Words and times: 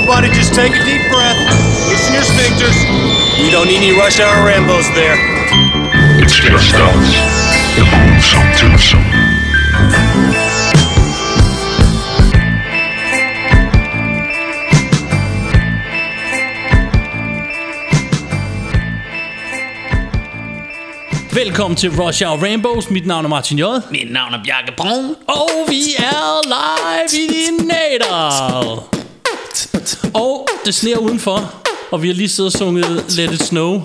Everybody 0.00 0.28
just 0.28 0.54
take 0.54 0.72
a 0.72 0.84
deep 0.86 1.02
breath. 1.12 1.36
Loosen 1.86 2.14
your 2.14 2.22
sphincters. 2.22 2.74
We 3.38 3.50
don't 3.50 3.66
need 3.66 3.76
any 3.76 3.92
rush 3.92 4.18
hour 4.18 4.48
Rambos 4.48 4.88
there. 4.94 5.14
It's 6.22 6.36
just 6.36 6.74
us, 6.74 7.08
the 7.76 7.84
Boomsome 7.84 8.50
Twosome. 8.56 9.04
Velkommen 21.34 21.76
til 21.76 21.90
Rush 21.90 22.22
Hour 22.22 22.42
Rainbows. 22.42 22.90
Mit 22.90 23.06
navn 23.06 23.24
er 23.24 23.28
Martin 23.28 23.58
J. 23.58 23.62
Mit 23.90 24.12
navn 24.12 24.34
er 24.34 24.42
Bjarke 24.44 24.72
Brun. 24.76 25.16
Og 25.26 25.50
vi 25.68 25.94
er 25.98 26.40
live 26.46 27.22
i 27.22 27.50
Nadal. 27.64 28.99
Og 30.14 30.48
det 30.64 30.74
sneer 30.74 30.98
udenfor. 30.98 31.54
Og 31.90 32.02
vi 32.02 32.06
har 32.08 32.14
lige 32.14 32.28
siddet 32.28 32.54
og 32.54 32.58
sunget 32.58 33.04
Let 33.16 33.32
It 33.32 33.42
Snow. 33.42 33.82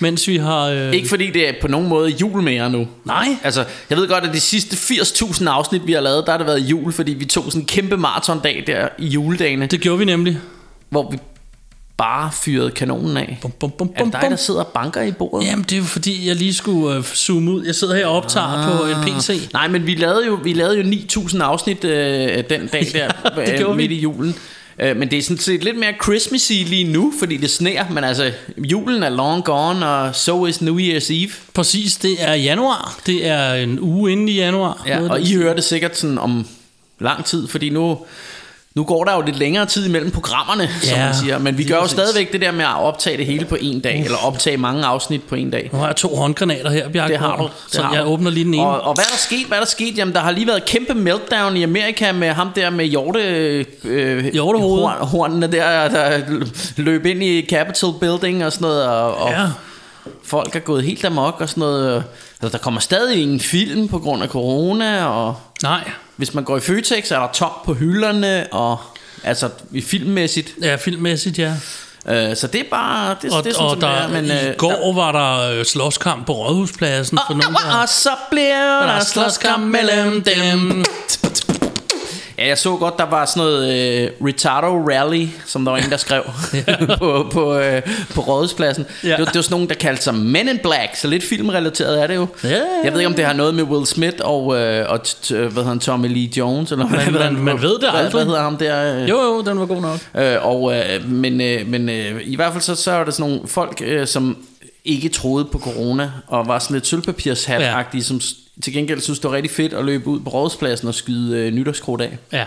Mens 0.00 0.28
vi 0.28 0.36
har... 0.36 0.64
Øh... 0.66 0.92
Ikke 0.92 1.08
fordi 1.08 1.30
det 1.30 1.48
er 1.48 1.52
på 1.60 1.68
nogen 1.68 1.88
måde 1.88 2.10
jul 2.10 2.42
mere 2.42 2.70
nu. 2.70 2.88
Nej. 3.04 3.28
Altså, 3.44 3.64
jeg 3.90 3.98
ved 3.98 4.08
godt, 4.08 4.24
at 4.24 4.34
de 4.34 4.40
sidste 4.40 4.76
80.000 4.76 5.48
afsnit, 5.48 5.86
vi 5.86 5.92
har 5.92 6.00
lavet, 6.00 6.26
der 6.26 6.32
har 6.32 6.38
det 6.38 6.46
været 6.46 6.58
jul, 6.60 6.92
fordi 6.92 7.12
vi 7.12 7.24
tog 7.24 7.44
sådan 7.44 7.60
en 7.60 7.66
kæmpe 7.66 7.96
maratondag 7.96 8.64
der 8.66 8.88
i 8.98 9.06
juledagene, 9.06 9.66
Det 9.66 9.80
gjorde 9.80 9.98
vi 9.98 10.04
nemlig. 10.04 10.38
hvor 10.90 11.10
vi 11.10 11.18
bare 11.96 12.30
fyrede 12.32 12.70
kanonen 12.70 13.16
af. 13.16 13.38
Bum, 13.42 13.50
bum, 13.60 13.70
bum, 13.78 13.90
Er 13.96 14.04
det 14.04 14.12
dig, 14.12 14.20
bum. 14.20 14.30
der 14.30 14.36
sidder 14.36 14.60
og 14.60 14.66
banker 14.66 15.02
i 15.02 15.12
bordet? 15.12 15.46
Jamen, 15.46 15.62
det 15.64 15.72
er 15.72 15.76
jo 15.78 15.84
fordi, 15.84 16.28
jeg 16.28 16.36
lige 16.36 16.54
skulle 16.54 16.96
øh, 16.96 17.02
zoome 17.02 17.50
ud. 17.50 17.64
Jeg 17.64 17.74
sidder 17.74 17.96
her 17.96 18.06
og 18.06 18.16
optager 18.16 18.46
ah. 18.46 18.78
på 18.78 18.84
en 19.10 19.18
PC. 19.18 19.48
Nej, 19.52 19.68
men 19.68 19.86
vi 19.86 19.94
lavede 19.94 20.26
jo, 20.26 20.38
vi 20.44 20.52
lavede 20.52 20.76
jo 20.78 20.82
9.000 21.22 21.42
afsnit 21.42 21.84
øh, 21.84 22.44
den 22.50 22.66
dag 22.66 22.86
der, 22.94 23.08
det 23.36 23.52
øh, 23.52 23.58
gjorde 23.58 23.76
vi. 23.76 23.82
midt 23.82 23.92
i 23.92 24.00
julen. 24.00 24.34
Øh, 24.80 24.96
men 24.96 25.10
det 25.10 25.18
er 25.18 25.22
sådan 25.22 25.38
set 25.38 25.64
lidt 25.64 25.78
mere 25.78 25.92
Christmassy 26.02 26.52
lige 26.52 26.84
nu, 26.84 27.12
fordi 27.18 27.36
det 27.36 27.50
sner, 27.50 27.84
men 27.90 28.04
altså, 28.04 28.32
julen 28.58 29.02
er 29.02 29.08
long 29.08 29.44
gone, 29.44 29.86
og 29.86 30.14
so 30.14 30.46
is 30.46 30.60
New 30.60 30.78
Year's 30.78 31.12
Eve. 31.12 31.30
Præcis, 31.54 31.96
det 31.96 32.16
er 32.18 32.34
januar. 32.34 33.00
Det 33.06 33.26
er 33.26 33.54
en 33.54 33.80
uge 33.80 34.12
inden 34.12 34.28
i 34.28 34.32
januar. 34.32 34.82
Ja, 34.86 35.10
og 35.10 35.20
I 35.20 35.34
hører 35.34 35.54
det 35.54 35.64
sikkert 35.64 35.98
sådan 35.98 36.18
om 36.18 36.46
lang 36.98 37.24
tid, 37.24 37.48
fordi 37.48 37.70
nu, 37.70 37.98
nu 38.78 38.84
går 38.84 39.04
der 39.04 39.14
jo 39.14 39.20
lidt 39.20 39.36
længere 39.38 39.66
tid 39.66 39.86
imellem 39.86 40.10
programmerne, 40.10 40.62
ja, 40.84 40.88
som 40.88 40.98
man 40.98 41.14
siger. 41.14 41.38
Men 41.38 41.58
vi 41.58 41.64
gør 41.64 41.74
jo 41.74 41.80
præcis. 41.80 41.92
stadigvæk 41.98 42.32
det 42.32 42.40
der 42.40 42.52
med 42.52 42.64
at 42.64 42.76
optage 42.76 43.16
det 43.16 43.26
hele 43.26 43.44
på 43.44 43.56
en 43.60 43.80
dag, 43.80 44.04
eller 44.04 44.18
optage 44.26 44.56
mange 44.56 44.84
afsnit 44.84 45.22
på 45.22 45.34
en 45.34 45.50
dag. 45.50 45.70
Nu 45.72 45.78
har 45.78 45.86
jeg 45.86 45.96
to 45.96 46.16
håndgranater 46.16 46.70
her, 46.70 46.88
Bjarke. 46.88 47.12
Det 47.12 47.20
har 47.20 47.36
du. 47.36 47.42
Det 47.42 47.50
Så 47.68 47.82
har 47.82 47.94
jeg 47.94 48.04
du. 48.04 48.08
åbner 48.08 48.30
lige 48.30 48.44
den 48.44 48.54
ene. 48.54 48.62
Og, 48.66 48.80
og 48.80 48.94
hvad 48.94 49.04
er 49.04 49.08
der 49.10 49.16
sket? 49.18 49.46
Hvad 49.46 49.58
er 49.58 49.62
der 49.62 49.68
sket? 49.68 49.98
Jamen, 49.98 50.14
der 50.14 50.20
har 50.20 50.30
lige 50.30 50.46
været 50.46 50.64
kæmpe 50.64 50.94
meltdown 50.94 51.56
i 51.56 51.62
Amerika 51.62 52.12
med 52.12 52.28
ham 52.32 52.48
der 52.54 52.70
med 52.70 52.84
hjorte, 52.84 53.20
øh, 53.84 54.24
Hjortehoved. 54.32 54.82
horn, 54.82 55.06
hornene 55.08 55.46
der, 55.52 55.88
der 55.88 56.20
løb 56.76 57.06
ind 57.06 57.22
i 57.22 57.46
Capitol 57.50 57.94
Building 58.00 58.44
og 58.44 58.52
sådan 58.52 58.64
noget. 58.68 58.86
Og, 58.88 59.14
og 59.16 59.30
Ja. 59.30 59.46
folk 60.24 60.56
er 60.56 60.60
gået 60.60 60.84
helt 60.84 61.04
amok 61.04 61.36
og 61.40 61.48
sådan 61.48 61.60
noget. 61.60 62.04
Altså, 62.42 62.58
der 62.58 62.62
kommer 62.62 62.80
stadig 62.80 63.22
ingen 63.22 63.40
film 63.40 63.88
på 63.88 63.98
grund 63.98 64.22
af 64.22 64.28
corona, 64.28 65.04
og 65.04 65.34
Nej, 65.62 65.90
hvis 66.18 66.34
man 66.34 66.44
går 66.44 66.56
i 66.56 66.60
Føtex, 66.60 67.10
er 67.10 67.18
der 67.18 67.28
tomt 67.32 67.62
på 67.64 67.74
hylderne, 67.74 68.46
og 68.52 68.78
altså 69.24 69.48
i 69.72 69.80
filmmæssigt. 69.80 70.54
ja, 70.62 70.76
filmmæssigt, 70.76 71.38
ja. 71.38 71.54
Øh, 72.08 72.36
så 72.36 72.46
det 72.46 72.60
er 72.60 72.64
bare, 72.70 73.16
det, 73.22 73.32
Og, 73.32 73.44
det 73.44 73.52
sådan, 73.52 73.66
og 73.66 73.70
som 73.70 73.80
der, 73.80 73.88
det 73.88 74.04
er. 74.04 74.08
Men, 74.08 74.24
i 74.24 74.48
øh, 74.48 74.56
går 74.56 74.92
var 74.94 75.12
der 75.12 75.58
øh, 75.58 75.64
slåskamp 75.64 76.26
på 76.26 76.32
Rådhuspladsen 76.32 77.18
for 77.26 77.34
nogen, 77.34 77.56
og, 77.56 77.62
der... 77.72 77.82
og 77.82 77.88
så 77.88 78.10
bliver 78.30 78.86
der 78.86 79.00
slåskamp 79.04 79.64
mellem 79.66 80.24
dem. 80.24 80.84
Ja, 82.38 82.46
jeg 82.46 82.58
så 82.58 82.76
godt, 82.76 82.98
der 82.98 83.04
var 83.10 83.24
sådan 83.24 83.42
noget 83.42 83.74
øh, 84.02 84.10
Retardo 84.26 84.66
Rally, 84.90 85.26
som 85.46 85.64
der 85.64 85.72
var 85.72 85.78
en, 85.78 85.90
der 85.90 85.96
skrev 85.96 86.22
på, 86.98 87.26
på, 87.32 87.58
øh, 87.58 87.82
på 88.14 88.20
Rådhuspladsen. 88.20 88.86
Ja. 89.04 89.08
Det, 89.08 89.18
var, 89.18 89.24
det 89.24 89.34
var 89.34 89.42
sådan 89.42 89.54
nogen, 89.54 89.68
der 89.68 89.74
kaldte 89.74 90.02
sig 90.02 90.14
Men 90.14 90.48
in 90.48 90.58
Black, 90.62 90.96
så 90.96 91.08
lidt 91.08 91.24
filmrelateret 91.24 92.02
er 92.02 92.06
det 92.06 92.14
jo. 92.14 92.26
Ja, 92.44 92.48
Jeg 92.84 92.92
ved 92.92 93.00
ikke, 93.00 93.06
om 93.08 93.14
det 93.14 93.24
har 93.24 93.32
noget 93.32 93.54
med 93.54 93.64
Will 93.64 93.86
Smith 93.86 94.16
og, 94.20 94.56
øh, 94.60 94.86
og 94.90 95.00
t- 95.08 95.24
t- 95.24 95.34
hvad 95.34 95.48
hedder 95.50 95.64
han, 95.68 95.78
Tommy 95.78 96.06
Lee 96.08 96.30
Jones, 96.36 96.72
eller 96.72 96.86
hvad, 96.86 96.98
Man- 97.10 97.34
man- 97.34 97.44
man 97.44 97.62
ved 97.62 97.78
det 97.78 97.88
aldrig. 97.94 98.12
Hvad 98.12 98.24
hedder 98.24 98.42
ham 98.42 98.56
der? 98.56 99.02
Øh, 99.02 99.08
Jo, 99.08 99.16
jo, 99.22 99.42
den 99.42 99.60
var 99.60 99.66
god 99.66 99.80
nok. 99.82 99.98
Øh, 100.18 100.46
og, 100.46 100.74
øh, 100.76 101.10
men 101.10 101.40
øh, 101.40 101.66
men 101.66 101.88
øh, 101.88 102.20
i 102.24 102.36
hvert 102.36 102.52
fald 102.52 102.62
så, 102.62 102.74
så 102.74 102.90
er 102.92 103.04
der 103.04 103.10
sådan 103.10 103.30
nogle 103.30 103.48
folk, 103.48 103.82
øh, 103.86 104.06
som 104.06 104.36
ikke 104.84 105.08
troede 105.08 105.44
på 105.44 105.58
corona, 105.58 106.10
og 106.26 106.46
var 106.46 106.58
sådan 106.58 106.74
lidt 106.74 106.86
sølvpapirshat 106.86 107.60
ja. 107.94 108.00
som 108.00 108.20
til 108.62 108.72
gengæld 108.72 109.00
synes, 109.00 109.18
det 109.18 109.30
var 109.30 109.36
rigtig 109.36 109.50
fedt 109.50 109.72
at 109.72 109.84
løbe 109.84 110.06
ud 110.06 110.20
på 110.20 110.30
rådspladsen 110.30 110.88
og 110.88 110.94
skyde 110.94 111.38
øh, 111.38 111.52
nytårskrudt 111.52 112.00
af. 112.00 112.18
Ja. 112.32 112.44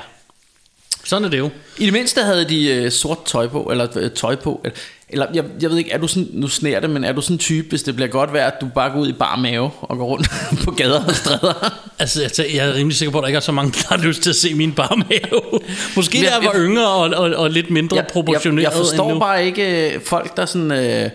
Sådan 1.03 1.25
er 1.25 1.29
det 1.29 1.37
jo. 1.39 1.49
I 1.77 1.85
det 1.85 1.93
mindste 1.93 2.21
havde 2.23 2.45
de 2.49 2.67
øh, 2.71 2.91
sort 2.91 3.25
tøj 3.25 3.47
på, 3.47 3.61
eller 3.71 3.87
øh, 3.95 4.11
tøj 4.11 4.35
på. 4.35 4.61
Eller, 4.63 4.75
eller 5.09 5.25
jeg, 5.33 5.43
jeg 5.61 5.69
ved 5.69 5.77
ikke, 5.77 5.91
er 5.91 5.97
du 5.97 6.07
sådan, 6.07 6.27
nu 6.31 6.47
sner 6.47 6.79
det, 6.79 6.89
men 6.89 7.03
er 7.03 7.11
du 7.11 7.21
sådan 7.21 7.33
en 7.35 7.39
type, 7.39 7.69
hvis 7.69 7.83
det 7.83 7.95
bliver 7.95 8.07
godt 8.07 8.33
vejr, 8.33 8.47
at 8.47 8.53
du 8.61 8.65
bare 8.75 8.89
går 8.91 8.99
ud 8.99 9.07
i 9.07 9.13
bar 9.13 9.35
mave 9.35 9.71
og 9.81 9.97
går 9.97 10.05
rundt 10.05 10.27
på 10.65 10.71
gader 10.71 11.05
og 11.05 11.15
stræder? 11.15 11.73
Altså, 11.99 12.21
jeg, 12.21 12.55
jeg 12.55 12.69
er 12.69 12.73
rimelig 12.73 12.97
sikker 12.97 13.11
på, 13.11 13.17
at 13.17 13.21
der 13.21 13.27
ikke 13.27 13.37
er 13.37 13.41
så 13.41 13.51
mange, 13.51 13.71
der 13.71 13.85
har 13.89 13.97
lyst 13.97 14.21
til 14.21 14.29
at 14.29 14.35
se 14.35 14.53
min 14.53 14.73
barmave. 14.73 15.41
Måske 15.95 16.17
Men 16.17 16.23
da 16.25 16.29
jeg- 16.35 16.41
jeg 16.43 16.47
var 16.53 16.59
jeg- 16.59 16.67
yngre 16.67 16.87
og, 16.87 17.09
og, 17.09 17.35
og 17.35 17.49
lidt 17.51 17.69
mindre 17.69 17.95
jeg, 17.97 18.07
proportioneret 18.13 18.63
jeg, 18.63 18.71
jeg 18.71 18.77
forstår 18.77 19.03
end 19.05 19.13
nu. 19.13 19.19
bare 19.19 19.45
ikke 19.45 19.93
øh, 19.95 20.01
folk, 20.01 20.37
der 20.37 20.45
sådan... 20.45 20.71
Øh, 20.71 21.09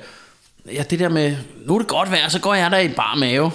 ja, 0.72 0.82
det 0.90 0.98
der 0.98 1.08
med, 1.08 1.36
nu 1.66 1.74
er 1.74 1.78
det 1.78 1.88
godt 1.88 2.10
vejr, 2.10 2.28
så 2.28 2.38
går 2.38 2.54
jeg 2.54 2.70
der 2.70 2.78
i 2.78 2.88
bar 2.88 3.14
mave. 3.14 3.50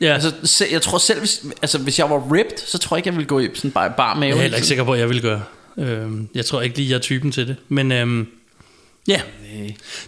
Ja. 0.00 0.14
Altså, 0.14 0.32
se, 0.44 0.64
jeg 0.70 0.82
tror 0.82 0.98
selv, 0.98 1.18
hvis, 1.18 1.42
altså, 1.62 1.78
hvis 1.78 1.98
jeg 1.98 2.10
var 2.10 2.32
ripped, 2.32 2.58
så 2.66 2.78
tror 2.78 2.96
jeg 2.96 2.98
ikke, 2.98 3.08
jeg 3.08 3.16
ville 3.16 3.28
gå 3.28 3.38
i 3.38 3.48
sådan 3.54 3.70
bare 3.70 3.92
bar 3.96 4.14
mave. 4.14 4.28
Jeg 4.30 4.36
er 4.38 4.42
heller 4.42 4.56
ikke 4.56 4.68
sikker 4.68 4.84
på, 4.84 4.92
at 4.92 4.98
jeg 5.00 5.08
vil 5.08 5.22
gøre. 5.22 5.42
Øhm, 5.78 6.28
jeg 6.34 6.44
tror 6.46 6.60
ikke 6.62 6.76
lige, 6.76 6.90
jeg 6.90 6.96
er 6.96 7.00
typen 7.00 7.32
til 7.32 7.48
det. 7.48 7.56
Men 7.68 7.92
øhm, 7.92 8.26
ja. 9.08 9.20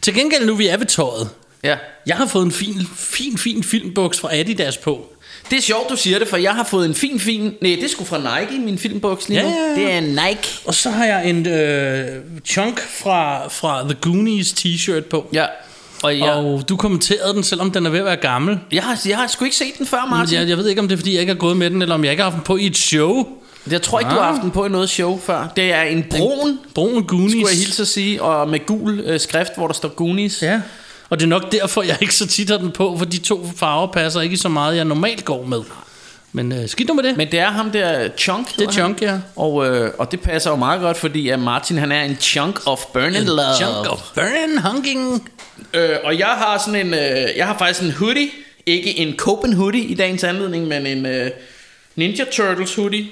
Til 0.03 0.15
gengæld, 0.15 0.47
nu 0.47 0.55
vi 0.55 0.67
er 0.69 0.77
ved 0.77 0.87
tøjet. 0.87 1.29
Ja. 1.63 1.77
Jeg 2.07 2.17
har 2.17 2.27
fået 2.27 2.45
en 2.45 2.53
fin, 2.53 2.87
fin, 2.97 3.39
fin 3.39 3.65
filmbuks 3.65 4.21
fra 4.21 4.37
Adidas 4.37 4.77
på. 4.77 5.13
Det 5.51 5.59
er 5.59 5.63
sjovt, 5.63 5.91
du 5.91 5.97
siger 5.97 6.19
det, 6.19 6.29
for 6.29 6.37
jeg 6.37 6.55
har 6.55 6.65
fået 6.65 6.87
en 6.87 6.95
fin, 6.95 7.21
fin... 7.21 7.43
Nej, 7.43 7.51
det 7.61 7.85
er 7.85 7.89
sgu 7.89 8.05
fra 8.05 8.41
Nike, 8.41 8.61
min 8.65 8.79
filmbuks 8.79 9.29
lige 9.29 9.41
Ja, 9.41 9.49
nu. 9.51 9.57
ja, 9.57 9.63
ja. 9.69 9.75
Det 9.75 9.93
er 9.93 9.99
en 9.99 10.05
Nike. 10.05 10.49
Og 10.65 10.75
så 10.75 10.91
har 10.91 11.05
jeg 11.05 11.31
en 11.31 11.47
øh, 11.47 12.23
chunk 12.45 12.81
fra, 12.81 13.49
fra 13.49 13.83
The 13.83 13.95
Goonies 14.01 14.53
t-shirt 14.53 15.01
på. 15.01 15.29
Ja. 15.33 15.47
Og 16.03 16.19
jeg, 16.19 16.33
Og 16.33 16.69
du 16.69 16.77
kommenterede 16.77 17.35
den, 17.35 17.43
selvom 17.43 17.71
den 17.71 17.87
er 17.87 17.91
ved 17.91 17.99
at 17.99 18.05
være 18.05 18.17
gammel. 18.17 18.59
jeg, 18.73 18.83
har, 18.83 19.01
jeg 19.09 19.17
har 19.17 19.27
sgu 19.27 19.45
ikke 19.45 19.57
set 19.57 19.79
den 19.79 19.87
før, 19.87 20.07
Martin. 20.11 20.39
jeg, 20.39 20.49
jeg 20.49 20.57
ved 20.59 20.67
ikke, 20.67 20.81
om 20.81 20.89
det 20.89 20.95
er, 20.95 20.99
fordi 20.99 21.13
jeg 21.13 21.21
ikke 21.21 21.33
har 21.33 21.39
gået 21.39 21.57
med 21.57 21.71
den, 21.71 21.83
eller 21.83 21.95
om 21.95 22.05
jeg 22.05 22.11
ikke 22.11 22.23
har 22.23 22.31
haft 22.31 22.37
den 22.41 22.45
på 22.45 22.57
i 22.57 22.67
et 22.67 22.77
show. 22.77 23.27
Jeg 23.71 23.83
tror 23.83 23.99
ikke, 23.99 24.11
du 24.11 24.17
har 24.17 24.33
haft 24.33 24.43
den 24.43 24.51
på 24.51 24.65
i 24.67 24.69
noget 24.69 24.91
show 24.91 25.21
før. 25.21 25.49
Det 25.57 25.73
er 25.73 25.83
en 25.83 26.05
brun, 26.11 26.59
Brun 26.75 27.05
Goonies. 27.05 27.33
skulle 27.33 27.47
jeg 27.51 27.59
hilse 27.59 27.83
at 27.83 27.89
sige, 27.89 28.23
og 28.23 28.49
med 28.49 28.67
gul 28.67 29.01
øh, 29.01 29.21
skrift, 29.21 29.51
hvor 29.57 29.67
der 29.67 29.75
står 29.75 29.89
Goonies. 29.89 30.43
Ja. 30.43 30.61
Og 31.11 31.19
det 31.19 31.25
er 31.25 31.29
nok 31.29 31.53
derfor, 31.53 31.83
jeg 31.83 31.97
ikke 32.01 32.15
så 32.15 32.27
tit 32.27 32.51
har 32.51 32.59
den 32.59 32.71
på, 32.71 32.99
for 32.99 33.05
de 33.05 33.19
to 33.19 33.51
farver 33.57 33.87
passer 33.93 34.21
ikke 34.21 34.37
så 34.37 34.49
meget, 34.49 34.77
jeg 34.77 34.85
normalt 34.85 35.25
går 35.25 35.45
med. 35.47 35.63
Men 36.43 36.53
øh, 36.53 36.69
skidt 36.69 36.89
nu 36.89 36.95
med 36.95 37.03
det. 37.05 37.17
Men 37.17 37.31
det 37.31 37.39
er 37.41 37.51
ham 37.51 37.71
der 37.71 38.09
Chunk. 38.19 38.49
det 38.57 38.61
er 38.61 38.65
han. 38.65 38.73
chunk, 38.73 39.03
ja. 39.03 39.19
Og, 39.37 39.67
øh, 39.67 39.91
og 39.99 40.11
det 40.13 40.21
passer 40.21 40.51
jo 40.51 40.57
meget 40.57 40.81
godt, 40.81 40.97
fordi 40.97 41.29
at 41.29 41.39
Martin 41.41 41.79
han 41.79 41.93
er 41.93 42.03
en 42.03 42.17
chunk 42.21 42.67
of 42.67 42.85
burning 42.93 43.27
love. 43.27 43.57
Chunk 43.57 43.93
of 43.93 44.01
burn 44.15 44.59
hunking. 44.73 45.31
Øh, 45.75 45.97
og 46.05 46.19
jeg 46.19 46.27
har 46.27 46.63
sådan 46.67 46.87
en, 46.87 46.95
øh, 46.95 47.29
jeg 47.37 47.47
har 47.47 47.59
faktisk 47.59 47.83
en 47.83 47.93
hoodie, 47.93 48.29
ikke 48.67 48.99
en 48.99 49.17
Copen 49.17 49.53
hoodie 49.53 49.85
i 49.85 49.95
dagens 49.95 50.25
anledning, 50.25 50.67
men 50.67 50.87
en 50.87 51.07
øh, 51.07 51.31
Ninja 51.97 52.25
Turtles 52.33 52.75
hoodie, 52.75 53.07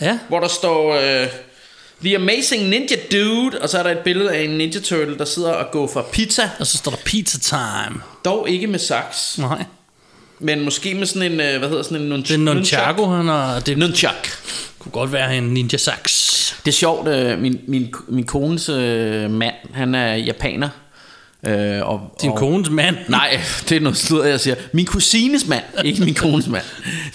Ja. 0.00 0.18
hvor 0.28 0.40
der 0.40 0.48
står 0.48 0.94
øh, 0.94 1.26
The 2.04 2.16
Amazing 2.16 2.68
Ninja 2.68 2.96
Dude, 3.12 3.58
og 3.62 3.68
så 3.68 3.78
er 3.78 3.82
der 3.82 3.90
et 3.90 3.98
billede 3.98 4.30
af 4.34 4.42
en 4.42 4.50
Ninja 4.50 4.80
Turtle, 4.80 5.18
der 5.18 5.24
sidder 5.24 5.52
og 5.52 5.70
går 5.72 5.86
for 5.92 6.02
pizza, 6.12 6.50
Og 6.58 6.66
så 6.66 6.76
står 6.76 6.90
der 6.90 6.98
pizza 7.04 7.38
time. 7.38 8.02
dog 8.24 8.48
ikke 8.50 8.66
med 8.66 8.78
saks, 8.78 9.38
Nej. 9.38 9.64
Men 10.40 10.64
måske 10.64 10.94
med 10.94 11.06
sådan 11.06 11.32
en, 11.32 11.40
øh, 11.40 11.58
hvad 11.58 11.68
hedder 11.68 11.82
sådan 11.82 12.00
en 12.00 12.12
nunch- 12.12 12.28
Det 12.28 12.34
er 12.34 12.38
Nunchaku, 12.38 13.04
han 13.06 13.26
har... 13.26 13.60
Det 13.60 13.78
Nunchak. 13.78 14.28
kunne 14.78 14.92
godt 14.92 15.12
være 15.12 15.36
en 15.38 15.42
ninja 15.44 15.78
sax. 15.78 16.32
Det 16.64 16.68
er 16.70 16.76
sjovt, 16.76 17.08
øh, 17.08 17.38
min, 17.38 17.60
min, 17.68 17.94
min 18.08 18.24
kones 18.24 18.68
øh, 18.68 19.30
mand, 19.30 19.54
han 19.74 19.94
er 19.94 20.14
japaner. 20.14 20.68
Øh, 21.46 21.88
og, 21.88 22.16
Din 22.22 22.30
og, 22.30 22.36
kones 22.36 22.70
mand. 22.70 22.96
Nej, 23.08 23.40
det 23.68 23.76
er 23.76 23.80
noget 23.80 23.96
sludder, 23.98 24.26
jeg 24.26 24.40
siger. 24.40 24.56
Min 24.72 24.86
kusines 24.86 25.46
mand, 25.48 25.64
ikke 25.84 26.04
min 26.04 26.14
kones 26.14 26.46
mand. 26.48 26.64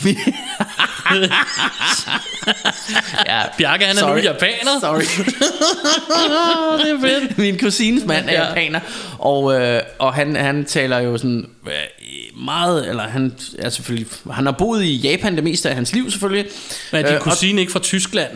Min- 0.03 0.17
ja, 3.27 3.41
Bjarke, 3.57 3.85
han 3.85 3.95
er 3.95 3.99
sorry. 3.99 4.15
nu 4.17 4.23
japaner. 4.23 4.79
Sorry. 4.81 5.01
det 6.85 6.91
er 6.91 7.19
fedt. 7.19 7.37
Min 7.37 7.59
kusines 7.59 8.05
mand 8.05 8.29
er 8.29 8.33
Ja. 8.33 8.47
japaner, 8.47 8.79
og, 9.19 9.53
øh, 9.61 9.81
og 9.99 10.13
han, 10.13 10.35
han 10.35 10.65
taler 10.65 10.99
jo 10.99 11.17
sådan 11.17 11.45
øh, 11.67 11.71
meget, 12.45 12.89
eller 12.89 13.03
han 13.03 13.33
er 13.59 13.69
selvfølgelig, 13.69 14.07
han 14.31 14.45
har 14.45 14.51
boet 14.53 14.83
i 14.83 14.95
Japan 14.95 15.35
det 15.35 15.43
meste 15.43 15.69
af 15.69 15.75
hans 15.75 15.93
liv 15.93 16.11
selvfølgelig. 16.11 16.45
Men 16.91 17.01
er 17.01 17.07
din 17.07 17.15
Øh, 17.15 17.21
og- 17.25 17.31
kusine 17.31 17.61
ikke 17.61 17.71
fra 17.73 17.79
Tyskland? 17.79 18.31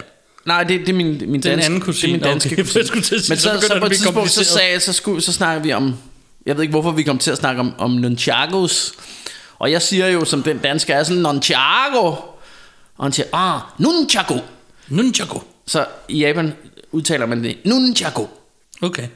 Nej, 0.45 0.63
det, 0.63 0.79
det 0.79 0.89
er 0.89 0.93
min, 0.93 1.21
min 1.27 1.41
danske, 1.41 1.65
anden 1.65 1.81
kusine. 1.81 2.13
Det 2.13 2.21
er 2.21 2.25
min 2.25 2.31
danske 2.33 2.49
Okay, 2.53 2.63
kusine. 2.97 3.17
Men 3.29 3.37
så 3.37 3.37
så, 3.61 3.67
så, 3.67 3.77
på 3.79 3.85
et 3.85 3.91
tidspunkt, 3.91 4.31
så, 4.31 4.43
sagde, 4.43 4.79
så, 4.79 4.93
skulle, 4.93 5.21
så 5.21 5.33
snakker 5.33 5.63
vi 5.63 5.73
om... 5.73 5.95
Jeg 6.45 6.55
ved 6.55 6.61
ikke, 6.63 6.71
hvorfor 6.71 6.91
vi 6.91 7.03
kom 7.03 7.17
til 7.17 7.31
at 7.31 7.37
snakke 7.37 7.59
om, 7.59 7.73
om 7.77 7.91
nunchakos. 7.91 8.93
Og 9.59 9.71
jeg 9.71 9.81
siger 9.81 10.07
jo, 10.07 10.25
som 10.25 10.43
den 10.43 10.57
danske 10.57 10.93
er, 10.93 11.03
sådan 11.03 11.21
nunchako. 11.21 12.15
Og 12.97 13.05
han 13.05 13.11
siger, 13.11 13.27
ah, 13.33 13.61
nunchako. 13.79 14.35
Nunchaku. 14.89 15.39
Så 15.67 15.85
i 16.07 16.19
Japan 16.19 16.53
udtaler 16.91 17.25
man 17.25 17.43
det, 17.43 17.57
nunchako. 17.65 18.29
Okay. 18.81 19.07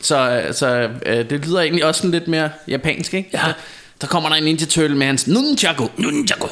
Så, 0.00 0.42
så 0.52 0.90
øh, 1.06 1.30
det 1.30 1.46
lyder 1.46 1.60
egentlig 1.60 1.84
også 1.84 1.98
sådan 1.98 2.10
lidt 2.10 2.28
mere 2.28 2.50
japansk, 2.68 3.14
ikke? 3.14 3.30
Ja. 3.32 3.38
Der, 3.38 3.52
der 4.00 4.06
kommer 4.06 4.28
der 4.28 4.36
en 4.36 4.44
Ninja 4.44 4.66
Turtle 4.66 4.96
med 4.96 5.06
hans 5.06 5.26
nunchaku. 5.26 5.88
Nunchaku. 5.96 6.46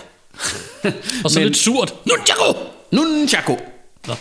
Og 1.25 1.31
så 1.31 1.39
Men- 1.39 1.49
lidt 1.49 1.57
surt. 1.57 1.95
Nunchaku. 2.07 2.59
Nunchaku. 2.91 3.57
Nå. 4.07 4.15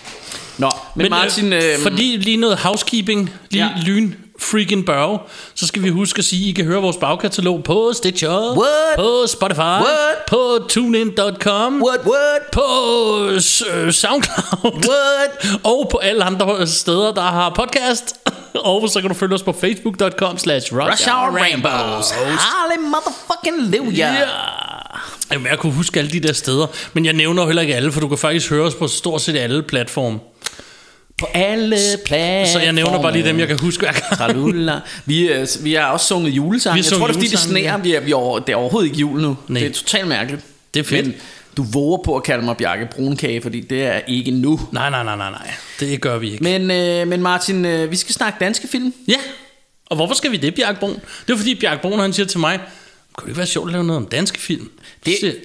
Nå, 0.57 0.69
men, 0.95 1.03
men 1.03 1.09
Martin... 1.09 1.53
øh, 1.53 1.63
Øh, 1.63 1.79
fordi 1.79 2.17
lige 2.17 2.37
noget 2.37 2.57
housekeeping, 2.57 3.29
lige 3.51 3.65
ja. 3.65 3.71
lyn, 3.85 4.11
freaking 4.41 4.85
børge, 4.85 5.19
så 5.55 5.67
skal 5.67 5.83
vi 5.83 5.89
huske 5.89 6.19
at 6.19 6.25
sige, 6.25 6.43
at 6.43 6.49
I 6.49 6.51
kan 6.51 6.65
høre 6.65 6.81
vores 6.81 6.97
bagkatalog 6.97 7.63
på 7.63 7.91
Stitcher, 7.93 8.57
What? 8.57 8.95
på 8.95 9.27
Spotify, 9.27 9.59
What? 9.59 10.17
på 10.27 10.59
TuneIn.com, 10.69 11.81
What, 11.83 11.99
what, 12.05 12.41
på 12.51 12.63
øh, 13.29 13.41
SoundCloud, 13.91 14.73
what? 14.89 15.31
og 15.71 15.87
på 15.91 15.97
alle 15.97 16.23
andre 16.23 16.67
steder, 16.67 17.13
der 17.13 17.21
har 17.21 17.49
podcast. 17.49 18.15
og 18.55 18.89
så 18.89 19.01
kan 19.01 19.09
du 19.09 19.15
følge 19.15 19.35
os 19.35 19.43
på 19.43 19.53
facebook.com 19.53 20.37
slash 20.37 20.73
Rush 20.73 21.09
Hour 21.09 21.39
Rainbows. 21.39 22.11
Harley 22.11 22.77
motherfucking 22.83 23.61
Livia. 23.71 24.13
Ja. 24.13 24.27
Jamen, 25.31 25.47
jeg 25.47 25.59
kunne 25.59 25.73
huske 25.73 25.99
alle 25.99 26.11
de 26.11 26.19
der 26.19 26.33
steder, 26.33 26.67
men 26.93 27.05
jeg 27.05 27.13
nævner 27.13 27.45
heller 27.45 27.61
ikke 27.61 27.75
alle, 27.75 27.91
for 27.91 27.99
du 27.99 28.07
kan 28.07 28.17
faktisk 28.17 28.49
høre 28.49 28.65
os 28.65 28.75
på 28.75 28.87
stort 28.87 29.21
set 29.21 29.35
alle 29.37 29.63
platforme. 29.63 30.19
På 31.21 31.27
alle 31.33 31.77
pladser. 32.05 32.53
Så 32.53 32.59
jeg 32.63 32.73
nævner 32.73 33.01
bare 33.01 33.13
lige 33.13 33.25
dem, 33.25 33.39
jeg 33.39 33.47
kan 33.47 33.57
huske 33.59 33.81
hver 33.81 33.91
gang. 33.91 34.17
Tralulla. 34.17 34.79
Vi, 35.05 35.27
øh, 35.29 35.47
vi 35.61 35.73
har 35.73 35.85
også 35.85 36.05
sunget 36.05 36.29
julesange. 36.31 36.77
Jeg 36.77 36.85
tror, 36.85 37.07
det 37.07 37.09
er 37.09 37.13
fordi, 37.13 37.27
det 37.27 37.39
sneer. 37.39 37.77
Vi 37.77 37.93
er, 37.93 37.99
vi 37.99 38.11
er 38.11 38.15
over, 38.15 38.39
det 38.39 38.51
er 38.53 38.55
overhovedet 38.55 38.87
ikke 38.89 38.99
jul 38.99 39.21
nu. 39.21 39.37
Nej. 39.47 39.59
Det 39.59 39.69
er 39.69 39.73
totalt 39.73 40.07
mærkeligt. 40.07 40.41
Det 40.73 40.79
er 40.79 40.83
fedt. 40.83 41.05
Men 41.05 41.15
du 41.57 41.63
våger 41.63 41.97
på 42.05 42.15
at 42.15 42.23
kalde 42.23 42.45
mig 42.45 42.57
Bjarke 42.57 42.87
Brunkage, 42.95 43.41
fordi 43.41 43.59
det 43.59 43.83
er 43.83 43.99
ikke 44.07 44.31
nu. 44.31 44.59
Nej, 44.71 44.89
nej, 44.89 45.03
nej, 45.03 45.15
nej, 45.15 45.29
nej. 45.31 45.51
Det 45.79 46.01
gør 46.01 46.17
vi 46.17 46.31
ikke. 46.31 46.43
Men, 46.43 46.71
øh, 46.71 47.07
men 47.07 47.21
Martin, 47.21 47.65
øh, 47.65 47.91
vi 47.91 47.95
skal 47.95 48.15
snakke 48.15 48.37
danske 48.39 48.67
film. 48.67 48.93
Ja, 49.07 49.15
og 49.85 49.95
hvorfor 49.95 50.13
skal 50.15 50.31
vi 50.31 50.37
det, 50.37 50.55
Bjarke 50.55 50.79
Brun? 50.79 50.99
Det 51.27 51.33
er 51.33 51.37
fordi, 51.37 51.55
Bjarke 51.55 51.81
Brun, 51.81 51.99
han 51.99 52.13
siger 52.13 52.25
til 52.27 52.39
mig, 52.39 52.59
kunne 53.13 53.25
det 53.25 53.29
ikke 53.31 53.37
være 53.37 53.47
sjovt 53.47 53.67
at 53.69 53.71
lave 53.73 53.83
noget 53.83 53.97
om 54.01 54.05
danske 54.05 54.39
film? 54.39 54.69
Det- 55.05 55.17
Det... 55.21 55.35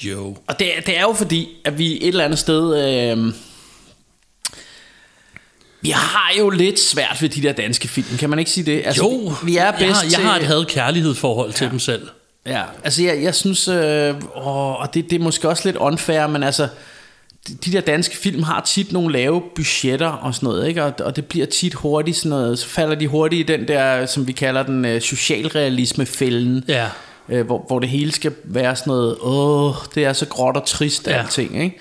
Siger, 0.00 0.12
jo. 0.12 0.36
Og 0.46 0.58
det, 0.58 0.68
det 0.86 0.96
er 0.98 1.02
jo 1.02 1.12
fordi, 1.12 1.48
at 1.64 1.78
vi 1.78 1.92
et 2.00 2.08
eller 2.08 2.24
andet 2.24 2.38
sted... 2.38 2.88
Øh, 3.18 3.32
vi 5.82 5.90
har 5.90 6.30
jo 6.38 6.50
lidt 6.50 6.80
svært 6.80 7.18
ved 7.22 7.28
de 7.28 7.42
der 7.42 7.52
danske 7.52 7.88
film, 7.88 8.16
kan 8.18 8.30
man 8.30 8.38
ikke 8.38 8.50
sige 8.50 8.64
det? 8.64 8.82
Altså, 8.86 9.02
Jo, 9.02 9.32
vi 9.44 9.56
er 9.56 9.70
bedst 9.70 9.82
jeg, 9.82 9.94
har, 9.94 10.02
jeg 10.02 10.10
til... 10.12 10.22
har 10.24 10.36
et 10.36 10.42
had-kærlighedsforhold 10.46 11.52
til 11.52 11.70
dem 11.70 11.78
selv. 11.78 12.08
Ja, 12.46 12.62
altså 12.84 13.02
jeg, 13.02 13.22
jeg 13.22 13.34
synes, 13.34 13.68
øh, 13.68 14.14
og 14.34 14.94
det, 14.94 15.10
det 15.10 15.16
er 15.20 15.22
måske 15.24 15.48
også 15.48 15.62
lidt 15.68 15.76
unfair, 15.76 16.26
men 16.26 16.42
altså, 16.42 16.68
de, 17.48 17.54
de 17.54 17.72
der 17.72 17.80
danske 17.80 18.16
film 18.16 18.42
har 18.42 18.60
tit 18.66 18.92
nogle 18.92 19.12
lave 19.12 19.42
budgetter 19.54 20.08
og 20.08 20.34
sådan 20.34 20.46
noget, 20.46 20.68
ikke? 20.68 20.84
Og, 20.84 20.92
og 21.00 21.16
det 21.16 21.26
bliver 21.26 21.46
tit 21.46 21.74
hurtigt 21.74 22.16
sådan 22.16 22.30
noget, 22.30 22.58
så 22.58 22.66
falder 22.68 22.94
de 22.94 23.06
hurtigt 23.06 23.50
i 23.50 23.52
den 23.52 23.68
der, 23.68 24.06
som 24.06 24.26
vi 24.26 24.32
kalder 24.32 24.62
den 24.62 24.84
øh, 24.84 25.00
socialrealisme-fælden, 25.00 26.64
Ja. 26.68 26.86
øh, 27.28 27.46
hvor, 27.46 27.64
hvor 27.66 27.78
det 27.78 27.88
hele 27.88 28.12
skal 28.12 28.32
være 28.44 28.76
sådan 28.76 28.90
noget, 28.90 29.16
åh, 29.20 29.74
det 29.94 30.04
er 30.04 30.12
så 30.12 30.26
gråt 30.26 30.56
og 30.56 30.66
trist 30.66 31.06
Ja. 31.06 31.12
alting, 31.12 31.62
ikke? 31.64 31.78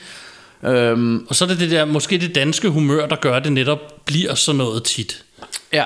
Øhm, 0.63 1.25
Og 1.29 1.35
så 1.35 1.45
er 1.45 1.47
det 1.47 1.59
det 1.59 1.71
der, 1.71 1.85
måske 1.85 2.17
det 2.17 2.35
danske 2.35 2.69
humør, 2.69 3.07
der 3.07 3.15
gør, 3.15 3.35
at 3.35 3.43
det 3.43 3.53
netop 3.53 4.05
bliver 4.05 4.35
sådan 4.35 4.57
noget 4.57 4.83
tit. 4.83 5.23
ja, 5.73 5.83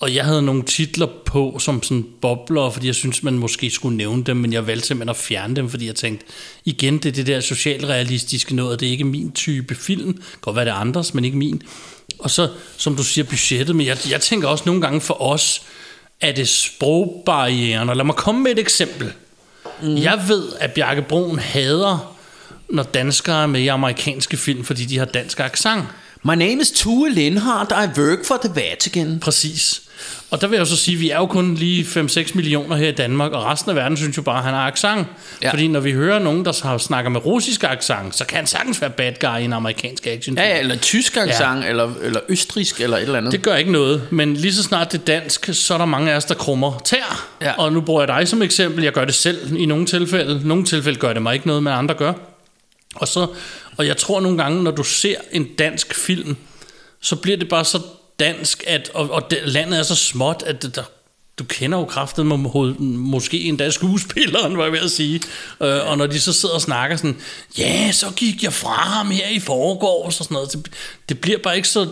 Og 0.00 0.14
jeg 0.14 0.24
havde 0.24 0.42
nogle 0.42 0.62
titler 0.62 1.06
på 1.24 1.58
som 1.60 1.82
sådan 1.82 2.06
bobler, 2.20 2.70
fordi 2.70 2.86
jeg 2.86 2.94
synes, 2.94 3.22
man 3.22 3.34
måske 3.38 3.70
skulle 3.70 3.96
nævne 3.96 4.24
dem, 4.24 4.36
men 4.36 4.52
jeg 4.52 4.66
valgte 4.66 4.86
simpelthen 4.86 5.10
at 5.10 5.16
fjerne 5.16 5.56
dem, 5.56 5.70
fordi 5.70 5.86
jeg 5.86 5.94
tænkte, 5.94 6.26
igen, 6.64 6.98
det 6.98 7.06
er 7.06 7.12
det 7.12 7.26
der 7.26 7.40
socialrealistiske 7.40 8.54
noget, 8.54 8.80
det 8.80 8.86
er 8.86 8.90
ikke 8.90 9.04
min 9.04 9.32
type 9.32 9.74
film. 9.74 10.22
Godt 10.40 10.56
være 10.56 10.64
det 10.64 10.70
andres, 10.70 11.14
men 11.14 11.24
ikke 11.24 11.36
min. 11.36 11.62
Og 12.18 12.30
så, 12.30 12.48
som 12.76 12.96
du 12.96 13.04
siger, 13.04 13.24
budgettet, 13.24 13.76
men 13.76 13.86
jeg, 13.86 13.98
jeg 14.10 14.20
tænker 14.20 14.48
også 14.48 14.64
nogle 14.66 14.80
gange 14.80 15.00
for 15.00 15.22
os, 15.22 15.62
er 16.20 16.32
det 16.32 16.48
sprogbarrieren. 16.48 17.88
Og 17.88 17.96
lad 17.96 18.04
mig 18.04 18.14
komme 18.14 18.40
med 18.40 18.50
et 18.50 18.58
eksempel. 18.58 19.12
Mm. 19.82 19.96
Jeg 19.96 20.24
ved, 20.28 20.48
at 20.60 20.72
Bjarke 20.72 21.02
Broen 21.02 21.38
hader, 21.38 22.17
når 22.70 22.82
danskere 22.82 23.42
er 23.42 23.46
med 23.46 23.60
i 23.60 23.66
amerikanske 23.66 24.36
film, 24.36 24.64
fordi 24.64 24.84
de 24.84 24.98
har 24.98 25.04
dansk 25.04 25.40
accent. 25.40 25.84
My 26.22 26.34
name 26.34 26.60
is 26.60 26.70
Tue 26.70 27.10
Lindhardt, 27.10 27.72
I 27.72 28.00
work 28.00 28.24
for 28.24 28.40
the 28.44 28.54
Vatican. 28.54 29.18
Præcis. 29.20 29.82
Og 30.30 30.40
der 30.40 30.46
vil 30.46 30.56
jeg 30.56 30.66
så 30.66 30.76
sige, 30.76 30.94
at 30.94 31.00
vi 31.00 31.10
er 31.10 31.16
jo 31.16 31.26
kun 31.26 31.54
lige 31.54 31.84
5-6 31.84 32.30
millioner 32.34 32.76
her 32.76 32.88
i 32.88 32.92
Danmark, 32.92 33.32
og 33.32 33.44
resten 33.44 33.70
af 33.70 33.76
verden 33.76 33.96
synes 33.96 34.16
jo 34.16 34.22
bare, 34.22 34.38
at 34.38 34.44
han 34.44 34.54
har 34.54 34.66
accent. 34.66 35.06
Ja. 35.42 35.50
Fordi 35.50 35.68
når 35.68 35.80
vi 35.80 35.92
hører 35.92 36.18
nogen, 36.18 36.44
der 36.44 36.78
snakker 36.78 37.10
med 37.10 37.24
russisk 37.26 37.64
accent, 37.64 38.16
så 38.16 38.26
kan 38.26 38.36
han 38.36 38.46
sagtens 38.46 38.80
være 38.80 38.90
bad 38.90 39.12
guy 39.20 39.40
i 39.40 39.44
en 39.44 39.52
amerikansk 39.52 40.06
action. 40.06 40.36
Ja, 40.36 40.48
ja, 40.48 40.58
eller 40.58 40.76
tysk 40.76 41.16
accent, 41.16 41.64
ja. 41.64 41.68
eller, 41.68 41.90
eller 42.02 42.20
østrisk, 42.28 42.80
eller 42.80 42.96
et 42.96 43.02
eller 43.02 43.18
andet. 43.18 43.32
Det 43.32 43.42
gør 43.42 43.56
ikke 43.56 43.72
noget, 43.72 44.02
men 44.10 44.34
lige 44.34 44.54
så 44.54 44.62
snart 44.62 44.92
det 44.92 45.00
er 45.00 45.04
dansk, 45.04 45.48
så 45.52 45.74
er 45.74 45.78
der 45.78 45.84
mange 45.84 46.12
af 46.12 46.16
os, 46.16 46.24
der 46.24 46.34
krummer 46.34 46.82
tær. 46.84 47.28
Ja. 47.42 47.52
Og 47.52 47.72
nu 47.72 47.80
bruger 47.80 48.02
jeg 48.02 48.08
dig 48.08 48.28
som 48.28 48.42
eksempel. 48.42 48.84
Jeg 48.84 48.92
gør 48.92 49.04
det 49.04 49.14
selv 49.14 49.56
i 49.56 49.66
nogle 49.66 49.86
tilfælde. 49.86 50.40
Nogle 50.44 50.64
tilfælde 50.64 50.98
gør 50.98 51.12
det 51.12 51.22
mig 51.22 51.34
ikke 51.34 51.46
noget, 51.46 51.62
men 51.62 51.72
andre 51.72 51.94
gør. 51.94 52.12
Og, 52.94 53.08
så, 53.08 53.26
og 53.76 53.86
jeg 53.86 53.96
tror 53.96 54.20
nogle 54.20 54.42
gange, 54.42 54.62
når 54.62 54.70
du 54.70 54.82
ser 54.82 55.16
en 55.32 55.54
dansk 55.54 55.94
film, 55.94 56.36
så 57.00 57.16
bliver 57.16 57.36
det 57.36 57.48
bare 57.48 57.64
så 57.64 57.80
dansk, 58.20 58.64
at, 58.66 58.90
og, 58.94 59.10
og 59.10 59.30
det, 59.30 59.38
landet 59.44 59.78
er 59.78 59.82
så 59.82 59.94
småt, 59.94 60.42
at 60.46 60.62
det, 60.62 60.76
der, 60.76 60.82
du 61.38 61.44
kender 61.44 61.78
jo 61.78 61.84
kraften 61.84 62.28
med 62.28 62.38
måske 62.80 63.40
endda 63.40 63.70
skuespilleren, 63.70 64.56
var 64.56 64.62
jeg 64.62 64.72
ved 64.72 64.80
at 64.80 64.90
sige. 64.90 65.20
Øh, 65.62 65.88
og 65.88 65.98
når 65.98 66.06
de 66.06 66.20
så 66.20 66.32
sidder 66.32 66.54
og 66.54 66.60
snakker 66.60 66.96
sådan, 66.96 67.20
ja, 67.58 67.92
så 67.92 68.10
gik 68.16 68.42
jeg 68.42 68.52
fra 68.52 68.74
ham 68.74 69.10
her 69.10 69.28
i 69.28 69.38
forgårs 69.38 70.20
og 70.20 70.24
sådan 70.24 70.34
noget. 70.34 70.52
Det, 70.52 70.70
det 71.08 71.20
bliver 71.20 71.38
bare 71.38 71.56
ikke 71.56 71.68
så 71.68 71.88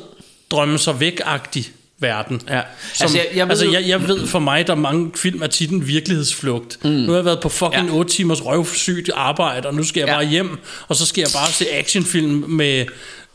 drømme 0.51 0.79
sig 0.79 1.01
væk-agtig 1.01 1.73
verden. 2.01 2.41
Ja. 2.49 2.61
Som, 2.95 3.05
Altså, 3.05 3.19
jeg- 3.19 3.27
jeg, 3.35 3.47
ved 3.47 3.51
altså 3.51 3.71
jeg, 3.71 3.89
jeg 3.89 4.09
ved 4.09 4.27
for 4.27 4.39
mig, 4.39 4.67
der 4.67 4.73
er 4.73 4.77
mange 4.77 5.11
film 5.17 5.43
af 5.43 5.51
titlen 5.51 5.87
virkelighedsflugt. 5.89 6.79
Mm. 6.85 6.91
Nu 6.91 7.07
har 7.09 7.15
jeg 7.19 7.25
været 7.25 7.41
på 7.41 7.49
fucking 7.49 7.89
Ja. 7.89 7.95
8 7.95 8.13
timers 8.13 8.45
røvsygt 8.45 9.11
arbejde, 9.15 9.69
og 9.69 9.75
nu 9.75 9.85
skal 9.85 10.01
jeg 10.01 10.09
Ja. 10.09 10.15
bare 10.15 10.27
hjem, 10.27 10.59
og 10.89 10.97
så 10.97 11.07
skal 11.07 11.21
jeg 11.21 11.31
bare 11.35 11.53
se 11.53 11.73
actionfilm 11.73 12.45
med 12.49 12.85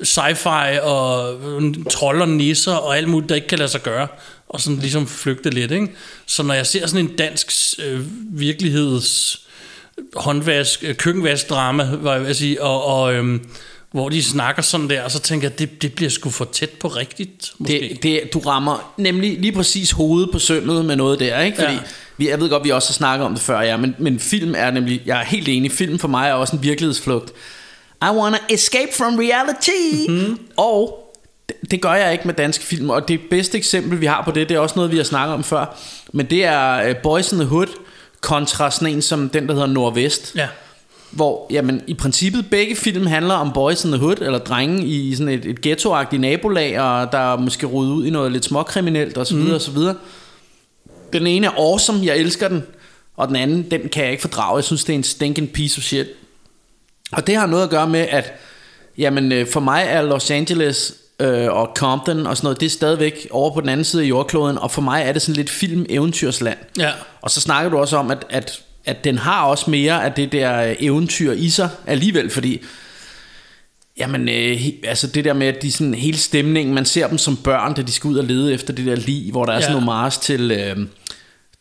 sci-fi 0.04 0.80
og 0.82 1.34
øh, 1.62 1.74
trold 1.90 2.22
og 2.22 2.30
nisser 2.30 2.74
og 2.74 2.98
alt 2.98 3.10
muligt, 3.10 3.30
der 3.30 3.36
ikke 3.36 3.48
kan 3.48 3.58
lade 3.60 3.70
sig 3.70 3.84
gøre. 3.84 4.08
Og 4.50 4.62
sådan 4.62 4.80
ligesom 4.80 5.08
flygte 5.08 5.50
lidt, 5.50 5.72
ikke? 5.72 5.88
Så 6.26 6.44
når 6.44 6.54
jeg 6.54 6.68
ser 6.68 6.88
sådan 6.88 7.06
en 7.06 7.16
dansk 7.16 7.52
øh, 7.86 8.00
virkeligheds 8.40 9.40
håndvask, 10.16 10.84
øh, 10.84 10.96
køkkenvaskdrama, 10.96 11.90
var 12.02 12.16
jeg 12.16 12.26
at 12.26 12.36
sige, 12.36 12.62
og, 12.64 12.86
og 12.86 13.14
øhm, 13.14 13.42
hvor 13.92 14.10
de 14.10 14.24
snakker 14.24 14.62
sådan 14.62 14.90
der, 14.90 15.02
og 15.04 15.12
så 15.12 15.20
tænker 15.20 15.48
jeg, 15.50 15.60
det, 15.60 15.82
det 15.82 15.94
bliver 15.94 16.10
sgu 16.10 16.30
for 16.30 16.46
tæt 16.46 16.70
på 16.70 16.88
rigtigt, 16.88 17.52
måske. 17.58 17.90
Det, 17.92 18.04
det, 18.04 18.34
du 18.34 18.40
rammer 18.40 18.94
nemlig 18.98 19.40
lige 19.40 19.52
præcis 19.52 19.92
hovedet 19.92 20.30
på 20.32 20.40
sømmet 20.40 20.86
med 20.86 20.96
noget 20.96 21.20
der, 21.20 21.40
ikke? 21.40 21.58
Fordi 21.58 21.74
Ja. 21.74 21.80
vi, 22.18 22.30
jeg 22.30 22.40
ved 22.40 22.50
godt, 22.50 22.64
vi 22.64 22.70
også 22.70 22.90
har 22.90 22.94
snakket 22.94 23.26
om 23.26 23.34
det 23.34 23.42
før, 23.42 23.62
ja, 23.62 23.78
men, 23.78 23.96
men 24.00 24.20
film 24.20 24.54
er 24.58 24.72
nemlig, 24.72 25.02
jeg 25.06 25.20
er 25.20 25.26
helt 25.26 25.48
enig, 25.50 25.72
film 25.72 26.00
for 26.00 26.08
mig 26.08 26.30
er 26.30 26.34
også 26.34 26.56
en 26.56 26.64
virkelighedsflugt. 26.64 27.32
I 28.02 28.06
wanna 28.06 28.38
escape 28.50 28.92
from 28.98 29.16
reality. 29.20 30.10
Mm-hmm. 30.12 30.40
Og 30.58 30.98
det, 31.50 31.72
det 31.72 31.82
gør 31.82 31.94
jeg 31.94 32.12
ikke 32.12 32.26
med 32.28 32.34
danske 32.34 32.66
film, 32.66 32.90
og 32.90 33.08
det 33.08 33.20
bedste 33.30 33.58
eksempel, 33.58 34.02
vi 34.02 34.06
har 34.06 34.22
på 34.26 34.32
det, 34.32 34.50
det 34.50 34.56
er 34.56 34.60
også 34.60 34.76
noget, 34.76 34.92
vi 34.92 34.98
har 34.98 35.04
snakket 35.04 35.34
om 35.34 35.44
før, 35.44 35.78
men 36.14 36.26
det 36.26 36.46
er 36.46 36.90
uh, 36.90 36.96
Boys 37.04 37.32
in 37.32 37.38
the 37.38 37.48
Hood 37.48 37.68
kontra 38.22 38.72
sådan 38.72 38.88
en 38.94 39.02
som 39.02 39.30
den, 39.30 39.48
der 39.48 39.54
hedder 39.54 39.68
Nordvest. 39.68 40.32
Ja. 40.36 40.48
Hvor, 41.12 41.48
jamen, 41.50 41.82
i 41.88 41.94
princippet 41.94 42.50
begge 42.50 42.76
film 42.76 43.06
handler 43.06 43.34
om 43.34 43.52
boys 43.54 43.86
in 43.86 43.92
the 43.92 44.00
hood, 44.00 44.16
eller 44.22 44.40
drenge 44.40 44.86
i 44.86 45.16
sådan 45.16 45.34
et, 45.34 45.46
et 45.46 45.62
ghettoagtigt 45.62 46.22
nabolag, 46.22 46.80
og 46.80 47.12
der 47.12 47.34
er 47.34 47.38
måske 47.38 47.66
rodet 47.66 47.92
ud 47.92 48.06
i 48.06 48.10
noget 48.10 48.32
lidt 48.32 48.46
småkriminelt, 48.46 49.18
og 49.18 49.28
så 49.28 49.36
videre, 49.36 49.50
mm. 49.50 49.56
og 49.56 49.62
så 49.62 49.72
videre. 49.72 49.96
Den 51.14 51.28
ene 51.28 51.48
er 51.48 51.52
awesome, 51.52 52.06
jeg 52.06 52.18
elsker 52.18 52.48
den, 52.48 52.64
og 53.18 53.28
den 53.28 53.36
anden, 53.36 53.72
den 53.72 53.90
kan 53.90 54.04
jeg 54.04 54.12
ikke 54.12 54.22
fordrage, 54.22 54.56
jeg 54.56 54.64
synes, 54.64 54.84
det 54.84 54.94
er 54.94 54.98
en 54.98 55.04
stinking 55.04 55.52
piece 55.52 55.80
of 55.80 55.84
shit. 55.84 56.08
Og 57.12 57.28
det 57.28 57.36
har 57.36 57.46
noget 57.46 57.64
at 57.64 57.70
gøre 57.70 57.90
med, 57.90 58.00
at 58.10 58.34
jamen, 58.98 59.32
øh, 59.32 59.48
for 59.48 59.60
mig 59.60 59.86
er 59.88 60.02
Los 60.02 60.32
Angeles 60.32 60.94
øh, 61.20 61.52
og 61.52 61.72
Compton 61.76 62.28
og 62.28 62.38
sådan 62.38 62.46
noget, 62.46 62.60
det 62.60 62.66
er 62.66 62.70
stadigvæk 62.70 63.28
over 63.32 63.54
på 63.54 63.62
den 63.62 63.70
anden 63.70 63.84
side 63.84 64.04
af 64.04 64.08
jordkloden, 64.08 64.58
og 64.58 64.72
for 64.72 64.82
mig 64.82 65.04
er 65.06 65.12
det 65.12 65.22
sådan 65.22 65.36
lidt 65.36 65.50
film-eventyrsland. 65.50 66.58
Ja. 66.80 66.92
Og 67.22 67.32
så 67.32 67.42
snakker 67.42 67.72
du 67.72 67.78
også 67.78 67.98
om, 67.98 68.12
at, 68.12 68.26
at, 68.30 68.62
at 68.86 69.04
den 69.04 69.18
har 69.18 69.44
også 69.46 69.70
mere 69.70 70.06
af 70.06 70.12
det 70.12 70.32
der 70.32 70.76
eventyr 70.80 71.32
i 71.32 71.50
sig 71.50 71.70
alligevel, 71.88 72.30
fordi 72.30 72.62
Jamen, 73.98 74.30
øh, 74.30 74.62
altså 74.84 75.08
det 75.08 75.26
der 75.26 75.34
med, 75.34 75.48
at 75.48 75.62
de 75.62 75.72
sådan, 75.72 75.94
hele 75.94 76.18
stemningen, 76.18 76.76
man 76.76 76.86
ser 76.86 77.08
dem 77.08 77.18
som 77.18 77.38
børn, 77.38 77.74
da 77.74 77.82
de 77.82 77.92
skal 77.92 78.08
ud 78.08 78.16
og 78.18 78.24
lede 78.24 78.54
efter 78.54 78.74
det 78.74 78.86
der 78.86 78.96
lig, 78.96 79.32
hvor 79.32 79.46
der 79.46 79.52
er 79.52 79.56
Ja. 79.56 79.62
sådan 79.62 79.74
nogle 79.74 79.86
mars 79.86 80.18
til, 80.18 80.52
øh, 80.52 80.76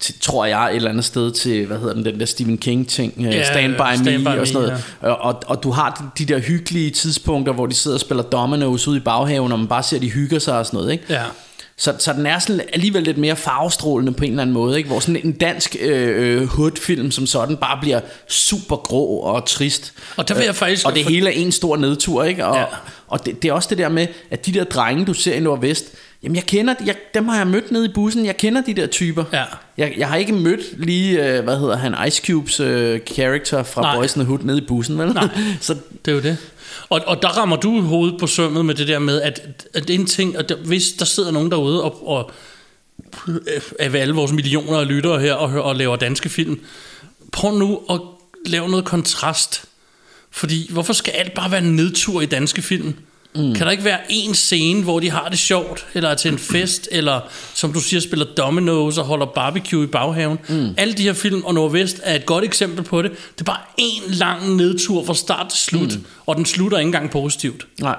til, 0.00 0.14
tror 0.20 0.44
jeg, 0.44 0.70
et 0.70 0.76
eller 0.76 0.90
andet 0.90 1.04
sted 1.04 1.32
til, 1.32 1.66
hvad 1.66 1.78
hedder 1.78 1.94
den, 1.94 2.04
den 2.04 2.20
der 2.20 2.26
Stephen 2.26 2.58
King 2.58 2.88
ting, 2.88 3.14
øh, 3.18 3.24
Ja, 3.24 3.44
Stand 3.52 3.74
By 3.74 4.02
Stand 4.02 4.22
Me 4.22 4.24
By 4.34 4.38
og 4.38 4.46
sådan 4.46 4.68
noget. 4.68 4.84
Og, 5.00 5.18
og, 5.18 5.42
og 5.46 5.62
du 5.62 5.70
har 5.70 6.10
de, 6.18 6.24
de 6.24 6.32
der 6.34 6.40
hyggelige 6.40 6.90
tidspunkter, 6.90 7.52
hvor 7.52 7.66
de 7.66 7.74
sidder 7.74 7.96
og 7.96 8.00
spiller 8.00 8.22
dominoes 8.22 8.88
ude 8.88 8.96
i 8.96 9.00
baghaven, 9.00 9.52
og 9.52 9.58
man 9.58 9.68
bare 9.68 9.82
ser, 9.82 9.96
at 9.96 10.02
de 10.02 10.10
hygger 10.10 10.38
sig 10.38 10.58
og 10.58 10.66
sådan 10.66 10.76
noget, 10.78 10.92
ikke? 10.92 11.04
Ja. 11.08 11.22
Så, 11.80 11.94
så 11.98 12.12
den 12.12 12.26
er 12.26 12.38
sådan 12.38 12.60
alligevel 12.72 13.02
lidt 13.02 13.18
mere 13.18 13.36
farvestrålende 13.36 14.12
på 14.12 14.24
en 14.24 14.30
eller 14.30 14.42
anden 14.42 14.54
måde, 14.54 14.78
ikke? 14.78 14.88
hvor 14.88 15.00
sådan 15.00 15.20
en 15.24 15.32
dansk 15.32 15.76
øh, 15.80 16.40
øh, 16.42 16.46
hood-film 16.48 17.10
som 17.10 17.26
sådan 17.26 17.56
bare 17.56 17.78
bliver 17.80 18.00
super 18.28 18.76
grå 18.76 19.06
og 19.06 19.46
trist. 19.46 19.92
Og 20.16 20.28
der 20.28 20.34
vil 20.34 20.44
jeg 20.44 20.54
faktisk- 20.54 20.86
Og 20.86 20.94
det 20.94 21.04
hele 21.04 21.26
er 21.28 21.32
en 21.34 21.52
stor 21.52 21.76
nedtur, 21.76 22.24
ikke? 22.24 22.46
Og, 22.46 22.56
ja. 22.56 22.64
og 23.08 23.26
det, 23.26 23.42
det 23.42 23.48
er 23.48 23.52
også 23.52 23.66
det 23.70 23.78
der 23.78 23.88
med, 23.88 24.06
at 24.30 24.46
de 24.46 24.52
der 24.52 24.64
drenge, 24.64 25.04
du 25.04 25.12
ser 25.14 25.34
i 25.34 25.40
Nordvest, 25.40 25.84
Jamen 26.22 26.36
jeg 26.36 26.44
kender, 26.46 26.74
jeg, 26.86 26.94
dem 27.14 27.28
har 27.28 27.36
jeg 27.36 27.46
mødt 27.46 27.70
nede 27.72 27.84
i 27.86 27.88
bussen, 27.94 28.26
jeg 28.26 28.36
kender 28.36 28.62
de 28.62 28.74
der 28.74 28.86
typer. 28.86 29.24
Ja. 29.32 29.42
Jeg, 29.78 29.94
jeg 29.96 30.08
har 30.08 30.16
ikke 30.16 30.32
mødt 30.32 30.60
lige, 30.84 31.26
øh, 31.28 31.44
hvad 31.44 31.58
hedder 31.58 31.76
han, 31.76 31.94
Ice 32.08 32.22
Cubes 32.26 32.60
øh, 32.60 33.00
character 33.14 33.62
fra 33.62 33.82
Nej. 33.82 33.96
Boys 33.96 34.16
in 34.16 34.20
the 34.20 34.26
Hood 34.28 34.38
nede 34.42 34.58
i 34.58 34.64
bussen, 34.68 34.98
vel? 34.98 35.08
Nej. 35.08 35.28
så 35.60 35.74
Det 36.04 36.10
er 36.10 36.14
jo 36.14 36.22
det. 36.22 36.36
Og, 36.88 37.00
og 37.06 37.22
der 37.22 37.28
rammer 37.28 37.56
du 37.56 37.80
hovedet 37.80 38.20
på 38.20 38.26
sømmet 38.26 38.64
med 38.64 38.74
det 38.74 38.88
der 38.88 38.98
med, 38.98 39.22
at, 39.22 39.66
at 39.74 39.88
det 39.88 39.94
er 39.94 39.98
en 39.98 40.06
ting, 40.06 40.36
at 40.36 40.48
der, 40.48 40.56
hvis 40.56 40.92
der 40.98 41.04
sidder 41.04 41.30
nogen 41.30 41.50
derude 41.50 41.82
og, 41.82 42.08
og 42.08 42.30
af 43.78 43.94
alle 43.94 44.14
vores 44.14 44.32
millioner 44.32 44.78
af 44.78 44.88
lyttere 44.88 45.20
her 45.20 45.34
og, 45.34 45.50
hører- 45.50 45.62
og 45.62 45.76
laver 45.76 45.96
danske 45.96 46.28
film, 46.28 46.60
prøv 47.32 47.58
nu 47.58 47.80
at 47.90 48.00
lave 48.46 48.68
noget 48.68 48.84
kontrast. 48.84 49.64
Fordi 50.30 50.72
hvorfor 50.72 50.92
skal 50.92 51.12
alt 51.12 51.34
bare 51.34 51.50
være 51.50 51.64
en 51.64 51.76
nedtur 51.76 52.20
i 52.20 52.26
danske 52.26 52.62
film? 52.62 52.94
Mm. 53.34 53.54
Kan 53.54 53.66
der 53.66 53.70
ikke 53.70 53.84
være 53.84 53.98
en 54.08 54.34
scene, 54.34 54.82
hvor 54.82 55.00
de 55.00 55.10
har 55.10 55.28
det 55.28 55.38
sjovt, 55.38 55.86
eller 55.94 56.08
er 56.08 56.14
til 56.14 56.32
en 56.32 56.38
fest, 56.52 56.88
eller 56.92 57.20
som 57.54 57.72
du 57.72 57.80
siger, 57.80 58.00
spiller 58.00 58.26
dominoes 58.36 58.98
og 58.98 59.04
holder 59.04 59.26
barbecue 59.26 59.84
i 59.84 59.86
baghaven? 59.86 60.38
Mm. 60.48 60.74
Alle 60.76 60.94
de 60.94 61.02
her 61.02 61.12
film, 61.12 61.44
og 61.44 61.54
Nordvest 61.54 62.00
er 62.02 62.14
et 62.14 62.26
godt 62.26 62.44
eksempel 62.44 62.84
på 62.84 63.02
det. 63.02 63.10
Det 63.10 63.40
er 63.40 63.44
bare 63.44 63.62
en 63.78 64.02
lang 64.06 64.56
nedtur 64.56 65.04
fra 65.04 65.14
start 65.14 65.48
til 65.48 65.58
slut, 65.58 65.96
mm. 65.96 66.04
og 66.26 66.36
den 66.36 66.46
slutter 66.46 66.78
ikke 66.78 66.86
engang 66.86 67.10
positivt. 67.10 67.66
nej. 67.80 67.96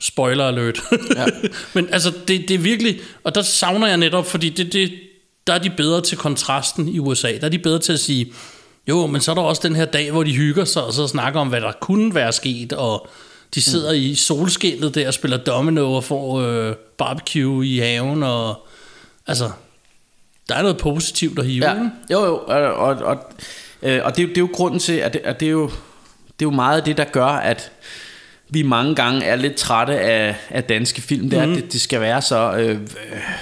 Spoiler 0.00 0.44
alert. 0.44 0.80
Ja. 1.16 1.26
Men 1.74 1.88
altså, 1.92 2.12
det, 2.28 2.48
det 2.48 2.54
er 2.54 2.58
virkelig... 2.58 3.00
Og 3.24 3.34
der 3.34 3.42
savner 3.42 3.86
jeg 3.86 3.96
netop, 3.96 4.26
fordi 4.26 4.48
det, 4.48 4.72
det, 4.72 4.92
der 5.46 5.52
er 5.52 5.58
de 5.58 5.70
bedre 5.70 6.00
til 6.00 6.18
kontrasten 6.18 6.88
i 6.88 6.98
USA. 6.98 7.32
Der 7.32 7.44
er 7.44 7.48
de 7.48 7.58
bedre 7.58 7.78
til 7.78 7.92
at 7.92 8.00
sige, 8.00 8.32
jo, 8.88 9.06
men 9.06 9.20
så 9.20 9.30
er 9.30 9.34
der 9.34 9.42
også 9.42 9.62
den 9.64 9.76
her 9.76 9.84
dag, 9.84 10.10
hvor 10.10 10.22
de 10.22 10.36
hygger 10.36 10.64
sig, 10.64 10.84
og 10.84 10.92
så 10.92 11.06
snakker 11.06 11.40
om, 11.40 11.48
hvad 11.48 11.60
der 11.60 11.72
kunne 11.72 12.14
være 12.14 12.32
sket, 12.32 12.72
og 12.72 13.08
de 13.54 13.62
sidder 13.62 13.90
mm. 13.92 13.98
i 13.98 14.14
solskinnet 14.14 14.94
der 14.94 15.06
og 15.06 15.14
spiller 15.14 15.36
domino 15.36 15.92
og 15.94 16.04
får 16.04 16.40
øh, 16.40 16.74
barbecue 16.98 17.66
i 17.66 17.78
haven, 17.78 18.22
og 18.22 18.66
altså, 19.26 19.50
der 20.48 20.54
er 20.54 20.62
noget 20.62 20.78
positivt 20.78 21.38
at 21.38 21.46
hive. 21.46 21.64
Ja. 21.70 21.74
Jo, 22.10 22.24
jo, 22.24 22.36
og, 22.46 22.62
og, 22.74 22.94
og, 22.96 23.18
øh, 23.82 24.00
og 24.04 24.16
det, 24.16 24.22
er 24.22 24.26
jo- 24.26 24.28
det 24.28 24.36
er 24.36 24.40
jo 24.40 24.48
grunden 24.52 24.80
til, 24.80 24.92
at 24.92 25.12
det, 25.12 25.20
at 25.24 25.40
det, 25.40 25.46
er 25.46 25.52
jo, 25.52 25.66
det 26.26 26.44
er 26.44 26.46
jo 26.46 26.50
meget 26.50 26.86
det, 26.86 26.96
der 26.96 27.04
gør, 27.04 27.26
at 27.26 27.72
vi 28.52 28.62
mange 28.62 28.94
gange 28.94 29.24
er 29.24 29.36
lidt 29.36 29.54
trætte 29.54 29.98
af, 30.00 30.36
af 30.50 30.64
danske 30.64 31.02
film. 31.02 31.30
Det 31.30 31.38
er, 31.38 31.46
Mhm. 31.46 31.56
at 31.56 31.62
det, 31.62 31.72
det 31.72 31.80
skal 31.80 32.00
være 32.00 32.22
så, 32.22 32.52
øh, 32.52 32.70
øh, 32.70 32.76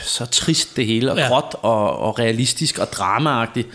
så 0.05 0.27
trist 0.27 0.77
det 0.77 0.87
hele, 0.87 1.13
og 1.13 1.19
Ja. 1.19 1.29
gråt 1.29 1.55
og, 1.63 1.99
og 1.99 2.19
realistisk 2.19 2.79
og 2.79 2.93
dramaagtigt. 2.93 3.69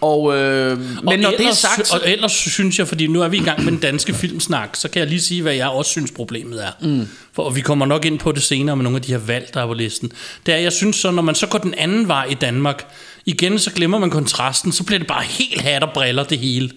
Og, 0.00 0.36
øh, 0.36 0.78
men 0.78 0.98
og 0.98 1.04
når 1.04 1.12
ellers, 1.12 1.36
det 1.36 1.46
er 1.46 1.52
sagt... 1.52 1.94
Og 1.94 2.00
ellers 2.10 2.32
synes 2.32 2.78
jeg, 2.78 2.88
fordi 2.88 3.06
nu 3.06 3.22
er 3.22 3.28
vi 3.28 3.36
i 3.36 3.42
gang 3.44 3.64
med 3.64 3.72
den 3.72 3.80
danske 3.80 4.14
filmsnak, 4.14 4.76
så 4.76 4.88
kan 4.88 5.00
jeg 5.00 5.08
lige 5.08 5.20
sige, 5.20 5.42
hvad 5.42 5.54
jeg 5.54 5.68
også 5.68 5.90
synes 5.90 6.10
problemet 6.10 6.64
er. 6.64 6.70
Mm. 6.80 7.08
For 7.32 7.42
og 7.42 7.56
vi 7.56 7.60
kommer 7.60 7.86
nok 7.86 8.04
ind 8.04 8.18
på 8.18 8.32
det 8.32 8.42
senere 8.42 8.76
med 8.76 8.82
nogle 8.82 8.96
af 8.96 9.02
de 9.02 9.12
her 9.12 9.18
valg, 9.18 9.50
der 9.54 9.62
er 9.62 9.66
på 9.66 9.72
listen. 9.74 10.12
Det 10.46 10.54
er, 10.54 10.58
jeg 10.58 10.72
synes 10.72 10.96
så, 10.96 11.10
når 11.10 11.22
man 11.22 11.34
så 11.34 11.46
går 11.46 11.58
den 11.58 11.74
anden 11.74 12.08
vej 12.08 12.24
i 12.30 12.34
Danmark, 12.34 12.86
igen 13.26 13.58
så 13.58 13.70
glemmer 13.72 13.98
man 13.98 14.10
kontrasten, 14.10 14.72
så 14.72 14.84
bliver 14.84 14.98
det 14.98 15.08
bare 15.08 15.22
helt 15.24 15.60
hat 15.60 15.82
og 15.82 15.90
briller 15.94 16.24
det 16.24 16.38
hele. 16.38 16.70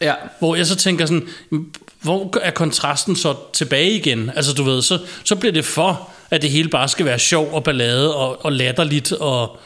Ja, 0.00 0.14
Hvor 0.38 0.56
jeg 0.56 0.66
så 0.66 0.76
tænker 0.76 1.06
sådan, 1.06 1.28
hvor 2.02 2.38
er 2.42 2.50
kontrasten 2.50 3.16
så 3.16 3.34
tilbage 3.52 3.90
igen? 3.90 4.30
Altså 4.36 4.52
du 4.52 4.62
ved, 4.62 4.82
så, 4.82 4.98
så 5.24 5.36
bliver 5.36 5.52
det 5.52 5.64
for, 5.64 6.10
at 6.30 6.42
det 6.42 6.50
hele 6.50 6.68
bare 6.68 6.88
skal 6.88 7.06
være 7.06 7.18
sjov 7.18 7.48
og 7.52 7.64
ballade 7.64 8.14
og, 8.14 8.44
og 8.44 8.52
latterligt 8.52 9.12
og 9.12 9.58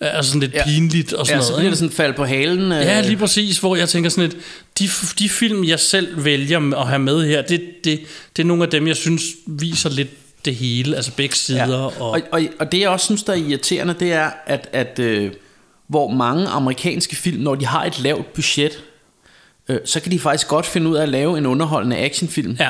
altså 0.00 0.30
sådan 0.30 0.40
lidt 0.40 0.54
ja. 0.54 0.58
Ja. 0.58 0.64
pinligt 0.64 1.12
og 1.12 1.26
sådan 1.26 1.34
ja 1.34 1.36
noget. 1.36 1.46
så 1.46 1.52
ikke? 1.52 1.58
bliver 1.58 1.70
det 1.70 1.78
sådan 1.78 1.92
fald 1.92 2.14
på 2.14 2.24
halen. 2.24 2.72
Øh, 2.72 2.78
Ja, 2.78 3.00
lige 3.00 3.16
præcis, 3.16 3.58
hvor 3.58 3.76
jeg 3.76 3.88
tænker 3.88 4.10
sådan 4.10 4.30
lidt, 4.30 4.42
de, 4.78 4.88
de 5.18 5.28
film, 5.28 5.64
jeg 5.64 5.80
selv 5.80 6.24
vælger 6.24 6.80
at 6.80 6.86
have 6.88 6.98
med 6.98 7.26
her, 7.26 7.42
det, 7.42 7.60
det, 7.84 8.00
det 8.36 8.42
er 8.42 8.46
nogle 8.46 8.62
af 8.62 8.70
dem, 8.70 8.86
jeg 8.86 8.96
synes 8.96 9.22
viser 9.46 9.90
lidt 9.90 10.08
det 10.44 10.54
hele, 10.54 10.96
altså 10.96 11.12
begge 11.16 11.36
sider. 11.36 11.66
Ja. 11.66 11.74
Og, 11.74 11.92
Og, 12.10 12.20
og, 12.32 12.42
og 12.58 12.72
det 12.72 12.80
jeg 12.80 12.88
også 12.88 13.04
synes, 13.04 13.22
der 13.22 13.32
er 13.32 13.36
irriterende, 13.36 13.94
det 14.00 14.12
er, 14.12 14.30
at, 14.46 14.68
at 14.72 14.98
øh, 14.98 15.30
hvor 15.88 16.08
mange 16.10 16.46
amerikanske 16.46 17.16
film, 17.16 17.42
når 17.42 17.54
de 17.54 17.66
har 17.66 17.84
et 17.84 18.00
lavt 18.00 18.32
budget, 18.32 18.84
øh, 19.68 19.78
så 19.84 20.00
kan 20.00 20.12
de 20.12 20.18
faktisk 20.18 20.48
godt 20.48 20.66
finde 20.66 20.88
ud 20.90 20.96
af 20.96 21.02
at 21.02 21.08
lave 21.08 21.38
en 21.38 21.46
underholdende 21.46 21.96
actionfilm. 21.96 22.56
ja, 22.60 22.68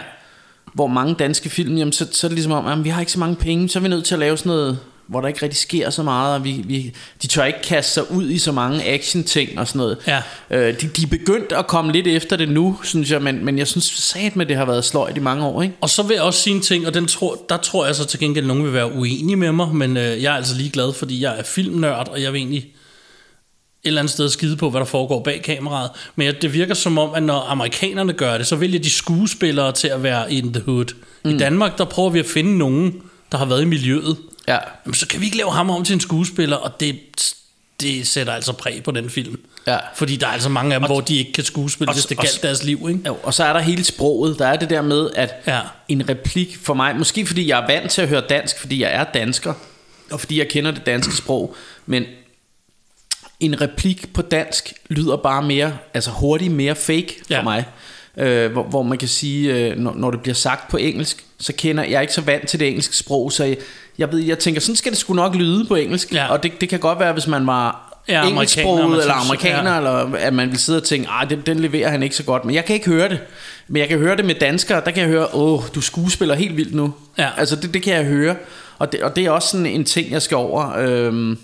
Hvor 0.74 0.86
mange 0.86 1.14
danske 1.14 1.50
film, 1.50 1.76
jamen, 1.76 1.92
så, 1.92 2.06
så 2.12 2.26
er 2.26 2.28
det 2.28 2.34
ligesom 2.34 2.52
om, 2.52 2.66
jamen, 2.66 2.84
vi 2.84 2.88
har 2.88 3.00
ikke 3.00 3.12
så 3.12 3.18
mange 3.18 3.36
penge, 3.36 3.68
så 3.68 3.78
er 3.78 3.82
vi 3.82 3.88
nødt 3.88 4.04
til 4.04 4.14
at 4.14 4.18
lave 4.18 4.36
sådan 4.36 4.50
noget, 4.50 4.78
hvor 5.08 5.20
der 5.20 5.28
ikke 5.28 5.42
rigtig 5.42 5.58
sker 5.58 5.90
så 5.90 6.02
meget, 6.02 6.34
og 6.34 6.44
vi, 6.44 6.64
vi, 6.64 6.94
de 7.22 7.26
tør 7.26 7.44
ikke 7.44 7.62
kaste 7.62 7.92
sig 7.92 8.10
ud 8.10 8.30
i 8.30 8.38
så 8.38 8.52
mange 8.52 8.84
action-ting 8.84 9.58
og 9.58 9.68
sådan 9.68 9.78
noget. 9.78 9.98
Ja. 10.06 10.22
Øh, 10.50 10.80
de, 10.80 10.88
de 10.88 11.02
er 11.02 11.06
begyndt 11.06 11.52
at 11.52 11.66
komme 11.66 11.92
lidt 11.92 12.06
efter 12.06 12.36
det 12.36 12.48
nu, 12.48 12.78
synes 12.82 13.10
jeg, 13.10 13.22
men, 13.22 13.44
men 13.44 13.58
jeg 13.58 13.66
synes 13.66 13.84
sat 13.84 14.36
med, 14.36 14.46
det 14.46 14.56
har 14.56 14.64
været 14.64 14.84
sløjt 14.84 15.16
i 15.16 15.20
mange 15.20 15.44
år, 15.44 15.62
ikke? 15.62 15.74
og 15.80 15.90
så 15.90 16.02
vil 16.02 16.14
jeg 16.14 16.22
også 16.22 16.40
sige 16.40 16.56
en 16.56 16.62
ting, 16.62 16.86
og 16.86 16.94
den 16.94 17.06
tror, 17.06 17.38
der 17.48 17.56
tror 17.56 17.86
jeg 17.86 17.94
så 17.94 18.04
til 18.06 18.20
gengæld, 18.20 18.44
at 18.44 18.48
nogen 18.48 18.64
vil 18.64 18.72
være 18.72 18.92
uenige 18.92 19.36
med 19.36 19.52
mig, 19.52 19.74
men 19.74 19.96
øh, 19.96 20.22
jeg 20.22 20.32
er 20.32 20.36
altså 20.36 20.56
lige 20.56 20.70
glad, 20.70 20.92
fordi 20.92 21.22
jeg 21.22 21.38
er 21.38 21.42
filmnørd, 21.42 22.08
og 22.08 22.22
jeg 22.22 22.32
vil 22.32 22.38
egentlig 22.38 22.66
et 23.84 23.88
eller 23.88 24.00
andet 24.00 24.12
sted 24.12 24.28
skide 24.28 24.56
på, 24.56 24.70
hvad 24.70 24.80
der 24.80 24.84
foregår 24.86 25.22
bag 25.22 25.42
kameraet. 25.42 25.90
Men 26.16 26.34
det 26.42 26.52
virker 26.52 26.74
som 26.74 26.98
om, 26.98 27.10
at 27.14 27.22
når 27.22 27.40
amerikanerne 27.40 28.12
gør 28.12 28.38
det, 28.38 28.46
så 28.46 28.56
vælger 28.56 28.78
de 28.78 28.90
skuespillere 28.90 29.72
til 29.72 29.88
at 29.88 30.02
være 30.02 30.32
in 30.32 30.52
the 30.52 30.62
hood. 30.66 30.94
Mm. 31.24 31.30
I 31.30 31.38
Danmark, 31.38 31.78
der 31.78 31.84
prøver 31.84 32.10
vi 32.10 32.18
at 32.18 32.26
finde 32.26 32.58
nogen, 32.58 33.02
der 33.32 33.38
har 33.38 33.44
været 33.44 33.62
i 33.62 33.64
miljøet, 33.64 34.16
Ja. 34.48 34.58
Jamen, 34.86 34.94
så 34.94 35.06
kan 35.08 35.20
vi 35.20 35.24
ikke 35.24 35.36
lave 35.36 35.52
ham 35.52 35.70
om 35.70 35.84
til 35.84 35.94
en 35.94 36.00
skuespiller, 36.00 36.56
og 36.56 36.80
det, 36.80 36.98
det 37.80 38.06
sætter 38.08 38.32
altså 38.32 38.52
præg 38.52 38.82
på 38.84 38.90
den 38.90 39.10
film. 39.10 39.40
Ja. 39.66 39.78
Fordi 39.94 40.16
der 40.16 40.26
er 40.26 40.30
altså 40.30 40.48
mange 40.48 40.74
af 40.74 40.80
dem, 40.80 40.86
hvor 40.86 41.00
de 41.00 41.16
ikke 41.16 41.32
kan 41.32 41.44
skuespille, 41.44 41.90
og- 41.90 41.94
hvis 41.94 42.06
det 42.06 42.18
og- 42.18 42.24
galt 42.24 42.42
deres 42.42 42.64
liv, 42.64 42.86
ikke? 42.88 43.00
Jo, 43.06 43.16
og 43.22 43.34
så 43.34 43.44
er 43.44 43.52
der 43.52 43.60
hele 43.60 43.84
sproget. 43.84 44.38
Der 44.38 44.46
er 44.46 44.56
det 44.56 44.70
der 44.70 44.82
med, 44.82 45.10
at 45.16 45.34
Ja. 45.46 45.60
en 45.88 46.08
replik 46.08 46.58
for 46.62 46.74
mig, 46.74 46.96
måske 46.96 47.26
fordi 47.26 47.48
jeg 47.48 47.60
er 47.62 47.66
vant 47.66 47.90
til 47.90 48.02
at 48.02 48.08
høre 48.08 48.22
dansk, 48.28 48.58
fordi 48.60 48.82
jeg 48.82 48.94
er 48.94 49.04
dansker, 49.04 49.54
og 50.10 50.20
fordi 50.20 50.38
jeg 50.38 50.48
kender 50.48 50.70
det 50.70 50.86
danske 50.86 51.16
sprog, 51.16 51.54
men 51.86 52.04
en 53.40 53.60
replik 53.60 54.12
på 54.14 54.22
dansk 54.22 54.72
lyder 54.88 55.16
bare 55.16 55.42
mere, 55.42 55.72
altså 55.94 56.10
hurtigt 56.10 56.52
mere 56.52 56.74
fake 56.74 57.16
for 57.26 57.34
Ja. 57.34 57.42
mig. 57.42 57.64
Øh, 58.16 58.52
hvor, 58.52 58.62
hvor 58.62 58.82
man 58.82 58.98
kan 58.98 59.08
sige, 59.08 59.54
øh, 59.54 59.76
når, 59.78 59.94
når 59.96 60.10
det 60.10 60.20
bliver 60.20 60.34
sagt 60.34 60.70
på 60.70 60.76
engelsk, 60.76 61.24
så 61.40 61.52
kender 61.52 61.84
jeg 61.84 61.92
er 61.96 62.00
ikke 62.00 62.12
så 62.12 62.20
vant 62.20 62.48
til 62.48 62.60
det 62.60 62.68
engelske 62.68 62.96
sprog, 62.96 63.32
så 63.32 63.44
jeg, 63.44 63.56
jeg 63.98 64.12
ved, 64.12 64.18
jeg 64.18 64.38
tænker, 64.38 64.60
sådan 64.60 64.76
skal 64.76 64.92
det 64.92 64.98
sgu 64.98 65.14
nok 65.14 65.34
lyde 65.34 65.64
på 65.64 65.74
engelsk, 65.74 66.12
Ja. 66.14 66.26
og 66.28 66.42
det, 66.42 66.60
det 66.60 66.68
kan 66.68 66.78
godt 66.80 67.00
være, 67.00 67.12
hvis 67.12 67.26
man 67.26 67.46
var 67.46 67.84
Ja, 68.08 68.26
engelsksproget 68.28 69.00
eller 69.00 69.14
amerikaner, 69.14 69.70
ja. 69.70 69.76
eller 69.76 70.14
at 70.16 70.32
man 70.34 70.50
vil 70.50 70.58
sidde 70.58 70.76
og 70.78 70.82
tænke, 70.84 71.08
ah, 71.10 71.30
den, 71.30 71.40
den 71.46 71.60
leverer 71.60 71.90
han 71.90 72.02
ikke 72.02 72.16
så 72.16 72.22
godt. 72.24 72.44
Men 72.44 72.54
jeg 72.54 72.64
kan 72.64 72.74
ikke 72.74 72.86
høre 72.90 73.08
det. 73.08 73.18
Men 73.68 73.80
jeg 73.80 73.88
kan 73.88 73.98
høre 73.98 74.16
det 74.16 74.24
med 74.24 74.34
danskere, 74.34 74.82
der 74.84 74.90
kan 74.90 75.00
jeg 75.02 75.08
høre, 75.10 75.34
åh, 75.34 75.62
du 75.74 75.80
skuespiller 75.80 76.34
helt 76.34 76.56
vildt 76.56 76.74
nu. 76.74 76.92
Ja. 77.18 77.28
Altså, 77.36 77.56
det, 77.56 77.74
det 77.74 77.82
kan 77.82 77.94
jeg 77.94 78.04
høre. 78.04 78.36
Og 78.78 78.92
det, 78.92 79.02
og 79.02 79.16
det 79.16 79.26
er 79.26 79.30
også 79.30 79.48
sådan 79.48 79.66
en 79.66 79.84
ting, 79.84 80.10
jeg 80.10 80.22
skal 80.22 80.36
over. 80.36 80.72
Øhm, 80.78 81.38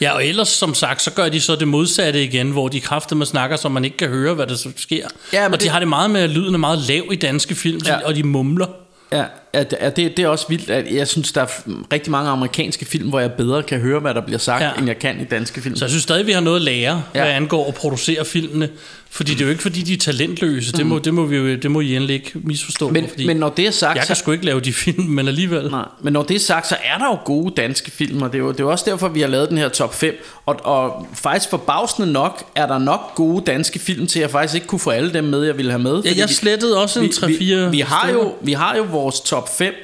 Ja, 0.00 0.12
og 0.12 0.26
ellers 0.26 0.48
som 0.48 0.74
sagt, 0.74 1.02
så 1.02 1.10
gør 1.10 1.28
de 1.28 1.40
så 1.40 1.56
det 1.56 1.68
modsatte 1.68 2.24
igen, 2.24 2.50
hvor 2.50 2.68
de 2.68 2.80
kræfter 2.80 3.16
med 3.16 3.26
snakker, 3.26 3.56
så 3.56 3.68
man 3.68 3.84
ikke 3.84 3.96
kan 3.96 4.08
høre, 4.08 4.34
hvad 4.34 4.46
der 4.46 4.56
så 4.56 4.68
sker. 4.76 5.06
Ja, 5.32 5.42
men 5.48 5.54
og 5.54 5.60
de 5.60 5.64
det- 5.64 5.72
har 5.72 5.78
det 5.78 5.88
meget 5.88 6.10
med, 6.10 6.20
at 6.20 6.30
lyden 6.30 6.54
er 6.54 6.58
meget 6.58 6.78
lav 6.78 7.04
i 7.12 7.16
danske 7.16 7.54
film. 7.54 7.80
Ja. 7.86 7.96
og 8.06 8.14
de 8.14 8.22
mumler. 8.22 8.66
ja, 9.12 9.24
at, 9.52 9.76
at 9.80 9.96
det, 9.96 10.16
det 10.16 10.22
er 10.22 10.28
også 10.28 10.46
vildt. 10.48 10.70
At 10.70 10.94
jeg 10.94 11.08
synes, 11.08 11.32
der 11.32 11.40
er 11.40 11.46
rigtig 11.92 12.10
mange 12.10 12.30
amerikanske 12.30 12.84
film, 12.84 13.08
hvor 13.08 13.20
jeg 13.20 13.32
bedre 13.32 13.62
kan 13.62 13.80
høre, 13.80 14.00
hvad 14.00 14.14
der 14.14 14.20
bliver 14.20 14.38
sagt, 14.38 14.62
Ja. 14.62 14.70
end 14.78 14.86
jeg 14.86 14.98
kan 14.98 15.20
i 15.20 15.24
danske 15.24 15.62
film. 15.62 15.76
Så 15.76 15.84
jeg 15.84 15.90
synes 15.90 16.02
stadig, 16.02 16.26
vi 16.26 16.32
har 16.32 16.40
noget 16.40 16.56
at 16.56 16.62
lære, 16.62 17.02
ja. 17.14 17.22
Hvad 17.22 17.32
angår 17.32 17.68
at 17.68 17.74
producere 17.74 18.24
filmene. 18.24 18.68
Fordi 19.10 19.32
det 19.32 19.40
er 19.40 19.44
jo 19.44 19.50
ikke, 19.50 19.62
fordi 19.62 19.82
de 19.82 19.92
er 19.92 19.98
talentløse. 19.98 20.72
Det, 20.72 20.86
må, 20.86 20.98
det, 20.98 21.14
må 21.14 21.26
vi 21.26 21.36
jo, 21.36 21.56
det 21.56 21.70
må 21.70 21.80
I 21.80 21.96
endelig 21.96 22.14
ikke 22.14 22.30
misforstå. 22.34 22.88
men, 22.88 23.02
mig, 23.02 23.10
fordi 23.10 23.26
men 23.26 23.36
når 23.36 23.48
det 23.48 23.66
er 23.66 23.70
sagt, 23.70 23.96
jeg 23.96 24.06
kan 24.06 24.16
sgu 24.16 24.32
ikke 24.32 24.44
lave 24.44 24.60
de 24.60 24.72
film, 24.72 25.04
men 25.04 25.28
alligevel. 25.28 25.70
Nej, 25.70 25.84
men 26.02 26.12
når 26.12 26.22
det 26.22 26.34
er 26.34 26.40
sagt, 26.40 26.68
så 26.68 26.76
er 26.84 26.98
der 26.98 27.06
jo 27.06 27.18
gode 27.24 27.54
danske 27.56 27.90
film, 27.90 28.22
og 28.22 28.32
det 28.32 28.38
er 28.38 28.42
jo, 28.42 28.52
det 28.52 28.60
er 28.60 28.64
jo 28.64 28.70
også 28.70 28.84
derfor, 28.88 29.08
vi 29.08 29.20
har 29.20 29.28
lavet 29.28 29.48
den 29.48 29.58
her 29.58 29.68
top 29.68 29.94
5. 29.94 30.14
Og, 30.46 30.56
og 30.64 31.08
faktisk 31.14 31.50
forbavsende 31.50 32.12
nok, 32.12 32.44
er 32.54 32.66
der 32.66 32.78
nok 32.78 33.14
gode 33.14 33.44
danske 33.46 33.78
film 33.78 34.06
til, 34.06 34.18
at 34.18 34.22
jeg 34.22 34.30
faktisk 34.30 34.54
ikke 34.54 34.66
kunne 34.66 34.78
få 34.78 34.90
alle 34.90 35.12
dem 35.12 35.24
med, 35.24 35.42
jeg 35.44 35.56
ville 35.56 35.70
have 35.72 35.82
med. 35.82 36.02
Ja, 36.04 36.12
jeg 36.16 36.28
slettede 36.30 36.82
også 36.82 37.00
en 37.00 37.06
3-4 37.06 37.26
vi, 37.26 37.34
vi, 37.36 37.70
vi, 37.70 37.80
har 37.80 38.10
jo, 38.10 38.34
vi 38.42 38.52
har 38.52 38.76
jo 38.76 38.82
vores 38.82 39.20
top 39.20 39.45
5, 39.48 39.74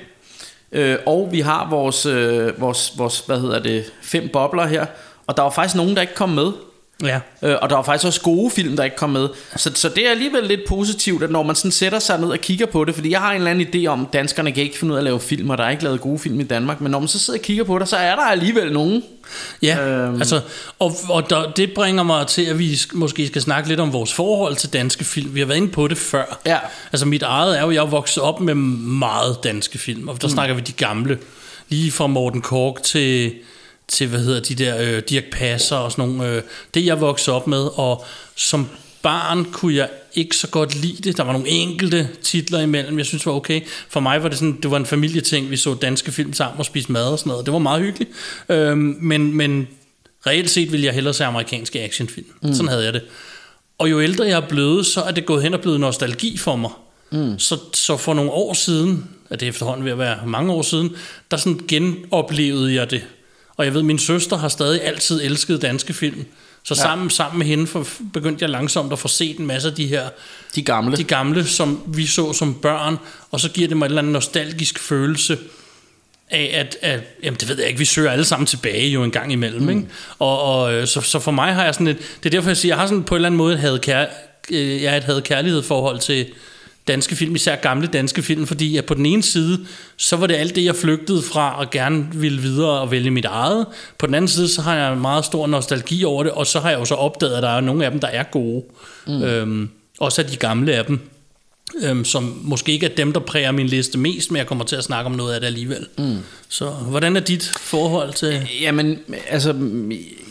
øh, 0.73 0.99
og 1.07 1.28
vi 1.33 1.40
har 1.40 1.71
vores, 1.71 2.07
øh, 2.07 2.61
vores, 2.61 2.92
vores, 2.99 3.21
hvad 3.21 3.40
hedder 3.40 3.59
det, 3.59 3.92
fem 4.02 4.28
bobler 4.33 4.66
her. 4.66 4.87
Og 5.26 5.37
der 5.37 5.42
var 5.42 5.50
faktisk 5.50 5.76
nogen, 5.76 5.95
der 5.95 6.00
ikke 6.00 6.14
kom 6.14 6.28
med. 6.28 6.52
Ja. 7.02 7.21
Øh, 7.42 7.56
og 7.62 7.71
der 7.71 7.76
var 7.76 7.82
faktisk 7.82 8.06
også 8.06 8.21
gode 8.21 8.50
film, 8.50 8.76
der 8.76 8.85
ikke 8.85 8.97
kom 8.97 9.11
med. 9.11 9.28
Så, 9.56 9.71
så 9.75 9.88
det 9.88 10.06
er 10.06 10.11
alligevel 10.11 10.44
lidt 10.44 10.61
positivt, 10.68 11.23
at 11.23 11.30
når 11.30 11.42
man 11.42 11.56
sådan 11.56 11.71
sætter 11.71 11.99
sig 11.99 12.21
ned 12.21 12.28
og 12.28 12.38
kigger 12.38 12.66
på 12.66 12.85
det, 12.85 12.94
fordi 12.94 13.11
jeg 13.11 13.21
har 13.21 13.30
en 13.30 13.37
eller 13.37 13.50
anden 13.50 13.66
idé 13.75 13.87
om, 13.87 14.00
at 14.00 14.12
danskerne 14.12 14.52
kan 14.52 14.62
ikke 14.62 14.78
finde 14.78 14.92
ud 14.92 14.97
af 14.97 15.00
at 15.00 15.04
lave 15.04 15.21
film, 15.21 15.50
og 15.50 15.59
der 15.59 15.64
er 15.64 15.71
ikke 15.71 15.85
lavet 15.85 16.00
gode 16.00 16.18
film 16.18 16.40
i 16.40 16.42
Danmark, 16.42 16.80
men 16.80 16.90
når 16.90 16.99
man 16.99 17.09
så 17.09 17.18
sidder 17.18 17.38
og 17.38 17.42
kigger 17.42 17.64
på 17.64 17.78
det, 17.78 17.88
så 17.88 17.97
er 17.97 18.14
der 18.16 18.23
alligevel 18.23 18.73
nogen. 18.73 19.02
Ja, 19.62 19.88
Øhm. 19.88 20.14
altså, 20.14 20.40
og, 20.78 20.92
og 21.09 21.30
der, 21.30 21.50
det 21.52 21.73
bringer 21.75 22.02
mig 22.02 22.26
til, 22.26 22.42
at 22.44 22.59
vi 22.59 22.73
sk- 22.73 22.90
måske 22.97 23.26
skal 23.26 23.42
snakke 23.42 23.68
lidt 23.68 23.80
om 23.80 23.92
vores 23.92 24.12
forhold 24.12 24.56
til 24.56 24.73
danske 24.73 25.04
film. 25.04 25.35
Vi 25.35 25.40
har 25.40 25.47
været 25.47 25.56
inde 25.59 25.68
på 25.68 25.88
det 25.88 25.99
før. 25.99 26.38
Ja. 26.47 26.59
Altså 26.92 27.06
mit 27.06 27.23
eget 27.23 27.59
er 27.59 27.62
jo, 27.62 27.71
jeg 27.71 27.80
er 27.82 27.87
vokset 27.87 28.23
op 28.23 28.40
med 28.40 28.54
meget 28.54 29.37
danske 29.44 29.78
film, 29.78 30.09
og 30.09 30.21
der 30.23 30.26
mm. 30.28 30.32
snakker 30.32 30.54
vi 30.54 30.61
de 30.61 30.73
gamle. 30.73 31.18
Lige 31.68 31.92
fra 31.92 32.06
Morten 32.06 32.40
Kork 32.42 32.82
til, 32.82 33.32
til 33.89 34.07
hvad 34.07 34.21
hedder 34.21 34.41
de 34.41 34.55
der, 34.55 34.79
øh, 34.81 35.03
Dirk 35.09 35.25
Passer 35.33 35.77
og 35.77 35.93
sådan 35.93 36.09
nogle. 36.09 36.29
Øh, 36.29 36.43
det 36.75 36.87
jeg 36.87 37.01
voksede 37.01 37.37
op 37.37 37.47
med, 37.47 37.79
og 37.79 38.05
som 38.37 38.69
barn 39.03 39.45
kunne 39.45 39.75
jeg 39.75 39.89
ikke 40.15 40.37
så 40.37 40.49
godt 40.49 40.75
lide 40.75 41.03
det. 41.03 41.17
Der 41.17 41.25
var 41.25 41.33
nogle 41.33 41.49
enkelte 41.49 42.09
titler 42.23 42.61
imellem, 42.61 42.99
jeg 42.99 43.07
synes 43.07 43.27
var 43.27 43.33
okay. 43.33 43.61
For 43.89 44.01
mig 44.01 44.23
var 44.23 44.29
det 44.29 44.39
sådan, 44.39 44.59
det 44.62 44.71
var 44.71 44.77
en 44.77 44.87
familieting. 44.87 45.51
Vi 45.51 45.57
så 45.57 45.75
danske 45.75 46.12
film 46.12 46.33
sammen 46.33 46.59
og 46.59 46.65
spiste 46.65 46.93
mad 46.93 47.05
og 47.05 47.19
sådan 47.19 47.31
noget. 47.31 47.47
Det 47.47 47.53
var 47.53 47.59
meget 47.59 47.83
hyggeligt. 47.83 48.11
Øhm, 48.49 48.97
men, 49.01 49.37
men 49.37 49.69
reelt 50.27 50.51
set 50.51 50.73
ville 50.73 50.87
jeg 50.87 50.95
hellere 50.95 51.15
se 51.15 51.25
amerikanske 51.25 51.81
actionfilm. 51.81 52.27
Mm. 52.43 52.55
Sådan 52.55 52.69
havde 52.69 52.85
jeg 52.85 52.93
det. 52.93 53.03
Og 53.79 53.91
jo 53.91 54.01
ældre 54.01 54.25
jeg 54.25 54.37
er 54.37 54.49
blevet, 54.49 54.87
så 54.87 55.03
er 55.03 55.11
det 55.11 55.27
gået 55.27 55.43
hen 55.43 55.55
og 55.55 55.61
blevet 55.61 55.81
nostalgi 55.81 56.37
for 56.37 56.57
mig. 56.57 56.71
Mm. 57.11 57.39
Så, 57.39 57.59
så 57.75 57.97
for 57.97 58.15
nogle 58.15 58.31
år 58.31 58.53
siden, 58.53 59.09
at 59.31 59.41
det 59.41 59.47
er 59.47 59.51
efterhånden 59.51 59.85
ved 59.85 59.93
at 59.93 59.99
være 59.99 60.19
mange 60.27 60.53
år 60.53 60.62
siden, 60.62 60.97
der 61.31 61.37
sådan 61.37 61.61
genoplevede 61.69 62.75
jeg 62.75 62.91
det. 62.91 63.03
Og 63.56 63.64
jeg 63.64 63.75
ved, 63.75 63.82
min 63.82 63.99
søster 63.99 64.37
har 64.37 64.49
stadig 64.49 64.85
altid 64.85 65.23
elsket 65.25 65.62
danske 65.62 65.92
film. 65.92 66.25
Så 66.64 66.75
ja. 66.75 66.82
sammen, 66.82 67.11
sammen 67.11 67.38
med 67.38 67.47
hende 67.47 67.66
for, 67.66 67.87
begyndte 68.12 68.42
jeg 68.42 68.50
langsomt 68.50 68.92
at 68.92 68.99
få 68.99 69.09
set 69.09 69.38
en 69.38 69.47
masse 69.47 69.68
af 69.68 69.75
de 69.75 69.87
her 69.87 70.09
De 70.54 70.62
gamle. 70.62 70.97
de 70.97 71.04
gamle, 71.04 71.47
som 71.47 71.82
vi 71.87 72.06
så 72.06 72.32
som 72.32 72.54
børn, 72.54 72.99
og 73.30 73.40
så 73.40 73.50
giver 73.50 73.68
det 73.68 73.76
mig 73.76 73.87
en 73.87 73.90
eller 73.90 74.02
anden 74.02 74.12
nostalgisk 74.12 74.78
følelse 74.78 75.38
af, 76.30 76.50
at, 76.54 76.76
at 76.80 77.00
jamen 77.23 77.40
det 77.40 77.49
ved 77.49 77.59
jeg 77.59 77.66
ikke, 77.66 77.78
vi 77.78 77.85
søger 77.85 78.11
alle 78.11 78.25
sammen 78.25 78.47
tilbage 78.47 78.88
jo 78.88 79.04
en 79.04 79.11
gang 79.11 79.32
imellem, 79.32 79.62
mm. 79.62 79.68
ikke? 79.68 79.82
Og, 80.18 80.42
og 80.42 80.75
øh, 80.75 80.87
så, 80.87 81.00
så 81.00 81.18
for 81.18 81.30
mig 81.30 81.54
har 81.54 81.64
jeg 81.64 81.75
sådan 81.75 81.87
et, 81.87 81.99
det 81.99 82.26
er 82.26 82.30
derfor 82.30 82.49
jeg 82.49 82.56
siger, 82.56 82.75
jeg 82.75 82.80
har 82.80 82.87
sådan 82.87 83.04
på 83.04 83.14
en 83.14 83.16
eller 83.16 83.26
anden 83.26 83.38
måde 83.38 83.56
havde 83.56 83.78
kær, 83.78 84.06
øh, 84.50 84.82
jeg 84.82 84.97
et 84.97 85.04
havde 85.04 85.23
kærlighed 85.23 85.62
forhold 85.62 85.99
til 85.99 86.26
danske 86.89 87.17
film, 87.17 87.35
især 87.35 87.57
gamle 87.57 87.87
danske 87.87 88.23
film, 88.23 88.47
fordi 88.47 88.77
at 88.77 88.85
på 88.85 88.95
den 88.95 89.07
ene 89.07 89.23
side, 89.23 89.67
så 89.97 90.17
var 90.17 90.27
det 90.27 90.35
alt 90.35 90.55
det, 90.55 90.65
jeg 90.65 90.77
flygtede 90.77 91.23
fra 91.23 91.59
og 91.59 91.71
gerne 91.71 92.07
ville 92.15 92.43
videre 92.43 92.81
og 92.81 92.91
vælge 92.91 93.11
mit 93.11 93.25
eget. 93.25 93.67
På 93.99 94.07
den 94.07 94.15
anden 94.15 94.29
side, 94.29 94.49
så 94.49 94.62
har 94.62 94.77
jeg 94.77 94.93
en 94.93 95.01
meget 95.01 95.25
stor 95.25 95.47
nostalgi 95.47 96.05
over 96.05 96.23
det, 96.23 96.33
og 96.33 96.47
så 96.47 96.61
har 96.61 96.71
jeg 96.71 96.79
jo 96.79 96.85
så 96.85 96.95
opdaget, 96.95 97.37
at 97.37 97.43
der 97.43 97.49
er 97.49 97.61
nogle 97.61 97.85
af 97.85 97.91
dem, 97.91 98.01
der 98.01 98.09
er 98.09 98.23
gode. 98.23 98.65
Mm. 99.07 99.23
Øhm, 99.23 99.71
også 100.01 100.23
af 100.23 100.29
de 100.29 100.37
gamle 100.37 100.75
af 100.75 100.85
dem 100.85 101.01
øhm, 101.83 102.05
som 102.05 102.41
måske 102.43 102.73
ikke 102.73 102.87
er 102.87 102.95
dem, 102.95 103.12
der 103.12 103.21
præger 103.21 103.53
min 103.53 103.67
liste 103.67 103.99
mest, 103.99 104.31
men 104.31 104.37
jeg 104.37 104.47
kommer 104.47 104.65
til 104.65 104.77
at 104.77 104.85
snakke 104.85 105.07
om 105.07 105.12
noget 105.12 105.35
af 105.35 105.41
det 105.41 105.47
alligevel. 105.47 105.87
Mm. 105.99 106.19
Så 106.49 106.71
hvordan 106.71 107.17
er 107.17 107.21
dit 107.21 107.53
forhold 107.61 108.12
til... 108.12 108.49
Jamen, 108.61 108.99
altså, 109.29 109.55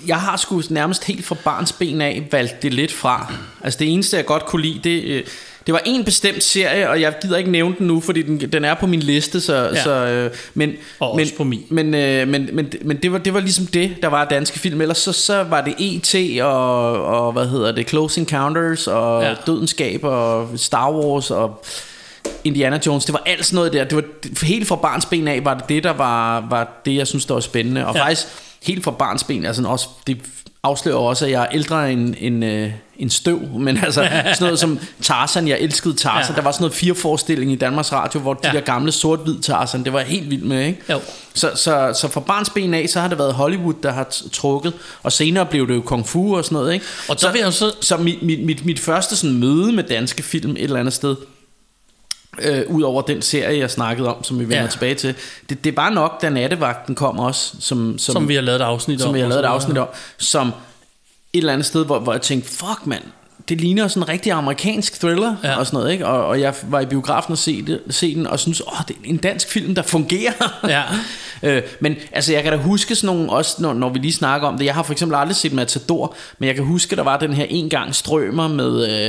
jeg 0.07 0.21
har 0.21 0.37
sgu 0.37 0.61
nærmest 0.69 1.03
helt 1.03 1.25
fra 1.25 1.35
barns 1.43 1.71
ben 1.71 2.01
af 2.01 2.27
valgt 2.31 2.61
det 2.61 2.73
lidt 2.73 2.91
fra. 2.91 3.33
Altså, 3.61 3.79
det 3.79 3.93
eneste, 3.93 4.17
jeg 4.17 4.25
godt 4.25 4.45
kunne 4.45 4.61
lide, 4.61 4.79
det, 4.83 5.03
øh, 5.03 5.23
det 5.65 5.73
var 5.73 5.81
en 5.85 6.03
bestemt 6.03 6.43
serie, 6.43 6.89
og 6.89 7.01
jeg 7.01 7.13
gider 7.21 7.37
ikke 7.37 7.51
nævne 7.51 7.75
den 7.77 7.87
nu, 7.87 7.99
fordi 7.99 8.21
den, 8.21 8.39
den 8.39 8.65
er 8.65 8.73
på 8.73 8.87
min 8.87 8.99
liste, 8.99 9.41
så... 9.41 9.53
Ja. 9.53 9.83
så 9.83 9.91
øh, 9.91 10.31
men, 10.53 10.73
Og 10.99 11.15
men, 11.15 11.23
også 11.23 11.35
på 11.35 11.43
min. 11.43 11.65
Men, 11.69 11.93
øh, 11.93 12.27
men, 12.27 12.49
men, 12.53 12.71
men 12.81 12.97
det, 12.97 13.11
var, 13.11 13.17
det 13.17 13.33
var 13.33 13.39
ligesom 13.39 13.65
det, 13.65 13.95
der 14.01 14.07
var 14.07 14.25
danske 14.25 14.59
film. 14.59 14.81
Ellers 14.81 14.97
så, 14.97 15.13
så 15.13 15.43
var 15.43 15.61
det 15.61 15.73
E.T. 15.79 16.41
Og, 16.41 17.05
og, 17.05 17.31
hvad 17.31 17.47
hedder 17.47 17.71
det, 17.71 17.89
Close 17.89 18.21
Encounters, 18.21 18.87
og 18.87 19.23
Ja. 19.23 19.33
Dødenskab, 19.45 20.03
og 20.03 20.49
Star 20.55 20.91
Wars, 20.91 21.31
og... 21.31 21.63
Indiana 22.43 22.79
Jones, 22.85 23.05
det 23.05 23.13
var 23.13 23.23
alt 23.25 23.45
sådan 23.45 23.55
noget 23.55 23.73
der. 23.73 23.83
Det 23.83 23.95
var 23.95 24.03
helt 24.45 24.67
fra 24.67 24.75
barns 24.75 25.05
ben 25.05 25.27
af 25.27 25.45
var 25.45 25.53
det 25.53 25.69
det 25.69 25.83
der 25.83 25.93
var, 25.93 26.47
var 26.49 26.81
det 26.85 26.95
jeg 26.95 27.07
synes 27.07 27.25
der 27.25 27.33
var 27.33 27.41
spændende. 27.41 27.87
Og 27.87 27.95
ja. 27.95 28.03
faktisk 28.03 28.27
helt 28.63 28.83
fra 28.83 28.91
barns 28.91 29.23
ben, 29.23 29.45
altså 29.45 29.63
også 29.67 29.87
det 30.07 30.17
afslører 30.63 30.95
også 30.97 31.25
at 31.25 31.31
jeg 31.31 31.41
er 31.41 31.47
ældre 31.51 31.91
end 31.91 32.15
en, 32.17 32.43
øh, 32.43 32.71
en 32.97 33.09
støv, 33.09 33.39
men 33.59 33.77
altså 33.77 33.93
sådan 34.03 34.35
noget 34.39 34.59
som 34.59 34.79
Tarzan, 35.01 35.47
jeg 35.47 35.59
elskede 35.59 35.93
Tarzan. 35.93 36.31
Ja. 36.31 36.35
Der 36.35 36.41
var 36.41 36.51
sådan 36.51 36.63
noget 36.63 36.73
fire 36.75 36.95
forestilling 36.95 37.51
i 37.51 37.55
Danmarks 37.55 37.91
Radio, 37.91 38.19
hvor 38.19 38.33
de 38.33 38.39
Ja. 38.47 38.51
der 38.53 38.59
gamle 38.61 38.91
sort-hvid 38.91 39.39
Tarzan, 39.41 39.83
det 39.83 39.93
var 39.93 39.99
jeg 39.99 40.07
helt 40.07 40.29
vild 40.29 40.41
med, 40.43 40.65
ikke? 40.65 40.79
Jo. 40.89 40.99
Så, 41.33 41.51
så, 41.55 41.93
så 42.01 42.07
fra 42.07 42.19
barns 42.19 42.49
ben 42.49 42.73
af, 42.73 42.89
så 42.89 42.99
har 42.99 43.07
det 43.07 43.17
været 43.17 43.33
Hollywood, 43.33 43.73
der 43.83 43.91
har 43.91 44.07
trukket, 44.33 44.73
og 45.03 45.11
senere 45.11 45.45
blev 45.45 45.67
det 45.67 45.75
jo 45.75 45.81
kung 45.81 46.07
fu 46.07 46.37
og 46.37 46.45
sådan 46.45 46.55
noget, 46.55 46.73
ikke? 46.73 46.85
Og 47.09 47.21
der 47.21 47.31
vil 47.31 47.41
jeg 47.41 47.53
så- 47.53 47.75
så 47.81 47.97
mit, 47.97 48.23
mit, 48.23 48.45
mit, 48.45 48.65
mit 48.65 48.79
første 48.79 49.15
sådan 49.15 49.37
møde 49.39 49.71
med 49.71 49.83
danske 49.83 50.23
film 50.23 50.51
et 50.51 50.61
eller 50.63 50.79
andet 50.79 50.93
sted, 50.93 51.15
øh, 52.39 52.61
ud 52.67 52.81
over 52.81 53.01
den 53.01 53.21
serie, 53.21 53.59
jeg 53.59 53.71
snakkede 53.71 54.15
om, 54.15 54.23
som 54.23 54.39
vi 54.39 54.43
vender 54.43 54.61
Ja. 54.61 54.67
tilbage 54.67 54.95
til, 54.95 55.15
det, 55.49 55.63
det 55.63 55.77
var 55.77 55.89
nok, 55.89 56.21
da 56.21 56.29
nattevagten 56.29 56.95
kom 56.95 57.19
også, 57.19 57.55
som, 57.59 57.97
som, 57.97 58.13
Som 58.13 58.27
vi 58.27 58.35
har 58.35 58.41
lavet 58.41 58.61
et 58.61 58.65
afsnit 58.65 59.01
om. 59.01 59.05
som 59.07 59.13
vi 59.13 59.19
har 59.19 59.27
lavet 59.27 59.39
et 59.43 59.47
afsnit 59.47 59.77
om, 59.77 59.87
som 60.17 60.47
et 60.47 60.53
eller 61.33 61.53
andet 61.53 61.65
sted, 61.65 61.85
hvor, 61.85 61.99
hvor 61.99 62.13
jeg 62.13 62.21
tænkte, 62.21 62.49
fuck 62.49 62.85
mand, 62.85 63.03
det 63.49 63.61
ligner 63.61 63.87
sådan 63.87 64.03
en 64.03 64.09
rigtig 64.09 64.31
amerikansk 64.31 64.99
thriller 64.99 65.35
Ja. 65.43 65.55
og 65.59 65.65
sådan 65.65 65.77
noget, 65.79 65.91
ikke? 65.91 66.07
Og, 66.07 66.25
og 66.25 66.41
jeg 66.41 66.53
var 66.63 66.79
i 66.79 66.85
biografen 66.85 67.31
og 67.31 67.37
se, 67.37 67.61
det, 67.61 67.79
se 67.89 68.15
den, 68.15 68.27
og 68.27 68.39
synes, 68.39 68.61
åh, 68.61 68.79
det 68.87 68.95
er 68.95 69.09
en 69.09 69.17
dansk 69.17 69.49
film, 69.49 69.75
der 69.75 69.81
fungerer. 69.81 70.59
Ja. 70.67 70.81
øh, 71.49 71.61
men 71.79 71.95
altså, 72.11 72.33
jeg 72.33 72.43
kan 72.43 72.51
da 72.51 72.57
huske 72.57 72.95
sådan 72.95 73.15
nogle, 73.15 73.31
også 73.31 73.55
når, 73.59 73.73
når 73.73 73.89
vi 73.89 73.99
lige 73.99 74.13
snakker 74.13 74.47
om 74.47 74.57
det, 74.57 74.65
jeg 74.65 74.73
har 74.73 74.83
for 74.83 74.91
eksempel 74.91 75.17
aldrig 75.17 75.35
set 75.35 75.53
Matador, 75.53 76.15
men 76.39 76.47
jeg 76.47 76.55
kan 76.55 76.63
huske, 76.63 76.95
der 76.95 77.03
var 77.03 77.17
den 77.17 77.33
her 77.33 77.45
en 77.49 77.69
gang 77.69 77.95
strømmer 77.95 78.47
med, 78.47 78.67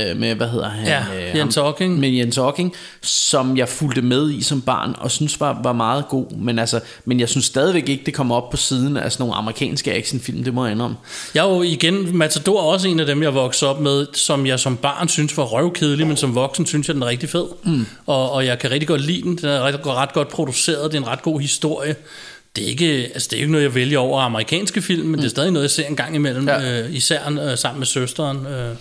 øh, 0.09 0.17
med 0.17 0.35
hvad 0.35 0.47
hedder 0.47 0.69
han? 0.69 0.87
Ja, 0.87 1.03
øh, 1.29 1.37
Jens 1.37 1.55
Hocking. 1.55 1.99
Med 1.99 2.09
Jens 2.09 2.35
Hocking, 2.35 2.73
som 3.01 3.57
jeg 3.57 3.69
fulgte 3.69 4.01
med 4.01 4.31
i 4.31 4.41
som 4.41 4.61
barn, 4.61 4.95
og 4.97 5.11
synes 5.11 5.39
var, 5.39 5.59
var 5.63 5.73
meget 5.73 6.07
god, 6.07 6.31
men 6.31 6.59
altså, 6.59 6.79
men 7.05 7.19
jeg 7.19 7.29
synes 7.29 7.45
stadigvæk 7.45 7.89
ikke, 7.89 8.03
det 8.05 8.13
kommer 8.13 8.35
op 8.35 8.49
på 8.49 8.57
siden 8.57 8.97
af 8.97 9.11
sådan 9.11 9.23
nogle 9.23 9.35
amerikanske 9.35 9.93
actionfilm, 9.93 10.43
det 10.43 10.53
må 10.53 10.65
jeg 10.65 10.71
indrømme. 10.71 10.97
Jeg 11.35 11.45
er 11.45 11.49
jo 11.49 11.61
igen, 11.61 12.17
Matador 12.17 12.59
er 12.59 12.63
også 12.63 12.87
en 12.87 12.99
af 12.99 13.05
dem, 13.05 13.23
jeg 13.23 13.33
voksede 13.33 13.71
op 13.71 13.79
med, 13.79 14.05
som 14.25 14.45
jeg 14.45 14.59
som 14.59 14.77
barn 14.77 15.07
synes 15.07 15.37
var 15.37 15.43
røvkedelig, 15.43 16.07
men 16.07 16.17
som 16.17 16.35
voksen 16.35 16.65
synes 16.65 16.87
jeg, 16.87 16.93
den 16.93 17.03
er 17.03 17.07
rigtig 17.07 17.29
fed. 17.29 17.45
Mm. 17.63 17.85
Og, 18.05 18.31
og 18.31 18.45
jeg 18.45 18.59
kan 18.59 18.71
rigtig 18.71 18.87
godt 18.87 19.01
lide 19.01 19.21
den. 19.21 19.37
Den 19.37 19.45
er 19.45 19.61
ret, 19.61 19.85
ret 19.85 20.13
godt 20.13 20.29
produceret, 20.29 20.91
det 20.91 20.97
er 20.97 21.01
en 21.01 21.07
ret 21.07 21.21
god 21.21 21.39
historie. 21.39 21.95
Det 22.55 22.63
er, 22.63 22.67
ikke, 22.67 23.09
altså 23.13 23.27
det 23.31 23.37
er 23.37 23.41
ikke 23.41 23.51
noget, 23.51 23.63
jeg 23.63 23.75
vælger 23.75 23.99
over 23.99 24.21
amerikanske 24.21 24.81
film, 24.81 25.01
men 25.01 25.11
mm. 25.11 25.17
det 25.17 25.25
er 25.25 25.29
stadig 25.29 25.51
noget, 25.51 25.63
jeg 25.63 25.71
ser 25.71 25.85
en 25.85 25.95
gang 25.95 26.15
imellem, 26.15 26.47
ja. 26.47 26.81
Øh, 26.81 26.93
især 26.93 27.49
øh, 27.51 27.57
sammen 27.57 27.79
med 27.79 27.87
søsteren. 27.87 28.45
Øh. 28.45 28.75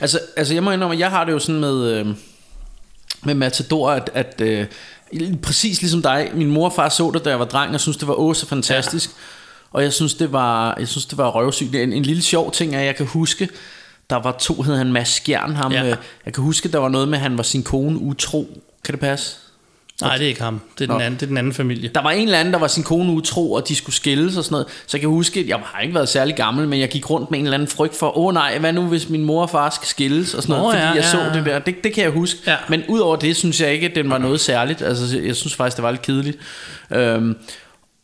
Altså, 0.00 0.20
altså 0.36 0.54
jeg 0.54 0.62
må 0.62 0.70
indrømme, 0.70 0.94
at 0.94 1.00
jeg 1.00 1.10
har 1.10 1.24
det 1.24 1.32
jo 1.32 1.38
sådan 1.38 1.60
med, 1.60 1.92
øh, 1.92 2.06
med 3.22 3.34
Matador, 3.34 3.90
at, 3.90 4.10
at 4.14 4.40
øh, 4.40 4.66
præcis 5.42 5.80
ligesom 5.80 6.02
dig, 6.02 6.30
min 6.34 6.50
mor 6.50 6.64
og 6.64 6.72
far 6.72 6.88
så 6.88 7.10
det, 7.14 7.24
da 7.24 7.30
jeg 7.30 7.38
var 7.38 7.44
dreng, 7.44 7.74
og 7.74 7.80
synes 7.80 7.96
det 7.96 8.08
var 8.08 8.14
åh 8.14 8.34
så 8.34 8.46
fantastisk. 8.46 9.10
Ja. 9.10 9.14
Og 9.72 9.82
jeg 9.82 9.92
synes, 9.92 10.14
det 10.14 10.32
var, 10.32 10.76
jeg 10.78 10.88
synes, 10.88 11.06
det 11.06 11.18
var 11.18 11.30
røvsygt. 11.30 11.74
En, 11.74 11.92
en 11.92 12.02
lille 12.02 12.22
sjov 12.22 12.52
ting 12.52 12.74
er, 12.74 12.80
at 12.80 12.86
jeg 12.86 12.96
kan 12.96 13.06
huske, 13.06 13.48
der 14.10 14.16
var 14.16 14.32
to, 14.40 14.62
hed 14.62 14.76
han 14.76 14.92
Mads 14.92 15.08
Skjern, 15.08 15.56
ham, 15.56 15.72
Ja. 15.72 15.84
ja. 15.84 15.94
jeg 16.26 16.34
kan 16.34 16.44
huske, 16.44 16.68
der 16.72 16.78
var 16.78 16.88
noget 16.88 17.08
med, 17.08 17.18
at 17.18 17.22
han 17.22 17.36
var 17.36 17.42
sin 17.42 17.62
kone 17.62 17.98
utro. 17.98 18.48
Kan 18.84 18.92
det 18.92 19.00
passe? 19.00 19.36
Nej, 20.00 20.16
det 20.16 20.24
er 20.24 20.28
ikke 20.28 20.42
ham. 20.42 20.60
Det 20.78 20.88
er, 20.88 20.92
den 20.92 21.02
anden, 21.02 21.14
det 21.14 21.22
er 21.22 21.26
den 21.26 21.36
anden 21.36 21.52
familie. 21.52 21.90
Der 21.94 22.02
var 22.02 22.10
en 22.10 22.24
eller 22.24 22.38
anden, 22.38 22.54
der 22.54 22.60
var 22.60 22.66
sin 22.66 22.82
kone 22.82 23.12
utro, 23.12 23.52
og 23.52 23.68
de 23.68 23.74
skulle 23.76 23.96
skilles 23.96 24.36
og 24.36 24.44
sådan 24.44 24.52
noget. 24.52 24.66
Så 24.86 24.96
jeg 24.96 25.00
kan 25.00 25.10
huske, 25.10 25.40
at 25.40 25.48
jeg 25.48 25.58
har 25.64 25.80
ikke 25.80 25.94
været 25.94 26.08
særlig 26.08 26.36
gammel, 26.36 26.68
men 26.68 26.80
jeg 26.80 26.88
gik 26.88 27.10
rundt 27.10 27.30
med 27.30 27.38
en 27.38 27.44
eller 27.44 27.54
anden 27.54 27.68
frygt 27.68 27.96
for, 27.96 28.18
åh 28.18 28.26
oh, 28.26 28.34
nej, 28.34 28.58
hvad 28.58 28.72
nu 28.72 28.82
hvis 28.82 29.08
min 29.08 29.24
mor 29.24 29.42
og 29.42 29.50
far 29.50 29.70
skal 29.70 29.88
skilles 29.88 30.34
og 30.34 30.42
sådan 30.42 30.56
Nå, 30.56 30.58
noget, 30.62 30.74
fordi 30.74 30.86
ja, 30.86 30.92
jeg 30.94 31.04
så 31.04 31.18
ja. 31.18 31.32
det 31.32 31.46
der. 31.46 31.58
Det, 31.58 31.84
det 31.84 31.92
kan 31.94 32.04
jeg 32.04 32.12
huske. 32.12 32.40
Ja. 32.46 32.56
Men 32.68 32.82
udover 32.88 33.16
det, 33.16 33.36
synes 33.36 33.60
jeg 33.60 33.72
ikke, 33.72 33.88
at 33.88 33.94
den 33.94 34.10
var 34.10 34.18
noget 34.18 34.40
særligt. 34.40 34.82
Altså, 34.82 35.18
jeg 35.18 35.36
synes 35.36 35.54
faktisk, 35.54 35.76
det 35.76 35.82
var 35.82 35.90
lidt 35.90 36.02
kedeligt. 36.02 36.38
Øhm, 36.90 37.36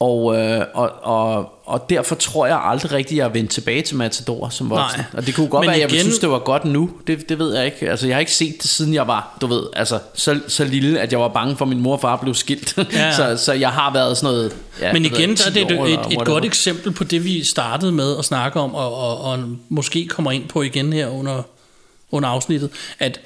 og, 0.04 0.36
øh, 0.36 0.60
og, 0.74 0.90
og, 1.02 1.50
og 1.64 1.90
derfor 1.90 2.14
tror 2.14 2.46
jeg 2.46 2.60
aldrig 2.62 2.92
rigtigt, 2.92 3.18
jeg 3.18 3.24
er 3.24 3.28
vendt 3.28 3.50
tilbage 3.50 3.82
til 3.82 3.96
Matador 3.96 4.48
som 4.48 4.70
voksen. 4.70 5.00
Nej. 5.00 5.06
Og 5.12 5.26
det 5.26 5.34
kunne 5.34 5.48
godt 5.48 5.60
Men 5.60 5.66
være, 5.66 5.76
at 5.76 5.80
jeg 5.82 5.90
igen- 5.90 6.00
synes, 6.02 6.18
det 6.18 6.30
var 6.30 6.38
godt 6.38 6.64
nu. 6.64 6.90
Det, 7.06 7.28
det 7.28 7.38
ved 7.38 7.56
jeg 7.56 7.64
ikke. 7.64 7.90
Altså, 7.90 8.06
jeg 8.06 8.16
har 8.16 8.20
ikke 8.20 8.32
set 8.32 8.54
det, 8.62 8.70
siden 8.70 8.94
jeg 8.94 9.06
var, 9.06 9.38
du 9.40 9.46
ved, 9.46 9.62
altså, 9.76 9.98
så, 10.14 10.40
så 10.48 10.64
lille, 10.64 11.00
at 11.00 11.12
jeg 11.12 11.20
var 11.20 11.28
bange 11.28 11.56
for, 11.56 11.64
at 11.64 11.68
min 11.68 11.80
mor 11.80 11.92
og 11.92 12.00
far 12.00 12.16
blev 12.16 12.34
skilt. 12.34 12.78
Ja. 12.92 13.12
så, 13.16 13.36
så 13.44 13.52
jeg 13.52 13.70
har 13.70 13.92
været 13.92 14.16
sådan 14.16 14.34
noget... 14.34 14.56
Ja, 14.80 14.92
Men 14.92 15.02
ved 15.02 15.10
igen, 15.10 15.30
ikke, 15.30 15.42
så 15.42 15.48
er 15.48 15.52
10 15.52 15.60
det 15.64 15.70
et, 15.70 15.92
et, 15.92 15.98
et 16.20 16.24
godt 16.24 16.44
eksempel 16.44 16.92
på 16.92 17.04
det, 17.04 17.24
vi 17.24 17.44
startede 17.44 17.92
med 17.92 18.18
at 18.18 18.24
snakke 18.24 18.60
om, 18.60 18.74
og, 18.74 18.94
og, 18.94 19.20
og 19.20 19.38
måske 19.68 20.06
kommer 20.06 20.30
ind 20.30 20.48
på 20.48 20.62
igen 20.62 20.92
her 20.92 21.08
under, 21.08 21.42
under 22.10 22.28
afsnittet, 22.28 22.70
at 22.98 23.20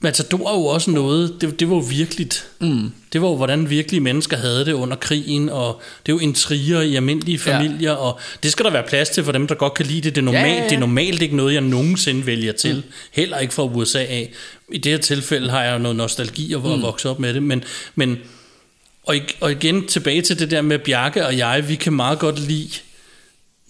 Matador 0.00 0.48
er 0.48 0.54
jo 0.54 0.66
også 0.66 0.90
noget, 0.90 1.36
det, 1.40 1.60
det 1.60 1.68
var 1.68 1.74
jo 1.74 1.82
virkeligt. 1.82 2.46
Mm. 2.60 2.92
Det 3.12 3.22
var 3.22 3.28
jo, 3.28 3.36
hvordan 3.36 3.70
virkelige 3.70 4.00
mennesker 4.00 4.36
havde 4.36 4.64
det 4.64 4.72
under 4.72 4.96
krigen, 4.96 5.48
og 5.48 5.80
det 6.06 6.12
er 6.12 6.16
jo 6.16 6.18
intriger 6.18 6.80
i 6.80 6.96
almindelige 6.96 7.38
familier, 7.38 7.90
ja. 7.90 7.96
og 7.96 8.20
det 8.42 8.52
skal 8.52 8.64
der 8.64 8.70
være 8.70 8.82
plads 8.82 9.08
til 9.08 9.24
for 9.24 9.32
dem, 9.32 9.46
der 9.46 9.54
godt 9.54 9.74
kan 9.74 9.86
lide 9.86 10.00
det. 10.00 10.14
Det 10.14 10.20
er 10.20 10.24
normalt, 10.24 10.46
Ja, 10.46 10.52
ja, 10.52 10.62
ja. 10.62 10.68
Det 10.68 10.74
er 10.74 10.80
normalt 10.80 11.22
ikke 11.22 11.36
noget, 11.36 11.54
jeg 11.54 11.60
nogensinde 11.60 12.26
vælger 12.26 12.52
til. 12.52 12.76
Mm. 12.76 12.82
Heller 13.12 13.38
ikke 13.38 13.54
fra 13.54 13.64
USA 13.64 13.98
af. 13.98 14.32
I 14.72 14.78
det 14.78 14.92
her 14.92 14.98
tilfælde 14.98 15.50
har 15.50 15.62
jeg 15.62 15.78
noget 15.78 15.96
nostalgi 15.96 16.52
og 16.52 16.60
mm. 16.60 16.82
vokse 16.82 17.08
op 17.08 17.18
med 17.18 17.34
det, 17.34 17.42
men, 17.42 17.64
men 17.94 18.18
og, 19.06 19.16
og 19.40 19.52
igen 19.52 19.86
tilbage 19.86 20.22
til 20.22 20.38
det 20.38 20.50
der 20.50 20.62
med 20.62 20.78
Bjarke 20.78 21.26
og 21.26 21.38
jeg, 21.38 21.68
vi 21.68 21.74
kan 21.74 21.92
meget 21.92 22.18
godt 22.18 22.38
lide, 22.38 22.70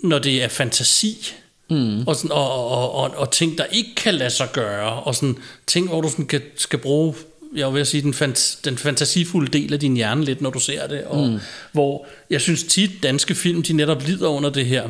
når 0.03 0.19
det 0.19 0.43
er 0.43 0.49
fantasi, 0.49 1.33
mm. 1.71 2.07
og, 2.07 2.17
sådan, 2.17 2.33
og, 2.33 2.71
og, 2.71 2.95
og, 2.95 3.11
og 3.17 3.31
ting, 3.31 3.59
der 3.59 3.65
ikke 3.65 3.95
kan 3.95 4.15
lade 4.15 4.31
sig 4.31 4.49
gøre, 4.53 4.93
og 4.93 5.15
sådan 5.15 5.37
ting, 5.67 5.89
hvor 5.89 6.01
du 6.01 6.09
sådan 6.09 6.27
kan, 6.27 6.43
skal 6.57 6.79
bruge, 6.79 7.15
jeg 7.57 7.75
vil 7.75 7.87
sige, 7.87 8.03
den, 8.03 8.15
fant, 8.15 8.59
den 8.65 8.79
fantasifulde 8.79 9.59
del 9.59 9.73
af 9.73 9.81
din 9.81 9.97
hjerne 9.97 10.25
lidt, 10.25 10.41
når 10.41 10.51
du 10.51 10.61
ser 10.61 10.87
det, 10.87 11.05
og 11.05 11.29
mm. 11.29 11.39
hvor 11.73 12.07
jeg 12.31 12.41
synes 12.41 12.63
tit, 12.63 12.91
danske 13.03 13.35
film, 13.35 13.63
de 13.63 13.73
netop 13.73 14.03
lider 14.03 14.29
under 14.29 14.51
det 14.51 14.67
her, 14.67 14.89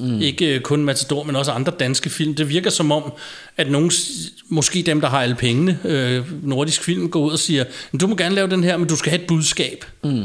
Mm. 0.00 0.20
Ikke 0.20 0.54
øh, 0.54 0.60
kun 0.60 0.84
Matador, 0.84 1.22
men 1.22 1.36
også 1.36 1.52
andre 1.52 1.72
danske 1.80 2.10
film. 2.10 2.34
Det 2.34 2.48
virker 2.48 2.70
som 2.70 2.92
om, 2.92 3.12
at 3.56 3.70
nogen, 3.70 3.90
måske 4.48 4.82
dem, 4.82 5.00
der 5.00 5.08
har 5.08 5.22
alle 5.22 5.34
pengene, 5.34 5.78
øh, 5.84 6.44
nordisk 6.44 6.82
film, 6.82 7.10
går 7.10 7.20
ud 7.20 7.32
og 7.32 7.38
siger, 7.38 7.64
du 8.00 8.06
må 8.06 8.16
gerne 8.16 8.34
lave 8.34 8.50
den 8.50 8.64
her, 8.64 8.76
men 8.76 8.88
du 8.88 8.96
skal 8.96 9.10
have 9.10 9.20
et 9.20 9.26
budskab. 9.26 9.84
Mm. 10.04 10.22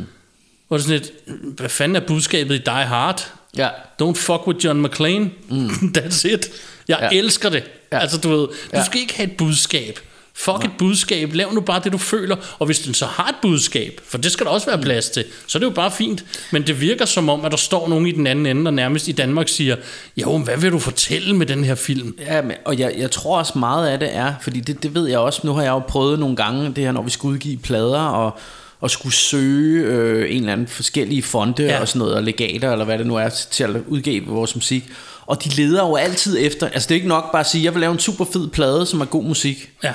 Og 0.70 0.80
det 0.80 0.86
er 0.86 0.88
sådan 0.88 0.96
et, 0.96 1.12
hvad 1.58 1.70
fanden 1.70 1.96
er 1.96 2.00
budskabet 2.08 2.56
i 2.56 2.58
Die 2.58 2.74
Hard? 2.74 3.34
Ja. 3.58 3.70
Don't 4.02 4.16
fuck 4.16 4.48
with 4.48 4.66
John 4.66 4.82
McClane. 4.82 5.30
Mm. 5.50 5.70
That's 5.98 6.28
it. 6.34 6.50
Jeg 6.88 6.98
Ja. 7.02 7.06
ja. 7.06 7.10
elsker 7.20 7.50
det. 7.50 7.64
Ja. 7.92 8.00
Altså, 8.00 8.18
du 8.18 8.30
ved, 8.30 8.38
du 8.48 8.54
Ja. 8.74 8.86
skal 8.86 9.02
ikke 9.02 9.16
have 9.18 9.32
et 9.32 9.38
budskab. 9.38 10.00
Fuck 10.34 10.64
et 10.66 10.72
budskab, 10.78 11.34
lav 11.34 11.54
nu 11.54 11.62
bare 11.62 11.82
det, 11.84 11.92
du 11.92 11.98
føler. 11.98 12.36
Og 12.60 12.66
hvis 12.66 12.80
den 12.80 12.94
så 12.94 13.06
har 13.06 13.28
et 13.30 13.36
budskab, 13.42 14.02
for 14.08 14.18
det 14.18 14.32
skal 14.32 14.46
der 14.46 14.52
også 14.52 14.68
være 14.68 14.82
plads 14.82 15.10
til, 15.10 15.26
så 15.48 15.58
er 15.58 15.60
det 15.60 15.66
jo 15.66 15.72
bare 15.72 15.92
fint. 15.92 16.26
Men 16.52 16.68
det 16.68 16.82
virker 16.82 17.06
som 17.06 17.30
om, 17.30 17.46
at 17.46 17.52
der 17.52 17.58
står 17.58 17.88
nogen 17.90 18.08
i 18.08 18.12
den 18.12 18.28
anden 18.28 18.46
ende, 18.46 18.66
der 18.66 18.72
nærmest 18.72 19.08
i 19.08 19.12
Danmark 19.12 19.48
siger, 19.50 19.76
jo, 20.18 20.38
hvad 20.38 20.58
vil 20.58 20.72
du 20.72 20.80
fortælle 20.80 21.36
med 21.36 21.46
den 21.46 21.64
her 21.64 21.76
film? 21.76 22.16
Ja, 22.20 22.42
men, 22.42 22.52
og 22.66 22.80
jeg, 22.80 22.94
jeg 22.98 23.12
tror 23.12 23.38
også 23.38 23.60
meget 23.60 23.88
af 23.88 24.00
det 24.00 24.16
er, 24.16 24.34
fordi 24.42 24.60
det, 24.60 24.84
det 24.84 24.94
ved 24.96 25.08
jeg 25.08 25.20
også, 25.20 25.42
nu 25.44 25.54
har 25.54 25.62
jeg 25.64 25.70
jo 25.72 25.80
prøvet 25.80 26.20
nogle 26.20 26.36
gange, 26.36 26.66
det 26.66 26.78
her, 26.84 26.92
når 26.92 27.02
vi 27.02 27.10
skulle 27.10 27.34
udgive 27.34 27.58
plader, 27.58 28.00
og, 28.02 28.38
og 28.82 28.92
skulle 28.92 29.14
søge 29.14 29.86
øh, 29.86 30.36
en 30.36 30.38
eller 30.38 30.54
anden 30.54 30.68
forskellige 30.68 31.24
fonde 31.24 31.64
ja. 31.64 31.82
og 31.82 31.88
sådan 31.88 32.00
noget, 32.00 32.16
og 32.16 32.24
legater, 32.24 32.72
eller 32.72 32.86
hvad 32.86 32.98
det 32.98 33.08
nu 33.08 33.16
er, 33.16 33.30
til 33.30 33.64
at 33.64 33.70
udgive 33.88 34.26
vores 34.26 34.56
musik. 34.56 34.92
Og 35.26 35.44
de 35.44 35.50
leder 35.50 35.88
jo 35.88 35.96
altid 35.96 36.38
efter, 36.40 36.70
altså 36.70 36.88
det 36.88 36.92
er 36.92 36.96
ikke 36.96 37.08
nok 37.08 37.32
bare 37.32 37.40
at 37.40 37.50
sige, 37.50 37.64
jeg 37.64 37.74
vil 37.74 37.82
lave 37.82 37.94
en 37.94 38.00
super 38.00 38.26
fed 38.26 38.48
plade, 38.48 38.86
som 38.86 39.02
er 39.02 39.06
god 39.06 39.24
musik. 39.24 39.72
Ja. 39.84 39.94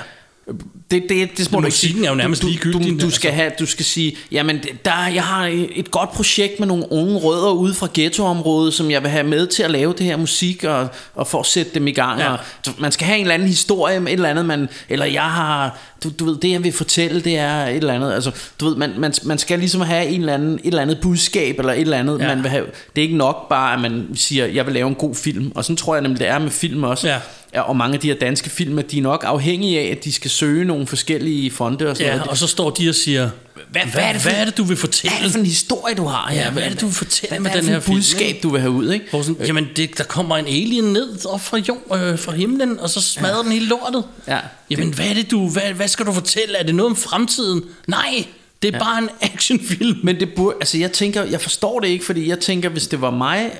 Det, 0.91 1.03
det, 1.09 1.37
det 1.37 1.51
må 1.51 1.59
musikken 1.59 2.05
er 2.05 2.09
jo 2.09 2.15
nærmest 2.15 2.41
du, 2.41 2.47
du, 2.47 2.51
ligegyldig, 2.51 2.81
du, 2.81 2.99
du, 2.99 3.05
altså. 3.05 3.15
skal 3.15 3.31
have, 3.31 3.51
du 3.59 3.65
skal 3.65 3.85
sige, 3.85 4.17
jamen 4.31 4.59
der, 4.85 5.07
jeg 5.13 5.23
har 5.23 5.67
et 5.71 5.91
godt 5.91 6.11
projekt 6.11 6.59
med 6.59 6.67
nogle 6.67 6.91
unge 6.91 7.17
rødder 7.17 7.51
ude 7.51 7.73
fra 7.73 7.87
ghettoområdet, 7.93 8.73
som 8.73 8.91
jeg 8.91 9.01
vil 9.03 9.11
have 9.11 9.23
med 9.23 9.47
til 9.47 9.63
at 9.63 9.71
lave 9.71 9.93
det 9.97 10.05
her 10.05 10.17
musik, 10.17 10.63
og, 10.63 10.87
og 11.15 11.27
for 11.27 11.39
at 11.39 11.45
sætte 11.45 11.71
dem 11.73 11.87
i 11.87 11.91
gang. 11.91 12.19
Ja. 12.19 12.31
Og, 12.31 12.39
man 12.79 12.91
skal 12.91 13.07
have 13.07 13.17
en 13.17 13.21
eller 13.23 13.33
anden 13.33 13.47
historie 13.47 13.99
med 13.99 14.11
et 14.11 14.13
eller 14.13 14.29
andet, 14.29 14.45
man, 14.45 14.69
eller 14.89 15.05
jeg 15.05 15.21
har, 15.23 15.77
du, 16.03 16.09
du 16.19 16.25
ved, 16.25 16.37
det 16.37 16.51
jeg 16.51 16.63
vil 16.63 16.71
fortælle, 16.71 17.21
det 17.21 17.37
er 17.37 17.65
et 17.65 17.75
eller 17.75 17.93
andet. 17.93 18.13
Altså, 18.13 18.31
du 18.59 18.65
ved, 18.67 18.75
man, 18.75 18.93
man, 18.97 19.13
man 19.23 19.37
skal 19.37 19.59
ligesom 19.59 19.81
have 19.81 20.05
en 20.05 20.19
eller 20.19 20.33
anden, 20.33 20.53
et 20.53 20.65
eller 20.65 20.81
andet 20.81 20.97
budskab, 21.01 21.59
eller 21.59 21.73
et 21.73 21.81
eller 21.81 21.97
andet, 21.97 22.19
Ja. 22.19 22.27
man 22.27 22.43
vil 22.43 22.51
have. 22.51 22.65
Det 22.95 23.01
er 23.01 23.03
ikke 23.03 23.17
nok 23.17 23.49
bare, 23.49 23.73
at 23.73 23.81
man 23.81 24.07
siger, 24.15 24.45
jeg 24.45 24.65
vil 24.65 24.73
lave 24.73 24.87
en 24.87 24.95
god 24.95 25.15
film. 25.15 25.51
Og 25.55 25.63
sådan 25.63 25.75
tror 25.77 25.95
jeg 25.95 26.01
nemlig, 26.01 26.19
det 26.19 26.27
er 26.27 26.39
med 26.39 26.49
film 26.49 26.83
også. 26.83 27.07
Ja, 27.07 27.61
og 27.61 27.75
mange 27.77 27.93
af 27.93 27.99
de 27.99 28.07
her 28.07 28.15
danske 28.15 28.49
film, 28.49 28.79
at 28.79 28.91
de 28.91 28.97
er 28.97 29.01
nok 29.01 29.23
afhængige 29.27 29.79
af, 29.79 29.91
at 29.91 30.03
de 30.03 30.11
skal 30.11 30.31
søge 30.31 30.65
nogle 30.65 30.76
forskellige 30.85 31.51
fonde 31.51 31.89
og 31.89 31.95
sådan 31.95 32.11
Ja, 32.11 32.15
noget. 32.17 32.29
og 32.31 32.37
så 32.37 32.47
står 32.47 32.69
de 32.69 32.89
og 32.89 32.95
siger, 32.95 33.29
Hvad- 33.69 33.81
hvad, 33.91 34.01
er 34.03 34.13
det 34.13 34.21
for- 34.21 34.29
hvad 34.29 34.39
er 34.39 34.45
det, 34.45 34.57
du 34.57 34.63
vil 34.63 34.77
fortælle? 34.77 35.11
Hvad 35.11 35.19
er 35.19 35.23
det 35.23 35.31
for 35.31 35.39
en 35.39 35.45
historie, 35.45 35.95
du 35.95 36.05
har? 36.05 36.33
Ja, 36.33 36.49
hvad 36.49 36.63
er 36.63 36.69
det, 36.69 36.81
du 36.81 36.85
vil 36.85 36.95
fortælle 36.95 37.29
hvad, 37.29 37.39
med 37.39 37.51
hvad 37.51 37.61
den 37.61 37.69
er 37.69 37.73
her 37.73 37.79
det 37.79 37.83
film, 37.85 37.97
budskab, 37.97 38.35
du 38.43 38.49
vil 38.49 38.61
have 38.61 38.71
ud, 38.71 38.91
ikke? 38.91 39.05
Hvor 39.09 39.21
sådan, 39.21 39.45
jamen, 39.45 39.67
det, 39.75 39.97
der 39.97 40.03
kommer 40.03 40.37
en 40.37 40.47
alien 40.47 40.83
ned 40.83 41.25
op 41.25 41.41
fra, 41.41 41.57
jord, 41.57 41.99
øh, 42.01 42.19
fra 42.19 42.31
himlen, 42.31 42.79
og 42.79 42.89
så 42.89 43.01
smadrer 43.01 43.37
ja. 43.37 43.43
den 43.43 43.51
hele 43.51 43.65
lortet. 43.65 44.03
Ja. 44.27 44.39
Jamen, 44.69 44.93
hvad 44.93 45.05
er 45.07 45.13
det, 45.13 45.31
du... 45.31 45.49
Hvad, 45.49 45.61
hvad 45.61 45.87
skal 45.87 46.05
du 46.05 46.11
fortælle? 46.13 46.57
Er 46.57 46.63
det 46.63 46.75
noget 46.75 46.89
om 46.89 46.95
fremtiden? 46.95 47.63
Nej, 47.87 48.25
det 48.61 48.67
er 48.73 48.77
ja. 48.77 48.83
bare 48.83 48.97
en 48.97 49.09
actionfilm. 49.21 49.97
Men 50.03 50.19
det 50.19 50.29
burde, 50.35 50.55
altså 50.61 50.77
jeg 50.77 50.91
tænker, 50.91 51.23
jeg 51.23 51.41
forstår 51.41 51.79
det 51.79 51.87
ikke, 51.87 52.05
fordi 52.05 52.29
jeg 52.29 52.39
tænker, 52.39 52.69
hvis 52.69 52.87
det 52.87 53.01
var 53.01 53.11
mig, 53.11 53.51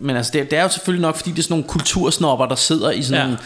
men 0.00 0.16
altså 0.16 0.30
det, 0.34 0.50
det 0.50 0.58
er 0.58 0.62
jo 0.62 0.68
selvfølgelig 0.68 1.02
nok, 1.02 1.16
fordi 1.16 1.30
det 1.30 1.38
er 1.38 1.42
sådan 1.42 1.52
nogle 1.52 1.68
kultursnopper, 1.68 2.46
der 2.46 2.54
sidder 2.54 2.90
i 2.90 3.02
sådan 3.02 3.18
ja. 3.18 3.22
nogle, 3.22 3.38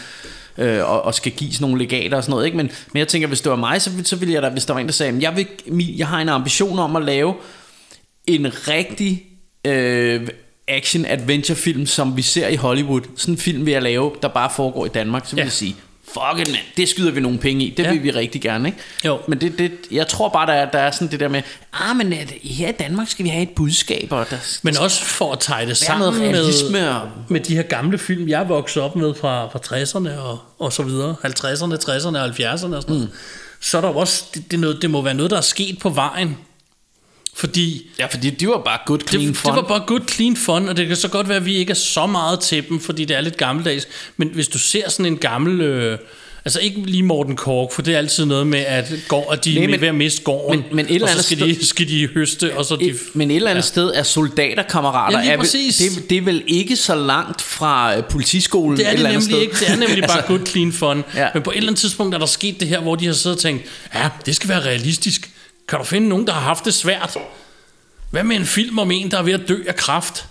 øh, 0.57 0.89
og, 0.89 1.01
og 1.01 1.13
skal 1.13 1.31
give 1.31 1.53
sådan 1.53 1.65
nogle 1.65 1.77
legater 1.77 2.17
og 2.17 2.23
sådan 2.23 2.31
noget, 2.31 2.45
ikke? 2.45 2.57
Men, 2.57 2.69
men 2.93 2.99
jeg 2.99 3.07
tænker, 3.07 3.27
hvis 3.27 3.41
det 3.41 3.49
var 3.49 3.55
mig, 3.55 3.81
så, 3.81 3.91
så 4.03 4.15
ville 4.15 4.33
jeg 4.33 4.41
da, 4.41 4.49
hvis 4.49 4.65
der 4.65 4.73
var 4.73 4.79
en, 4.81 4.87
der 4.87 4.93
sagde, 4.93 5.11
"Men 5.11 5.21
jeg, 5.21 5.35
vil, 5.35 5.97
jeg 5.97 6.07
har 6.07 6.21
en 6.21 6.29
ambition 6.29 6.79
om 6.79 6.95
at 6.95 7.03
lave 7.03 7.35
en 8.27 8.67
rigtig 8.67 9.23
øh, 9.65 10.27
action-adventure-film, 10.67 11.85
som 11.85 12.17
vi 12.17 12.21
ser 12.21 12.47
i 12.47 12.55
Hollywood. 12.55 13.01
Sådan 13.15 13.33
en 13.33 13.37
film 13.37 13.65
vil 13.65 13.71
jeg 13.71 13.81
lave, 13.81 14.11
der 14.21 14.27
bare 14.27 14.49
foregår 14.55 14.85
i 14.85 14.89
Danmark, 14.89 15.25
så 15.25 15.31
vil 15.35 15.41
ja. 15.41 15.45
jeg 15.45 15.51
sige, 15.51 15.75
fuck 16.13 16.39
it, 16.41 16.47
mand, 16.47 16.63
det 16.77 16.89
skyder 16.89 17.11
vi 17.11 17.19
nogle 17.19 17.37
penge 17.37 17.65
i, 17.65 17.69
det 17.69 17.83
Ja. 17.83 17.91
vil 17.91 18.03
vi 18.03 18.11
rigtig 18.11 18.41
gerne, 18.41 18.67
ikke? 18.67 18.79
Jo. 19.05 19.19
Men 19.27 19.41
det, 19.41 19.59
det, 19.59 19.71
jeg 19.91 20.07
tror 20.07 20.29
bare, 20.29 20.47
der 20.47 20.53
er, 20.53 20.71
der 20.71 20.79
er 20.79 20.91
sådan 20.91 21.07
det 21.11 21.19
der 21.19 21.27
med, 21.27 21.41
ah, 21.73 21.95
men 21.95 22.13
at 22.13 22.33
her 22.43 22.69
i 22.69 22.71
Danmark 22.71 23.07
skal 23.09 23.25
vi 23.25 23.29
have 23.29 23.43
et 23.43 23.49
budskab, 23.49 24.07
og 24.11 24.25
der, 24.29 24.37
Men 24.61 24.77
også 24.77 25.03
for 25.05 25.31
at 25.33 25.39
tage 25.39 25.65
det 25.65 25.77
sammen 25.77 26.21
realisme. 26.21 26.69
med, 26.71 26.87
Og, 26.87 27.09
med 27.29 27.39
de 27.39 27.55
her 27.55 27.63
gamle 27.63 27.97
film, 27.97 28.27
jeg 28.29 28.49
vokset 28.49 28.83
op 28.83 28.95
med 28.95 29.13
fra, 29.21 29.47
fra 29.47 29.59
60'erne 29.65 30.19
og, 30.19 30.39
og 30.59 30.73
så 30.73 30.83
videre, 30.83 31.15
50'erne, 31.25 31.75
60'erne 31.89 32.17
og 32.17 32.25
70'erne 32.27 32.53
og 32.53 32.59
sådan 32.59 32.69
noget, 32.69 32.89
mm. 32.89 33.07
så 33.59 33.77
er 33.77 33.81
der 33.81 33.87
også, 33.89 34.23
det, 34.33 34.51
det, 34.51 34.59
noget, 34.59 34.81
det 34.81 34.89
må 34.89 35.01
være 35.01 35.13
noget, 35.13 35.31
der 35.31 35.37
er 35.37 35.41
sket 35.41 35.79
på 35.79 35.89
vejen. 35.89 36.37
Fordi 37.37 37.89
ja, 37.99 38.05
fordi 38.05 38.29
de 38.29 38.47
var 38.47 38.61
bare 38.65 38.79
good, 38.85 38.99
clean 39.09 39.27
det, 39.27 39.37
fun. 39.37 39.51
det 39.51 39.55
var 39.61 39.67
bare 39.67 39.83
good, 39.87 40.01
clean 40.11 40.35
fun, 40.37 40.69
og 40.69 40.77
det 40.77 40.87
kan 40.87 40.95
så 40.95 41.07
godt 41.07 41.27
være, 41.29 41.37
at 41.37 41.45
vi 41.45 41.55
ikke 41.55 41.71
er 41.71 41.75
så 41.75 42.05
meget 42.07 42.39
til 42.39 42.63
dem, 42.69 42.79
fordi 42.79 43.05
det 43.05 43.17
er 43.17 43.21
lidt 43.21 43.37
gammeldags. 43.37 43.87
Men 44.17 44.29
hvis 44.33 44.47
du 44.47 44.59
ser 44.59 44.89
sådan 44.89 45.05
en 45.05 45.17
gammel... 45.17 45.61
Øh, 45.61 45.97
altså 46.45 46.59
ikke 46.59 46.81
lige 46.85 47.03
Morten 47.03 47.35
Kork, 47.35 47.71
for 47.71 47.81
det 47.81 47.93
er 47.93 47.97
altid 47.97 48.25
noget 48.25 48.47
med, 48.47 48.59
at, 48.59 48.93
går, 49.07 49.31
at 49.31 49.45
de 49.45 49.55
Nej, 49.55 49.63
er 49.63 49.67
men- 49.67 49.81
ved 49.81 49.87
at 49.87 49.95
miste 49.95 50.23
gården, 50.23 50.59
men- 50.67 50.75
men 50.75 50.85
et 50.85 50.91
eller 50.95 51.07
og 51.07 51.09
så 51.09 51.13
andet 51.13 51.25
skal, 51.25 51.37
sted- 51.37 51.55
de, 51.55 51.65
skal 51.65 51.87
de 51.87 52.07
høste, 52.07 52.57
og 52.57 52.65
så 52.65 52.75
de... 52.75 52.85
Et, 52.85 52.95
men 53.13 53.31
et 53.31 53.35
eller 53.35 53.49
andet 53.49 53.61
ja. 53.63 53.67
sted 53.67 53.91
er 53.95 54.03
soldaterkammerater 54.03 55.17
Ja, 55.17 55.23
lige 55.23 55.33
er, 55.33 55.91
det, 55.97 56.09
det 56.09 56.17
er 56.17 56.21
vel 56.21 56.43
ikke 56.47 56.75
så 56.75 56.95
langt 56.95 57.41
fra 57.41 57.97
øh, 57.97 58.03
politiskolen 58.03 58.77
Det 58.77 58.85
er 58.85 58.89
et 58.89 58.97
det 58.97 58.97
eller 59.05 59.09
andet 59.09 59.29
nemlig 59.29 59.51
sted. 59.53 59.63
ikke. 59.65 59.73
Det 59.79 59.83
er 59.85 59.87
nemlig 59.89 60.03
bare 60.09 60.17
Altså, 60.17 60.27
good 60.27 60.45
clean 60.47 60.73
fun. 60.73 61.03
Ja. 61.15 61.27
Men 61.33 61.43
på 61.43 61.51
et 61.51 61.57
eller 61.57 61.69
andet 61.69 61.79
tidspunkt 61.81 62.15
er 62.15 62.19
der 62.19 62.25
sket 62.25 62.59
det 62.59 62.67
her, 62.67 62.79
hvor 62.81 62.95
de 62.95 63.05
har 63.05 63.13
siddet 63.13 63.37
og 63.37 63.41
tænkt, 63.41 63.63
ja, 63.95 64.09
det 64.25 64.35
skal 64.35 64.49
være 64.49 64.61
realistisk. 64.61 65.29
Kan 65.67 65.79
du 65.79 65.85
finde 65.85 66.09
nogen, 66.09 66.27
der 66.27 66.33
har 66.33 66.41
haft 66.41 66.65
det 66.65 66.73
svært? 66.73 67.17
Hvad 68.11 68.23
med 68.23 68.35
en 68.35 68.45
film 68.45 68.79
om 68.79 68.91
en, 68.91 69.11
der 69.11 69.17
er 69.17 69.23
ved 69.23 69.33
at 69.33 69.41
dø 69.47 69.63
af 69.67 69.75
kræft? 69.75 70.25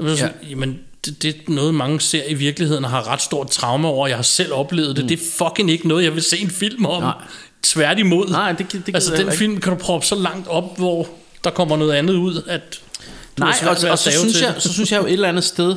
Ja. 0.00 0.28
Jamen, 0.50 0.78
det, 1.04 1.22
det 1.22 1.36
er 1.36 1.50
noget, 1.52 1.74
mange 1.74 2.00
ser 2.00 2.22
i 2.28 2.34
virkeligheden 2.34 2.84
og 2.84 2.90
har 2.90 3.08
ret 3.08 3.22
stort 3.22 3.50
traume 3.50 3.88
over. 3.88 4.06
Jeg 4.06 4.16
har 4.16 4.22
selv 4.22 4.52
oplevet 4.52 4.96
det. 4.96 5.04
Mm. 5.04 5.08
Det 5.08 5.20
er 5.20 5.24
fucking 5.38 5.70
ikke 5.70 5.88
noget, 5.88 6.04
jeg 6.04 6.14
vil 6.14 6.22
se 6.22 6.38
en 6.38 6.50
film 6.50 6.86
om. 6.86 7.02
Nej. 7.02 7.14
Tværtimod. 7.62 8.28
Nej, 8.28 8.52
det 8.52 8.72
det 8.72 8.84
gider 8.84 8.96
Altså, 8.96 9.16
den 9.16 9.32
film 9.32 9.60
kan 9.60 9.72
du 9.72 9.78
proppe 9.78 10.06
så 10.06 10.14
langt 10.14 10.48
op, 10.48 10.78
hvor 10.78 11.08
der 11.44 11.50
kommer 11.50 11.76
noget 11.76 11.92
andet 11.92 12.14
ud, 12.14 12.42
at 12.46 12.80
du 13.38 13.42
Nej, 13.44 13.54
og, 13.62 13.90
og 13.90 13.98
så, 13.98 14.10
synes 14.10 14.42
jeg, 14.42 14.54
det. 14.54 14.62
så 14.62 14.72
synes 14.72 14.92
jeg 14.92 15.00
jo 15.00 15.06
et 15.06 15.12
eller 15.12 15.28
andet 15.28 15.44
sted, 15.44 15.76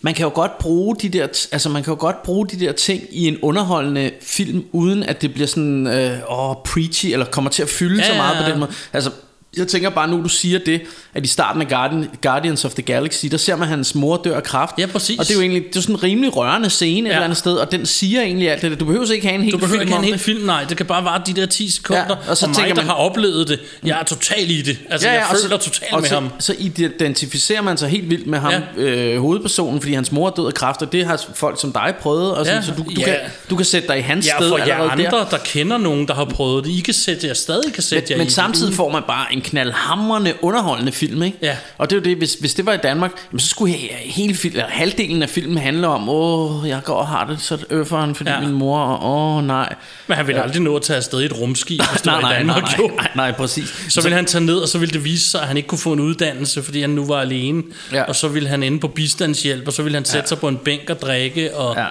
man 0.00 0.14
kan 0.14 0.24
jo 0.24 0.30
godt 0.34 0.58
bruge 0.58 0.96
de 0.96 1.08
der, 1.08 1.26
altså 1.52 1.68
man 1.68 1.82
kan 1.82 1.92
jo 1.92 2.00
godt 2.00 2.22
bruge 2.22 2.46
de 2.46 2.60
der 2.60 2.72
ting 2.72 3.02
i 3.10 3.28
en 3.28 3.38
underholdende 3.42 4.10
film, 4.20 4.64
uden 4.72 5.02
at 5.02 5.22
det 5.22 5.32
bliver 5.34 5.46
sådan, 5.46 5.86
øh, 5.86 6.18
åh, 6.28 6.56
preachy, 6.64 7.06
eller 7.06 7.26
kommer 7.26 7.50
til 7.50 7.62
at 7.62 7.68
fylde 7.68 8.02
Ja, 8.02 8.06
så 8.06 8.14
meget 8.14 8.34
ja, 8.34 8.40
på 8.40 8.46
ja. 8.46 8.50
den 8.50 8.60
måde. 8.60 8.70
Altså, 8.92 9.10
jeg 9.56 9.68
tænker 9.68 9.90
bare 9.90 10.08
nu, 10.08 10.22
du 10.22 10.28
siger 10.28 10.58
det, 10.66 10.80
at 11.14 11.24
i 11.24 11.28
starten 11.28 11.62
af 11.62 11.68
Guardian, 11.68 12.08
Guardians 12.22 12.64
of 12.64 12.72
the 12.74 12.82
Galaxy, 12.82 13.26
der 13.26 13.36
ser 13.36 13.56
man, 13.56 13.68
hans 13.68 13.94
mor 13.94 14.16
dør 14.24 14.36
af 14.36 14.42
kræft. 14.42 14.74
Ja, 14.78 14.86
præcis. 14.86 15.18
Og 15.18 15.24
det 15.24 15.30
er 15.30 15.34
jo 15.34 15.40
egentlig, 15.40 15.62
det 15.68 15.76
er 15.76 15.80
sådan 15.80 15.94
en 15.94 16.02
rimelig 16.02 16.36
rørende 16.36 16.70
scene 16.70 16.92
ja. 17.00 17.00
et 17.00 17.04
Ja. 17.10 17.10
eller 17.16 17.24
andet 17.24 17.38
sted, 17.38 17.52
og 17.56 17.72
den 17.72 17.86
siger 17.86 18.22
egentlig 18.22 18.50
alt 18.50 18.62
det 18.62 18.70
der. 18.70 18.76
Du 18.76 18.84
behøver 18.84 19.12
ikke 19.12 19.26
have 19.26 19.34
en 19.38 19.42
hel 19.44 19.52
Du 19.52 19.58
behøver 19.58 19.72
film 19.72 19.80
ikke 19.82 19.92
have 19.92 20.02
en 20.04 20.08
hel 20.08 20.18
film, 20.18 20.46
nej. 20.46 20.64
Det 20.64 20.76
kan 20.76 20.86
bare 20.86 21.04
vare 21.04 21.22
de 21.26 21.32
der 21.32 21.46
10 21.46 21.70
sekunder. 21.70 22.02
Ja, 22.02 22.14
Ja, 22.24 22.30
og, 22.30 22.36
så 22.36 22.46
og 22.46 22.50
mig, 22.50 22.56
tænker 22.56 22.74
der 22.74 22.82
man- 22.82 22.86
har 22.86 22.94
oplevet 22.94 23.48
det, 23.48 23.60
jeg 23.84 24.00
er 24.00 24.04
totalt 24.04 24.50
i 24.50 24.62
det. 24.62 24.78
Altså, 24.90 25.08
ja, 25.08 25.14
ja, 25.14 25.20
jeg 25.20 25.28
føler 25.42 25.58
så, 25.58 25.64
totalt 25.70 26.00
med 26.00 26.08
så, 26.08 26.14
ham. 26.14 26.28
Så 26.38 26.54
identificerer 27.00 27.62
man 27.62 27.76
sig 27.76 27.88
helt 27.88 28.10
vildt 28.10 28.26
med 28.26 28.38
ham, 28.38 28.52
ja. 28.78 28.82
øh, 28.82 29.20
hovedpersonen, 29.20 29.80
fordi 29.80 29.94
hans 29.94 30.12
mor 30.12 30.26
er 30.26 30.30
død 30.34 30.46
af 30.46 30.54
kræft, 30.54 30.82
og 30.82 30.92
det 30.92 31.06
har 31.06 31.24
folk 31.34 31.60
som 31.60 31.72
dig 31.72 31.94
prøvet, 32.00 32.32
og 32.34 32.46
sådan, 32.46 32.60
Ja, 32.60 32.66
så 32.66 32.72
du, 32.76 32.82
du, 32.82 32.90
ja. 33.00 33.04
kan, 33.04 33.16
du 33.50 33.56
kan 33.56 33.64
sætte 33.64 33.88
dig 33.88 33.98
i 33.98 34.00
hans 34.00 34.26
Ja, 34.26 34.32
sted 34.38 34.48
for 34.48 34.58
jer 34.58 34.76
andre, 34.90 35.04
der. 35.04 35.10
der. 35.10 35.24
der 35.24 35.38
kender 35.38 35.78
nogen, 35.78 36.08
der 36.08 36.14
har 36.14 36.24
prøvet 36.24 36.64
det, 36.64 36.70
I 36.70 36.80
kan 36.80 36.94
sætte 36.94 37.26
jer 37.26 37.34
stadig 37.34 37.72
kan 37.72 37.82
sætte 37.82 38.06
jer 38.12 38.18
Men 38.18 38.26
i 38.26 38.30
samtidig 38.30 38.74
får 38.74 38.90
man 38.92 39.02
bare 39.08 39.26
en 39.32 39.40
knaldhamrende 39.46 40.34
underholdende 40.42 40.92
film, 40.92 41.22
ikke? 41.22 41.38
Ja. 41.42 41.56
Og 41.78 41.90
det 41.90 41.96
er 41.96 42.00
jo 42.00 42.04
det, 42.04 42.16
hvis, 42.16 42.34
hvis 42.34 42.54
det 42.54 42.66
var 42.66 42.72
i 42.72 42.76
Danmark, 42.76 43.10
jamen, 43.32 43.40
så 43.40 43.48
skulle 43.48 43.74
he- 43.74 43.94
hele 44.10 44.34
film, 44.34 44.52
eller 44.54 44.68
halvdelen 44.68 45.22
af 45.22 45.28
filmen 45.30 45.58
handle 45.58 45.88
om, 45.88 46.08
åh, 46.08 46.68
jeg 46.68 46.80
går 46.84 46.94
og 46.94 47.08
har 47.08 47.24
det 47.26 47.40
så 47.40 47.58
øfferen, 47.70 48.14
fordi 48.14 48.30
Ja. 48.30 48.36
ja. 48.36 48.42
min 48.42 48.52
mor, 48.52 48.78
og 48.80 49.36
åh 49.36 49.44
nej. 49.44 49.74
Men 50.06 50.16
han 50.16 50.26
ville 50.26 50.42
aldrig 50.42 50.62
nå 50.62 50.76
at 50.76 50.82
tage 50.82 50.96
afsted 50.96 51.20
i 51.22 51.24
et 51.24 51.40
rumskib, 51.40 51.80
hvis 51.92 52.00
det 52.02 52.06
nej, 52.06 52.14
var 52.14 52.20
i 52.20 52.22
nej, 52.22 52.38
Danmark. 52.38 52.62
nej, 52.62 52.76
nej, 52.86 52.96
nej, 52.96 53.10
nej, 53.14 53.32
præcis. 53.32 53.86
Så 53.88 54.02
ville 54.02 54.16
han 54.16 54.26
tage 54.26 54.44
ned, 54.44 54.56
og 54.58 54.68
så 54.68 54.78
ville 54.78 54.92
det 54.92 55.04
vise 55.04 55.30
sig, 55.30 55.40
at 55.40 55.46
han 55.48 55.56
ikke 55.56 55.66
kunne 55.68 55.78
få 55.78 55.92
en 55.92 56.00
uddannelse, 56.00 56.62
fordi 56.62 56.80
han 56.80 56.90
nu 56.90 57.06
var 57.06 57.20
alene. 57.20 57.62
Ja. 57.92 58.02
Og 58.02 58.16
så 58.16 58.28
ville 58.28 58.48
han 58.48 58.62
ende 58.62 58.80
på 58.80 58.88
bistandshjælp, 58.88 59.66
og 59.66 59.72
så 59.72 59.82
ville 59.82 59.96
han 59.96 60.04
sætte 60.04 60.18
ja. 60.18 60.26
sig 60.26 60.38
på 60.38 60.48
en 60.48 60.56
bænk 60.56 60.90
og 60.90 61.00
drikke. 61.02 61.56
Og, 61.56 61.76
Ja. 61.76 61.86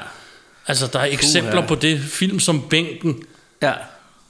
Altså, 0.67 0.87
der 0.93 0.99
er 0.99 1.05
eksempler 1.05 1.61
ja. 1.61 1.67
på 1.67 1.75
det. 1.75 1.99
Film 2.01 2.39
som 2.39 2.61
Bænken, 2.61 3.15
Ja, 3.61 3.71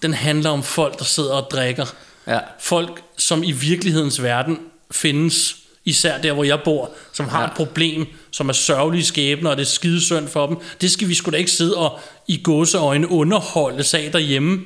den 0.01 0.13
handler 0.13 0.49
om 0.49 0.63
folk, 0.63 0.99
der 0.99 1.05
sidder 1.05 1.33
og 1.33 1.47
drikker. 1.51 1.85
Ja. 2.27 2.39
folk, 2.59 3.01
som 3.17 3.43
i 3.43 3.51
virkelighedens 3.51 4.23
verden 4.23 4.59
findes, 4.91 5.55
især 5.85 6.21
der, 6.21 6.33
hvor 6.33 6.43
jeg 6.43 6.59
bor, 6.65 6.91
som 7.13 7.27
har 7.27 7.41
ja. 7.41 7.47
et 7.47 7.53
problem, 7.53 8.05
som 8.31 8.49
er 8.49 8.53
sørgelige 8.53 9.03
skæbner, 9.03 9.49
og 9.49 9.57
det 9.57 9.63
er 9.63 9.67
skidesynd 9.67 10.27
for 10.27 10.47
dem. 10.47 10.57
Det 10.81 10.91
skal 10.91 11.07
vi 11.07 11.13
sgu 11.13 11.31
da 11.31 11.37
ikke 11.37 11.51
sidde 11.51 11.77
og 11.77 11.99
i 12.27 12.41
gåseøjne 12.43 13.11
underholde 13.11 13.83
sag 13.83 14.13
derhjemme. 14.13 14.63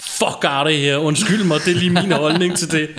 Fuck 0.00 0.44
er 0.44 0.64
det 0.64 0.78
her, 0.78 0.96
undskyld 0.96 1.44
mig, 1.44 1.60
det 1.64 1.70
er 1.76 1.78
lige 1.78 1.90
min 1.90 2.12
holdning 2.12 2.56
til 2.58 2.70
det. 2.70 2.88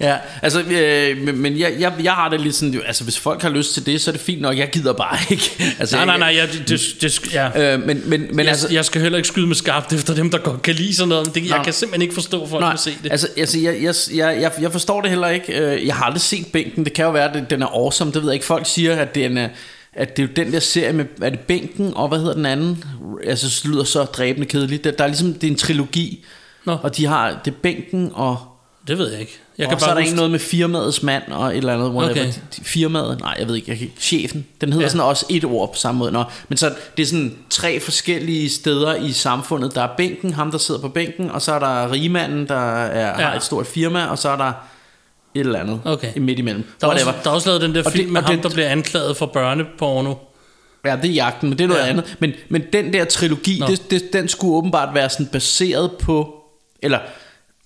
Ja, 0.00 0.16
altså, 0.42 0.60
øh, 0.62 1.18
men, 1.18 1.38
men 1.38 1.58
jeg, 1.58 1.74
jeg, 1.78 1.92
jeg 2.02 2.12
har 2.12 2.28
det 2.28 2.40
lidt 2.40 2.54
sådan, 2.54 2.74
jo, 2.74 2.80
altså 2.80 3.04
hvis 3.04 3.18
folk 3.18 3.42
har 3.42 3.48
lyst 3.48 3.74
til 3.74 3.86
det, 3.86 4.00
så 4.00 4.10
er 4.10 4.12
det 4.12 4.20
fint 4.20 4.40
nok, 4.42 4.58
jeg 4.58 4.70
gider 4.70 4.92
bare 4.92 5.18
ikke. 5.30 5.74
Altså, 5.78 5.96
Nej, 5.96 6.04
nej, 6.04 6.18
nej, 6.18 6.36
jeg, 6.36 6.48
det, 6.68 6.84
det, 7.00 7.32
ja. 7.34 7.74
Øh, 7.74 7.86
men, 7.86 8.02
men, 8.06 8.26
men 8.30 8.38
jeg, 8.38 8.48
altså, 8.48 8.68
jeg 8.72 8.84
skal 8.84 9.02
heller 9.02 9.16
ikke 9.16 9.28
skyde 9.28 9.46
med 9.46 9.54
skarpt 9.56 9.92
efter 9.92 10.14
dem, 10.14 10.30
der 10.30 10.38
godt 10.38 10.62
kan 10.62 10.74
lide 10.74 10.94
sådan 10.94 11.08
noget. 11.08 11.34
Det, 11.34 11.48
jeg 11.48 11.60
kan 11.64 11.72
simpelthen 11.72 12.02
ikke 12.02 12.14
forstå, 12.14 12.46
folk 12.48 12.60
nej, 12.60 12.76
se 12.76 12.94
det. 13.02 13.12
altså, 13.12 13.28
altså 13.36 13.58
jeg, 13.58 13.82
jeg, 13.82 13.94
jeg, 14.40 14.52
jeg, 14.60 14.72
forstår 14.72 15.00
det 15.00 15.10
heller 15.10 15.28
ikke. 15.28 15.52
Øh, 15.60 15.86
Jeg 15.86 15.94
har 15.94 16.04
aldrig 16.04 16.20
set 16.20 16.46
bænken. 16.52 16.84
Det 16.84 16.92
kan 16.92 17.04
jo 17.04 17.10
være, 17.10 17.36
at 17.36 17.50
den 17.50 17.62
er 17.62 17.66
awesome. 17.66 18.12
Det 18.12 18.22
ved 18.22 18.28
jeg 18.30 18.34
ikke. 18.34 18.46
Folk 18.46 18.66
siger, 18.66 18.96
at 18.96 19.14
den 19.14 19.36
er, 19.38 19.48
at 19.92 20.16
det 20.16 20.22
er 20.22 20.26
jo 20.26 20.32
den 20.44 20.52
der 20.52 20.60
serie 20.60 20.92
med, 20.92 21.04
er 21.22 21.30
det 21.30 21.40
bænken, 21.40 21.92
og 21.96 22.08
hvad 22.08 22.18
hedder 22.18 22.34
den 22.34 22.46
anden? 22.46 22.84
Altså, 23.24 23.46
det 23.46 23.70
lyder 23.72 23.84
så 23.84 24.04
dræbende 24.04 24.46
kedeligt. 24.46 24.84
Der, 24.84 24.90
der 24.90 25.04
er 25.04 25.08
ligesom, 25.08 25.34
det 25.34 25.44
er 25.44 25.50
en 25.50 25.56
trilogi. 25.58 26.24
Nå. 26.64 26.76
Og 26.82 26.96
de 26.96 27.06
har, 27.06 27.40
det 27.44 27.50
er 27.50 27.56
bænken 27.62 28.10
og 28.14 28.38
Det 28.88 28.98
ved 28.98 29.10
jeg 29.10 29.20
ikke. 29.20 29.38
Jeg 29.58 29.66
og 29.66 29.70
kan 29.70 29.80
så 29.80 29.86
er 29.86 29.88
bare 29.88 29.94
der 29.94 30.00
huske, 30.00 30.08
ikke 30.08 30.16
noget 30.16 30.30
med 30.30 30.38
firmaets 30.38 31.02
mand 31.02 31.22
og 31.28 31.50
et 31.50 31.56
eller 31.56 31.74
andet. 31.74 31.88
Whatever. 31.90 32.26
Okay. 32.26 32.32
Firmaet, 32.62 33.20
nej, 33.20 33.36
jeg 33.38 33.48
ved 33.48 33.54
ikke, 33.56 33.70
jeg 33.70 33.78
kan 33.78 33.86
ikke. 33.86 34.00
Chefen, 34.00 34.46
den 34.60 34.72
hedder 34.72 34.84
Ja. 34.84 34.88
sådan 34.88 35.06
også 35.06 35.26
et 35.28 35.44
ord 35.44 35.72
på 35.72 35.78
samme 35.78 35.98
måde. 35.98 36.12
Nå, 36.12 36.24
men 36.48 36.56
så 36.56 36.74
det 36.96 37.02
er 37.02 37.06
sådan 37.06 37.36
tre 37.50 37.80
forskellige 37.80 38.50
steder 38.50 38.94
i 38.94 39.12
samfundet. 39.12 39.74
Der 39.74 39.82
er 39.82 39.88
bænken, 39.96 40.34
ham 40.34 40.50
der 40.50 40.58
sidder 40.58 40.80
på 40.80 40.88
bænken, 40.88 41.30
og 41.30 41.42
så 41.42 41.52
er 41.52 41.58
der 41.58 41.92
rigmanden, 41.92 42.48
der 42.48 42.84
er, 42.84 43.20
ja. 43.20 43.26
har 43.26 43.34
et 43.36 43.42
stort 43.42 43.66
firma, 43.66 44.06
og 44.06 44.18
så 44.18 44.28
er 44.28 44.36
der 44.36 44.52
et 45.34 45.40
eller 45.40 45.60
andet 45.60 45.80
Okay. 45.84 46.18
midt 46.18 46.38
imellem. 46.38 46.62
der, 46.80 46.86
er 46.86 46.90
også, 46.92 47.04
Whatever. 47.04 47.22
der 47.24 47.30
er 47.30 47.34
også 47.34 47.48
lavet 47.48 47.62
den 47.62 47.74
der 47.74 47.82
Og 47.84 47.92
film 47.92 48.04
det- 48.04 48.12
med 48.12 48.22
ham, 48.22 48.34
det- 48.34 48.42
der 48.42 48.50
bliver 48.50 48.68
anklaget 48.68 49.16
for 49.16 49.26
børneporno. 49.26 50.14
Ja, 50.84 50.96
det 51.02 51.10
er 51.10 51.14
jagten, 51.14 51.48
men 51.48 51.58
det 51.58 51.64
er 51.64 51.68
noget 51.68 51.80
Ja. 51.82 51.86
andet. 51.88 52.16
Men, 52.18 52.32
men 52.48 52.62
den 52.72 52.92
der 52.92 53.04
trilogi, 53.04 53.58
Nå. 53.60 53.66
det, 53.66 53.90
det, 53.90 54.12
den 54.12 54.28
skulle 54.28 54.54
åbenbart 54.54 54.94
være 54.94 55.10
sådan 55.10 55.26
baseret 55.26 55.90
på, 56.00 56.34
eller 56.82 56.98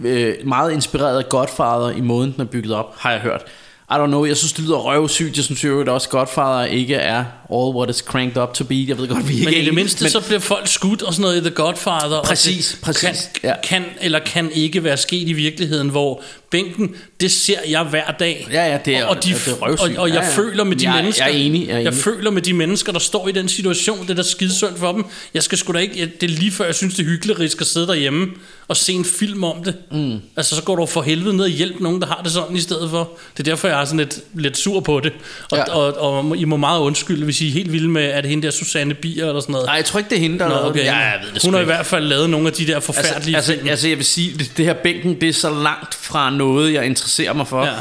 øh, 0.04 0.34
meget 0.44 0.72
inspireret 0.72 1.18
af 1.18 1.28
Godfather 1.28 1.90
i 1.90 2.00
måden, 2.00 2.32
den 2.32 2.40
er 2.40 2.44
bygget 2.44 2.74
op, 2.74 2.94
har 2.98 3.10
jeg 3.10 3.20
hørt. 3.20 3.42
I 3.90 3.94
don't 3.94 4.06
know, 4.06 4.24
jeg 4.24 4.36
synes, 4.36 4.52
det 4.52 4.64
lyder 4.64 4.76
røvsygt. 4.76 5.36
Jeg 5.36 5.44
synes 5.44 5.64
jo 5.64 5.80
at 5.80 5.88
også, 5.88 6.08
Godfather 6.08 6.64
ikke 6.64 6.94
er 6.94 7.18
all 7.52 7.76
what 7.76 7.90
is 7.90 7.96
cranked 7.96 8.42
up 8.42 8.54
to 8.54 8.64
be. 8.64 8.84
Jeg 8.88 8.98
ved 8.98 9.08
godt, 9.08 9.28
vi 9.28 9.32
ikke 9.34 9.44
Men 9.44 9.54
i 9.54 9.64
det 9.64 9.74
mindste, 9.74 10.04
men, 10.04 10.10
så 10.10 10.20
bliver 10.26 10.38
folk 10.40 10.68
skudt 10.68 11.02
og 11.02 11.14
sådan 11.14 11.22
noget 11.22 11.36
i 11.36 11.40
The 11.40 11.50
Godfather. 11.50 12.16
og 12.16 12.24
Præcis, 12.24 12.78
præcis, 12.82 13.30
Kan, 13.40 13.50
ja. 13.50 13.54
kan 13.64 13.84
eller 14.00 14.18
kan 14.18 14.50
ikke 14.52 14.84
være 14.84 14.96
sket 14.96 15.28
i 15.28 15.32
virkeligheden, 15.32 15.88
hvor 15.88 16.22
bænken, 16.54 16.94
det 17.20 17.30
ser 17.32 17.58
jeg 17.68 17.82
hver 17.82 18.10
dag. 18.18 18.46
Ja, 18.52 18.70
ja, 18.72 18.78
det 18.84 18.96
er- 18.96 19.04
og, 19.04 19.24
de, 19.24 19.28
ja, 19.30 19.34
det 19.34 19.48
er 19.48 19.52
røvsygt. 19.62 19.96
og, 19.98 20.02
og 20.02 20.08
jeg 20.08 20.16
Ja, 20.16 20.22
ja. 20.24 20.36
føler 20.36 20.64
med 20.64 20.76
de 20.76 20.84
Jeg- 20.84 20.90
jeg 20.92 20.98
er 20.98 21.02
mennesker, 21.02 21.26
enig, 21.26 21.60
jeg 21.66 21.74
er 21.74 21.78
jeg 21.78 21.86
enig. 21.88 21.94
føler 22.02 22.30
med 22.30 22.42
de 22.42 22.52
mennesker, 22.52 22.92
der 22.92 22.98
står 22.98 23.28
i 23.28 23.32
den 23.32 23.48
situation, 23.48 24.02
det 24.02 24.10
er 24.10 24.14
da 24.14 24.22
skidesynd 24.22 24.76
for 24.76 24.92
dem. 24.92 25.04
Jeg 25.34 25.42
skal 25.42 25.58
sgu 25.58 25.72
da 25.72 25.78
ikke, 25.78 26.00
jeg- 26.00 26.20
det 26.20 26.30
er 26.30 26.34
lige 26.34 26.50
før, 26.50 26.64
jeg 26.64 26.74
synes, 26.74 26.94
det 26.94 27.02
er 27.02 27.06
hyggeligt 27.06 27.60
at 27.60 27.66
sidde 27.66 27.86
derhjemme 27.86 28.26
og 28.68 28.76
se 28.76 28.92
en 28.92 29.04
film 29.04 29.44
om 29.44 29.64
det. 29.64 29.74
Mm. 29.92 30.16
Altså, 30.36 30.56
så 30.56 30.62
går 30.62 30.76
du 30.76 30.86
for 30.86 31.02
helvede 31.02 31.36
ned 31.36 31.44
og 31.44 31.50
hjælp 31.50 31.80
nogen, 31.80 32.00
der 32.00 32.06
har 32.06 32.20
det 32.24 32.32
sådan 32.32 32.56
i 32.56 32.60
stedet 32.60 32.90
for. 32.90 33.10
Det 33.36 33.48
er 33.48 33.50
derfor, 33.50 33.68
jeg 33.68 33.80
er 33.80 33.84
sådan 33.84 33.98
lidt, 33.98 34.18
lidt 34.34 34.56
sur 34.58 34.80
på 34.80 35.00
det. 35.00 35.12
Og, 35.50 35.56
Ja. 35.58 35.72
og, 35.74 35.94
og, 36.28 36.36
I 36.36 36.44
må 36.44 36.56
meget 36.56 36.80
undskylde, 36.80 37.24
hvis 37.24 37.40
I 37.40 37.48
er 37.48 37.52
helt 37.52 37.72
vilde 37.72 37.88
med, 37.88 38.02
at 38.02 38.24
det 38.24 38.30
hende 38.30 38.42
der 38.46 38.50
Susanne 38.52 38.94
Bier 38.94 39.28
eller 39.28 39.40
sådan 39.40 39.52
noget. 39.52 39.66
Nej, 39.66 39.74
jeg 39.74 39.84
tror 39.84 39.98
ikke, 39.98 40.10
det 40.10 40.16
er 40.16 40.20
hende, 40.20 40.38
der 40.38 40.48
Nå, 40.48 40.54
okay. 40.68 40.84
Ja, 40.84 40.96
jeg 40.96 41.18
ved 41.24 41.32
det 41.34 41.42
Hun 41.42 41.54
har 41.54 41.60
i 41.60 41.64
hvert 41.64 41.86
fald 41.86 42.04
lavet 42.04 42.30
nogle 42.30 42.46
af 42.46 42.52
de 42.52 42.66
der 42.66 42.80
forfærdelige 42.80 43.36
altså, 43.36 43.52
film. 43.52 43.58
altså, 43.60 43.70
altså, 43.70 43.88
jeg 43.88 43.96
vil 43.98 44.06
sige, 44.06 44.38
det, 44.38 44.52
det 44.56 44.64
her 44.64 44.74
bænken, 44.74 45.20
det 45.20 45.28
er 45.28 45.32
så 45.32 45.50
langt 45.50 45.94
fra 45.94 46.30
noget, 46.30 46.43
jeg 46.72 46.86
interesserer 46.86 47.32
mig 47.32 47.48
for. 47.48 47.64
Ja. 47.64 47.72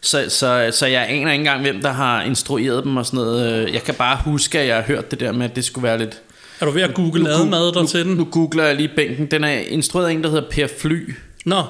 Så, 0.00 0.24
så, 0.28 0.70
så 0.72 0.86
jeg 0.86 1.02
aner 1.08 1.32
ikke 1.32 1.40
engang, 1.40 1.62
hvem 1.62 1.82
der 1.82 1.92
har 1.92 2.22
instrueret 2.22 2.84
dem 2.84 2.96
og 2.96 3.06
sådan 3.06 3.16
noget. 3.16 3.72
Jeg 3.72 3.82
kan 3.82 3.94
bare 3.94 4.18
huske, 4.24 4.60
at 4.60 4.66
jeg 4.66 4.76
har 4.76 4.82
hørt 4.82 5.10
det 5.10 5.20
der 5.20 5.32
med, 5.32 5.50
at 5.50 5.56
det 5.56 5.64
skulle 5.64 5.82
være 5.82 5.98
lidt... 5.98 6.22
er 6.60 6.64
du 6.64 6.70
ved 6.70 6.82
at 6.82 6.94
google 6.94 7.30
admad 7.30 7.72
der 7.72 7.80
nu, 7.80 7.86
til 7.86 8.04
den? 8.04 8.14
Nu 8.14 8.24
googler 8.24 8.64
jeg 8.64 8.74
lige 8.76 8.90
bænken. 8.96 9.26
Den 9.26 9.44
er 9.44 9.50
instrueret 9.50 10.08
af 10.08 10.12
en, 10.12 10.24
der 10.24 10.30
hedder 10.30 10.50
Per 10.50 10.66
Fly. 10.80 11.14
Nå, 11.44 11.62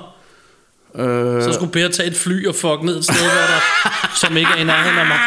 Øh, 0.99 1.43
så 1.43 1.53
skulle 1.53 1.73
Per 1.73 1.89
tage 1.89 2.09
et 2.09 2.17
fly 2.17 2.47
og 2.47 2.55
fuck 2.55 2.83
ned 2.83 2.99
et 2.99 3.05
sted, 3.05 3.17
hvor 3.17 3.29
der, 3.29 3.61
som 4.21 4.37
ikke 4.37 4.51
er 4.57 4.61
i 4.61 4.65
nærheden 4.65 4.99
af 4.99 5.07
mig. 5.07 5.19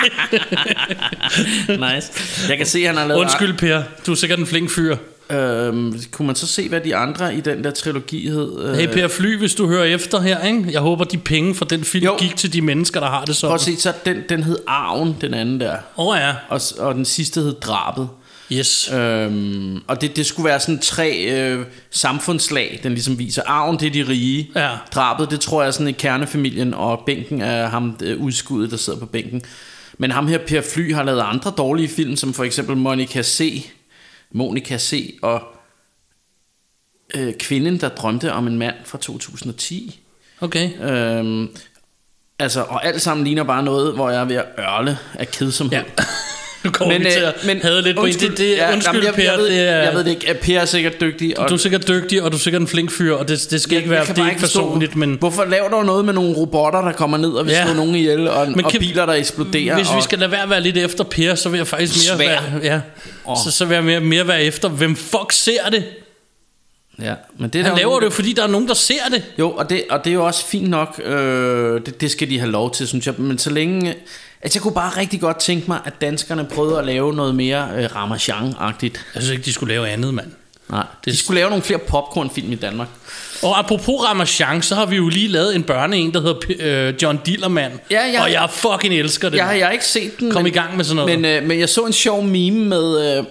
nice. 1.95 2.11
Jeg 2.49 2.57
kan 2.57 2.65
se, 2.65 2.79
at 2.79 2.87
han 2.87 2.97
har 2.97 3.07
lavet... 3.07 3.21
Undskyld 3.21 3.53
Per, 3.53 3.83
du 4.07 4.11
er 4.11 4.15
sikkert 4.15 4.39
en 4.39 4.47
flink 4.47 4.71
fyr. 4.71 4.95
Øhm, 5.29 5.99
kunne 6.11 6.25
man 6.25 6.35
så 6.35 6.47
se, 6.47 6.69
hvad 6.69 6.81
de 6.81 6.95
andre 6.95 7.35
i 7.35 7.41
den 7.41 7.63
der 7.63 7.71
trilogi 7.71 8.29
hed? 8.29 8.63
Øh, 8.65 8.75
Hey 8.75 8.87
Per 8.87 9.07
Fly, 9.07 9.37
hvis 9.37 9.55
du 9.55 9.67
hører 9.67 9.83
efter 9.83 10.19
her, 10.21 10.43
ikke? 10.43 10.65
jeg 10.71 10.81
håber 10.81 11.03
de 11.03 11.17
penge 11.17 11.55
fra 11.55 11.65
den 11.69 11.83
film 11.83 12.05
Jo. 12.05 12.15
gik 12.19 12.35
til 12.35 12.53
de 12.53 12.61
mennesker, 12.61 12.99
der 12.99 13.07
har 13.07 13.19
det 13.19 13.27
Prøv 13.27 13.33
sådan. 13.33 13.55
at 13.55 13.61
se, 13.61 13.75
så 13.79 13.93
den, 14.05 14.17
den 14.29 14.43
hed 14.43 14.57
Arven, 14.67 15.15
den 15.21 15.33
anden 15.33 15.59
der. 15.59 15.75
Åh 15.97 16.07
oh, 16.07 16.17
ja, 16.19 16.33
Og, 16.49 16.61
og 16.79 16.95
den 16.95 17.05
sidste 17.05 17.41
hed 17.41 17.53
Drabet. 17.53 18.09
yes. 18.51 18.91
Øhm, 18.93 19.81
og 19.87 20.01
det, 20.01 20.15
det 20.15 20.25
skulle 20.25 20.45
være 20.49 20.59
sådan 20.59 20.79
tre 20.79 21.17
øh, 21.31 21.65
samfundslag, 21.91 22.79
den 22.83 22.91
ligesom 22.91 23.19
viser. 23.19 23.41
Arven, 23.45 23.79
det 23.79 23.87
er 23.87 23.91
de 24.03 24.11
rige. 24.11 24.49
Ja. 24.55 24.69
Drabet, 24.95 25.31
det 25.31 25.39
tror 25.39 25.61
jeg 25.61 25.67
er 25.67 25.71
sådan 25.71 25.87
i 25.87 25.91
kernefamilien, 25.91 26.73
og 26.73 27.03
bænken 27.05 27.41
er 27.41 27.67
ham 27.67 27.97
øh, 28.03 28.21
udskuddet, 28.21 28.71
der 28.71 28.77
sidder 28.77 28.99
på 28.99 29.05
bænken. 29.05 29.41
Men 29.97 30.11
ham 30.11 30.27
her, 30.27 30.37
Per 30.47 30.61
Fly, 30.73 30.93
har 30.93 31.03
lavet 31.03 31.21
andre 31.21 31.51
dårlige 31.57 31.87
film, 31.87 32.15
som 32.15 32.33
for 32.33 32.43
eksempel 32.43 32.77
Monica 32.77 33.21
C. 33.23 33.65
Monica 34.31 34.77
C. 34.77 35.19
og 35.21 35.41
øh, 37.15 37.33
Kvinden, 37.33 37.81
der 37.81 37.89
drømte 37.89 38.33
om 38.33 38.47
en 38.47 38.57
mand 38.57 38.75
fra 38.85 38.97
2010. 38.97 39.99
Okay. 40.41 40.81
Øhm, 40.81 41.55
altså, 42.39 42.63
og 42.63 42.85
alt 42.85 43.01
sammen 43.01 43.23
ligner 43.23 43.43
bare 43.43 43.63
noget, 43.63 43.93
hvor 43.93 44.09
jeg 44.09 44.21
er 44.21 44.25
ved 44.25 44.35
at 44.35 44.45
ørle 44.59 44.97
af 45.13 45.27
kedsomhed. 45.27 45.77
Ja. 45.77 45.83
Nu 46.63 46.71
kommer 46.71 46.93
men, 46.97 47.05
vi 47.05 47.11
til 47.11 47.19
at 47.19 47.33
men, 47.45 47.61
have 47.61 47.81
lidt 47.81 47.97
på 47.97 48.05
en. 48.05 48.13
Det, 48.13 48.37
det, 48.37 48.49
ja, 48.57 48.73
undskyld, 48.73 49.03
jamen, 49.03 49.05
jeg, 49.05 49.13
Per, 49.13 49.23
jeg, 49.31 49.37
ved, 49.39 49.49
det 49.49 49.59
er, 49.69 49.75
jeg 49.77 49.93
ved 49.93 50.03
det 50.03 50.09
ikke. 50.11 50.37
Per 50.41 50.59
er 50.59 50.65
sikkert 50.65 51.01
dygtig. 51.01 51.39
Og 51.39 51.49
du 51.49 51.53
er 51.53 51.57
sikkert 51.57 51.87
dygtig, 51.87 52.23
og 52.23 52.31
du 52.31 52.35
er 52.37 52.39
sikkert 52.39 52.61
en 52.61 52.67
flink 52.67 52.91
fyr, 52.91 53.13
og 53.13 53.27
det, 53.27 53.47
det 53.51 53.61
skal 53.61 53.77
ikke 53.77 53.89
være, 53.89 54.05
kan 54.05 54.15
det 54.15 54.25
ikke 54.29 54.39
personligt, 54.39 54.95
men... 54.95 55.13
Hvorfor 55.19 55.45
laver 55.45 55.69
du 55.69 55.81
noget 55.83 56.05
med 56.05 56.13
nogle 56.13 56.33
robotter, 56.35 56.81
der 56.81 56.91
kommer 56.91 57.17
ned 57.17 57.29
og 57.29 57.45
vil 57.45 57.51
Ja. 57.53 57.65
slå 57.65 57.73
nogen 57.73 57.95
ihjel, 57.95 58.27
og, 58.27 58.47
Men 58.55 58.65
og 58.65 58.71
kan- 58.71 58.79
biler, 58.79 59.05
der 59.05 59.13
eksploderer? 59.13 59.75
Hvis 59.75 59.87
vi 59.91 59.95
og, 59.97 60.03
skal 60.03 60.19
lade 60.19 60.31
være 60.31 60.43
at 60.43 60.49
være 60.49 60.61
lidt 60.61 60.77
efter 60.77 61.03
Per, 61.03 61.35
så 61.35 61.49
vil 61.49 61.57
jeg 61.57 61.67
faktisk 61.67 62.09
mere 62.09 62.17
Svær. 62.17 62.27
være, 62.61 62.63
ja, 62.63 62.81
så, 63.45 63.51
så 63.51 63.65
vil 63.65 63.75
jeg 63.75 63.83
mere, 63.83 63.99
mere 63.99 64.27
være 64.27 64.43
efter, 64.43 64.69
hvem 64.69 64.95
fuck 64.95 65.31
ser 65.31 65.69
det? 65.71 65.83
Ja, 67.01 67.13
men 67.39 67.49
det 67.49 67.59
er 67.59 67.63
Han 67.63 67.71
der 67.71 67.77
laver 67.77 67.93
jo- 67.93 67.99
det 67.99 68.05
jo, 68.05 68.09
fordi 68.09 68.33
der 68.33 68.43
er 68.43 68.47
nogen, 68.47 68.67
der 68.67 68.73
ser 68.73 69.09
det. 69.11 69.23
Jo, 69.39 69.51
og 69.51 69.69
det, 69.69 69.83
og 69.89 70.03
det 70.03 70.09
er 70.09 70.13
jo 70.13 70.25
også 70.25 70.45
fint 70.45 70.69
nok. 70.69 71.01
Øh, 71.05 71.81
det, 71.85 72.01
det 72.01 72.11
skal 72.11 72.29
de 72.29 72.39
have 72.39 72.51
lov 72.51 72.73
til, 72.73 72.87
synes 72.87 73.05
jeg. 73.05 73.13
Men 73.17 73.37
så 73.37 73.49
længe... 73.49 73.95
Altså, 74.41 74.57
jeg 74.59 74.63
kunne 74.63 74.73
bare 74.73 74.97
rigtig 74.97 75.21
godt 75.21 75.39
tænke 75.39 75.65
mig, 75.67 75.79
at 75.85 76.01
danskerne 76.01 76.45
prøvede 76.55 76.79
at 76.79 76.85
lave 76.85 77.13
noget 77.13 77.35
mere 77.35 77.69
øh, 77.77 77.85
Ramachan-agtigt. 77.95 78.93
Jeg 79.15 79.23
synes 79.23 79.29
ikke, 79.29 79.43
de 79.43 79.53
skulle 79.53 79.73
lave 79.73 79.89
andet, 79.89 80.13
mand. 80.13 80.27
Nej, 80.69 80.83
de 81.05 81.17
skulle 81.17 81.39
lave 81.39 81.49
nogle 81.49 81.63
flere 81.63 81.79
popcornfilm 81.79 82.51
i 82.51 82.55
Danmark. 82.55 82.87
Og 83.43 83.59
apropos 83.59 83.95
Ramachan, 84.09 84.61
så 84.61 84.75
har 84.75 84.85
vi 84.85 84.95
jo 84.95 85.09
lige 85.09 85.27
lavet 85.27 85.55
en 85.55 85.63
børne 85.63 85.97
en, 85.97 86.13
der 86.13 86.21
hedder 86.21 86.87
øh, 86.89 86.93
John 87.01 87.19
Dillermand. 87.25 87.73
Ja, 87.91 88.05
ja. 88.13 88.23
Og 88.23 88.31
jeg 88.31 88.49
fucking 88.51 88.93
elsker 88.93 89.29
det. 89.29 89.37
Jeg, 89.37 89.45
har- 89.45 89.53
jeg 89.53 89.65
har 89.65 89.71
ikke 89.73 89.85
set 89.85 90.19
den. 90.19 90.31
Kom 90.31 90.43
men, 90.43 90.51
i 90.53 90.55
gang 90.55 90.77
med 90.77 90.85
sådan 90.85 90.95
noget. 90.95 91.19
Men, 91.19 91.25
øh, 91.43 91.47
men 91.47 91.59
jeg 91.59 91.69
så 91.69 91.81
en 91.85 91.93
sjov 91.93 92.23
meme 92.23 92.65
med, 92.65 93.17
øh, 93.17 93.25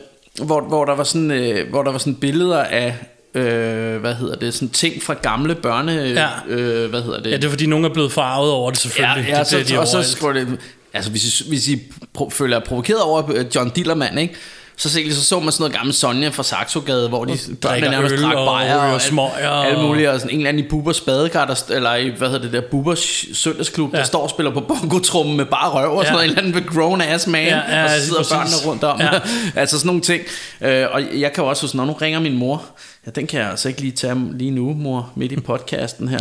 hvor, 0.47 0.61
hvor, 0.61 0.85
der 0.85 0.95
var 0.95 1.05
sådan, 1.05 1.31
øh, 1.31 1.71
hvor 1.71 1.83
der 1.83 1.91
var 1.93 1.99
sådan 1.99 2.15
billeder 2.15 2.63
af, 2.65 2.95
øh, 3.35 3.97
hvad 4.01 4.15
hedder 4.15 4.35
det, 4.37 4.55
sådan 4.55 4.69
ting 4.69 5.03
fra 5.03 5.15
gamle 5.23 5.55
børne, 5.55 5.93
Ja. 5.93 6.29
øh, 6.49 6.91
hvad 6.91 7.03
hedder 7.03 7.21
det? 7.23 7.31
Ja, 7.31 7.37
det 7.37 7.45
er 7.45 7.49
fordi, 7.49 7.67
nogen 7.67 7.85
er 7.85 7.89
blevet 7.89 8.13
farvet 8.13 8.51
over 8.51 8.71
det 8.71 8.79
ja, 8.85 8.89
selvfølgelig. 8.89 9.29
ja 9.33 9.39
det 9.39 9.47
så, 9.47 9.57
bliver 9.57 9.69
de 9.69 9.79
og 9.81 9.87
så 9.87 10.03
skriver 10.03 10.33
det, 10.33 10.59
altså 10.97 11.11
hvis 11.11 11.41
I, 11.41 11.49
hvis 11.49 11.69
I 11.69 11.79
pro- 12.19 12.31
føler 12.31 12.57
jer 12.57 12.65
provokeret 12.65 13.01
over 13.03 13.31
øh, 13.35 13.45
John 13.55 13.71
Dillermand, 13.71 14.19
ikke? 14.21 14.35
Så, 14.79 14.91
se, 14.91 15.15
så 15.15 15.25
så 15.25 15.41
man 15.41 15.53
sådan 15.53 15.63
noget 15.63 15.75
gammel 15.77 15.95
Sonja 15.95 16.29
fra 16.29 16.43
Saxogade, 16.43 17.09
hvor 17.09 17.25
de 17.25 17.39
drikker 17.63 17.91
nærmest 17.91 18.13
øl 18.13 18.23
drak 18.23 18.35
og 18.35 18.47
bajer 18.47 18.77
ryger 18.85 18.93
alt- 18.95 19.03
smøger 19.03 19.51
Alt 19.51 19.77
og- 19.77 19.85
muligt, 19.85 20.09
og 20.09 20.21
sådan 20.21 20.31
en 20.35 20.37
eller 20.41 20.49
anden 20.49 20.65
i 20.65 20.69
Bubbers 20.69 21.01
badekar, 21.01 21.45
der, 21.47 21.63
eller 21.71 21.95
i, 21.95 22.09
hvad 22.09 22.29
hedder 22.29 22.43
det 22.43 22.53
der, 22.53 22.61
Bubbers 22.71 23.25
søndagsklub, 23.33 23.93
ja. 23.93 23.99
Der 23.99 24.05
står 24.05 24.23
og 24.23 24.31
spiller 24.31 24.53
på 24.53 24.61
bongotrummen 24.61 25.37
med 25.37 25.45
bare 25.45 25.71
røv 25.71 25.91
og 25.97 26.05
sådan 26.05 26.07
Ja. 26.07 26.13
noget, 26.13 26.25
en 26.25 26.31
eller 26.31 26.43
anden 26.43 26.55
ved 26.55 26.75
grown 26.75 27.01
ass 27.01 27.27
man, 27.27 27.45
Ja, 27.47 27.61
ja, 27.69 27.85
og 27.85 27.91
så 27.91 28.07
sidder 28.07 28.23
børnene 28.31 28.57
rundt 28.67 28.85
om. 28.85 29.01
Ja. 29.01 29.11
altså 29.61 29.79
sådan 29.79 29.87
nogle 29.87 30.01
ting. 30.03 30.23
Øh, 30.61 30.87
og 30.91 31.03
jeg 31.21 31.33
kan 31.33 31.45
jo 31.45 31.51
også 31.51 31.63
huske, 31.63 31.77
når 31.77 31.85
nu 31.85 31.93
ringer 31.93 32.21
min 32.21 32.37
mor, 32.37 32.65
ja, 33.07 33.11
den 33.11 33.27
kan 33.27 33.41
jeg 33.41 33.51
altså 33.51 33.69
ikke 33.69 33.81
lige 33.81 33.93
tage 33.93 34.15
lige 34.39 34.51
nu, 34.51 34.75
mor, 34.75 35.13
midt 35.17 35.33
i 35.33 35.41
podcasten 35.41 36.09
her. 36.09 36.21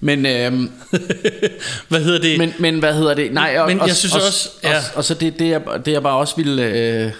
Men, 0.00 0.26
øhm, 0.26 0.70
Hvad 1.88 2.00
hedder 2.04 2.18
det? 2.20 2.38
men, 2.38 2.52
men 2.58 2.78
hvad 2.78 2.94
hedder 2.94 3.14
det? 3.14 3.32
Nej, 3.32 3.56
og, 3.58 3.66
Men 3.68 3.80
og, 3.80 3.88
jeg 3.88 3.96
synes 3.96 4.14
og, 4.14 4.20
også- 4.26 4.48
og, 4.64 4.70
ja. 4.70 4.76
og, 4.76 4.82
og 4.94 5.04
så 5.04 5.14
det, 5.14 5.38
det, 5.38 5.48
jeg, 5.48 5.60
det 5.86 5.92
jeg 5.92 6.02
bare 6.02 6.16
også 6.16 6.34
ville... 6.36 6.62
Øh, 6.62 7.12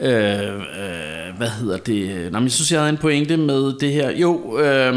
øh, 0.00 0.12
øh, 0.12 1.36
hvad 1.36 1.48
hedder 1.48 1.76
det? 1.76 2.32
Nå, 2.32 2.38
men 2.38 2.44
jeg 2.44 2.52
synes, 2.52 2.72
jeg 2.72 2.80
havde 2.80 2.90
en 2.90 2.98
pointe 2.98 3.36
med 3.36 3.78
det 3.80 3.92
her. 3.92 4.10
Jo, 4.10 4.58
øh, 4.58 4.94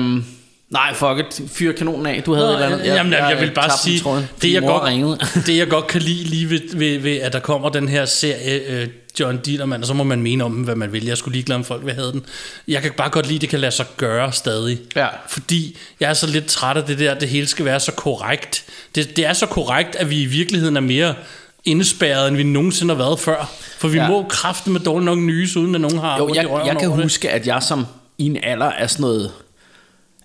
nej, 0.69 0.93
fuck 0.93 1.19
it. 1.19 1.49
Fyr 1.51 1.71
kanonen 1.71 2.05
af. 2.05 2.23
Du 2.25 2.33
havde 2.33 2.47
Nå, 2.47 2.53
et 2.53 2.63
eller 2.63 2.75
andet. 2.75 2.87
jamen, 2.95 3.13
jeg, 3.13 3.27
jeg 3.29 3.41
vil 3.41 3.51
bare 3.51 3.71
sige, 3.83 3.99
tråden, 3.99 4.27
det 4.41 4.53
jeg, 4.53 4.61
godt, 4.61 4.83
ringede. 4.83 5.19
det 5.47 5.57
jeg 5.57 5.67
godt 5.67 5.87
kan 5.87 6.01
lide 6.01 6.23
lige 6.23 6.49
ved, 6.49 6.77
ved, 6.77 6.99
ved 6.99 7.15
at 7.15 7.33
der 7.33 7.39
kommer 7.39 7.69
den 7.69 7.87
her 7.87 8.05
serie, 8.05 8.83
uh, 8.83 8.89
John 9.19 9.37
Dillermand, 9.37 9.81
og 9.81 9.87
så 9.87 9.93
må 9.93 10.03
man 10.03 10.21
mene 10.21 10.43
om 10.43 10.51
hvad 10.51 10.75
man 10.75 10.91
vil. 10.91 11.05
Jeg 11.05 11.17
skulle 11.17 11.33
ligeglad 11.33 11.55
om 11.55 11.63
folk 11.63 11.85
vil 11.85 11.93
have 11.93 12.11
den. 12.11 12.25
Jeg 12.67 12.81
kan 12.81 12.91
bare 12.97 13.09
godt 13.09 13.25
lide, 13.25 13.35
at 13.35 13.41
det 13.41 13.49
kan 13.49 13.59
lade 13.59 13.71
sig 13.71 13.85
gøre 13.97 14.31
stadig. 14.31 14.79
Ja. 14.95 15.07
Fordi 15.29 15.77
jeg 15.99 16.09
er 16.09 16.13
så 16.13 16.27
lidt 16.27 16.45
træt 16.45 16.77
af 16.77 16.83
det 16.83 16.99
der, 16.99 17.11
at 17.11 17.21
det 17.21 17.29
hele 17.29 17.47
skal 17.47 17.65
være 17.65 17.79
så 17.79 17.91
korrekt. 17.91 18.65
Det, 18.95 19.17
det 19.17 19.25
er 19.25 19.33
så 19.33 19.45
korrekt, 19.45 19.95
at 19.95 20.09
vi 20.09 20.21
i 20.21 20.25
virkeligheden 20.25 20.77
er 20.77 20.81
mere 20.81 21.15
indespærret, 21.65 22.27
end 22.27 22.37
vi 22.37 22.43
nogensinde 22.43 22.95
har 22.95 23.03
været 23.03 23.19
før. 23.19 23.51
For 23.77 23.87
vi 23.87 23.97
Ja. 23.97 24.07
må 24.07 24.25
kraften 24.29 24.73
med 24.73 24.81
dårligt 24.81 25.05
nok 25.05 25.17
nys, 25.17 25.57
uden 25.57 25.75
at 25.75 25.81
nogen 25.81 25.97
har 25.97 26.17
Jo, 26.17 26.27
jeg, 26.27 26.35
jeg 26.35 26.77
kan 26.79 26.87
over 26.87 26.95
det. 26.95 27.03
huske, 27.05 27.29
at 27.29 27.47
jeg 27.47 27.63
som 27.63 27.85
i 28.17 28.25
en 28.25 28.37
alder 28.43 28.65
er 28.65 28.87
sådan 28.87 29.01
noget... 29.01 29.31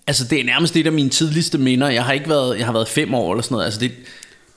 Altså, 0.07 0.23
det 0.29 0.39
er 0.39 0.43
nærmest 0.43 0.75
et 0.75 0.85
af 0.85 0.91
mine 0.91 1.09
tidligste 1.09 1.57
minder. 1.57 1.89
Jeg 1.89 2.03
har 2.03 2.13
ikke 2.13 2.29
været... 2.29 2.57
Jeg 2.57 2.65
har 2.65 2.73
været 2.73 2.87
fem 2.87 3.13
år 3.13 3.31
eller 3.33 3.41
sådan 3.43 3.53
noget. 3.53 3.65
Altså, 3.65 3.79
det, 3.79 3.91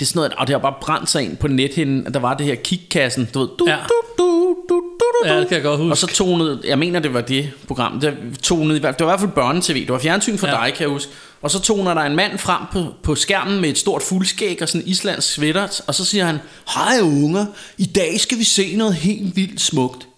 det 0.01 0.03
er 0.03 0.07
sådan 0.07 0.19
noget... 0.19 0.33
Og 0.35 0.47
det 0.47 0.55
har 0.55 0.59
bare 0.61 0.75
brændt 0.81 1.11
sig 1.11 1.23
ind 1.23 1.37
på 1.37 1.49
nethinden. 1.49 2.07
at 2.07 2.15
Der 2.15 2.21
var 2.21 2.35
det 2.35 2.47
her 2.47 2.55
kickkassen. 2.55 3.29
Du 3.35 3.39
ved... 3.41 3.49
Du, 3.59 3.65
Ja. 3.69 3.77
du, 3.89 3.95
du, 4.19 4.57
du, 4.69 4.75
du, 4.75 4.83
du, 5.25 5.29
Ja, 5.29 5.41
det 5.41 5.49
kan 5.49 5.55
jeg 5.55 5.63
godt 5.63 5.81
huske. 5.81 5.93
Og 5.93 5.97
så 5.99 6.07
tonede... 6.07 6.61
Jeg 6.65 6.79
mener, 6.79 7.01
det 7.01 7.15
var 7.15 7.21
det 7.21 7.51
program. 7.67 8.01
Det 8.01 8.15
tonede, 8.43 8.75
det 8.75 8.83
var 8.83 8.91
i 9.01 9.05
hvert 9.05 9.21
fald 9.21 9.31
børnetv. 9.31 9.75
Det 9.75 9.89
var 9.93 9.99
fjernsyn 9.99 10.39
for 10.39 10.47
Ja. 10.47 10.53
dig, 10.53 10.73
kan 10.75 10.81
jeg 10.81 10.89
huske. 10.89 11.13
Og 11.43 11.51
så 11.51 11.61
toner 11.61 11.95
der 11.95 12.03
en 12.03 12.17
mand 12.17 12.39
frem 12.39 12.63
på, 12.73 12.87
på 13.03 13.15
skærmen 13.15 13.61
med 13.61 13.69
et 13.69 13.79
stort 13.79 14.03
fuldskæg 14.03 14.59
og 14.63 14.69
sådan 14.69 14.81
en 14.81 14.89
islandsk 14.89 15.33
sweater. 15.33 15.81
Og 15.87 15.95
så 15.95 16.05
siger 16.05 16.25
han, 16.25 16.39
hej 16.75 17.01
unger, 17.01 17.47
i 17.79 17.87
dag 17.87 18.21
skal 18.21 18.39
vi 18.39 18.45
se 18.45 18.77
noget 18.77 18.95
helt 18.95 19.37
vildt 19.37 19.61
smukt. 19.61 20.09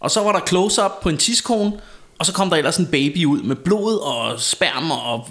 Og 0.00 0.10
så 0.10 0.20
var 0.20 0.32
der 0.32 0.46
close-up 0.48 1.00
på 1.02 1.08
en 1.08 1.16
tiskone, 1.16 1.72
Og 2.18 2.26
så 2.26 2.32
kom 2.32 2.50
der 2.50 2.56
ellers 2.56 2.76
en 2.76 2.86
baby 2.86 3.24
ud 3.24 3.42
med 3.42 3.56
blod 3.56 3.98
og 3.98 4.40
sperm 4.40 4.90
og 4.90 5.28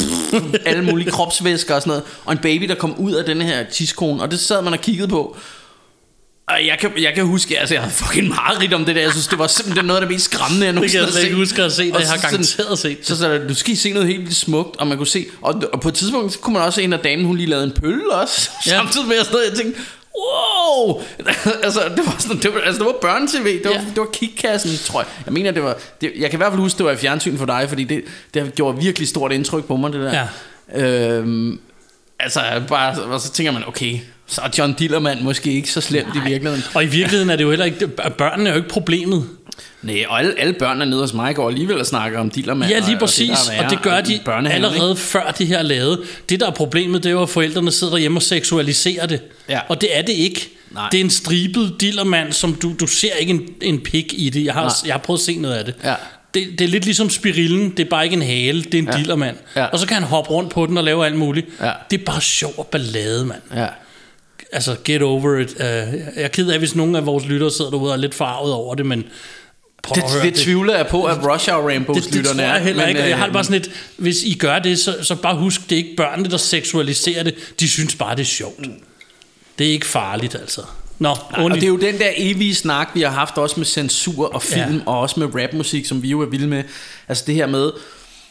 alle 0.70 0.84
mulige 0.84 1.10
kropsvæsker 1.10 1.74
og 1.74 1.82
sådan 1.82 1.90
noget. 1.90 2.04
Og 2.24 2.32
en 2.32 2.38
baby, 2.38 2.68
der 2.68 2.74
kom 2.74 2.94
ud 2.98 3.12
af 3.12 3.24
den 3.24 3.42
her 3.42 3.64
tiskone, 3.72 4.22
og 4.22 4.30
det 4.30 4.40
sad 4.40 4.62
man 4.62 4.72
og 4.72 4.78
kiggede 4.78 5.08
på. 5.08 5.36
Og 6.50 6.66
jeg 6.66 6.76
kan, 6.80 6.90
jeg 6.98 7.14
kan 7.14 7.24
huske, 7.24 7.58
altså 7.60 7.74
jeg 7.74 7.82
havde 7.82 7.94
fucking 7.94 8.28
mareridt 8.28 8.72
om 8.74 8.84
det 8.84 8.96
der. 8.96 9.02
Jeg 9.02 9.10
synes, 9.10 9.26
det 9.26 9.38
var 9.38 9.46
simpelthen 9.46 9.86
noget 9.86 10.00
af 10.00 10.06
det 10.08 10.14
mest 10.14 10.24
skræmmende, 10.24 10.66
jeg 10.66 10.74
Det 10.74 10.90
kan 10.90 11.00
nogensinde 11.00 11.00
jeg 11.02 11.06
har 11.06 11.12
slet 11.12 11.22
ikke 11.24 11.34
set. 11.34 11.38
huske 11.38 11.62
at 11.62 11.72
se 11.72 11.84
det. 11.86 11.94
Og 11.94 12.00
Jeg 12.00 12.08
har 12.08 12.16
så 12.16 12.22
garanteret 12.28 12.78
set 12.78 12.98
det. 12.98 13.06
Så, 13.06 13.16
så 13.16 13.38
du 13.48 13.54
skal 13.54 13.76
se 13.76 13.92
noget 13.92 14.08
helt 14.08 14.36
smukt, 14.36 14.76
og 14.76 14.86
man 14.86 14.96
kunne 14.96 15.06
se, 15.06 15.26
og, 15.42 15.62
og 15.72 15.80
på 15.80 15.88
et 15.88 15.94
tidspunkt, 15.94 16.32
så 16.32 16.38
kunne 16.38 16.52
man 16.52 16.62
også 16.62 16.76
se 16.76 16.82
en 16.82 16.92
af 16.92 16.98
damen, 16.98 17.26
hun 17.26 17.36
lige 17.36 17.46
lavede 17.48 17.64
en 17.64 17.72
pølle 17.72 18.10
også, 18.12 18.50
Ja. 18.66 18.70
samtidig 18.70 19.08
med, 19.08 19.16
at 19.16 19.24
sådan 19.26 19.36
noget, 19.38 19.50
jeg 19.50 19.58
tænkte, 19.58 19.80
wow, 20.18 21.02
altså 21.64 21.80
det 21.96 22.06
var 22.06 22.16
sådan, 22.18 22.38
det 22.42 22.54
var, 22.54 22.60
altså, 22.60 22.78
det 22.78 22.86
var 22.86 22.94
børne-tv, 23.00 23.44
det 23.58 23.64
var, 23.64 23.70
Ja. 23.70 23.78
det 23.78 23.96
var 23.96 24.08
kickkassen, 24.12 24.70
tror 24.84 25.00
jeg. 25.00 25.08
Jeg 25.26 25.32
mener, 25.32 25.50
det 25.50 25.62
var, 25.62 25.76
det, 26.00 26.12
jeg 26.18 26.30
kan 26.30 26.36
i 26.36 26.40
hvert 26.40 26.52
fald 26.52 26.60
huske, 26.60 26.78
det 26.78 26.86
var 26.86 26.92
i 26.92 26.96
fjernsyn 26.96 27.38
for 27.38 27.46
dig, 27.46 27.64
fordi 27.68 27.84
det, 27.84 28.02
det 28.34 28.54
gjorde 28.54 28.78
virkelig 28.82 29.08
stort 29.08 29.32
indtryk 29.32 29.64
på 29.64 29.76
mig, 29.76 29.92
det 29.92 30.00
der. 30.00 30.26
Ja. 30.74 30.86
Øhm, 30.86 31.60
altså, 32.20 32.40
bare, 32.68 33.02
og 33.02 33.20
så 33.20 33.32
tænker 33.32 33.52
man, 33.52 33.62
okay, 33.68 33.98
så 34.30 34.40
er 34.40 34.48
John 34.58 34.72
Dillermand 34.72 35.20
måske 35.20 35.52
ikke 35.52 35.70
så 35.70 35.80
slemt 35.80 36.16
i 36.16 36.20
virkeligheden. 36.28 36.64
Og 36.74 36.84
i 36.84 36.86
virkeligheden 36.86 37.30
er 37.30 37.36
det 37.36 37.44
jo 37.44 37.50
heller 37.50 37.64
ikke, 37.64 37.88
børnene 37.88 38.48
er 38.50 38.54
jo 38.54 38.56
ikke 38.58 38.68
problemet. 38.68 39.28
Nej, 39.82 40.04
og 40.08 40.18
alle, 40.18 40.34
alle 40.38 40.52
børnene 40.52 40.86
nede 40.90 41.00
hos 41.00 41.12
mig 41.12 41.34
går 41.34 41.48
alligevel 41.48 41.78
og 41.80 41.86
snakker 41.86 42.18
om 42.18 42.30
Dillermand. 42.30 42.70
Ja, 42.70 42.78
lige 42.78 42.98
præcis, 42.98 43.30
og 43.30 43.36
det, 43.52 43.58
er 43.60 43.64
og 43.64 43.70
det 43.70 43.82
gør 43.82 43.90
værre, 43.90 44.44
de 44.44 44.52
allerede 44.52 44.90
ikke? 44.90 45.02
før 45.02 45.34
det 45.38 45.46
her 45.46 45.58
er 45.58 45.62
lavet. 45.62 46.00
Det 46.28 46.40
der 46.40 46.46
er 46.46 46.50
problemet, 46.50 47.02
det 47.02 47.08
er 47.08 47.12
jo, 47.12 47.22
at 47.22 47.28
forældrene 47.28 47.72
sidder 47.72 47.96
hjemme 47.96 48.18
og 48.18 48.22
seksualiserer 48.22 49.06
det. 49.06 49.20
Ja. 49.48 49.60
Og 49.68 49.80
det 49.80 49.98
er 49.98 50.02
det 50.02 50.12
ikke. 50.12 50.48
Nej. 50.70 50.88
Det 50.92 51.00
er 51.00 51.04
en 51.04 51.10
stribet 51.10 51.76
dillermand, 51.80 52.32
som 52.32 52.54
du, 52.54 52.74
du 52.80 52.86
ser 52.86 53.12
ikke 53.14 53.30
en, 53.30 53.48
en 53.62 53.80
pik 53.80 54.14
i 54.16 54.30
det. 54.30 54.44
Jeg 54.44 54.54
har, 54.54 54.62
Nej. 54.62 54.72
jeg 54.86 54.94
har 54.94 54.98
prøvet 54.98 55.18
at 55.18 55.24
se 55.24 55.36
noget 55.36 55.54
af 55.54 55.64
det. 55.64 55.74
Ja. 55.84 55.94
Det, 56.34 56.46
det 56.58 56.60
er 56.64 56.68
lidt 56.68 56.84
ligesom 56.84 57.10
spirillen, 57.10 57.70
det 57.70 57.80
er 57.86 57.90
bare 57.90 58.04
ikke 58.04 58.14
en 58.16 58.22
hale, 58.22 58.62
det 58.62 58.74
er 58.74 58.78
en 58.78 58.88
Ja. 58.92 58.98
dillermand. 58.98 59.36
Ja. 59.56 59.64
Og 59.64 59.78
så 59.78 59.86
kan 59.86 59.94
han 59.94 60.04
hoppe 60.04 60.30
rundt 60.30 60.50
på 60.50 60.66
den 60.66 60.78
og 60.78 60.84
lave 60.84 61.06
alt 61.06 61.16
muligt. 61.16 61.46
Ja. 61.60 61.70
Det 61.90 62.00
er 62.00 62.04
bare 62.04 62.20
sjov 62.20 62.54
og 62.56 62.66
ballade, 62.66 63.24
mand. 63.26 63.40
Ja. 63.54 63.66
Altså, 64.52 64.76
get 64.84 65.02
over 65.02 65.38
it. 65.38 65.50
Uh, 65.50 65.60
jeg 65.60 66.12
er 66.16 66.28
ked 66.28 66.50
af, 66.50 66.58
hvis 66.58 66.74
nogle 66.74 66.98
af 66.98 67.06
vores 67.06 67.24
lyttere 67.24 67.50
sidder 67.50 67.70
derude 67.70 67.90
og 67.90 67.96
er 67.96 68.00
lidt 68.00 68.14
farvet 68.14 68.52
over 68.52 68.74
det, 68.74 68.86
men 68.86 69.04
prøv 69.82 69.94
Det, 69.94 70.02
at 70.02 70.12
høre 70.12 70.22
det, 70.22 70.34
tvivler 70.34 70.76
jeg 70.76 70.86
på, 70.86 71.04
at 71.04 71.16
Rush 71.26 71.50
Hour 71.50 71.66
Rainbows 71.66 71.96
det, 71.96 72.04
det 72.04 72.14
lytterne 72.14 72.42
er. 72.42 72.58
heller 72.58 72.86
ikke. 72.86 73.02
og 73.02 73.08
Jeg 73.08 73.16
har 73.16 73.24
det 73.24 73.30
øh, 73.30 73.34
bare 73.34 73.44
sådan 73.44 73.60
lidt, 73.60 73.70
hvis 73.96 74.22
I 74.22 74.34
gør 74.34 74.58
det, 74.58 74.78
så, 74.78 74.96
så 75.02 75.14
bare 75.14 75.36
husk, 75.36 75.60
det 75.70 75.72
er 75.72 75.76
ikke 75.76 75.96
børnene, 75.96 76.30
der 76.30 76.36
seksualiserer 76.36 77.22
det. 77.22 77.34
De 77.60 77.68
synes 77.68 77.94
bare, 77.94 78.14
det 78.16 78.22
er 78.22 78.26
sjovt. 78.26 78.60
Det 79.58 79.66
er 79.66 79.72
ikke 79.72 79.86
farligt, 79.86 80.34
altså. 80.34 80.62
Nå, 80.98 81.16
Og 81.32 81.50
det 81.50 81.62
er 81.62 81.68
jo 81.68 81.76
den 81.76 81.98
der 81.98 82.10
evige 82.16 82.54
snak, 82.54 82.88
vi 82.94 83.00
har 83.00 83.10
haft 83.10 83.38
også 83.38 83.54
med 83.56 83.66
censur 83.66 84.34
og 84.34 84.42
film, 84.42 84.76
ja. 84.76 84.82
og 84.86 85.00
også 85.00 85.20
med 85.20 85.42
rapmusik, 85.42 85.86
som 85.86 86.02
vi 86.02 86.08
jo 86.08 86.20
er 86.20 86.26
vilde 86.26 86.46
med. 86.46 86.62
Altså 87.08 87.24
det 87.26 87.34
her 87.34 87.46
med, 87.46 87.70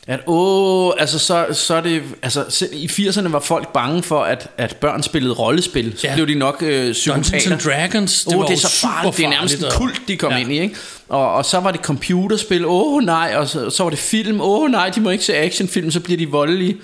at 0.07 0.19
åh, 0.27 0.91
altså 0.97 1.19
så, 1.19 1.45
så 1.53 1.75
er 1.75 1.81
det, 1.81 2.03
altså 2.21 2.67
i 2.71 2.85
80'erne 2.87 3.27
var 3.27 3.39
folk 3.39 3.73
bange 3.73 4.03
for, 4.03 4.23
at, 4.23 4.47
at 4.57 4.75
børn 4.75 5.03
spillede 5.03 5.33
rollespil. 5.33 5.93
Så 5.97 6.07
Ja. 6.07 6.13
blev 6.13 6.27
de 6.27 6.35
nok 6.35 6.57
øh, 6.61 6.91
psykopater. 6.93 7.31
Dungeons 7.31 7.65
and 7.65 7.71
Dragons, 7.73 8.23
det 8.23 8.33
Åh, 8.33 8.39
var 8.39 8.45
det 8.47 8.53
er 8.53 8.57
så 8.59 8.69
farligt. 8.87 9.17
Det 9.17 9.25
er 9.25 9.29
nærmest 9.29 9.55
en 9.59 9.65
kult, 9.71 10.01
de 10.07 10.17
kom 10.17 10.31
Ja. 10.31 10.37
ind 10.37 10.51
i, 10.51 10.59
ikke? 10.59 10.75
Og, 11.09 11.33
og 11.33 11.45
så 11.45 11.59
var 11.59 11.71
det 11.71 11.81
computerspil. 11.81 12.65
Åh 12.65 12.93
oh, 12.93 13.03
nej, 13.03 13.33
og 13.37 13.47
så, 13.47 13.69
så 13.69 13.83
var 13.83 13.89
det 13.89 13.99
film. 13.99 14.41
Åh 14.41 14.59
oh, 14.61 14.71
nej, 14.71 14.89
de 14.89 15.01
må 15.01 15.09
ikke 15.09 15.23
se 15.25 15.35
actionfilm, 15.37 15.91
så 15.91 15.99
bliver 15.99 16.17
de 16.17 16.29
voldelige. 16.29 16.77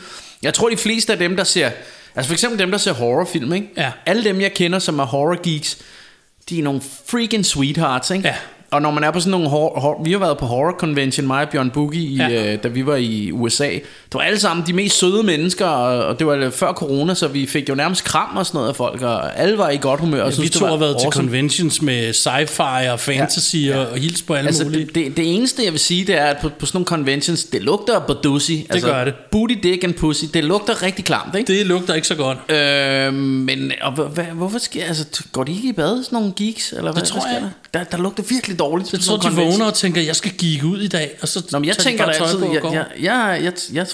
Jeg 0.44 0.54
tror, 0.54 0.70
de 0.70 0.78
fleste 0.78 1.14
af 1.14 1.20
dem, 1.20 1.36
der 1.36 1.44
ser... 1.44 1.70
Altså 2.16 2.28
for 2.30 2.34
eksempel 2.34 2.60
dem, 2.60 2.72
der 2.72 2.78
ser 2.78 2.94
horrorfilm, 2.94 3.54
ikke? 3.54 3.68
Ja. 3.78 3.92
Alle 4.06 4.24
dem, 4.24 4.42
jeg 4.42 4.54
kender, 4.54 4.80
som 4.80 5.00
er 5.00 5.06
horror 5.06 5.42
geeks, 5.44 5.78
de 6.50 6.60
er 6.60 6.64
nogle 6.64 6.82
freaking 7.10 7.46
sweethearts, 7.46 8.10
ikke? 8.12 8.28
Ja. 8.28 8.36
Og 8.76 8.82
når 8.82 8.92
man 8.92 9.04
er 9.04 9.12
på 9.12 9.20
sådan 9.20 9.32
nogle 9.32 9.50
horror, 9.50 9.80
horror 9.80 10.04
vi 10.04 10.12
har 10.12 10.20
været 10.20 10.38
på 10.38 10.46
horror 10.46 10.76
convention, 10.80 11.28
mig 11.28 11.42
og 11.44 11.50
Bjørn 11.50 11.70
Boogie, 11.70 12.02
i, 12.02 12.16
Ja. 12.16 12.28
ja. 12.28 12.54
øh, 12.54 12.64
da 12.64 12.68
vi 12.68 12.86
var 12.86 12.96
i 12.96 13.32
USA. 13.32 13.70
Det 13.70 14.14
var 14.14 14.20
alle 14.22 14.40
sammen 14.40 14.68
de 14.68 14.74
mest 14.74 15.00
søde 15.00 15.24
mennesker, 15.24 15.66
og, 15.66 16.06
og 16.06 16.20
det 16.20 16.28
var 16.28 16.50
før 16.50 16.74
corona, 16.74 17.14
så 17.14 17.28
vi 17.28 17.46
fik 17.48 17.70
jo 17.70 17.76
nærmest 17.76 18.04
kram 18.04 18.38
og 18.38 18.46
sådan 18.46 18.58
noget 18.58 18.70
af 18.70 18.76
folk, 18.76 19.02
og 19.02 19.40
alle 19.40 19.58
var 19.58 19.70
i 19.70 19.78
godt 19.78 20.00
humør. 20.00 20.18
Og 20.22 20.24
Ja, 20.24 20.30
vi 20.30 20.34
syntes, 20.34 20.52
det 20.52 20.60
to 20.60 20.66
har 20.66 20.78
været 20.78 20.96
til 21.00 21.06
awesome. 21.06 21.28
conventions 21.28 21.82
med 21.82 22.10
sci-fi 22.14 22.92
og 22.92 23.00
fantasy 23.00 23.56
ja. 23.56 23.78
og, 23.78 23.88
og 23.88 23.98
hils 23.98 24.22
på 24.22 24.34
alle 24.34 24.48
Altså, 24.48 24.64
mulige. 24.64 24.86
det, 24.86 24.96
det, 24.96 25.18
det 25.18 25.36
eneste, 25.36 25.64
jeg 25.64 25.72
vil 25.72 25.80
sige, 25.80 26.06
det 26.06 26.16
er, 26.20 26.26
at 26.26 26.38
på, 26.42 26.50
på 26.60 26.66
sådan 26.66 26.78
nogle 26.78 26.86
conventions, 26.86 27.44
det 27.44 27.62
lugter 27.64 27.96
af 27.96 28.04
badusi. 28.08 28.68
Altså, 28.70 28.88
gør 28.88 29.04
det. 29.06 29.14
Booty, 29.32 29.54
dick 29.64 29.84
and 29.84 29.94
pussy. 29.94 30.26
Det 30.34 30.44
lugter 30.44 30.84
rigtig 30.84 31.06
klamt, 31.06 31.36
ikke? 31.36 31.54
Det 31.58 31.66
lugter 31.66 31.94
ikke 31.94 32.08
så 32.08 32.16
godt. 32.16 32.38
Øh, 32.52 33.14
men 33.14 33.72
og, 33.82 33.92
hvad, 33.92 34.24
hvorfor 34.24 34.60
sker 34.60 34.86
altså, 34.86 35.06
går 35.32 35.44
de 35.44 35.52
ikke 35.52 35.68
i 35.70 35.74
bad, 35.74 36.04
sådan 36.04 36.16
nogle 36.20 36.34
geeks? 36.36 36.74
Eller 36.78 36.92
hvad, 36.92 37.04
tror 37.04 37.22
hvad 37.22 37.32
jeg 37.34 37.50
der? 37.74 37.84
Der 37.84 37.98
lugter 38.04 38.24
virkelig 38.30 38.60
dårligt. 38.60 38.65
Jeg 38.92 39.00
tror, 39.00 39.18
de 39.18 39.36
vågner 39.36 39.66
og 39.66 39.74
tænker, 39.74 40.02
jeg 40.02 40.16
skal 40.16 40.32
gik 40.32 40.64
ud 40.64 40.82
i 40.82 40.88
dag. 40.88 41.12
Og 41.22 41.28
så 41.28 41.44
Nå, 41.52 41.60
men 41.60 41.68
jeg 41.68 41.78
tænker 41.78 42.06
da 42.06 42.12
altid, 42.12 42.40
jeg, 42.54 42.64
jeg, 42.74 42.86
jeg, 43.02 43.40
jeg, 43.44 43.54
jeg, 43.74 43.88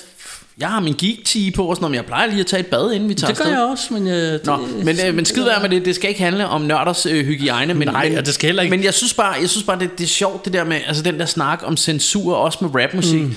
jeg 0.60 0.70
har 0.70 0.80
min 0.80 0.94
geek 0.94 1.56
på 1.56 1.66
og 1.66 1.76
sådan 1.76 1.90
men 1.92 1.96
jeg 1.96 2.06
plejer 2.06 2.28
lige 2.28 2.40
at 2.40 2.46
tage 2.46 2.60
et 2.60 2.66
bad, 2.68 2.92
inden 2.94 3.10
vi 3.10 3.14
tager 3.14 3.34
Det 3.34 3.44
gør 3.44 3.52
jeg 3.52 3.60
også, 3.62 3.94
men... 3.94 4.08
Jeg, 4.08 4.16
det, 4.16 4.46
Nå, 4.46 4.58
men, 4.84 4.98
øh, 5.08 5.16
men 5.16 5.26
skid 5.26 5.44
være 5.44 5.62
med 5.62 5.70
det, 5.70 5.86
det 5.86 5.96
skal 5.96 6.10
ikke 6.10 6.22
handle 6.24 6.48
om 6.48 6.62
nørders 6.62 7.06
øh, 7.06 7.26
hygiejne. 7.26 7.74
Men, 7.74 7.88
Nej, 7.88 8.10
men, 8.10 8.18
og 8.18 8.26
det 8.26 8.34
skal 8.34 8.48
heller 8.48 8.64
ikke- 8.64 8.76
Men 8.78 8.84
jeg 8.84 8.94
synes 8.94 9.14
bare, 9.14 9.36
jeg 9.42 9.50
synes 9.50 9.66
bare 9.66 9.80
det, 9.80 9.98
det 9.98 10.04
er 10.04 10.08
sjovt, 10.08 10.46
det 10.46 10.54
der 10.54 10.64
med, 10.64 10.80
altså 10.88 11.04
den 11.04 11.20
der 11.20 11.26
snak 11.26 11.60
om 11.64 11.78
censur, 11.78 12.36
også 12.36 12.58
med 12.62 12.82
rapmusik. 12.84 13.22
Mm. 13.22 13.36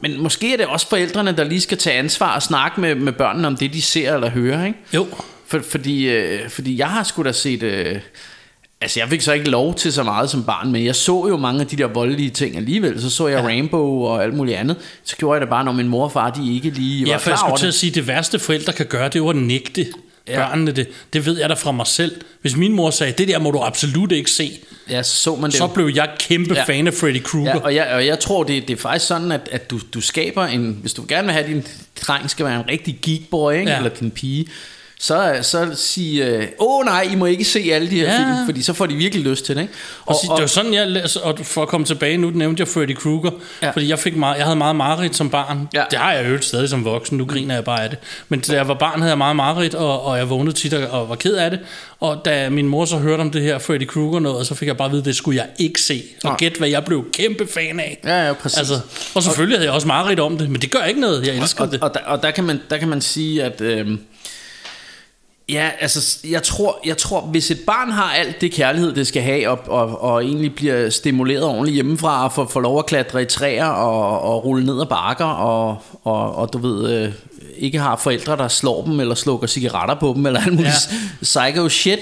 Men 0.00 0.22
måske 0.22 0.52
er 0.52 0.56
det 0.56 0.66
også 0.66 0.88
forældrene, 0.88 1.32
der 1.36 1.44
lige 1.44 1.60
skal 1.60 1.78
tage 1.78 1.98
ansvar 1.98 2.34
og 2.34 2.42
snakke 2.42 2.80
med, 2.80 2.94
med 2.94 3.12
børnene 3.12 3.46
om 3.46 3.56
det, 3.56 3.72
de 3.72 3.82
ser 3.82 4.14
eller 4.14 4.30
hører, 4.30 4.66
ikke? 4.66 4.78
Jo, 4.94 5.06
For, 5.46 5.60
fordi, 5.70 6.08
øh, 6.08 6.50
fordi 6.50 6.78
jeg 6.78 6.86
har 6.88 7.02
sgu 7.04 7.22
da 7.22 7.32
set... 7.32 7.62
Øh, 7.62 7.96
altså, 8.80 9.00
jeg 9.00 9.08
fik 9.08 9.20
så 9.20 9.32
ikke 9.32 9.50
lov 9.50 9.74
til 9.74 9.92
så 9.92 10.02
meget 10.02 10.30
som 10.30 10.44
barn, 10.44 10.72
men 10.72 10.84
jeg 10.84 10.96
så 10.96 11.26
jo 11.28 11.36
mange 11.36 11.60
af 11.60 11.66
de 11.66 11.76
der 11.76 11.86
voldelige 11.86 12.30
ting 12.30 12.56
alligevel. 12.56 13.00
Så 13.00 13.10
så 13.10 13.26
jeg 13.28 13.38
ja. 13.40 13.46
Rainbow 13.46 14.00
og 14.04 14.22
alt 14.24 14.34
muligt 14.34 14.56
andet. 14.56 14.76
Så 15.04 15.16
gjorde 15.16 15.34
jeg 15.34 15.40
det 15.40 15.48
bare, 15.48 15.64
når 15.64 15.72
min 15.72 15.88
mor 15.88 16.04
og 16.04 16.12
far, 16.12 16.30
de 16.30 16.54
ikke 16.54 16.70
lige 16.70 17.04
var 17.06 17.10
ja, 17.12 17.16
for 17.16 17.30
jeg 17.30 17.38
klar 17.38 17.48
over 17.48 17.56
skulle 17.56 17.60
til 17.60 17.66
det. 17.66 17.72
at 17.72 17.78
sige, 17.78 17.90
det 17.90 18.06
værste 18.06 18.38
forældre 18.38 18.72
kan 18.72 18.86
gøre, 18.86 19.04
det 19.08 19.14
er 19.14 19.20
jo 19.20 19.28
at 19.28 19.36
nægte 19.36 19.86
Ja. 20.28 20.36
børnene 20.48 20.72
det. 20.72 20.88
Det 21.12 21.26
ved 21.26 21.38
jeg 21.38 21.48
da 21.48 21.54
fra 21.54 21.72
mig 21.72 21.86
selv. 21.86 22.20
Hvis 22.40 22.56
min 22.56 22.72
mor 22.72 22.90
sagde, 22.90 23.12
det 23.18 23.28
der 23.28 23.38
må 23.38 23.50
du 23.50 23.58
absolut 23.58 24.12
ikke 24.12 24.30
se, 24.30 24.58
Ja, 24.90 25.02
så 25.02 25.16
så 25.16 25.34
man 25.36 25.50
det 25.50 25.58
så 25.58 25.66
blev 25.66 25.90
jeg 25.94 26.08
kæmpe 26.18 26.54
Ja. 26.54 26.64
fan 26.64 26.86
af 26.86 26.94
Freddy 26.94 27.22
Krueger. 27.22 27.50
Ja, 27.54 27.58
og 27.60 27.74
jeg, 27.74 27.86
og 27.94 28.06
jeg 28.06 28.18
tror, 28.18 28.42
det, 28.44 28.68
det 28.68 28.76
er 28.76 28.80
faktisk 28.80 29.06
sådan, 29.06 29.32
at, 29.32 29.48
at 29.52 29.70
du, 29.70 29.78
du 29.94 30.00
skaber 30.00 30.44
en... 30.46 30.78
Hvis 30.80 30.92
du 30.92 31.04
gerne 31.08 31.24
vil 31.24 31.32
have, 31.32 31.44
at 31.44 31.50
din 31.50 31.64
dreng 32.02 32.30
skal 32.30 32.46
være 32.46 32.56
en 32.60 32.68
rigtig 32.68 32.98
geekboy, 33.02 33.52
ikke? 33.54 33.70
Ja. 33.70 33.76
eller 33.76 33.90
din 33.90 34.10
pige, 34.10 34.46
så, 35.00 35.38
så 35.42 35.70
sig, 35.74 36.18
øh, 36.20 36.46
åh 36.58 36.84
nej, 36.84 37.08
I 37.12 37.14
må 37.14 37.26
ikke 37.26 37.44
se 37.44 37.70
alle 37.72 37.90
de 37.90 37.96
her 37.96 38.04
Ja. 38.04 38.12
ja. 38.12 38.18
film, 38.18 38.46
fordi 38.46 38.62
så 38.62 38.72
får 38.72 38.86
de 38.86 38.94
virkelig 38.94 39.24
lyst 39.24 39.44
til 39.44 39.56
det. 39.56 39.62
Ikke? 39.62 39.74
Og, 40.06 40.16
og, 40.28 40.36
det 40.36 40.42
var 40.42 40.46
sådan, 40.46 40.74
jeg 40.74 40.86
læste, 40.88 41.22
og 41.22 41.38
for 41.42 41.62
at 41.62 41.68
komme 41.68 41.86
tilbage, 41.86 42.16
nu 42.16 42.30
nævnte 42.30 42.60
jeg 42.60 42.68
Freddy 42.68 42.94
Krueger, 42.94 43.30
ja. 43.62 43.66
Ja. 43.66 43.72
fordi 43.72 43.88
jeg, 43.88 43.98
fik 43.98 44.16
meget, 44.16 44.36
jeg 44.36 44.44
havde 44.44 44.56
meget 44.56 44.76
mareridt 44.76 45.16
som 45.16 45.30
barn. 45.30 45.68
Ja. 45.74 45.84
Det 45.90 45.98
har 45.98 46.12
jeg 46.12 46.30
jo 46.30 46.40
stadig 46.40 46.68
som 46.68 46.84
voksen, 46.84 47.18
nu 47.18 47.24
griner 47.24 47.54
jeg 47.54 47.64
bare 47.64 47.84
af 47.84 47.90
det. 47.90 47.98
Men 48.28 48.40
da 48.40 48.52
jeg 48.52 48.68
var 48.68 48.74
barn, 48.74 48.98
havde 48.98 49.10
jeg 49.10 49.18
meget 49.18 49.36
mareridt, 49.36 49.74
og, 49.74 50.02
og 50.02 50.18
jeg 50.18 50.30
vågnede 50.30 50.56
tit 50.56 50.74
og, 50.74 51.00
og 51.00 51.08
var 51.08 51.14
ked 51.16 51.34
af 51.34 51.50
det. 51.50 51.60
Og 52.00 52.22
da 52.24 52.50
min 52.50 52.68
mor 52.68 52.84
så 52.84 52.96
hørte 52.98 53.20
om 53.20 53.30
det 53.30 53.42
her 53.42 53.58
Freddy 53.58 53.86
Krueger 53.86 54.20
noget, 54.20 54.46
så 54.46 54.54
fik 54.54 54.68
jeg 54.68 54.76
bare 54.76 54.86
at 54.86 54.92
vide, 54.92 55.00
at 55.00 55.06
det 55.06 55.16
skulle 55.16 55.36
jeg 55.36 55.46
ikke 55.58 55.80
se. 55.80 56.02
Og 56.24 56.30
Nej. 56.30 56.36
gæt, 56.38 56.52
hvad 56.58 56.68
jeg 56.68 56.84
blev 56.84 57.04
kæmpe 57.12 57.46
fan 57.54 57.80
af. 57.80 57.98
Ja, 58.04 58.26
ja, 58.26 58.32
præcis. 58.32 58.58
Altså, 58.58 58.80
og 59.14 59.22
selvfølgelig 59.22 59.58
havde 59.58 59.66
jeg 59.66 59.74
også 59.74 59.86
mareridt 59.86 60.20
om 60.20 60.38
det, 60.38 60.50
men 60.50 60.60
det 60.62 60.70
gør 60.70 60.82
ikke 60.82 61.00
noget. 61.00 61.26
Jeg 61.26 61.36
elsker 61.36 61.64
og, 61.64 61.70
det. 61.72 61.80
og, 61.80 61.94
der, 61.94 62.00
og 62.00 62.22
der, 62.22 62.30
kan 62.30 62.44
man, 62.44 62.60
der 62.70 62.76
kan 62.76 62.88
man 62.88 63.00
sige, 63.00 63.44
at... 63.44 63.60
Øh, 63.60 63.98
ja, 65.48 65.70
altså, 65.80 66.18
jeg 66.30 66.42
tror, 66.42 66.80
jeg 66.86 66.96
tror, 66.96 67.20
hvis 67.20 67.50
et 67.50 67.60
barn 67.66 67.90
har 67.90 68.12
alt 68.12 68.40
det 68.40 68.52
kærlighed, 68.52 68.94
det 68.94 69.06
skal 69.06 69.22
have, 69.22 69.48
og, 69.50 69.58
og, 69.66 70.02
og 70.02 70.24
egentlig 70.24 70.54
bliver 70.54 70.90
stimuleret 70.90 71.44
ordentligt 71.44 71.74
hjemmefra, 71.74 72.24
og 72.24 72.32
får, 72.32 72.46
får 72.46 72.60
lov 72.60 72.78
at 72.78 72.86
klatre 72.86 73.22
i 73.22 73.26
træer, 73.26 73.66
og, 73.66 74.20
og 74.20 74.44
rulle 74.44 74.66
ned 74.66 74.80
ad 74.80 74.86
bakker, 74.86 75.24
og, 75.24 75.82
og, 76.04 76.34
og 76.36 76.52
du 76.52 76.58
ved... 76.58 76.90
Øh, 76.92 77.12
ikke 77.58 77.78
har 77.78 77.96
forældre, 77.96 78.36
der 78.36 78.48
slår 78.48 78.84
dem, 78.84 79.00
eller 79.00 79.14
slukker 79.14 79.46
cigaretter 79.46 79.94
på 79.94 80.12
dem, 80.16 80.26
eller 80.26 80.40
alt 80.40 80.52
muligt 80.52 80.74
Ja. 80.90 80.98
psycho 81.22 81.68
shit, 81.68 81.98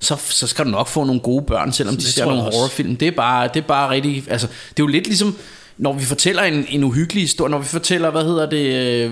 så, 0.00 0.16
så 0.28 0.46
skal 0.46 0.64
du 0.64 0.70
nok 0.70 0.88
få 0.88 1.04
nogle 1.04 1.20
gode 1.20 1.42
børn, 1.42 1.72
selvom 1.72 1.96
de 1.96 2.00
Det 2.00 2.08
ser 2.08 2.24
nogle 2.24 2.42
horrorfilm. 2.42 2.96
Det 2.96 3.08
er 3.08 3.12
bare, 3.12 3.48
det 3.54 3.56
er 3.56 3.66
bare 3.66 3.90
rigtig... 3.90 4.24
Altså, 4.30 4.46
det 4.46 4.80
er 4.80 4.84
jo 4.84 4.86
lidt 4.86 5.06
ligesom, 5.06 5.36
når 5.78 5.92
vi 5.92 6.04
fortæller 6.04 6.42
en, 6.42 6.66
en 6.68 6.84
uhyggelig 6.84 7.22
historie, 7.22 7.50
når 7.50 7.58
vi 7.58 7.64
fortæller, 7.64 8.10
hvad 8.10 8.24
hedder 8.24 8.50
det, 8.50 8.74
øh, 9.04 9.10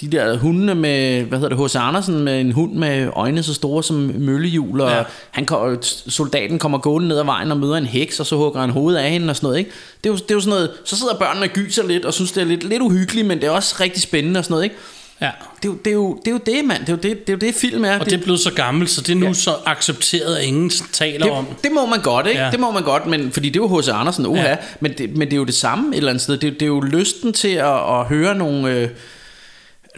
de 0.00 0.08
der 0.12 0.36
hunde 0.36 0.74
med, 0.74 1.22
hvad 1.22 1.38
hedder 1.38 1.56
det, 1.56 1.64
H.C. 1.66 1.76
Andersen 1.76 2.20
med 2.20 2.40
en 2.40 2.52
hund 2.52 2.72
med 2.72 3.08
øjne 3.16 3.42
så 3.42 3.54
store 3.54 3.82
som 3.82 3.96
møllehjul, 4.18 4.80
og 4.80 4.90
Ja. 4.90 5.02
han, 5.30 5.46
soldaten 5.82 6.58
kommer 6.58 6.78
gående 6.78 7.08
ned 7.08 7.18
ad 7.18 7.24
vejen 7.24 7.50
og 7.52 7.58
møder 7.58 7.76
en 7.76 7.86
heks, 7.86 8.20
og 8.20 8.26
så 8.26 8.36
hugger 8.36 8.60
han 8.60 8.70
hovedet 8.70 8.98
af 9.00 9.10
hende 9.10 9.30
og 9.30 9.36
sådan 9.36 9.46
noget, 9.46 9.58
ikke? 9.58 9.70
Det 10.04 10.10
er 10.10 10.12
jo, 10.12 10.16
det 10.16 10.30
er 10.30 10.34
jo 10.34 10.40
sådan 10.40 10.50
noget, 10.50 10.70
så 10.84 10.96
sidder 10.96 11.14
børnene 11.18 11.46
og 11.46 11.50
gyser 11.50 11.86
lidt, 11.86 12.04
og 12.04 12.14
synes, 12.14 12.32
det 12.32 12.40
er 12.40 12.44
lidt, 12.46 12.64
lidt 12.64 12.82
uhyggeligt, 12.82 13.26
men 13.26 13.38
det 13.40 13.46
er 13.46 13.50
også 13.50 13.74
rigtig 13.80 14.02
spændende 14.02 14.38
og 14.38 14.44
sådan 14.44 14.52
noget, 14.52 14.64
ikke? 14.64 14.76
Ja. 15.20 15.30
Det 15.62 15.64
er, 15.64 15.72
jo, 15.72 15.74
det, 15.84 15.90
er 15.90 15.94
jo, 15.94 16.14
det 16.24 16.28
er 16.28 16.32
jo 16.32 16.40
det, 16.46 16.64
mand. 16.64 16.80
Det 16.80 16.88
er 16.88 16.92
jo 16.92 16.96
det, 16.96 17.26
det, 17.26 17.28
er 17.28 17.32
jo 17.32 17.38
det 17.38 17.54
film 17.54 17.84
er. 17.84 17.98
Og 17.98 18.04
det 18.06 18.12
er 18.12 18.18
blevet 18.22 18.40
så 18.40 18.52
gammelt, 18.52 18.90
så 18.90 19.00
det 19.00 19.10
er 19.12 19.16
nu 19.16 19.26
ja. 19.26 19.32
så 19.32 19.54
accepteret, 19.66 20.36
at 20.36 20.44
ingen 20.44 20.70
taler 20.92 21.30
om. 21.30 21.44
det, 21.46 21.64
det 21.64 21.72
må 21.72 21.86
man 21.86 22.00
godt, 22.00 22.26
ikke? 22.26 22.40
Ja. 22.40 22.50
Det 22.50 22.60
må 22.60 22.70
man 22.70 22.82
godt, 22.82 23.06
men, 23.06 23.32
fordi 23.32 23.48
det 23.48 23.60
er 23.60 23.64
jo 23.64 23.78
H.C. 23.80 23.88
Andersen, 23.88 24.26
uha, 24.26 24.42
Ja. 24.48 24.56
men, 24.80 24.92
det, 24.98 25.16
men 25.16 25.28
det 25.28 25.32
er 25.32 25.36
jo 25.36 25.44
det 25.44 25.54
samme 25.54 25.88
et 25.90 25.96
eller 25.96 26.10
andet 26.10 26.22
sted. 26.22 26.36
Det, 26.36 26.44
er 26.44 26.48
jo- 26.48 26.54
det 26.54 26.62
er 26.62 26.66
jo 26.66 26.80
lysten 26.80 27.32
til 27.32 27.48
at, 27.48 27.74
at 27.74 28.04
høre 28.08 28.34
nogle... 28.34 28.70
Øh, 28.70 28.88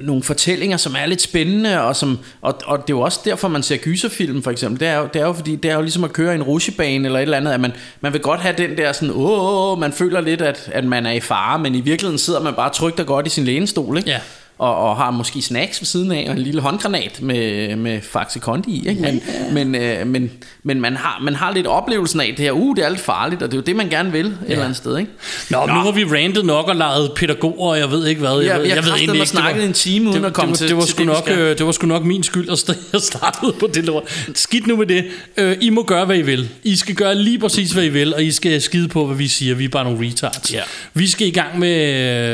nogle 0.00 0.22
fortællinger, 0.22 0.76
som 0.76 0.94
er 0.98 1.06
lidt 1.06 1.22
spændende, 1.22 1.80
og, 1.82 1.96
som, 1.96 2.18
og, 2.42 2.58
og 2.64 2.78
det 2.78 2.92
er 2.92 2.96
jo 2.96 3.00
også 3.00 3.20
derfor, 3.24 3.48
man 3.48 3.62
ser 3.62 3.76
gyserfilm 3.76 4.42
for 4.42 4.50
eksempel. 4.50 4.80
Det 4.80 4.88
er, 4.88 4.96
jo, 4.98 5.08
det 5.14 5.22
er 5.22 5.26
jo 5.26 5.32
fordi, 5.32 5.56
det 5.56 5.70
er 5.70 5.74
jo 5.74 5.80
ligesom 5.80 6.04
at 6.04 6.12
køre 6.12 6.34
en 6.34 6.42
rushebane 6.42 7.06
eller 7.06 7.18
et 7.18 7.22
eller 7.22 7.36
andet, 7.36 7.52
at 7.52 7.60
man, 7.60 7.72
man 8.00 8.12
vil 8.12 8.20
godt 8.20 8.40
have 8.40 8.54
den 8.58 8.76
der 8.76 8.92
sådan, 8.92 9.10
åh, 9.10 9.70
åh, 9.72 9.78
man 9.78 9.92
føler 9.92 10.20
lidt, 10.20 10.40
at, 10.42 10.70
at 10.72 10.84
man 10.84 11.06
er 11.06 11.12
i 11.12 11.20
fare, 11.20 11.58
men 11.58 11.74
i 11.74 11.80
virkeligheden 11.80 12.18
sidder 12.18 12.40
man 12.40 12.54
bare 12.54 12.70
trygt 12.72 13.00
og 13.00 13.06
godt 13.06 13.26
i 13.26 13.30
sin 13.30 13.44
lænestol, 13.44 13.96
ikke? 13.98 14.10
Ja. 14.10 14.18
Og, 14.59 14.76
og 14.76 14.96
har 14.96 15.11
måske 15.11 15.42
snacks 15.42 15.80
ved 15.80 15.86
siden 15.86 16.12
af, 16.12 16.26
og 16.28 16.36
en 16.36 16.42
lille 16.42 16.61
håndgranat 16.61 17.22
med, 17.22 17.76
med 17.76 18.00
Faxe 18.02 18.38
Kondi 18.38 18.70
i, 18.70 18.88
ikke? 18.88 19.00
Men, 19.02 19.22
men, 19.52 19.74
øh, 19.74 20.06
men, 20.06 20.30
men 20.62 20.80
man, 20.80 20.96
har, 20.96 21.18
man 21.22 21.34
har 21.34 21.52
lidt 21.54 21.66
oplevelsen 21.66 22.20
af 22.20 22.26
det 22.36 22.38
her, 22.38 22.52
uh, 22.52 22.76
det 22.76 22.84
er 22.84 22.88
lidt 22.88 23.00
farligt, 23.00 23.42
og 23.42 23.48
det 23.50 23.54
er 23.54 23.59
jo 23.59 23.62
det, 23.62 23.76
man 23.76 23.88
gerne 23.88 24.12
vil 24.12 24.26
et 24.26 24.36
eller 24.48 24.64
andet 24.64 24.76
sted, 24.76 24.98
ikke? 24.98 25.11
Nå, 25.50 25.59
Nå, 25.66 25.66
nu 25.74 25.80
har 25.80 25.90
vi 25.92 26.04
rantet 26.04 26.44
nok 26.44 26.68
og 26.68 26.76
lejet 26.76 27.12
pædagoger, 27.16 27.70
og 27.70 27.78
jeg 27.78 27.90
ved 27.90 28.06
ikke 28.06 28.20
hvad. 28.20 28.30
Jeg, 28.40 28.44
Ja, 28.46 28.56
ved, 28.56 28.62
vi 28.62 28.68
har 28.68 28.76
jeg 28.76 28.84
ved 28.84 28.90
egentlig 28.92 29.09
ikke, 29.14 29.20
det 29.20 29.28
snakket 29.28 29.61
var- 29.62 29.66
en 29.68 29.72
time 29.72 30.11
uden 30.11 30.22
det, 30.22 30.26
at 30.28 30.32
komme 30.34 30.52
det, 30.52 30.61
var- 30.61 30.66
til- 30.66 30.68
det 30.68 30.76
var 30.76 30.82
til 30.82 30.90
sgu 30.90 30.98
det, 30.98 31.06
vi 31.09 31.12
nok, 31.12 31.22
skal. 31.24 31.38
øh, 31.38 31.59
det 31.59 31.66
var 31.66 31.72
sgu 31.72 31.86
nok 31.86 32.04
min 32.04 32.22
skyld, 32.22 32.48
at 32.50 32.64
jeg 32.92 33.00
startede 33.12 33.52
på 33.61 33.68
det 33.74 33.84
lort. 33.84 34.26
Skidt 34.34 34.66
nu 34.66 34.76
med 34.76 34.86
det. 34.86 35.04
Øh, 35.36 35.56
I 35.61 35.70
må 35.70 35.82
gøre, 35.82 36.04
hvad 36.04 36.16
I 36.18 36.22
vil. 36.22 36.48
I 36.62 36.76
skal 36.76 36.94
gøre 36.94 37.14
lige 37.14 37.38
præcis, 37.38 37.70
hvad 37.72 37.84
I 37.84 37.88
vil, 37.88 38.14
og 38.14 38.24
I 38.24 38.30
skal 38.30 38.62
skide 38.62 38.88
på, 38.88 39.06
hvad 39.06 39.16
vi 39.16 39.28
siger. 39.28 39.54
Vi 39.54 39.64
er 39.64 39.68
bare 39.68 39.84
nogle 39.84 40.06
retards. 40.09 40.52
Ja. 40.52 40.61
Vi 40.94 41.06
skal 41.06 41.26
i 41.26 41.30
gang 41.30 41.59
med, 41.59 41.68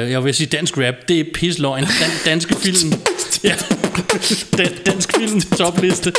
øh, 0.05 0.11
jeg 0.11 0.25
vil 0.25 0.35
sige 0.35 0.47
dansk 0.47 0.79
rap. 0.79 0.95
Det 1.09 1.21
er 1.21 1.25
pisløgn. 1.35 1.83
Dan, 1.83 2.11
danske 2.25 2.55
film. 2.57 2.93
ja. 3.45 3.57
Dan, 4.59 4.73
dansk 4.87 5.13
film 5.17 5.41
topliste. 5.41 6.13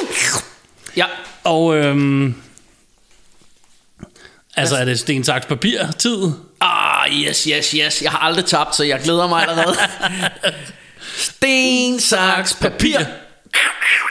Ja, 0.98 1.06
Og 1.44 1.76
øhm, 1.76 2.36
altså 4.56 4.76
er 4.76 4.86
det 4.86 5.00
sten, 5.00 5.24
saks, 5.24 5.46
papir 5.46 5.92
tid? 6.00 6.32
Ah, 6.62 7.10
yes, 7.12 7.44
yes, 7.44 7.72
yes. 7.72 8.02
Jeg 8.02 8.12
har 8.12 8.20
aldrig 8.20 8.46
tabt, 8.46 8.76
så 8.76 8.84
jeg 8.84 9.00
glæder 9.04 9.28
mig 9.28 9.48
allerede. 9.50 9.76
Sten, 11.18 12.00
saks, 12.00 12.54
papir. 12.62 13.00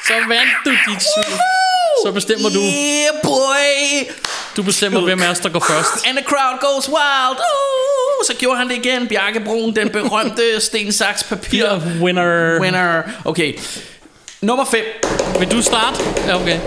Så 0.06 0.12
vandt 0.28 0.52
du 0.64 0.70
dit 0.70 1.02
svin. 1.02 1.38
Så 2.06 2.12
bestemmer 2.12 2.48
du, 2.48 2.60
Yeah, 2.60 3.22
boy. 3.22 4.08
Du 4.56 4.62
bestemmer, 4.62 5.00
hvem 5.00 5.22
af 5.22 5.30
os, 5.30 5.40
der 5.40 5.48
går 5.48 5.60
først. 5.60 6.06
And 6.06 6.16
the 6.16 6.26
crowd 6.26 6.60
goes 6.60 6.88
wild. 6.88 7.38
Uh, 7.38 8.24
så 8.26 8.34
gjorde 8.38 8.58
han 8.58 8.68
det 8.68 8.86
igen. 8.86 9.08
Bjarke 9.08 9.40
Brun, 9.40 9.76
den 9.76 9.88
berømte 9.88 10.60
sten, 10.60 10.92
saks, 10.92 11.24
papir. 11.24 11.78
Pir 11.78 12.02
winner. 12.02 12.60
Winner. 12.60 13.02
Okay. 13.24 13.54
Nummer 14.40 14.64
5. 14.64 14.84
Vil 15.38 15.50
du 15.50 15.62
starte? 15.62 16.04
Ja, 16.26 16.40
okay. 16.40 16.60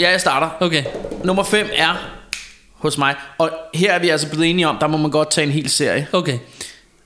Ja, 0.00 0.10
jeg 0.10 0.20
starter. 0.20 0.48
Okay. 0.60 0.84
Nummer 1.24 1.42
5 1.42 1.68
er 1.72 1.94
hos 2.78 2.98
mig. 2.98 3.14
Og 3.38 3.50
her 3.74 3.92
er 3.92 3.98
vi 3.98 4.08
altså 4.08 4.28
blevet 4.28 4.50
enige 4.50 4.68
om, 4.68 4.76
der 4.80 4.86
må 4.86 4.96
man 4.96 5.10
godt 5.10 5.30
tage 5.30 5.46
en 5.46 5.52
hel 5.52 5.70
serie. 5.70 6.06
Okay. 6.12 6.38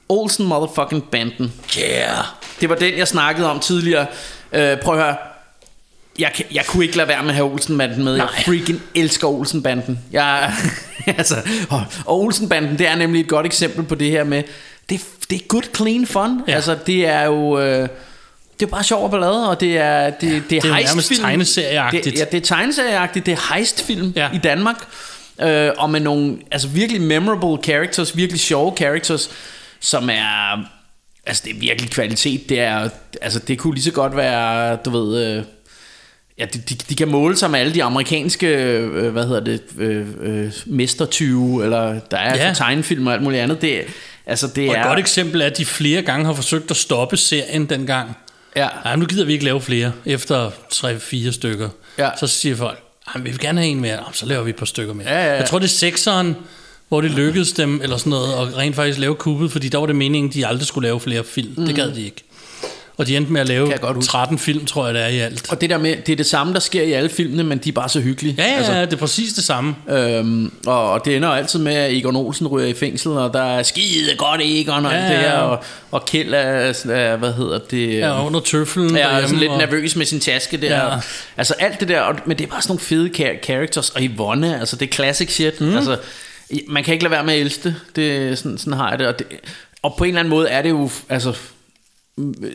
Olsen 0.09 0.47
motherfucking 0.47 1.05
Banden. 1.11 1.53
Yeah. 1.79 2.25
Det 2.61 2.69
var 2.69 2.75
den, 2.75 2.99
jeg 2.99 3.09
snakkede 3.09 3.51
om 3.51 3.61
tidligere. 3.61 4.07
Øh, 4.53 4.81
prøv 4.81 4.95
at 4.95 5.05
høre. 5.05 5.17
Jeg, 6.19 6.33
jeg 6.53 6.67
kunne 6.67 6.85
ikke 6.85 6.97
lade 6.97 7.09
være 7.09 7.23
med 7.23 7.31
at 7.31 7.35
have 7.35 7.53
Olsenbanden 7.53 8.05
med. 8.05 8.15
Jeg 8.15 8.25
Nej. 8.25 8.45
freaking 8.45 8.83
elsker 8.95 9.29
Olsenbanden. 9.29 9.99
Jeg, 10.13 10.53
altså, 11.07 11.35
og, 11.71 11.85
og 12.05 12.21
Olsenbanden, 12.21 12.79
det 12.79 12.89
er 12.89 12.97
nemlig 12.97 13.21
et 13.21 13.29
godt 13.29 13.47
eksempel 13.47 13.85
på 13.85 13.95
det 13.95 14.11
her 14.11 14.25
med, 14.25 14.43
det, 14.91 15.01
det 15.31 15.37
er 15.43 15.47
good, 15.49 15.63
clean 15.77 16.07
fun. 16.07 16.43
Ja. 16.47 16.51
Ja. 16.53 16.57
Altså, 16.57 16.77
det 16.87 17.07
er 17.07 17.23
jo... 17.23 17.61
Øh, 17.61 17.89
det 18.61 18.67
er 18.67 18.71
bare 18.71 18.85
sjov 18.85 19.05
og 19.05 19.11
ballade, 19.11 19.51
og 19.51 19.61
det 19.61 19.79
er, 19.79 20.11
det, 20.11 20.21
det 20.21 20.37
er, 20.37 20.41
det 20.61 20.71
er 20.71 20.75
nærmest 20.75 21.13
tegneserieagtigt. 21.21 22.05
Det, 22.05 22.19
ja, 22.19 22.25
det 22.33 22.37
er 22.37 22.41
tegneserieagtigt. 22.41 23.27
Det 23.27 23.33
er 23.33 23.55
heistfilm 23.55 24.13
Ja. 24.17 24.23
ja. 24.23 24.29
i 24.35 24.39
Danmark. 24.39 24.77
Øh, 25.43 25.71
og 25.79 25.91
med 25.91 26.01
nogle 26.01 26.37
altså 26.51 26.69
virkelig 26.69 27.03
memorable 27.03 27.65
characters, 27.65 28.17
virkelig 28.17 28.41
sjove 28.41 28.77
characters, 28.77 29.31
som 29.81 30.11
er... 30.11 30.65
Altså, 31.27 31.43
det 31.47 31.57
er 31.57 31.61
virkelig 31.61 31.91
kvalitet. 31.91 32.49
Det 32.49 32.61
er, 32.61 32.89
altså, 33.23 33.39
det 33.39 33.59
kunne 33.59 33.75
lige 33.75 33.85
så 33.85 33.93
godt 33.93 34.17
være, 34.17 34.77
du 34.77 34.91
ved... 34.91 35.37
Øh, 35.37 35.45
Ja, 36.39 36.45
de, 36.45 36.59
de, 36.59 36.75
de 36.75 36.95
kan 36.95 37.09
måle 37.09 37.37
sig 37.37 37.51
med 37.51 37.61
alle 37.61 37.75
de 37.75 37.83
amerikanske, 37.85 38.47
øh, 38.47 39.09
hvad 39.13 39.25
hedder 39.27 39.41
det, 39.41 39.61
øh, 39.79 40.07
øh, 40.23 40.53
mestertyve, 40.67 41.65
eller 41.65 42.01
der 42.11 42.17
er 42.17 42.37
Ja. 42.37 42.47
ja. 42.49 42.55
tegnefilm 42.55 43.07
og 43.07 43.13
alt 43.13 43.23
muligt 43.23 43.43
andet. 43.43 43.63
Det, 43.63 43.81
altså, 44.27 44.47
det 44.47 44.69
Og 44.69 44.75
et 44.75 44.79
er... 44.81 44.87
godt 44.89 44.99
eksempel 44.99 45.41
er, 45.41 45.47
at 45.47 45.59
de 45.59 45.65
flere 45.65 46.03
gange 46.03 46.27
har 46.27 46.33
forsøgt 46.33 46.71
at 46.71 46.77
stoppe 46.77 47.17
serien 47.17 47.67
dengang. 47.67 48.17
Ja. 48.57 48.69
Nej, 48.85 48.97
nu 48.97 49.05
gider 49.07 49.25
vi 49.25 49.33
ikke 49.33 49.45
lave 49.45 49.61
flere 49.61 49.93
efter 50.07 50.51
3-4 50.75 51.31
stykker. 51.33 51.69
Ja. 51.99 52.09
Så 52.21 52.27
siger 52.27 52.57
folk, 52.57 52.79
"Ej, 53.15 53.21
vi 53.21 53.31
vil 53.31 53.39
gerne 53.41 53.61
have 53.61 53.71
en 53.71 53.81
mere. 53.81 53.99
Så 54.13 54.27
laver 54.27 54.43
vi 54.43 54.51
et 54.51 54.57
par 54.57 54.67
stykker 54.67 54.95
mere. 54.95 55.09
Ja, 55.09 55.19
ja, 55.25 55.27
ja. 55.33 55.35
Jeg 55.37 55.49
tror, 55.49 55.59
det 55.59 55.67
er 55.67 55.69
sekseren, 55.71 56.37
hvor 56.89 57.01
det 57.01 57.11
lykkedes 57.11 57.53
dem, 57.53 57.81
eller 57.83 57.97
sådan 57.97 58.11
noget, 58.11 58.35
og 58.35 58.57
rent 58.57 58.77
faktisk 58.77 58.99
lave 58.99 59.15
kuppet, 59.15 59.53
fordi 59.53 59.69
der 59.69 59.79
var 59.79 59.87
det 59.87 59.97
meningen, 59.97 60.33
de 60.33 60.47
aldrig 60.47 60.67
skulle 60.67 60.87
lave 60.89 61.01
flere 61.01 61.25
film. 61.25 61.55
Mm. 61.57 61.67
Det 61.67 61.75
gad 61.75 61.91
de 61.95 62.05
ikke. 62.05 62.25
Og 62.99 63.07
de 63.07 63.17
endte 63.17 63.33
med 63.33 63.41
at 63.41 63.49
lave 63.49 63.67
Kan 63.67 63.73
jeg 63.73 63.81
godt 63.81 63.97
huske. 63.97 64.11
13 64.11 64.39
film, 64.39 64.67
tror 64.67 64.85
jeg, 64.87 64.95
det 64.95 65.03
er 65.03 65.07
i 65.07 65.19
alt. 65.19 65.53
Og 65.53 65.61
det 65.61 65.71
der 65.71 65.79
med, 65.79 65.97
det 66.07 66.13
er 66.13 66.17
det 66.17 66.27
samme, 66.27 66.53
der 66.55 66.61
sker 66.61 66.83
i 66.83 66.93
alle 66.93 67.09
filmene, 67.11 67.45
men 67.45 67.59
de 67.59 67.69
er 67.69 67.73
bare 67.73 67.89
så 67.89 68.01
hyggelige. 68.01 68.35
Ja, 68.39 68.45
ja, 68.51 68.57
altså, 68.57 68.73
det 68.81 68.93
er 68.93 68.97
præcis 68.97 69.33
det 69.33 69.45
samme. 69.45 69.75
Øhm, 69.91 70.53
og, 70.67 70.91
og 70.91 71.05
det 71.05 71.17
ender 71.17 71.29
altid 71.29 71.59
med, 71.59 71.75
at 71.75 71.93
Egon 71.97 72.17
Olsen 72.17 72.47
ryger 72.47 72.67
i 72.69 72.75
fængsel, 72.75 73.11
og 73.13 73.33
der 73.33 73.43
er 73.43 73.63
skide 73.63 74.17
godt 74.17 74.41
Egon 74.45 74.87
og 74.87 74.93
Ja, 74.93 74.99
alt 74.99 75.11
det 75.11 75.19
her, 75.19 75.31
ja. 75.31 75.41
og, 75.41 75.65
og 75.91 76.05
Kjeld 76.05 76.35
er, 76.35 76.39
er, 76.93 77.17
hvad 77.17 77.33
hedder 77.33 77.59
det... 77.71 77.99
Ja, 77.99 78.27
under 78.27 78.41
tøflen 78.41 78.97
Ja, 78.97 79.09
og 79.17 79.23
er 79.23 79.27
sådan 79.27 79.39
lidt 79.39 79.51
og- 79.51 79.59
nervøs 79.59 79.97
med 79.97 80.07
sin 80.07 80.21
taske 80.21 80.57
der. 80.57 80.67
Ja. 80.77 80.93
Ja. 80.95 81.01
Altså 81.37 81.55
alt 81.59 81.81
det 81.81 81.89
der, 81.89 82.01
og, 82.01 82.15
men 82.27 82.39
det 82.39 82.45
er 82.45 82.49
bare 82.51 82.63
sådan 82.63 82.71
nogle 82.71 82.81
fede 82.81 83.11
char- 83.17 83.45
characters. 83.45 83.91
Og 83.91 84.03
Yvonne, 84.03 84.61
altså 84.61 84.77
det 84.77 84.89
er 84.89 84.93
classic 84.93 85.33
shit. 85.35 85.61
Mm. 85.61 85.77
Altså, 85.77 85.97
man 86.69 86.85
kan 86.85 86.95
ikke 86.95 87.05
lade 87.05 87.13
være 87.13 87.25
med 87.25 87.35
at 87.35 87.41
elske 87.41 87.63
det. 87.65 87.75
det 87.97 88.39
sådan, 88.39 88.59
sådan 88.59 88.73
har 88.73 88.91
jeg 88.91 88.99
det. 88.99 89.07
Og, 89.07 89.19
det. 89.19 89.27
og 89.83 89.95
på 89.99 90.05
en 90.05 90.09
eller 90.09 90.21
anden 90.21 90.31
måde 90.31 90.49
er 90.49 90.63
det 90.63 90.71
jo, 90.71 90.91
altså, 91.09 91.33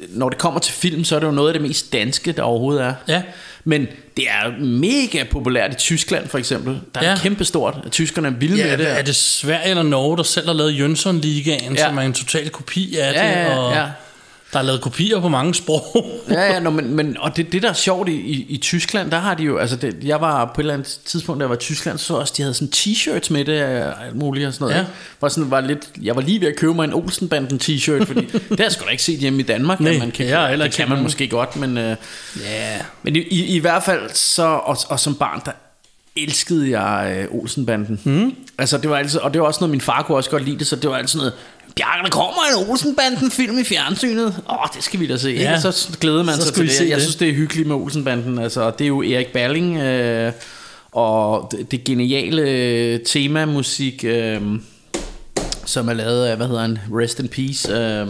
når 0.09 0.29
det 0.29 0.37
kommer 0.37 0.59
til 0.59 0.73
film, 0.73 1.03
så 1.03 1.15
er 1.15 1.19
det 1.19 1.27
jo 1.27 1.31
noget 1.31 1.49
af 1.49 1.53
det 1.53 1.61
mest 1.61 1.93
danske, 1.93 2.31
der 2.31 2.41
overhovedet 2.41 2.83
er. 2.83 2.93
Ja. 3.07 3.21
Men 3.63 3.87
det 4.17 4.25
er 4.29 4.59
mega 4.63 5.23
populært 5.31 5.71
i 5.73 5.75
Tyskland 5.75 6.27
for 6.27 6.37
eksempel. 6.37 6.79
Der 6.95 7.01
er 7.01 7.05
Ja. 7.05 7.09
ja. 7.11 7.17
kæmpestort. 7.17 7.77
Tyskerne 7.91 8.27
er 8.27 8.31
vilde 8.31 8.57
Ja, 8.57 8.67
med 8.69 8.77
det. 8.77 8.91
er 8.99 9.01
det 9.01 9.15
Sverige 9.15 9.69
eller 9.69 9.83
Norge, 9.83 10.17
der 10.17 10.23
selv 10.23 10.47
har 10.47 10.53
lavet 10.53 10.79
Jønsson-ligaen, 10.79 11.73
ja. 11.75 11.81
Ja. 11.81 11.87
som 11.87 11.97
er 11.97 12.01
en 12.01 12.13
total 12.13 12.49
kopi 12.49 12.97
af 12.97 13.13
Ja, 13.13 13.27
det, 13.27 13.35
ja, 13.49 13.57
og 13.57 13.73
ja. 13.73 13.85
Der 14.53 14.59
er 14.59 14.63
lavet 14.63 14.81
kopier 14.81 15.19
på 15.19 15.29
mange 15.29 15.53
sprog. 15.55 15.83
ja, 16.29 16.53
ja, 16.53 16.59
no, 16.59 16.69
men, 16.69 16.95
men, 16.95 17.17
og 17.19 17.37
det, 17.37 17.51
det 17.51 17.61
der 17.61 17.69
er 17.69 17.73
sjovt 17.73 18.09
i, 18.09 18.11
i, 18.13 18.45
i 18.49 18.57
Tyskland, 18.57 19.11
der 19.11 19.17
har 19.19 19.33
de 19.33 19.43
jo, 19.43 19.57
altså 19.57 19.75
det, 19.75 19.95
jeg 20.03 20.21
var 20.21 20.45
på 20.45 20.61
et 20.61 20.63
eller 20.63 20.73
andet 20.73 20.99
tidspunkt, 21.05 21.39
da 21.39 21.43
jeg 21.43 21.49
var 21.49 21.55
i 21.55 21.59
Tyskland, 21.59 21.97
så 21.97 22.13
også, 22.13 22.33
de 22.37 22.41
havde 22.41 22.53
sådan 22.53 22.71
t-shirts 22.75 23.33
med 23.33 23.45
det, 23.45 23.63
og 23.63 24.05
alt 24.05 24.15
muligt 24.15 24.47
og 24.47 24.53
sådan 24.53 24.63
noget. 24.65 24.75
Ja. 24.75 24.79
Ja. 24.79 24.85
Var 25.21 25.29
sådan, 25.29 25.51
var 25.51 25.61
lidt, 25.61 25.89
jeg 26.01 26.15
var 26.15 26.21
lige 26.21 26.41
ved 26.41 26.47
at 26.47 26.55
købe 26.55 26.73
mig 26.73 26.83
en 26.83 26.93
Olsenbanden 26.93 27.59
t-shirt, 27.63 28.05
fordi 28.05 28.25
det 28.49 28.59
har 28.59 28.63
jeg 28.63 28.71
sgu 28.71 28.85
da 28.85 28.89
ikke 28.91 29.03
set 29.03 29.19
hjemme 29.19 29.39
i 29.39 29.43
Danmark, 29.43 29.79
Nej, 29.79 29.97
man 29.99 30.11
kan, 30.11 30.27
jeg 30.27 30.39
har 30.39 30.49
heller 30.49 30.65
det 30.65 30.75
kan 30.75 30.83
man 30.89 30.89
nogen. 30.89 31.03
måske 31.03 31.27
godt, 31.27 31.55
men, 31.55 31.77
øh, 31.77 31.95
Ja. 32.39 32.77
men 33.03 33.15
i, 33.15 33.19
i, 33.19 33.45
i 33.55 33.59
hvert 33.59 33.83
fald 33.83 34.09
så, 34.13 34.43
og, 34.43 34.77
og 34.89 34.99
som 34.99 35.15
barn, 35.15 35.41
der 35.45 35.51
elskede 36.15 36.79
jeg 36.79 37.17
øh, 37.31 37.39
Olsenbanden. 37.41 37.99
Mm. 38.03 38.35
Altså 38.57 38.77
det 38.77 38.89
var 38.89 38.97
altid, 38.97 39.19
og 39.19 39.33
det 39.33 39.41
var 39.41 39.47
også 39.47 39.59
noget, 39.59 39.71
min 39.71 39.81
far 39.81 40.01
kunne 40.01 40.17
også 40.17 40.29
godt 40.29 40.45
lide 40.45 40.59
det, 40.59 40.67
så 40.67 40.75
det 40.75 40.89
var 40.89 40.95
altid 40.97 41.19
noget, 41.19 41.33
Bjarke, 41.75 42.03
der 42.03 42.09
kommer 42.09 42.41
en 42.63 42.69
Olsenbanden-film 42.69 43.59
i 43.59 43.63
fjernsynet. 43.63 44.25
Åh, 44.49 44.61
oh, 44.61 44.67
det 44.75 44.83
skal 44.83 44.99
vi 44.99 45.07
da 45.07 45.17
se. 45.17 45.29
Ja. 45.29 45.59
Så 45.59 45.97
glæder 45.99 46.23
man 46.23 46.35
Så 46.35 46.45
sig 46.45 46.53
til 46.53 46.63
det. 46.67 46.71
se 46.71 46.83
Jeg 46.83 46.95
det. 46.95 47.01
synes, 47.03 47.15
det 47.15 47.29
er 47.29 47.33
hyggeligt 47.33 47.67
med 47.67 47.75
Olsenbanden. 47.75 48.39
Altså, 48.39 48.71
det 48.71 48.83
er 48.83 48.87
jo 48.87 49.01
Erik 49.03 49.27
Balling, 49.27 49.77
øh, 49.77 50.31
og 50.91 51.49
det, 51.51 51.71
det 51.71 51.83
geniale 51.83 52.41
øh, 52.41 52.99
temamusik, 53.05 54.03
øh, 54.03 54.41
som 55.65 55.89
er 55.89 55.93
lavet 55.93 56.25
af, 56.25 56.37
hvad 56.37 56.47
hedder 56.47 56.61
han, 56.61 56.79
Rest 56.91 57.19
in 57.19 57.27
Peace. 57.27 57.73
Øh, 57.73 58.07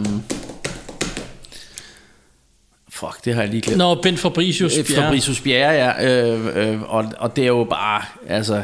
fuck, 2.89 3.26
det 3.26 3.34
har 3.34 3.41
jeg 3.41 3.49
lige 3.51 3.61
glemt. 3.61 3.78
Nå, 3.78 3.95
Ben 4.01 4.18
Fabricius. 4.18 4.78
Øh, 4.78 4.86
Fabricius 4.86 5.41
Bjerre, 5.41 5.72
ja. 5.74 6.05
Øh, 6.28 6.74
øh, 6.74 6.82
og, 6.82 7.05
og 7.18 7.36
det 7.36 7.41
er 7.43 7.47
jo 7.47 7.64
bare, 7.70 8.01
altså, 8.28 8.64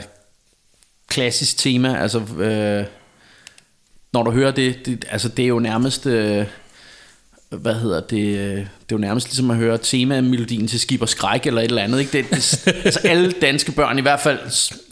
klassisk 1.08 1.58
tema. 1.58 2.02
Altså, 2.02 2.20
øh, 2.20 2.86
når 4.14 4.24
du 4.24 4.32
hører 4.32 4.52
det, 4.52 4.86
det, 4.86 5.06
altså, 5.12 5.30
det 5.30 5.44
er 5.44 5.48
jo 5.50 5.60
nærmest, 5.60 6.06
øh, 6.06 6.46
hvad 7.50 7.74
hedder 7.74 8.00
det, 8.00 8.18
øh, 8.38 8.56
det 8.56 8.62
er 8.62 8.66
jo 8.92 8.98
nærmest 8.98 9.28
ligesom 9.28 9.52
at 9.52 9.58
høre 9.58 9.78
temamelodien 9.78 10.68
til 10.68 10.80
Skib 10.80 11.02
og 11.02 11.10
Skræk 11.10 11.46
eller 11.46 11.62
et 11.62 11.66
eller 11.66 11.82
andet. 11.82 12.00
Ikke? 12.00 12.12
Det, 12.12 12.30
det, 12.30 12.68
altså 12.86 13.00
alle 13.04 13.32
danske 13.32 13.72
børn, 13.72 13.98
i 14.00 14.02
hvert 14.02 14.20
fald 14.20 14.40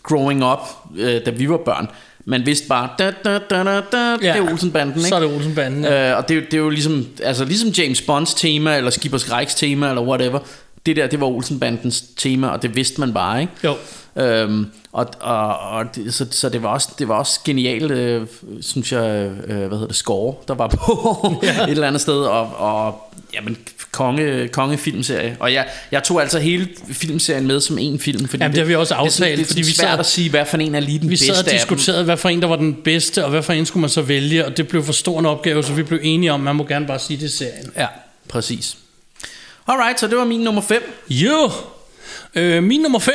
growing 0.04 0.46
up, 0.46 0.60
øh, 0.98 1.22
da 1.26 1.30
vi 1.32 1.50
var 1.50 1.58
børn, 1.58 1.88
man 2.26 2.46
vidste 2.46 2.68
bare, 2.68 2.90
da, 3.00 3.14
da, 3.24 3.38
da, 3.50 3.64
da, 3.64 3.82
da, 3.92 3.98
ja, 4.02 4.16
det 4.18 4.28
er 4.28 4.52
Olsenbanden, 4.52 4.96
ikke? 4.98 5.10
Så 5.10 5.16
er 5.16 5.20
det 5.20 5.36
Olsenbanden, 5.36 5.84
ja. 5.84 6.12
Øh, 6.12 6.18
og 6.18 6.28
det, 6.28 6.34
er 6.38 6.40
jo- 6.40 6.46
det 6.46 6.54
er 6.54 6.58
jo 6.58 6.70
ligesom, 6.70 7.06
altså 7.24 7.46
ligesom 7.46 7.70
James 7.70 8.02
Bonds 8.02 8.34
tema, 8.34 8.78
eller 8.78 8.92
Skipper 8.92 9.18
Skræks 9.18 9.56
tema, 9.56 9.90
eller 9.90 10.02
whatever. 10.02 10.40
Det 10.88 10.96
der, 10.96 11.08
det 11.08 11.22
var 11.22 11.28
Olsenbandens 11.28 12.04
tema, 12.18 12.48
og 12.48 12.62
det 12.62 12.76
vidste 12.76 13.00
man 13.00 13.14
bare, 13.14 13.42
ikke? 13.42 13.54
Jo. 13.64 13.76
Øhm, 14.16 14.66
og, 14.92 15.08
og, 15.20 15.60
og 15.60 15.96
det, 15.96 16.14
så, 16.14 16.26
så 16.32 16.50
det 16.50 16.64
var 16.64 16.70
også 16.70 16.90
det 17.00 17.08
var 17.08 17.16
også 17.16 17.40
genialt, 17.46 17.92
øh, 17.92 18.28
synes 18.62 18.92
jeg, 18.92 19.32
øh, 19.48 19.58
hvad 19.58 19.70
hedder 19.70 19.88
det, 19.88 19.96
score, 19.96 20.36
der 20.48 20.54
var 20.54 20.68
på 20.68 21.18
ja. 21.44 21.64
et 21.64 21.70
eller 21.70 21.88
andet 21.88 22.02
sted, 22.02 22.14
og, 22.20 22.56
og 22.58 23.12
jamen, 23.34 23.58
konge, 23.92 24.48
konge 24.48 24.78
filmserie. 24.78 25.38
Og 25.40 25.54
jeg, 25.54 25.68
jeg 25.92 26.04
tog 26.04 26.22
altså 26.22 26.40
hele 26.40 26.68
filmserien 26.92 27.48
med 27.48 27.60
som 27.60 27.78
en 27.78 28.00
film, 28.00 28.28
fordi 28.28 28.44
Jamen, 28.44 28.56
det 28.56 28.62
har 28.62 28.68
vi 28.68 28.76
også 28.76 28.94
det, 28.94 29.00
aftalt, 29.00 29.38
det 29.38 29.44
er 29.44 29.46
fordi 29.46 29.48
fordi 29.48 29.62
vi 29.62 29.68
vi 29.68 29.74
svært 29.74 29.90
sad- 29.90 30.00
at 30.00 30.06
sige, 30.06 30.30
hvad 30.30 30.46
for 30.46 30.58
en 30.58 30.76
er 30.76 30.80
lige 30.80 31.00
den 31.00 31.10
Vi 31.10 31.12
bedste 31.12 31.26
sad 31.36 31.46
og 31.46 31.52
diskuterede, 31.52 32.04
hvad 32.04 32.18
for 32.18 32.30
en 32.30 32.42
der 32.42 32.48
var 32.48 32.56
den 32.56 32.74
bedste, 32.84 33.24
og 33.24 33.30
hvad 33.30 33.44
for 33.44 33.54
en 33.54 33.66
skulle 33.66 33.82
man 33.82 33.90
så 33.90 34.02
vælge, 34.02 34.46
og 34.46 34.58
det 34.58 34.68
blev 34.68 34.84
for 34.84 34.94
stor 34.94 35.20
en 35.20 35.26
opgave, 35.26 35.64
så 35.64 35.74
vi 35.74 35.84
blev 35.84 36.00
enige 36.04 36.32
om, 36.34 36.40
man 36.40 36.56
må 36.56 36.64
gerne 36.64 36.88
bare 36.88 37.00
sige 37.00 37.18
det 37.18 37.26
er 37.26 37.30
serien. 37.30 37.72
Ja. 37.78 37.88
præcis. 38.30 38.78
Alright, 39.68 40.00
så 40.00 40.08
det 40.08 40.18
var 40.18 40.26
min 40.26 40.40
nummer 40.40 40.62
5. 40.62 40.94
Jo! 41.10 41.52
Øh, 42.36 42.64
min 42.64 42.82
nummer 42.82 43.00
5, 43.00 43.14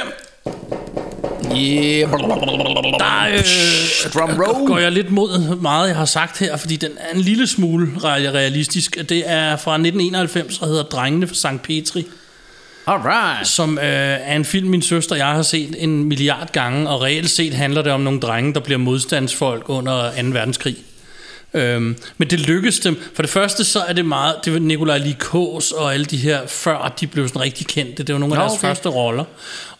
Yeah. 1.56 2.10
der 2.10 3.28
øh, 3.32 4.12
Drum 4.14 4.30
roll. 4.30 4.66
går 4.66 4.78
jeg 4.78 4.92
lidt 4.92 5.10
mod 5.10 5.56
meget, 5.56 5.88
jeg 5.88 5.96
har 5.96 6.04
sagt 6.04 6.38
her, 6.38 6.56
fordi 6.56 6.76
den 6.76 6.90
er 6.98 7.14
en 7.14 7.20
lille 7.20 7.46
smule 7.46 7.86
re- 7.96 8.06
realistisk. 8.06 8.96
Det 9.08 9.22
er 9.30 9.56
fra 9.56 9.72
1991 9.74 10.58
og 10.58 10.68
hedder 10.68 10.82
Drengene 10.82 11.26
fra 11.26 11.34
St. 11.34 11.62
Petri, 11.62 12.06
Alright. 12.86 13.48
som 13.48 13.78
øh, 13.78 13.84
er 13.84 14.36
en 14.36 14.44
film, 14.44 14.68
min 14.68 14.82
søster 14.82 15.14
og 15.14 15.18
jeg 15.18 15.26
har 15.26 15.42
set 15.42 15.74
en 15.78 16.04
milliard 16.04 16.52
gange, 16.52 16.88
og 16.88 17.02
reelt 17.02 17.30
set 17.30 17.54
handler 17.54 17.82
det 17.82 17.92
om 17.92 18.00
nogle 18.00 18.20
drenge, 18.20 18.54
der 18.54 18.60
bliver 18.60 18.78
modstandsfolk 18.78 19.68
under 19.68 20.10
2. 20.10 20.28
verdenskrig. 20.28 20.76
Øhm, 21.54 21.96
men 22.18 22.30
det 22.30 22.40
lykkedes 22.40 22.78
dem. 22.80 23.00
For 23.14 23.22
det 23.22 23.30
første 23.30 23.64
så 23.64 23.80
er 23.80 23.92
det 23.92 24.04
meget, 24.04 24.36
det 24.44 24.52
var 24.52 24.58
Nikolaj 24.58 24.98
Likås 24.98 25.72
og 25.72 25.94
alle 25.94 26.06
de 26.06 26.16
her, 26.16 26.46
før 26.46 26.94
de 27.00 27.06
blev 27.06 27.28
sådan 27.28 27.42
rigtig 27.42 27.66
kendte. 27.66 28.02
Det 28.02 28.12
var 28.12 28.18
nogle 28.18 28.34
af 28.34 28.38
Nå, 28.38 28.42
deres 28.42 28.58
okay. 28.58 28.68
første 28.68 28.88
roller. 28.88 29.24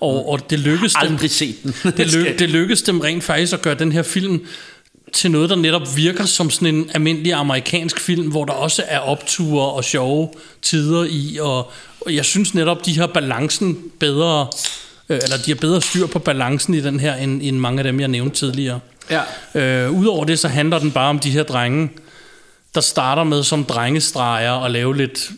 Og, 0.01 0.29
og 0.29 0.51
det 0.51 0.59
lykkedes 0.59 0.93
dem. 0.93 1.13
Aldrig 1.13 1.31
set 1.31 1.63
den. 1.63 1.75
det, 1.97 2.15
ly- 2.15 2.39
det 2.39 2.51
lykkedes 2.51 2.83
dem 2.83 3.01
rent 3.01 3.25
faktisk 3.25 3.53
at 3.53 3.63
gøre 3.63 3.75
den 3.75 3.93
her 3.93 4.03
film 4.03 4.47
til 5.13 5.31
noget, 5.31 5.51
der 5.51 5.57
netop 5.57 5.97
virker 5.97 6.25
som 6.25 6.51
sådan 6.51 6.75
en 6.75 6.91
almindelig 6.95 7.33
amerikansk 7.33 8.01
film, 8.01 8.31
hvor 8.31 8.45
der 8.45 8.53
også 8.53 8.83
er 8.89 8.99
opture 8.99 9.73
og 9.73 9.85
sjove 9.85 10.29
tider 10.63 11.05
i, 11.11 11.39
og, 11.41 11.73
og 12.01 12.15
jeg 12.15 12.25
synes 12.25 12.55
netop, 12.55 12.87
de 12.87 12.99
har 12.99 13.07
balancen 13.07 13.79
bedre, 13.99 14.47
øh, 15.09 15.21
eller 15.23 15.37
de 15.37 15.51
har 15.51 15.59
bedre 15.61 15.83
styr 15.83 16.07
på 16.07 16.19
balancen 16.19 16.75
i 16.75 16.81
den 16.81 17.01
her, 17.01 17.15
end, 17.15 17.43
end 17.43 17.59
mange 17.59 17.79
af 17.79 17.85
dem, 17.85 18.01
jeg 18.01 18.09
nævnte 18.09 18.37
tidligere. 18.37 18.81
Ja. 19.11 19.23
Øh, 19.55 19.91
Udover 19.91 20.25
det, 20.25 20.39
så 20.39 20.49
handler 20.49 20.79
den 20.79 20.91
bare 20.91 21.09
om 21.09 21.19
de 21.19 21.31
her 21.31 21.43
drenge, 21.43 21.91
der 22.75 22.81
starter 22.81 23.25
med 23.25 23.43
som 23.43 23.65
drengestreger 23.65 24.51
og 24.51 24.71
lave 24.71 24.97
lidt 24.97 25.31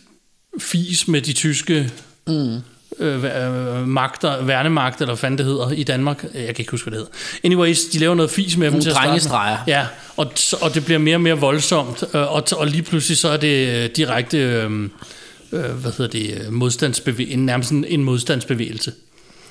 fis 0.60 1.08
med 1.08 1.20
de 1.20 1.32
tyske 1.32 1.90
mm. 2.26 2.58
øh, 2.98 3.88
magter, 3.88 4.42
værnemagt, 4.42 5.00
eller 5.00 5.14
hvad 5.14 5.20
fanden 5.20 5.38
det 5.38 5.46
hedder 5.46 5.70
i 5.70 5.82
Danmark. 5.82 6.24
Jeg 6.34 6.46
kan 6.46 6.54
ikke 6.58 6.70
huske, 6.70 6.90
hvad 6.90 6.98
det 6.98 7.06
hedder. 7.06 7.18
Anyways, 7.44 7.84
de 7.84 7.98
laver 7.98 8.14
noget 8.14 8.30
fis 8.30 8.56
med 8.56 8.70
dem 8.70 8.80
til 8.80 8.88
at 8.88 8.96
starte 8.96 9.28
med. 9.28 9.56
Ja, 9.66 9.86
og, 10.16 10.32
og 10.60 10.74
det 10.74 10.84
bliver 10.84 10.98
mere 10.98 11.16
og 11.16 11.20
mere 11.20 11.38
voldsomt, 11.38 12.04
øh, 12.14 12.32
og, 12.32 12.44
og 12.56 12.66
lige 12.66 12.82
pludselig 12.82 13.18
så 13.18 13.28
er 13.28 13.36
det 13.36 13.68
øh, 13.68 13.90
direkte, 13.96 14.38
øh, 14.38 14.88
øh, 15.52 15.64
hvad 15.70 15.92
hedder 15.98 16.06
det, 16.06 16.52
modstandsbevægelse, 16.52 17.36
nærmest 17.36 17.70
en, 17.70 17.84
en 17.84 18.04
modstandsbevægelse. 18.04 18.92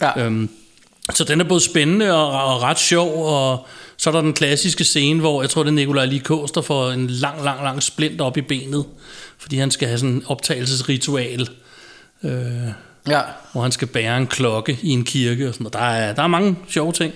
Ja. 0.01 0.25
Øhm, 0.25 0.49
så 1.13 1.23
den 1.23 1.41
er 1.41 1.45
både 1.45 1.61
spændende 1.61 2.13
og, 2.13 2.43
og 2.45 2.61
ret 2.61 2.79
sjov, 2.79 3.25
og 3.25 3.67
så 4.03 4.09
er 4.09 4.13
der 4.13 4.21
den 4.21 4.33
klassiske 4.33 4.83
scene, 4.83 5.19
hvor 5.19 5.41
jeg 5.41 5.49
tror, 5.49 5.63
det 5.63 5.69
er 5.69 5.73
Nikolaj 5.73 6.05
Likås, 6.05 6.51
der 6.51 6.61
får 6.61 6.91
en 6.91 7.07
lang, 7.07 7.43
lang, 7.43 7.63
lang 7.63 7.83
splint 7.83 8.21
op 8.21 8.37
i 8.37 8.41
benet, 8.41 8.85
fordi 9.37 9.57
han 9.57 9.71
skal 9.71 9.87
have 9.87 9.97
sådan 9.97 10.15
en 10.15 10.23
optagelsesritual, 10.27 11.49
øh, 12.23 12.31
ja. 13.07 13.21
hvor 13.51 13.61
han 13.61 13.71
skal 13.71 13.87
bære 13.87 14.17
en 14.17 14.27
klokke 14.27 14.79
i 14.81 14.89
en 14.89 15.03
kirke 15.03 15.47
og 15.47 15.53
sådan 15.53 15.63
noget. 15.63 15.73
Der 15.73 15.79
er, 15.79 16.13
der 16.13 16.23
er 16.23 16.27
mange 16.27 16.55
sjove 16.69 16.91
ting. 16.91 17.13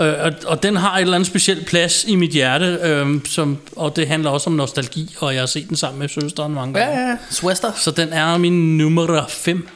Øh, 0.00 0.14
og, 0.20 0.32
og 0.46 0.62
den 0.62 0.76
har 0.76 0.96
et 0.96 1.00
eller 1.00 1.14
andet 1.14 1.26
specielt 1.26 1.66
plads 1.66 2.04
i 2.04 2.16
mit 2.16 2.30
hjerte, 2.30 2.78
øh, 2.82 3.24
som, 3.24 3.58
og 3.76 3.96
det 3.96 4.08
handler 4.08 4.30
også 4.30 4.50
om 4.50 4.56
nostalgi, 4.56 5.16
og 5.18 5.34
jeg 5.34 5.42
har 5.42 5.46
set 5.46 5.68
den 5.68 5.76
sammen 5.76 5.98
med 5.98 6.08
søsteren 6.08 6.54
mange 6.54 6.74
gange. 6.74 7.00
Ja, 7.00 7.08
ja. 7.08 7.16
Swester. 7.30 7.72
Så 7.76 7.90
den 7.90 8.12
er 8.12 8.38
min 8.38 8.78
nummer 8.78 9.24
5. 9.28 9.68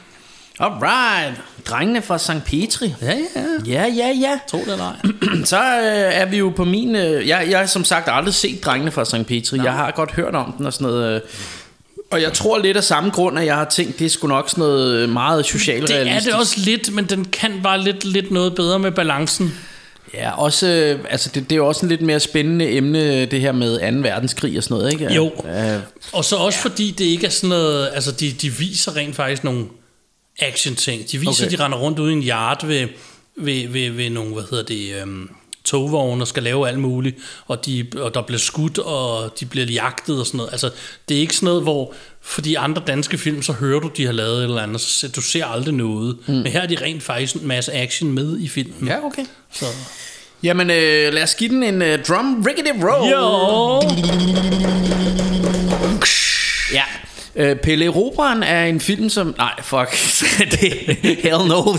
Alright. 0.61 1.41
Drengene 1.65 2.01
fra 2.01 2.17
St. 2.17 2.31
Petri. 2.45 2.93
Ja, 3.01 3.13
ja. 3.35 3.43
Ja, 3.67 3.85
ja, 3.87 4.07
ja. 4.21 4.39
Tro 4.47 4.57
det 4.57 4.71
eller 4.71 4.85
ej. 4.85 4.95
Så 5.45 5.57
øh, 5.57 6.21
er 6.21 6.25
vi 6.25 6.37
jo 6.37 6.53
på 6.55 6.63
min... 6.63 6.95
Øh, 6.95 7.27
jeg, 7.27 7.47
jeg 7.49 7.59
har 7.59 7.65
som 7.65 7.83
sagt 7.83 8.09
aldrig 8.11 8.33
set 8.33 8.65
Drengene 8.65 8.91
fra 8.91 9.05
St. 9.05 9.25
Petri. 9.27 9.59
Jeg 9.63 9.73
har 9.73 9.91
godt 9.91 10.11
hørt 10.11 10.35
om 10.35 10.53
den 10.57 10.65
og 10.65 10.73
sådan 10.73 10.87
noget... 10.87 11.15
Øh, 11.15 11.21
og 12.11 12.21
jeg 12.21 12.33
tror 12.33 12.57
lidt 12.57 12.77
af 12.77 12.83
samme 12.83 13.09
grund, 13.09 13.39
at 13.39 13.45
jeg 13.45 13.55
har 13.55 13.65
tænkt, 13.65 13.99
det 13.99 14.05
er 14.05 14.09
sgu 14.09 14.27
nok 14.27 14.49
sådan 14.49 14.61
noget 14.61 15.09
meget 15.09 15.45
socialrealistisk. 15.45 16.25
Det 16.25 16.27
er 16.27 16.31
det 16.31 16.33
også 16.39 16.55
lidt, 16.57 16.93
men 16.93 17.05
den 17.05 17.25
kan 17.25 17.59
bare 17.63 17.81
lidt, 17.81 18.05
lidt 18.05 18.31
noget 18.31 18.55
bedre 18.55 18.79
med 18.79 18.91
balancen. 18.91 19.53
Ja, 20.13 20.31
også, 20.41 20.67
øh, 20.67 20.99
altså 21.09 21.29
det, 21.35 21.43
det 21.43 21.51
er 21.51 21.57
jo 21.57 21.67
også 21.67 21.85
en 21.85 21.89
lidt 21.89 22.01
mere 22.01 22.19
spændende 22.19 22.71
emne, 22.71 23.25
det 23.25 23.41
her 23.41 23.51
med 23.51 24.01
2. 24.03 24.09
verdenskrig 24.09 24.57
og 24.57 24.63
sådan 24.63 24.77
noget, 24.77 24.93
ikke? 24.93 25.13
Jo. 25.13 25.25
Øh, 25.25 25.79
Og 26.13 26.25
så 26.25 26.35
også 26.35 26.59
fordi 26.59 26.91
det 26.91 27.05
ikke 27.05 27.25
er 27.25 27.31
sådan 27.31 27.49
noget, 27.49 27.89
altså 27.93 28.11
de, 28.11 28.31
de 28.31 28.49
viser 28.49 28.95
rent 28.95 29.15
faktisk 29.15 29.43
nogle 29.43 29.65
action 30.41 30.75
ting. 30.75 31.11
De 31.11 31.17
viser, 31.17 31.31
Okay. 31.31 31.45
okay. 31.45 31.57
de 31.57 31.63
render 31.63 31.77
rundt 31.77 31.99
ude 31.99 32.11
i 32.11 32.15
en 32.15 32.23
yard 32.23 32.65
ved, 32.67 32.87
ved, 33.37 33.67
ved, 33.67 33.89
ved 33.89 34.09
nogle, 34.09 34.33
hvad 34.33 34.43
hedder 34.49 34.63
det, 34.63 35.01
øhm, 35.01 35.29
togvogne 35.63 36.23
og 36.23 36.27
skal 36.27 36.43
lave 36.43 36.67
alt 36.67 36.79
muligt, 36.79 37.15
og, 37.47 37.65
de, 37.65 37.85
og 37.97 38.13
der 38.13 38.21
bliver 38.21 38.39
skudt, 38.39 38.77
og 38.77 39.33
de 39.39 39.45
bliver 39.45 39.65
jagtet 39.65 40.19
og 40.19 40.25
sådan 40.25 40.37
noget. 40.37 40.51
Altså, 40.51 40.69
det 41.09 41.17
er 41.17 41.21
ikke 41.21 41.35
sådan 41.35 41.45
noget, 41.45 41.63
hvor, 41.63 41.93
fordi 42.21 42.55
andre 42.55 42.81
danske 42.87 43.17
film, 43.17 43.41
så 43.41 43.53
hører 43.53 43.79
du, 43.79 43.91
de 43.97 44.05
har 44.05 44.11
lavet 44.13 44.37
et 44.37 44.43
eller 44.43 44.61
andet, 44.61 44.81
så 44.81 45.07
du 45.07 45.21
ser 45.21 45.45
aldrig 45.45 45.73
noget. 45.73 46.17
Mm. 46.27 46.33
Men 46.33 46.47
her 46.47 46.61
er 46.61 46.67
de 46.67 46.77
rent 46.81 47.03
faktisk 47.03 47.35
en 47.35 47.47
masse 47.47 47.73
action 47.73 48.11
med 48.13 48.39
i 48.39 48.47
filmen. 48.47 48.87
ja, 48.87 49.05
okay. 49.05 49.25
Så. 49.53 49.65
Jamen, 50.43 50.69
øh, 50.69 51.13
lad 51.13 51.23
os 51.23 51.35
give 51.35 51.49
den 51.49 51.63
en 51.63 51.81
øh, 51.81 52.05
drum 52.05 52.45
rickety 52.47 52.83
roll. 52.83 53.09
Jo! 53.11 55.00
Øh, 57.35 57.55
Pelle 57.55 57.85
Erobreren 57.85 58.43
er 58.43 58.65
en 58.65 58.79
film 58.79 59.09
som... 59.09 59.35
Nej, 59.37 59.53
fuck. 59.63 59.89
det 60.51 61.17
Hell 61.23 61.47
no. 61.47 61.75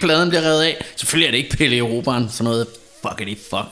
Pladen 0.00 0.28
bliver 0.28 0.42
revet 0.42 0.62
af. 0.62 0.84
Selvfølgelig 0.96 1.26
er 1.26 1.30
det 1.30 1.38
ikke 1.38 1.56
Pelle 1.56 1.78
Erobreren. 1.78 2.28
Sådan 2.30 2.44
noget 2.44 2.66
fuckity 3.02 3.40
fuck. 3.50 3.66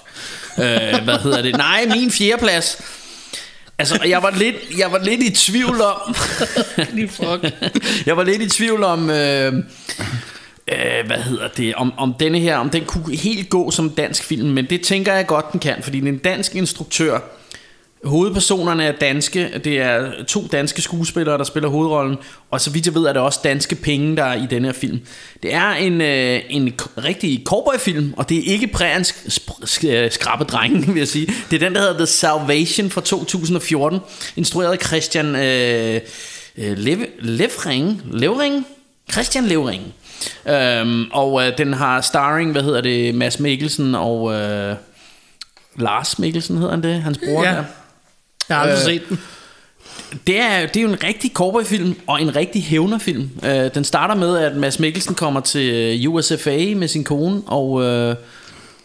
Øh, 0.59 1.05
hvad 1.05 1.19
hedder 1.19 1.43
det? 1.43 1.57
Nej, 1.57 1.87
min 1.87 2.11
fjerdeplads. 2.11 2.83
Altså, 3.79 3.99
jeg 4.07 4.23
var 4.23 4.31
lidt, 4.31 4.57
jeg 4.79 4.93
var 4.93 4.99
lidt 4.99 5.23
i 5.23 5.31
tvivl 5.31 5.81
om... 5.81 6.15
fuck. 7.19 7.55
jeg 8.07 8.17
var 8.17 8.25
lidt 8.25 8.43
i 8.43 8.49
tvivl 8.49 8.85
om... 8.85 9.11
Øh, 9.11 9.53
øh, 10.69 11.07
hvad 11.07 11.17
hedder 11.17 11.49
det, 11.49 11.75
om, 11.75 11.93
om 11.99 12.15
denne 12.21 12.39
her, 12.39 12.57
om 12.57 12.71
den 12.71 12.85
kunne 12.85 13.17
helt 13.17 13.51
gå 13.51 13.71
som 13.71 13.91
dansk 13.91 14.25
film, 14.25 14.49
men 14.49 14.67
det 14.71 14.81
tænker 14.81 15.15
jeg 15.15 15.27
godt, 15.27 15.53
den 15.53 15.61
kan, 15.61 15.83
fordi 15.83 16.01
det 16.01 16.09
er 16.09 16.13
en 16.13 16.19
dansk 16.19 16.55
instruktør, 16.55 17.21
Hovedpersonerne 18.05 18.85
er 18.85 18.93
danske. 18.93 19.61
Det 19.65 19.79
er 19.81 20.11
to 20.29 20.47
danske 20.53 20.83
skuespillere, 20.83 21.39
der 21.39 21.45
spiller 21.45 21.69
hovedrollen. 21.69 22.17
Og 22.51 22.61
så 22.61 22.71
vidt 22.71 22.87
jeg 22.87 22.95
ved, 22.95 23.03
er 23.05 23.13
det 23.13 23.23
også 23.23 23.41
danske 23.45 23.75
penge, 23.75 24.17
der 24.17 24.25
er 24.25 24.35
i 24.43 24.47
denne 24.51 24.69
her 24.69 24.73
film. 24.73 25.01
Det 25.43 25.55
er 25.55 25.71
en, 25.71 26.01
øh, 26.01 26.41
en 26.49 26.75
rigtig 27.05 27.43
cowboyfilm, 27.47 28.15
og 28.17 28.29
det 28.29 28.39
er 28.39 28.43
ikke 28.53 28.67
præens 28.67 29.15
skrappe 30.11 30.45
drenge, 30.45 30.87
vil 30.93 30.99
jeg 30.99 31.09
sige. 31.09 31.27
Det 31.51 31.63
er 31.63 31.67
den, 31.67 31.75
der 31.75 31.81
hedder 31.81 31.97
The 31.97 32.07
Salvation 32.07 32.91
fra 32.91 33.01
2014. 33.01 33.99
Instrueret 34.37 34.73
af 34.73 34.79
Christian 34.87 35.37
øh, 35.37 36.01
øh, 36.59 36.79
Lev, 36.79 36.99
Levring. 37.21 38.03
Levring? 38.11 38.67
Christian 39.13 39.45
Levring. 39.45 39.83
Øhm, 40.49 41.05
og 41.13 41.47
øh, 41.47 41.59
den 41.59 41.73
har 41.73 42.01
starring, 42.01 42.53
hvad 42.53 42.63
hedder 42.63 42.81
det, 42.81 43.15
Mads 43.15 43.41
Mikkelsen 43.41 43.95
og... 43.95 44.33
Øh, 44.35 44.77
Lars 45.79 46.19
Mikkelsen 46.19 46.57
hedder 46.57 46.71
han 46.71 46.83
det, 46.83 47.03
hans 47.03 47.19
bror 47.19 47.45
Ja. 47.45 47.51
der. 47.51 47.65
Jeg 48.49 48.57
har 48.57 48.63
aldrig 48.63 48.79
Øh, 48.79 48.85
set 48.85 49.09
den. 49.09 49.21
Det 50.27 50.41
er, 50.41 50.67
det 50.67 50.77
er 50.77 50.81
jo 50.83 50.89
en 50.89 51.03
rigtig 51.05 51.31
cowboyfilm 51.35 51.95
og 52.07 52.23
en 52.23 52.37
rigtig 52.37 52.63
hævnerfilm. 52.65 53.31
Øh, 53.45 53.75
den 53.75 53.85
starter 53.85 54.15
med, 54.15 54.39
at 54.39 54.57
Mads 54.57 54.79
Mikkelsen 54.79 55.15
kommer 55.15 55.41
til 55.41 56.09
USFA 56.09 56.75
med 56.77 56.89
sin 56.89 57.05
kone, 57.05 57.43
og, 57.47 57.83
øh, 57.83 58.17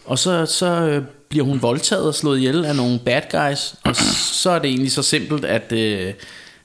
og 0.04 0.18
så, 0.18 0.46
så 0.46 0.66
øh, 0.66 1.02
bliver 1.28 1.44
hun 1.44 1.62
voldtaget 1.62 2.06
og 2.06 2.14
slået 2.14 2.38
ihjel 2.38 2.64
af 2.64 2.76
nogle 2.76 2.98
bad 3.04 3.20
guys. 3.30 3.74
Og 3.84 3.96
så 4.32 4.50
er 4.50 4.58
det 4.58 4.68
egentlig 4.70 4.92
så 4.92 5.02
simpelt, 5.02 5.44
at... 5.44 5.72
Øh, 5.72 6.12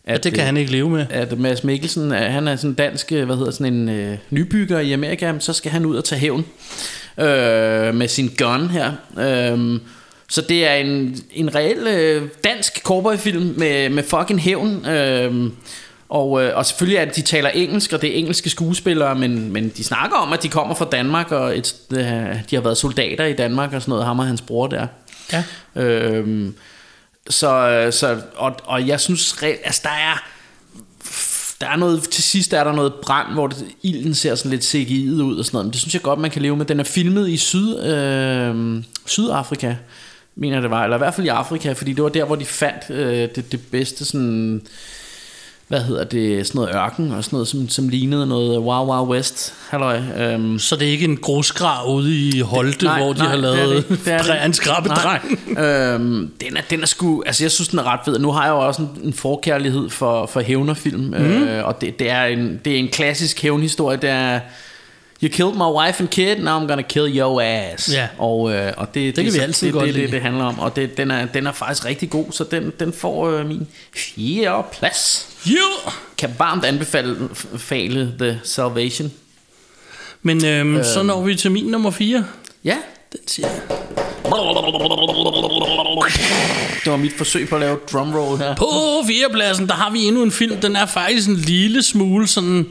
at 0.06 0.24
Det 0.24 0.34
kan 0.34 0.44
han 0.44 0.58
ikke 0.58 0.72
leve 0.72 0.90
med. 0.90 1.06
at 1.10 1.40
Mads 1.40 1.64
Mikkelsen, 1.64 2.12
øh, 2.12 2.20
han 2.20 2.48
er 2.48 2.56
sådan 2.56 2.70
en 2.70 2.74
dansk, 2.76 3.12
øh, 3.12 3.26
hvad 3.26 3.36
hedder 3.36 3.52
sådan 3.52 3.74
en 3.74 3.90
øh, 3.90 4.18
nybygger 4.30 4.80
i 4.80 4.92
Amerika, 4.92 5.34
så 5.40 5.54
skal 5.54 5.72
han 5.72 5.86
ud 5.86 5.96
og 5.96 6.04
tage 6.04 6.20
hævn 6.20 6.46
øh, 7.18 7.96
med 7.96 8.08
sin 8.08 8.32
gun 8.38 8.70
her. 8.70 8.92
Øh, 9.20 9.80
så 10.34 10.42
det 10.42 10.68
er 10.68 10.74
en, 10.74 11.18
en 11.32 11.56
reel 11.56 11.88
øh, 11.88 12.30
dansk 12.44 12.82
cowboyfilm 12.84 13.54
med, 13.58 13.90
med 13.90 14.04
fucking 14.04 14.42
hævn. 14.42 14.86
Øh, 14.86 15.52
og, 16.10 16.44
øh, 16.44 16.58
og 16.58 16.66
selvfølgelig 16.66 16.98
er 16.98 17.06
det, 17.06 17.16
de 17.16 17.22
taler 17.22 17.50
engelsk, 17.50 17.94
og 17.94 18.02
det 18.02 18.10
er 18.10 18.16
engelske 18.16 18.50
skuespillere, 18.50 19.16
men, 19.16 19.52
men 19.52 19.70
de 19.70 19.84
snakker 19.84 20.18
om, 20.18 20.34
at 20.34 20.44
de 20.44 20.50
kommer 20.50 20.76
fra 20.76 20.86
Danmark, 20.92 21.32
og 21.32 21.58
et, 21.58 21.76
øh, 21.92 22.00
de 22.50 22.56
har 22.56 22.62
været 22.62 22.78
soldater 22.78 23.26
i 23.26 23.34
Danmark 23.34 23.74
og 23.74 23.82
sådan 23.82 23.92
noget, 23.92 24.06
ham 24.06 24.20
og 24.20 24.26
hans 24.26 24.42
bror 24.42 24.68
der. 24.68 24.88
Ja. 25.34 25.44
Øhm, 25.76 26.56
så, 27.30 27.88
så 27.92 28.22
og, 28.36 28.56
og 28.64 28.88
jeg 28.88 29.00
synes, 29.00 29.36
altså 29.42 29.82
der 29.84 29.90
er 29.90 30.24
der 31.62 31.68
er 31.68 31.76
noget, 31.76 32.04
til 32.04 32.24
sidst 32.24 32.54
er 32.54 32.64
der 32.64 32.74
noget 32.74 32.94
brand, 32.94 33.34
hvor 33.34 33.48
det, 33.48 33.66
ilden 33.84 34.16
ser 34.16 34.36
sådan 34.36 34.52
lidt 34.52 34.76
CGI'et 34.76 35.22
ud 35.22 35.38
og 35.38 35.46
sådan 35.46 35.56
noget, 35.56 35.66
men 35.66 35.74
det 35.74 35.82
synes 35.82 35.94
jeg 35.94 36.02
godt, 36.02 36.20
man 36.20 36.32
kan 36.32 36.42
leve 36.42 36.56
med. 36.56 36.66
Den 36.66 36.80
er 36.80 36.84
filmet 36.84 37.30
i 37.30 37.38
Syd, 37.38 37.80
øh, 37.80 38.84
Sydafrika, 39.06 39.76
mener 40.36 40.62
det 40.62 40.70
var, 40.72 40.84
eller 40.84 40.98
i 40.98 41.04
hvert 41.04 41.14
fald 41.14 41.28
i 41.28 41.30
Afrika, 41.30 41.74
fordi 41.74 41.94
det 41.94 42.04
var 42.04 42.10
der, 42.10 42.26
hvor 42.26 42.36
de 42.36 42.46
fandt 42.46 42.90
øh, 42.90 43.30
det, 43.36 43.52
det 43.52 43.60
bedste 43.72 44.06
sådan, 44.06 44.62
hvad 45.68 45.82
hedder 45.82 46.04
det, 46.04 46.48
sådan 46.48 46.60
noget 46.60 46.76
ørken 46.76 47.12
og 47.12 47.24
sådan 47.24 47.36
noget, 47.36 47.48
som, 47.48 47.70
som 47.70 47.90
lignede 47.90 48.28
noget 48.28 48.60
Wild 48.60 48.90
Wild 48.90 49.10
West. 49.10 49.54
Halløj. 49.70 50.02
Øhm, 50.18 50.60
Så 50.60 50.76
det 50.76 50.88
er 50.88 50.92
ikke 50.92 51.06
en 51.06 51.18
grusgrav 51.18 51.90
ude 51.90 52.30
i 52.30 52.40
Holte, 52.40 52.86
nej, 52.86 53.02
hvor 53.02 53.14
de 53.14 53.20
nej, 53.20 53.28
har 53.28 53.36
det 53.36 53.46
er 53.46 53.56
lavet 53.56 53.70
det 53.70 53.78
ikke. 53.78 54.06
Det 54.06 54.14
er 54.14 54.18
det 54.18 54.34
ikke. 54.34 54.46
en 54.46 54.54
skrabbedreng. 54.54 55.40
Øhm, 55.60 56.32
den, 56.42 56.58
er, 56.58 56.62
den 56.70 56.82
er 56.82 56.86
sgu, 56.86 57.24
altså 57.26 57.44
jeg 57.44 57.52
synes 57.52 57.68
den 57.68 57.80
er 57.80 57.84
ret 57.84 58.00
fed. 58.06 58.20
Nu 58.20 58.32
har 58.32 58.44
jeg 58.44 58.52
jo 58.52 58.68
også 58.68 58.82
en, 58.82 58.90
en 59.04 59.14
forkærlighed 59.14 59.90
for, 59.90 60.26
for 60.26 60.42
hævnerfilm, 60.42 61.02
mm. 61.02 61.14
øh, 61.14 61.68
og 61.68 61.82
det, 61.82 62.00
det, 62.00 62.10
er 62.10 62.24
en, 62.24 62.60
det 62.66 62.74
er 62.74 62.78
en 62.78 62.88
klassisk 62.88 63.42
hævnhistorie. 63.42 63.98
Det 63.98 64.10
er, 64.10 64.40
You 65.24 65.30
killed 65.30 65.56
my 65.56 65.70
wife 65.70 66.00
and 66.00 66.10
kid, 66.10 66.40
now 66.40 66.60
I'm 66.60 66.68
gonna 66.68 66.82
kill 66.82 67.18
your 67.18 67.42
ass. 67.42 67.94
Ja. 67.94 68.08
Og, 68.18 68.54
øh, 68.54 68.74
og 68.78 68.94
det, 68.94 69.16
det, 69.16 69.24
kan 69.24 69.34
vi 69.34 69.40
altid 69.40 69.68
det, 69.68 69.74
godt 69.74 69.86
det, 69.86 69.94
lide. 69.94 70.06
det, 70.06 70.14
det 70.14 70.22
handler 70.22 70.44
om. 70.44 70.60
Og 70.60 70.76
det, 70.76 70.98
den, 70.98 71.12
er, 71.12 71.26
den 71.26 71.48
er 71.48 71.52
faktisk 71.52 71.86
rigtig 71.86 72.10
god, 72.10 72.26
så 72.32 72.44
den, 72.44 72.74
den 72.80 72.94
får 72.94 73.30
øh, 73.30 73.48
min 73.48 73.68
fjerde 73.96 74.64
plads. 74.72 75.30
Yeah. 75.48 75.94
Kan 76.18 76.36
varmt 76.38 76.66
anbefale 76.66 77.30
fale 77.58 78.14
The 78.20 78.40
Salvation. 78.44 79.12
Men 80.22 80.46
øhm, 80.46 80.84
så 80.84 81.04
når 81.04 81.22
vi 81.22 81.36
til 81.36 81.52
min 81.52 81.66
nummer 81.66 81.92
4. 81.92 82.26
Ja, 82.64 82.78
Den 83.12 83.28
siger 83.28 83.48
det 86.84 86.92
var 86.92 86.98
mit 86.98 87.14
forsøg 87.18 87.50
på 87.50 87.56
at 87.56 87.62
lave 87.62 87.78
drumroll 87.92 88.38
her. 88.38 88.56
På 88.56 88.66
fjerdepladsen, 89.08 89.68
der 89.68 89.74
har 89.74 89.92
vi 89.92 90.04
endnu 90.04 90.24
en 90.24 90.32
film. 90.32 90.58
Den 90.58 90.76
er 90.76 90.86
faktisk 90.86 91.30
en 91.30 91.36
lille 91.36 91.84
smule 91.84 92.28
sådan 92.28 92.68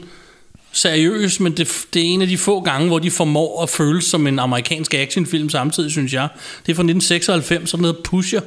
seriøs, 0.73 1.39
men 1.39 1.57
det, 1.57 1.85
det 1.93 2.01
er 2.01 2.05
en 2.05 2.21
af 2.21 2.27
de 2.27 2.37
få 2.37 2.61
gange, 2.61 2.87
hvor 2.87 2.99
de 2.99 3.11
formår 3.11 3.63
at 3.63 3.69
føles 3.69 4.05
som 4.05 4.27
en 4.27 4.39
amerikansk 4.39 4.93
actionfilm 4.93 5.49
samtidig, 5.49 5.91
synes 5.91 6.13
jeg. 6.13 6.27
Det 6.65 6.71
er 6.71 6.75
fra 6.75 6.83
1996, 6.83 7.73
og 7.73 7.77
den 7.77 7.85
hedder 7.85 8.01
Pusher. 8.03 8.41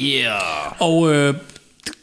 Yeah. 0.00 0.82
Og 0.82 1.14
øh, 1.14 1.34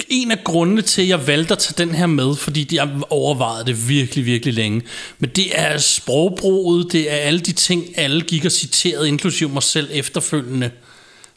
en 0.10 0.32
af 0.32 0.43
grundene 0.43 0.82
til, 0.82 1.01
at 1.01 1.07
jeg 1.07 1.28
valgte 1.28 1.51
at 1.51 1.60
tage 1.60 1.86
den 1.86 1.95
her 1.95 2.05
med, 2.05 2.36
fordi 2.36 2.76
jeg 2.76 2.89
overvejede 3.10 3.66
det 3.66 3.89
virkelig, 3.89 4.26
virkelig 4.26 4.53
længe, 4.53 4.82
men 5.20 5.30
det 5.30 5.60
er 5.60 5.78
sprogbruget, 5.78 6.91
det 6.91 7.12
er 7.12 7.16
alle 7.16 7.39
de 7.39 7.51
ting, 7.51 7.84
alle 7.95 8.22
gik 8.22 8.45
og 8.45 8.51
citerede, 8.51 9.07
inklusive 9.07 9.49
mig 9.49 9.64
selv 9.64 9.89
efterfølgende. 9.91 10.72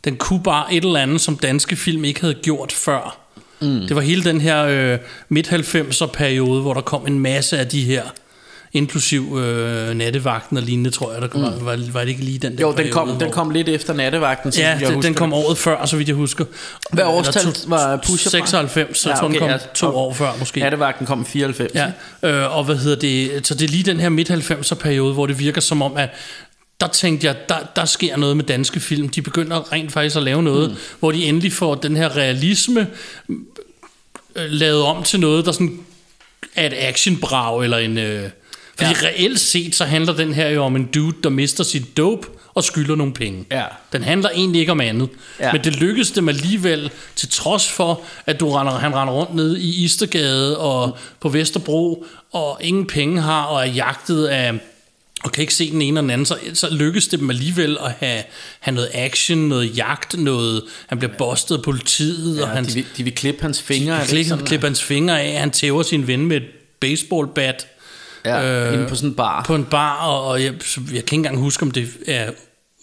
Den 0.05 0.17
kunne 0.17 0.43
bare 0.43 0.75
et 0.75 0.85
eller 0.85 1.01
andet, 1.01 1.21
som 1.21 1.37
danske 1.37 1.77
film 1.77 2.05
ikke 2.05 2.21
havde 2.21 2.35
gjort 2.35 2.73
før. 2.73 3.22
Mm. 3.63 3.81
Det 3.87 3.97
var 3.97 4.03
hele 4.03 4.25
den 4.25 4.41
her 4.41 4.65
øh, 4.65 4.99
midt-90'er 5.29 6.07
periode, 6.07 6.61
hvor 6.63 6.75
der 6.75 6.81
kom 6.81 7.07
en 7.07 7.19
masse 7.21 7.59
af 7.59 7.69
de 7.69 7.85
her, 7.85 8.03
inklusiv 8.75 9.39
øh, 9.39 9.95
nattevagten 9.95 10.57
og 10.57 10.63
lignende, 10.63 10.91
tror 10.91 11.13
jeg, 11.13 11.23
der 11.23 11.29
kom, 11.29 11.41
mm. 11.41 11.47
var, 11.67 11.79
var 11.93 12.01
det 12.01 12.09
ikke 12.09 12.25
lige 12.25 12.39
den 12.39 12.53
der 12.59 12.61
Jo, 12.63 12.69
den 12.69 12.77
periode, 12.77 12.93
kom, 12.93 13.09
den 13.09 13.17
hvor- 13.17 13.31
kom 13.31 13.51
lidt 13.51 13.69
efter 13.69 13.95
nattevagten, 13.95 14.53
så 14.53 14.61
Ja, 14.61 14.79
jeg 14.81 14.89
den, 14.91 15.03
den 15.03 15.15
kom 15.15 15.33
året 15.33 15.59
før, 15.59 15.87
så 15.87 15.97
vidt 15.97 16.09
jeg 16.09 16.17
husker. 16.17 16.45
Hvad 16.93 17.05
årstal 17.05 17.43
to- 17.43 17.51
var 17.67 17.97
Pusher 17.97 18.31
fra? 18.31 18.47
96, 18.47 18.99
så 18.99 19.09
jeg 19.11 19.19
tror, 19.19 19.29
den 19.29 19.39
kom 19.39 19.51
to 19.75 19.87
og 19.87 19.97
år 19.97 20.13
før 20.15 20.31
måske. 20.39 20.61
Nattevagten 20.61 21.07
kom 21.07 21.21
i 21.21 21.25
94. 21.25 21.73
Ja, 21.75 21.87
øh, 22.23 22.57
og 22.57 22.65
hvad 22.65 22.77
hedder 22.77 22.97
det, 22.99 23.47
så 23.47 23.55
det 23.55 23.65
er 23.65 23.69
lige 23.69 23.83
den 23.83 24.01
her 24.01 24.09
midt-90'er 24.09 24.75
periode, 24.75 25.13
hvor 25.15 25.27
det 25.27 25.39
virker 25.39 25.61
som 25.61 25.83
om, 25.83 25.97
at 25.97 26.09
der 26.81 26.89
tænkte 26.89 27.27
jeg, 27.27 27.37
der, 27.49 27.55
der 27.77 27.85
sker 27.85 28.17
noget 28.17 28.37
med 28.37 28.45
danske 28.45 28.81
film. 28.81 29.09
De 29.09 29.23
begynder 29.23 29.73
rent 29.73 29.93
faktisk 29.93 30.17
at 30.17 30.23
lave 30.23 30.43
noget, 30.43 30.71
mm. 30.71 30.77
hvor 31.01 31.13
de 31.13 31.25
endelig 31.25 31.53
får 31.53 31.75
den 31.75 31.97
her 31.97 32.17
realisme 32.17 32.87
lavet 34.37 34.83
om 34.83 35.03
til 35.03 35.21
noget, 35.21 35.47
der 35.47 35.53
sådan 35.53 35.81
er 36.55 36.67
et 36.67 36.75
actionbrag, 36.77 37.65
eller 37.65 37.79
en... 37.79 37.99
Øh, 37.99 38.31
fordi 38.77 38.91
ja. 39.03 39.07
reelt 39.07 39.41
set, 39.41 39.75
så 39.75 39.85
handler 39.85 40.13
den 40.13 40.35
her 40.35 40.49
jo 40.49 40.65
om 40.65 40.77
en 40.77 40.85
dude, 40.85 41.17
der 41.23 41.31
mister 41.31 41.65
sit 41.65 41.97
dope 41.97 42.29
og 42.55 42.65
skylder 42.65 42.97
nogle 42.97 43.13
penge. 43.13 43.45
Ja. 43.51 43.65
Den 43.93 44.03
handler 44.03 44.31
egentlig 44.31 44.61
ikke 44.61 44.73
om 44.73 44.81
andet. 44.81 45.09
Ja. 45.41 45.53
Men 45.53 45.65
det 45.65 45.77
lykkedes 45.77 46.11
dem 46.11 46.29
alligevel, 46.29 46.91
til 47.17 47.29
trods 47.29 47.71
for, 47.71 48.01
at 48.27 48.41
du 48.41 48.53
render, 48.53 48.73
han 48.73 48.95
render 48.95 49.15
rundt 49.15 49.35
ned 49.35 49.57
i 49.57 49.85
Istergade 49.85 50.59
og 50.59 50.97
på 51.21 51.29
Vesterbro, 51.29 52.07
og 52.33 52.59
ingen 52.61 52.87
penge 52.87 53.21
har, 53.21 53.43
og 53.43 53.61
er 53.61 53.71
jagtet 53.71 54.27
af 54.27 54.53
og 55.25 55.33
kan 55.33 55.43
ikke 55.43 55.55
se 55.55 55.71
den 55.71 55.83
ene 55.83 56.01
og 56.01 56.03
den 56.03 56.11
anden, 56.11 56.27
så, 56.27 56.37
så 56.55 56.75
lykkes 56.75 57.09
det 57.09 57.21
dem 57.21 57.31
alligevel 57.31 57.79
at 57.85 57.93
have, 58.01 58.23
have 58.61 58.75
noget 58.75 58.91
action, 58.95 59.39
noget 59.39 59.77
jagt, 59.77 60.19
noget, 60.19 60.63
han 60.87 60.99
bliver 60.99 61.13
bustet 61.19 61.57
af 61.57 61.63
politiet, 61.63 62.37
Ja, 62.37 62.43
og 62.43 62.49
han 62.49 62.65
de, 62.65 62.75
vil, 62.75 62.85
de 62.97 63.03
vil 63.05 63.15
klippe 63.15 63.43
hans 63.43 63.63
fingre. 63.63 63.97
ikke 63.97 64.09
klikker, 64.09 64.29
sådan? 64.29 64.47
klipper 64.47 64.67
hans 64.69 64.83
fingre 64.83 65.21
af, 65.23 65.41
han 65.41 65.51
tæver 65.51 65.83
sin 65.83 66.07
ven 66.07 66.27
med 66.27 66.37
et 66.37 66.43
baseballbat 66.81 67.67
Ja, 68.25 68.67
øh, 68.69 68.75
inde 68.75 68.87
på 68.89 68.95
sådan 68.95 69.09
en 69.09 69.15
bar. 69.15 69.45
på 69.47 69.55
en 69.55 69.65
bar, 69.65 69.97
og, 70.07 70.25
og 70.27 70.43
jeg, 70.45 70.53
jeg 70.77 70.87
kan 70.87 70.97
ikke 70.99 71.15
engang 71.15 71.39
huske, 71.39 71.63
om 71.63 71.71
det 71.71 71.89
er 72.07 72.31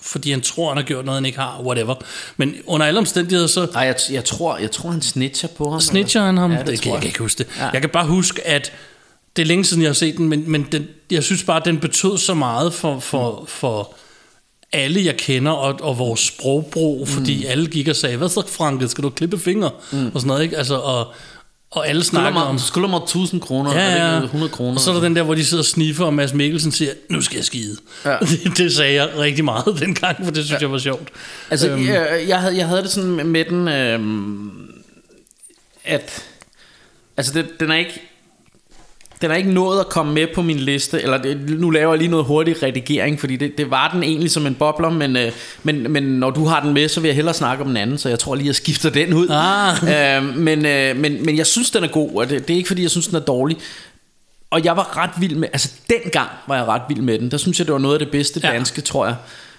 fordi 0.04 0.32
han 0.32 0.42
tror, 0.42 0.68
han 0.70 0.78
har 0.78 0.84
gjort 0.84 1.06
noget, 1.06 1.18
han 1.18 1.26
ikke 1.26 1.40
har, 1.40 1.62
whatever. 1.66 1.96
Men 2.38 2.56
under 2.66 2.86
alle 2.86 2.98
omstændigheder, 3.00 3.48
så 3.48 3.68
Nej, 3.74 3.84
jeg, 3.84 3.96
jeg, 4.12 4.26
tror, 4.26 4.58
jeg 4.58 4.72
tror, 4.72 4.92
han 4.92 5.02
snitcher 5.02 5.50
på 5.58 5.70
ham. 5.72 5.80
snitcher 5.82 6.22
han 6.22 6.38
ham. 6.38 6.52
Ja, 6.52 6.58
det 6.60 6.68
det, 6.68 6.86
jeg. 6.86 6.92
jeg 6.94 7.02
kan 7.02 7.08
ikke 7.08 7.20
huske 7.20 7.38
det. 7.38 7.48
Ja. 7.58 7.70
Jeg 7.74 7.82
kan 7.82 7.90
bare 7.90 8.06
huske, 8.06 8.48
at 8.48 8.72
det 9.36 9.42
er 9.42 9.46
længe 9.46 9.66
siden, 9.66 9.82
jeg 9.84 9.90
har 9.90 9.94
set 9.94 10.18
den, 10.18 10.30
men, 10.30 10.44
men 10.52 10.68
den, 10.72 10.88
jeg 11.12 11.24
synes 11.24 11.44
bare, 11.44 11.58
at 11.60 11.66
den 11.66 11.80
betød 11.80 12.18
så 12.18 12.34
meget 12.34 12.74
for, 12.74 13.00
for, 13.00 13.46
for 13.48 13.96
alle, 14.74 15.06
jeg 15.06 15.18
kender, 15.18 15.52
og, 15.52 15.80
og 15.82 15.98
vores 15.98 16.20
sprogbrug, 16.20 17.08
fordi 17.08 17.38
mm. 17.38 17.44
alle 17.48 17.68
gik 17.68 17.88
og 17.88 17.96
sagde, 17.96 18.18
hvad 18.18 18.30
så, 18.30 18.44
Frank, 18.48 18.90
skal 18.90 19.04
du 19.04 19.10
klippe 19.10 19.40
fingre? 19.40 19.72
Mm. 19.92 20.06
Og 20.06 20.12
sådan 20.22 20.28
noget, 20.28 20.44
ikke? 20.44 20.58
Altså, 20.58 20.76
og, 20.76 21.14
og 21.72 21.88
alle 21.88 22.04
Skylder 22.04 22.22
snakker 22.22 22.40
mig, 22.40 22.48
om... 22.48 22.60
skylder 22.60 22.88
mig 22.88 22.98
1000 23.04 23.42
kroner, 23.42 23.74
Ja, 23.76 23.96
ja. 24.08 24.16
ikke 24.16 24.26
100 24.26 24.52
kroner? 24.52 24.74
Og 24.74 24.80
så 24.80 24.90
er 24.90 24.94
der 24.96 25.02
den 25.02 25.16
der, 25.16 25.24
hvor 25.24 25.36
de 25.36 25.46
sidder 25.46 25.62
og 25.62 25.66
sniffer, 25.66 26.06
og 26.06 26.14
Mads 26.14 26.34
Mikkelsen 26.34 26.72
siger, 26.72 26.92
nu 27.10 27.22
skal 27.22 27.36
jeg 27.36 27.46
skide. 27.46 27.78
Ja. 28.06 28.18
Det, 28.44 28.58
det 28.58 28.74
sagde 28.74 28.94
jeg 28.94 29.10
rigtig 29.18 29.46
meget 29.46 29.76
dengang, 29.80 30.18
for 30.26 30.32
det 30.32 30.46
synes 30.46 30.62
ja. 30.62 30.66
jeg 30.66 30.72
var 30.72 30.78
sjovt. 30.78 31.10
Altså, 31.50 31.70
Øhm. 31.70 31.88
jeg, 31.88 32.24
jeg, 32.28 32.40
havde, 32.40 32.58
jeg 32.58 32.68
havde 32.68 32.82
det 32.82 32.92
sådan 32.92 33.12
med, 33.12 33.24
med 33.24 33.46
den, 33.46 33.68
øhm, 33.68 34.52
at 35.86 36.24
altså 37.18 37.34
det, 37.34 37.60
den 37.60 37.72
er 37.72 37.76
ikke 37.76 38.09
den 39.22 39.32
er 39.32 39.36
ikke 39.36 39.52
nået 39.52 39.80
at 39.80 39.90
komme 39.90 40.14
med 40.14 40.28
på 40.36 40.42
min 40.42 40.60
liste, 40.60 41.02
eller 41.02 41.18
det, 41.18 41.50
nu 41.50 41.70
laver 41.70 41.92
jeg 41.92 42.00
lige 42.00 42.12
noget 42.12 42.26
hurtig 42.26 42.64
redigering, 42.64 43.20
fordi 43.20 43.36
det, 43.36 43.58
det 43.58 43.72
var 43.72 43.90
den 43.94 44.04
egentlig 44.04 44.32
som 44.32 44.48
en 44.48 44.56
bobler, 44.56 44.90
men, 44.90 45.18
øh, 45.18 45.32
men, 45.64 45.92
men 45.92 46.04
når 46.04 46.30
du 46.30 46.46
har 46.46 46.60
den 46.64 46.74
med, 46.74 46.88
så 46.88 47.00
vil 47.02 47.08
jeg 47.08 47.16
hellere 47.16 47.34
snakke 47.34 47.64
om 47.64 47.68
den 47.68 47.78
anden, 47.78 47.98
så 47.98 48.10
jeg 48.10 48.20
tror 48.20 48.36
lige, 48.36 48.48
jeg 48.48 48.56
skifter 48.56 48.90
den 48.90 49.14
ud. 49.14 49.28
Ah. 49.30 49.78
Øh, 50.18 50.38
men, 50.38 50.66
øh, 50.66 50.98
men, 50.98 51.26
men 51.26 51.38
jeg 51.38 51.46
synes, 51.48 51.72
den 51.72 51.84
er 51.84 51.88
god, 51.88 52.12
og 52.16 52.30
det, 52.30 52.48
det 52.48 52.54
er 52.54 52.58
ikke 52.58 52.68
fordi, 52.68 52.82
jeg 52.82 52.92
synes, 52.92 53.08
den 53.08 53.16
er 53.16 53.20
dårlig. 53.20 53.58
Og 54.50 54.66
jeg 54.66 54.78
var 54.78 54.98
ret 54.98 55.12
vild 55.20 55.36
med, 55.36 55.48
altså 55.54 55.72
dengang 55.90 56.30
var 56.48 56.56
jeg 56.56 56.66
ret 56.66 56.82
vild 56.90 57.02
med 57.02 57.20
den, 57.20 57.32
der 57.32 57.38
synes 57.38 57.60
jeg, 57.60 57.68
det 57.68 57.74
var 57.74 57.80
noget 57.80 57.96
af 57.96 58.00
det 58.00 58.12
bedste 58.12 58.40
Ja. 58.44 58.52
danske, 58.52 58.82
tror 58.82 59.06
jeg. 59.06 59.16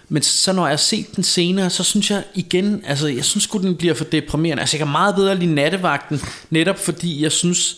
Men 0.09 0.23
så 0.23 0.53
når 0.53 0.63
jeg 0.67 0.73
har 0.73 0.77
set 0.77 1.17
den 1.17 1.25
senere, 1.25 1.71
så 1.71 1.85
synes 1.85 2.11
jeg 2.11 2.23
igen, 2.35 2.85
altså 2.87 3.09
jeg 3.09 3.25
synes 3.25 3.45
sgu, 3.45 3.59
den 3.59 3.77
bliver 3.77 3.95
for 3.95 4.05
deprimerende. 4.05 4.61
Altså 4.61 4.77
jeg 4.77 4.87
kan 4.87 4.93
meget 4.93 5.15
bedre 5.15 5.35
lide 5.35 5.55
nattevagten, 5.55 6.21
netop 6.51 6.79
fordi 6.79 7.23
jeg 7.23 7.33
synes, 7.33 7.77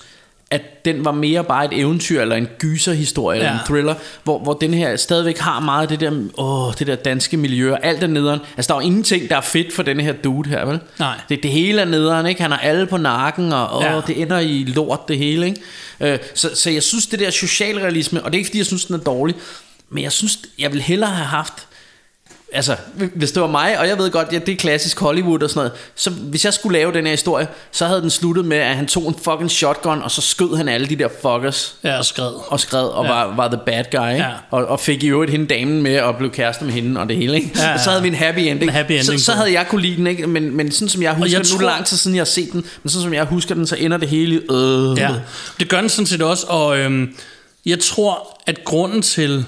at 0.53 0.85
den 0.85 1.05
var 1.05 1.13
mere 1.13 1.45
bare 1.45 1.65
et 1.65 1.81
eventyr, 1.81 2.21
eller 2.23 2.37
en 2.37 2.47
gyserhistorie, 2.59 3.39
eller 3.39 3.51
Ja. 3.53 3.59
en 3.59 3.67
thriller, 3.67 3.95
hvor, 4.25 4.39
hvor 4.39 4.53
den 4.53 4.75
her 4.75 4.97
stadigvæk 4.97 5.39
har 5.39 5.61
meget 5.61 5.83
af 5.83 5.89
det 5.89 6.01
der, 6.01 6.11
åh, 6.39 6.73
det 6.79 6.87
der 6.87 6.95
danske 6.97 7.37
miljø, 7.37 7.73
og 7.73 7.79
alt 7.83 8.03
er 8.03 8.07
nederen. 8.07 8.41
Altså 8.57 8.69
der 8.69 8.75
er 8.79 8.83
jo 8.83 8.87
ingenting, 8.87 9.29
der 9.31 9.37
er 9.37 9.41
fedt 9.41 9.73
for 9.73 9.83
den 9.83 10.01
her 10.01 10.13
dude 10.13 10.49
her, 10.49 10.65
vel? 10.65 10.81
Nej. 10.99 11.15
Det, 11.29 11.43
det 11.43 11.51
hele 11.51 11.81
er 11.81 11.85
nederen, 11.85 12.27
ikke? 12.27 12.43
Han 12.43 12.51
har 12.51 12.59
alle 12.59 12.87
på 12.87 12.97
nakken, 12.97 13.53
og 13.53 13.77
åh, 13.77 13.83
Ja. 13.85 14.01
det 14.07 14.21
ender 14.23 14.39
i 14.39 14.65
lort 14.77 15.09
det 15.09 15.19
hele, 15.19 15.47
ikke? 15.47 15.61
Øh, 16.01 16.19
så, 16.35 16.51
så 16.55 16.71
jeg 16.71 16.83
synes, 16.83 17.07
det 17.07 17.19
der 17.21 17.31
socialrealisme, 17.31 18.23
og 18.23 18.33
det 18.33 18.37
er 18.37 18.39
ikke 18.39 18.49
fordi, 18.49 18.59
jeg 18.59 18.67
synes, 18.67 18.85
den 18.85 18.95
er 18.95 19.01
dårlig, 19.01 19.35
men 19.91 20.05
jeg 20.05 20.13
synes, 20.13 20.39
jeg 20.59 20.73
vil 20.73 20.83
hellere 20.83 21.11
have 21.11 21.27
haft 21.27 21.53
Altså, 22.55 22.77
hvis 23.15 23.33
det 23.33 23.43
var 23.43 23.49
mig, 23.49 23.79
og 23.79 23.89
jeg 23.89 23.99
ved 23.99 24.11
godt, 24.11 24.29
ja, 24.33 24.39
det 24.39 24.53
er 24.53 24.57
klassisk 24.57 25.01
Hollywood 25.01 25.43
og 25.43 25.51
sådan 25.51 25.59
noget, 25.59 25.73
så 25.95 26.11
hvis 26.11 26.45
jeg 26.45 26.55
skulle 26.55 26.79
lave 26.79 26.93
den 26.93 27.05
her 27.05 27.11
historie, 27.11 27.49
så 27.71 27.87
havde 27.87 28.01
den 28.01 28.11
sluttet 28.11 28.45
med, 28.45 28.57
at 28.57 28.77
han 28.77 28.87
tog 28.87 29.09
en 29.09 29.15
fucking 29.25 29.51
shotgun, 29.51 30.03
og 30.03 30.11
så 30.11 30.21
skød 30.21 30.57
han 30.57 30.69
alle 30.69 30.87
de 30.87 30.97
der 30.97 31.09
fuckers 31.23 31.75
Ja, 31.85 31.99
og 31.99 32.05
skred. 32.05 32.31
og 32.49 32.61
skred, 32.61 32.85
og 32.85 33.05
ja. 33.05 33.13
Var, 33.13 33.35
var 33.37 33.49
the 33.49 33.61
bad 33.67 33.85
guy? 33.93 34.19
Ja. 34.19 34.31
Og, 34.51 34.67
og 34.67 34.81
fik 34.81 35.03
i 35.03 35.07
øvrigt 35.07 35.31
hende 35.31 35.47
damen 35.47 35.83
med, 35.83 36.01
og 36.01 36.17
blev 36.17 36.31
kærester 36.31 36.65
med 36.65 36.73
hende, 36.73 37.01
og 37.01 37.09
det 37.09 37.17
hele, 37.17 37.35
ikke? 37.35 37.51
Ja, 37.57 37.67
ja. 37.67 37.75
Og 37.75 37.81
så 37.81 37.91
havde 37.91 38.03
vi 38.03 38.09
en 38.09 38.15
happy 38.15 38.39
ending. 38.39 38.63
En 38.63 38.69
happy 38.69 38.93
ending 38.93 39.21
så, 39.21 39.25
så 39.25 39.33
havde 39.33 39.53
jeg 39.53 39.67
kunne 39.69 39.83
lide 39.83 39.97
den, 39.97 40.07
ikke? 40.07 40.27
Men, 40.27 40.57
men 40.57 40.73
sådan 40.73 40.89
som 40.89 41.03
jeg 41.03 41.13
husker, 41.15 41.31
jeg 41.31 41.39
jeg 41.39 41.47
tror... 41.47 41.59
nu 41.61 41.67
er 41.67 41.71
det 41.71 41.77
lang 41.77 41.87
tid 41.87 41.97
siden, 41.97 42.17
jeg 42.17 42.21
har 42.21 42.25
set 42.25 42.53
den, 42.53 42.65
men 42.83 42.91
sådan 42.91 43.03
som 43.03 43.15
jeg 43.15 43.25
husker 43.25 43.55
den, 43.55 43.67
så 43.67 43.77
ender 43.77 43.97
det 43.97 44.09
hele 44.09 44.43
øh. 44.53 44.99
Ja, 44.99 45.11
det 45.61 45.69
gør 45.69 45.81
den 45.81 45.89
sådan 45.89 46.07
set 46.07 46.23
også, 46.23 46.47
og 46.49 46.79
øhm, 46.79 47.15
jeg 47.67 47.79
tror, 47.81 48.41
at 48.47 48.65
grunden 48.65 49.03
til... 49.03 49.45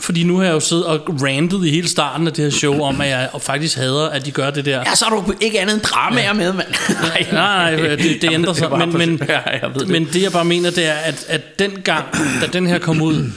Fordi 0.00 0.24
nu 0.24 0.36
har 0.36 0.44
jeg 0.44 0.52
jo 0.52 0.60
siddet 0.60 0.86
og 0.86 1.00
rantet 1.22 1.66
i 1.66 1.70
hele 1.70 1.88
starten 1.88 2.26
af 2.26 2.32
det 2.32 2.44
her 2.44 2.50
show 2.50 2.80
om, 2.80 3.00
at 3.00 3.08
jeg 3.08 3.30
faktisk 3.40 3.76
hader, 3.76 4.08
at 4.08 4.26
de 4.26 4.30
gør 4.30 4.50
det 4.50 4.64
der. 4.64 4.78
Ja, 4.86 4.94
så 4.94 5.04
har 5.04 5.16
du 5.16 5.34
ikke 5.40 5.60
andet 5.60 5.74
end 5.74 5.82
dramaer 5.82 6.32
med, 6.32 6.52
mand. 6.52 6.68
nej, 7.02 7.26
Nej, 7.32 7.70
det, 7.76 7.98
det 7.98 8.24
Jamen, 8.24 8.34
ændrer 8.34 8.52
sig. 8.52 8.78
Men, 8.78 8.92
men, 8.98 9.20
ja, 9.28 9.40
jeg 9.50 9.70
det. 9.74 9.88
men 9.88 10.04
det 10.04 10.22
jeg 10.22 10.32
bare 10.32 10.44
mener, 10.44 10.70
det 10.70 10.86
er, 10.86 10.94
at, 10.94 11.24
at 11.28 11.58
den 11.58 11.70
gang, 11.84 12.04
da 12.40 12.46
den 12.46 12.66
her 12.66 12.78
kom 12.78 13.02
ud, 13.02 13.32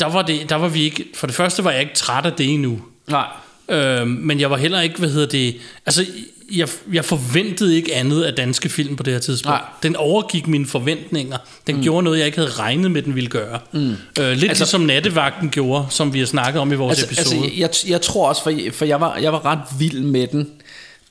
der 0.00 0.06
var, 0.06 0.22
det, 0.22 0.48
der 0.50 0.56
var 0.56 0.68
vi 0.68 0.82
ikke... 0.82 1.04
For 1.14 1.26
det 1.26 1.36
første 1.36 1.64
var 1.64 1.70
jeg 1.70 1.80
ikke 1.80 1.94
træt 1.94 2.26
af 2.26 2.32
det 2.32 2.54
endnu. 2.54 2.80
nej. 3.08 3.26
Øh, 3.68 4.06
men 4.06 4.40
jeg 4.40 4.50
var 4.50 4.56
heller 4.56 4.80
ikke, 4.80 4.98
hvad 4.98 5.08
hedder 5.08 5.26
det... 5.26 5.56
Altså, 5.86 6.04
jeg, 6.52 6.68
jeg 6.92 7.04
forventede 7.04 7.76
ikke 7.76 7.94
andet 7.94 8.22
af 8.22 8.32
danske 8.34 8.68
film 8.68 8.96
på 8.96 9.02
det 9.02 9.12
her 9.12 9.20
tidspunkt. 9.20 9.52
Nej. 9.58 9.62
Den 9.82 9.96
overgik 9.96 10.46
mine 10.46 10.66
forventninger. 10.66 11.36
Den 11.66 11.76
mm. 11.76 11.82
gjorde 11.82 12.02
noget, 12.04 12.18
jeg 12.18 12.26
ikke 12.26 12.38
havde 12.38 12.50
regnet 12.50 12.90
med, 12.90 13.02
den 13.02 13.14
ville 13.14 13.30
gøre. 13.30 13.58
Mm. 13.72 13.80
Øh, 13.80 13.88
lidt 13.88 14.18
altså, 14.18 14.46
Altså- 14.48 14.64
ligesom 14.64 14.80
Nattevagten 14.80 15.50
gjorde, 15.50 15.86
som 15.90 16.14
vi 16.14 16.18
har 16.18 16.26
snakket 16.26 16.60
om 16.60 16.72
i 16.72 16.74
vores 16.74 17.02
Altså, 17.02 17.22
episode. 17.22 17.44
altså 17.44 17.60
jeg, 17.60 17.90
jeg 17.90 18.00
tror 18.02 18.28
også, 18.28 18.42
for, 18.42 18.52
for 18.72 18.84
jeg, 18.84 19.00
var, 19.00 19.16
jeg 19.16 19.32
var 19.32 19.44
ret 19.46 19.60
vild 19.78 20.00
med 20.00 20.26
den, 20.26 20.50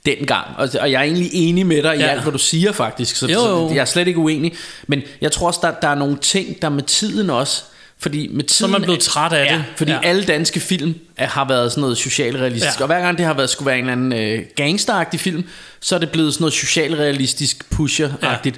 dengang. 0.06 0.46
Og, 0.58 0.70
og 0.82 0.92
jeg 0.92 1.00
er 1.00 1.04
egentlig 1.04 1.30
enig 1.34 1.66
med 1.66 1.84
dig 1.84 1.96
i 1.96 2.00
Ja. 2.00 2.06
alt, 2.08 2.22
hvad 2.24 2.32
du 2.32 2.38
siger 2.38 2.72
faktisk. 2.72 3.16
Så, 3.16 3.28
Jo, 3.28 3.40
jo. 3.40 3.68
så 3.68 3.74
jeg 3.74 3.82
er 3.82 3.86
slet 3.86 4.08
ikke 4.08 4.20
uenig. 4.20 4.54
Men 4.88 5.02
jeg 5.22 5.32
tror 5.32 5.48
også, 5.48 5.60
der, 5.64 5.72
der 5.82 5.88
er 5.88 5.96
nogle 5.96 6.18
ting, 6.22 6.62
der 6.62 6.70
med 6.70 6.84
tiden 6.84 7.30
også... 7.30 7.64
Fordi 8.00 8.28
med 8.32 8.43
tiden, 8.43 8.72
man 8.72 8.82
blevet 8.82 9.00
træt 9.00 9.34
af 9.34 9.46
ja, 9.46 9.56
det. 9.56 9.64
Fordi 9.76 9.91
Ja. 9.91 10.00
alle 10.04 10.24
danske 10.24 10.60
film 10.60 10.96
er, 11.18 11.28
har 11.28 11.48
været 11.48 11.72
sådan 11.72 11.82
noget 11.82 11.98
socialrealistisk. 11.98 12.80
Ja. 12.80 12.84
Og 12.84 12.88
hver 12.88 13.00
gang 13.02 13.18
det 13.18 13.26
har 13.26 13.34
været, 13.34 13.50
skulle 13.50 13.66
være 13.66 13.78
en 13.80 13.89
eller 13.89 13.91
anden 13.91 14.14
øh, 14.39 14.46
gangsteragtig 14.56 15.20
film, 15.20 15.43
så 15.82 15.96
er 15.96 16.00
det 16.00 16.10
blevet 16.10 16.34
sådan 16.34 16.41
noget 16.43 16.54
socialrealistisk 16.54 17.66
pusher-agtigt. 17.76 18.56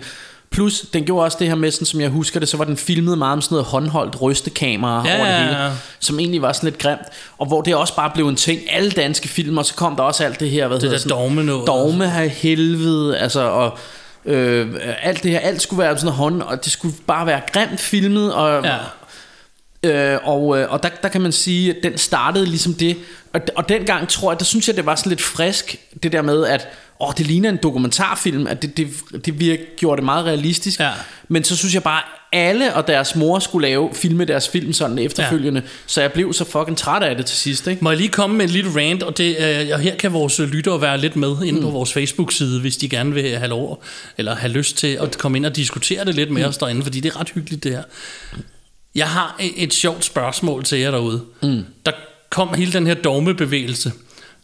Plus, 0.52 0.82
den 0.94 1.04
gjorde 1.06 1.26
også 1.26 1.38
det 1.40 1.48
her 1.48 1.56
med, 1.56 1.72
sådan, 1.72 1.86
som 1.86 2.02
jeg 2.02 2.10
husker 2.10 2.40
det, 2.40 2.50
så 2.50 2.58
var 2.58 2.64
den 2.66 2.78
filmet 2.78 3.18
meget 3.18 3.38
med 3.38 3.42
sådan 3.44 3.56
noget 3.56 3.66
håndholdt 3.66 4.22
rystekamera 4.22 5.08
Ja, 5.08 5.16
over 5.18 5.26
det 5.26 5.32
ja, 5.34 5.44
hele, 5.44 5.64
ja. 5.64 5.70
som 6.00 6.20
egentlig 6.20 6.42
var 6.42 6.54
sådan 6.54 6.68
lidt 6.70 6.78
grimt, 6.82 7.02
og 7.38 7.48
hvor 7.48 7.62
det 7.62 7.76
også 7.76 7.96
bare 7.96 8.12
blev 8.14 8.28
en 8.28 8.36
ting. 8.36 8.62
Alle 8.72 8.92
danske 8.92 9.28
film, 9.28 9.58
og 9.58 9.66
så 9.66 9.74
kom 9.74 9.96
der 9.96 10.04
også 10.04 10.24
alt 10.26 10.40
det 10.40 10.50
her, 10.50 10.68
hvad 10.68 10.78
hedder 10.78 10.92
der 10.94 11.00
sådan, 11.00 11.18
dogme 11.18 11.44
noget. 11.44 11.68
Dogme 11.68 12.10
her 12.10 12.28
helvede, 12.28 13.18
altså, 13.18 13.42
og 13.42 13.78
øh, 14.26 14.68
alt 15.02 15.24
det 15.24 15.32
her, 15.32 15.40
alt 15.40 15.62
skulle 15.62 15.84
være 15.84 15.98
sådan 15.98 16.06
noget 16.06 16.18
hånd, 16.18 16.42
og 16.42 16.64
det 16.66 16.72
skulle 16.72 16.96
bare 17.08 17.26
være 17.26 17.42
grimt 17.54 17.80
filmet, 17.80 18.34
og, 18.34 18.64
Ja. 18.66 18.76
Øh, 19.84 20.18
og 20.24 20.60
øh, 20.60 20.72
og 20.72 20.84
der, 20.84 20.90
der 21.04 21.10
kan 21.10 21.22
man 21.22 21.32
sige, 21.32 21.70
at 21.70 21.78
den 21.84 21.98
startede 21.98 22.46
ligesom 22.46 22.74
det. 22.74 22.98
Og, 23.34 23.42
og 23.56 23.70
dengang 23.70 24.08
tror 24.08 24.32
jeg, 24.32 24.40
der 24.40 24.46
synes 24.46 24.68
jeg, 24.68 24.78
det 24.78 24.86
var 24.86 24.96
sådan 24.96 25.10
lidt 25.10 25.22
frisk, 25.22 25.80
det 26.04 26.12
der 26.12 26.22
med, 26.22 26.46
at 26.46 26.68
åh, 27.00 27.14
det 27.18 27.28
ligner 27.28 27.50
en 27.50 27.60
dokumentarfilm, 27.64 28.48
at 28.48 28.62
det, 28.62 28.78
det, 28.78 28.88
det 29.26 29.40
virke, 29.40 29.66
gjorde 29.78 29.98
det 29.98 30.06
meget 30.06 30.26
realistisk. 30.26 30.80
Ja. 30.80 30.92
Men 31.28 31.44
så 31.44 31.58
synes 31.58 31.74
jeg 31.74 31.84
bare, 31.84 32.02
alle 32.32 32.74
og 32.74 32.88
deres 32.88 33.16
mor 33.16 33.40
skulle 33.40 33.68
lave 33.68 33.90
filme 33.94 34.26
deres 34.26 34.50
film 34.50 34.74
sådan 34.74 35.00
efterfølgende. 35.00 35.62
Ja. 35.62 35.70
Så 35.86 36.02
jeg 36.02 36.12
blev 36.12 36.34
så 36.34 36.46
fucking 36.46 36.78
træt 36.78 37.04
af 37.04 37.16
det 37.16 37.26
til 37.26 37.38
sidst, 37.38 37.68
ikke? 37.68 37.84
Må 37.84 37.90
jeg 37.90 37.98
lige 37.98 38.10
komme 38.10 38.38
med 38.38 38.46
en 38.46 38.52
lille 38.52 38.72
rant, 38.76 39.04
og, 39.04 39.18
det, 39.18 39.38
øh, 39.40 39.68
og 39.74 39.80
her 39.80 39.96
kan 39.96 40.14
vores 40.14 40.40
lyttere 40.40 40.82
være 40.82 40.98
lidt 40.98 41.16
med 41.16 41.36
inde 41.46 41.62
på 41.62 41.70
vores 41.70 41.94
Facebook-side, 41.94 42.62
hvis 42.62 42.78
de 42.78 42.90
gerne 42.90 43.14
vil 43.14 43.38
have 43.38 43.50
lov, 43.50 43.84
eller 44.18 44.36
have 44.36 44.52
lyst 44.52 44.78
til 44.78 44.98
at 45.02 45.18
komme 45.18 45.38
ind 45.38 45.46
og 45.46 45.56
diskutere 45.56 46.06
det 46.06 46.16
lidt 46.16 46.32
med 46.32 46.46
os 46.46 46.58
derinde, 46.58 46.84
fordi 46.84 47.00
det 47.00 47.14
er 47.14 47.20
ret 47.20 47.30
hyggeligt 47.30 47.64
det 47.64 47.72
her. 47.72 47.84
Jeg 48.98 49.10
har 49.10 49.36
et, 49.39 49.64
et 49.64 49.74
sjovt 49.74 50.06
spørgsmål 50.06 50.64
til 50.64 50.80
jer 50.80 50.91
derude. 50.91 51.22
Mm. 51.41 51.66
Der 51.86 51.91
kom 52.30 52.54
hele 52.54 52.74
den 52.74 52.88
her 52.88 52.93
dogmebevægelse. 52.93 53.91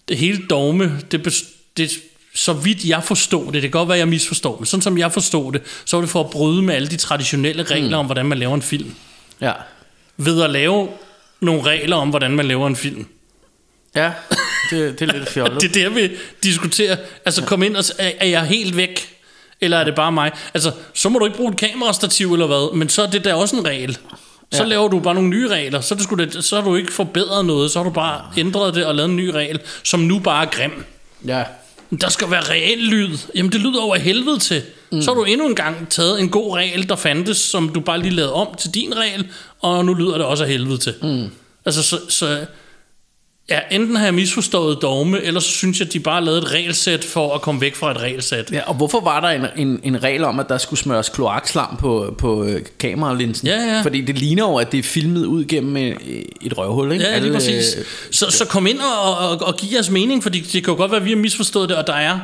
Det 0.08 0.18
hele 0.18 0.46
dogme, 0.50 1.00
det, 1.12 1.44
det 1.78 1.92
så 2.36 2.54
vidt 2.54 2.86
jeg 2.86 3.04
forstod 3.04 3.46
det, 3.46 3.54
det 3.54 3.62
kan 3.62 3.72
godt 3.72 3.90
være, 3.90 3.98
jeg 3.98 4.08
misforstår, 4.08 4.58
men 4.58 4.66
sådan 4.66 4.82
som 4.82 4.98
jeg 4.98 5.12
forstod 5.12 5.52
det, 5.52 5.62
så 5.86 5.98
var 5.98 6.02
det 6.02 6.10
for 6.10 6.24
at 6.24 6.30
bryde 6.30 6.62
med 6.62 6.76
alle 6.76 6.88
de 6.88 6.98
traditionelle 6.98 7.64
regler 7.64 7.88
mm. 7.88 7.94
om, 7.94 8.06
hvordan 8.06 8.26
man 8.26 8.38
laver 8.38 8.56
en 8.56 8.62
film. 8.62 8.96
Ja. 9.42 9.54
Ved 10.18 10.42
at 10.42 10.50
lave 10.50 10.90
nogle 11.40 11.62
regler 11.64 11.96
om, 11.96 12.10
hvordan 12.10 12.32
man 12.32 12.46
laver 12.46 12.68
en 12.68 12.76
film. 12.76 13.06
Ja, 13.96 14.12
det, 14.72 15.00
det 15.00 15.10
er 15.10 15.14
lidt 15.14 15.30
fjollet. 15.30 15.62
Det 15.62 15.78
er 15.78 15.90
der, 15.90 15.90
vi 15.90 16.10
diskuterer. 16.44 16.98
Altså, 17.26 17.46
kom 17.46 17.64
ind 17.64 17.76
og 17.76 17.84
er, 18.00 18.12
er 18.20 18.28
jeg 18.28 18.44
helt 18.44 18.78
væk? 18.78 19.10
Eller 19.62 19.78
er 19.78 19.84
det 19.84 19.96
bare 19.96 20.12
mig? 20.12 20.32
Altså, 20.54 20.72
så 20.94 21.10
må 21.10 21.20
du 21.20 21.26
ikke 21.26 21.38
bruge 21.38 21.52
et 21.52 21.58
kamerastativ 21.58 22.34
eller 22.34 22.48
hvad, 22.48 22.76
men 22.76 22.90
så 22.90 23.02
er 23.02 23.10
det 23.10 23.24
der 23.24 23.34
også 23.34 23.56
en 23.56 23.66
regel. 23.66 23.98
Så 24.54 24.64
Ja. 24.64 24.70
laver 24.70 24.88
du 24.88 25.00
bare 25.00 25.14
nogle 25.14 25.30
nye 25.30 25.48
regler, 25.48 25.82
så, 25.82 25.96
sgu 26.00 26.16
da, 26.16 26.42
så 26.42 26.56
har 26.56 26.64
du 26.64 26.76
ikke 26.76 26.94
forbedret 26.94 27.46
noget, 27.46 27.72
så 27.72 27.80
har 27.80 27.84
du 27.84 27.90
bare 27.90 28.22
ændret 28.38 28.76
det 28.76 28.86
og 28.86 28.96
lavet 28.96 29.10
en 29.10 29.16
ny 29.16 29.28
regel, 29.30 29.60
som 29.84 30.00
nu 30.00 30.20
bare 30.20 30.46
er 30.46 30.50
grim. 30.50 30.84
ja. 31.28 31.44
Der 32.02 32.10
skal 32.10 32.32
være 32.32 32.42
reel 32.42 32.78
lyd. 32.80 33.18
Jamen, 33.36 33.52
det 33.52 33.60
lyder 33.62 33.82
over 33.82 33.96
helvede 33.96 34.40
til. 34.40 34.62
Mm. 34.92 35.02
Så 35.02 35.12
har 35.12 35.16
du 35.16 35.24
endnu 35.24 35.48
en 35.48 35.56
gang 35.56 35.90
taget 35.90 36.20
en 36.22 36.30
god 36.30 36.56
regel, 36.56 36.90
der 36.90 36.96
fandtes, 36.96 37.38
som 37.38 37.70
du 37.70 37.80
bare 37.80 38.00
lige 38.02 38.12
lavede 38.14 38.34
om 38.34 38.48
til 38.60 38.70
din 38.74 38.98
regel, 38.98 39.28
og 39.62 39.86
nu 39.86 39.94
lyder 39.94 40.18
det 40.18 40.26
også 40.26 40.44
af 40.44 40.50
helvede 40.50 40.78
til. 40.78 40.94
Mm. 41.02 41.30
Altså, 41.66 41.84
så, 41.84 42.00
så 42.10 42.46
ja, 43.50 43.60
enten 43.72 43.96
har 43.96 44.06
jeg 44.06 44.14
misforstået 44.14 44.82
dogme, 44.82 45.22
eller 45.22 45.40
så 45.40 45.50
synes 45.50 45.80
jeg, 45.80 45.88
at 45.88 45.94
de 45.94 46.00
bare 46.00 46.24
lavede 46.24 46.42
et 46.42 46.52
regelsæt 46.52 47.04
for 47.04 47.36
at 47.36 47.42
komme 47.42 47.62
væk 47.62 47.76
fra 47.76 47.92
et 47.92 47.98
regelsæt. 47.98 48.52
Ja, 48.52 48.62
og 48.66 48.76
hvorfor 48.76 49.02
var 49.02 49.20
der 49.20 49.28
en, 49.30 49.46
en, 49.68 49.80
en 49.84 50.04
regel 50.04 50.24
om, 50.24 50.40
at 50.40 50.50
der 50.50 50.58
skulle 50.58 50.80
smøres 50.80 51.10
kloakslam 51.10 51.78
på, 51.80 52.16
på 52.18 52.44
øh, 52.44 52.62
kameralinsen? 52.80 53.48
Ja, 53.48 53.76
ja. 53.76 53.82
Fordi 53.82 54.02
det 54.02 54.20
ligner 54.20 54.44
jo, 54.44 54.56
at 54.56 54.72
det 54.72 54.78
er 54.78 54.84
filmet 54.84 55.26
ud 55.26 55.46
gennem 55.46 55.78
et, 55.78 55.98
et 56.42 56.58
røvhul, 56.58 56.92
ikke? 56.92 57.04
Ja, 57.04 57.10
lige 57.10 57.16
Alle, 57.16 57.34
præcis. 57.34 57.76
øh, 57.78 57.86
Så, 58.12 58.30
så 58.30 58.46
kom 58.46 58.68
ind 58.68 58.80
og, 58.80 59.18
og, 59.30 59.42
og 59.42 59.58
giv 59.58 59.70
jeres 59.74 59.90
mening, 59.90 60.24
fordi 60.24 60.40
det 60.40 60.64
kan 60.64 60.74
jo 60.74 60.78
godt 60.78 60.92
være, 60.92 61.00
at 61.00 61.06
vi 61.06 61.10
har 61.12 61.18
misforstået 61.18 61.70
det, 61.70 61.78
og 61.78 61.88
der 61.88 61.94
er 61.94 62.20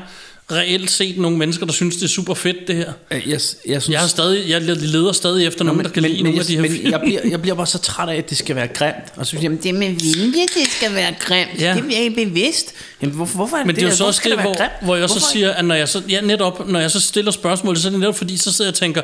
reelt 0.52 0.92
set 0.92 1.18
nogle 1.18 1.38
mennesker, 1.38 1.66
der 1.66 1.74
synes, 1.74 1.96
det 1.96 2.04
er 2.04 2.08
super 2.08 2.34
fedt, 2.34 2.58
det 2.68 2.76
her. 2.76 2.94
Jeg, 3.12 3.22
jeg, 3.26 3.32
jeg 3.32 3.42
synes, 3.42 3.90
Jeg, 3.90 4.00
har 4.00 4.08
stadig, 4.08 4.50
jeg 4.50 4.62
leder 4.62 5.12
stadig 5.12 5.46
efter 5.48 5.64
nogen, 5.66 5.84
der 5.84 5.90
kan 5.90 6.04
lide 6.04 6.24
nogle 6.24 6.40
af 6.40 6.46
de 6.46 6.56
her 6.56 6.62
men 6.62 6.72
film. 6.72 6.92
jeg, 6.92 7.02
bliver, 7.02 7.22
jeg 7.32 7.42
bliver 7.42 7.56
bare 7.56 7.68
så 7.68 7.78
træt 7.78 8.10
af, 8.10 8.16
at 8.16 8.30
det 8.30 8.38
skal 8.38 8.56
være 8.56 8.68
grimt. 8.68 8.96
Og 9.16 9.26
så 9.26 9.30
siger 9.30 9.52
jeg, 9.52 9.64
det 9.64 9.70
er 9.70 9.74
med 9.74 9.88
vilje, 9.90 10.42
det 10.42 10.68
skal 10.78 10.96
være 10.96 11.14
grimt. 11.20 11.62
Ja. 11.62 11.74
Det 11.90 11.98
er 11.98 12.02
ikke 12.02 12.26
bevidst. 12.26 12.74
Jamen, 13.02 13.16
hvorfor, 13.16 13.36
hvorfor 13.36 13.56
er 13.58 13.60
det 13.60 13.68
Men 13.68 13.76
det 13.76 13.84
er 13.84 13.88
jo 13.88 13.96
så 13.96 14.06
også 14.06 14.22
det, 14.24 14.34
hvor, 14.42 14.58
grimt? 14.58 14.72
hvor 14.82 14.96
jeg 14.96 15.10
så 15.10 15.16
Hvorfor 15.16 15.32
siger, 15.32 15.52
at 15.52 15.66
når 15.66 15.76
jeg 15.76 15.90
så, 15.90 16.02
ja, 16.10 16.22
netop, 16.22 16.68
når 16.70 16.80
jeg 16.80 16.92
så 16.92 17.00
stiller 17.00 17.32
spørgsmål, 17.32 17.78
så 17.78 17.88
er 17.88 17.92
det 17.92 18.00
netop 18.00 18.18
fordi, 18.18 18.38
så 18.38 18.52
sidder 18.54 18.70
jeg 18.70 18.74
og 18.74 18.80
tænker, 18.80 19.02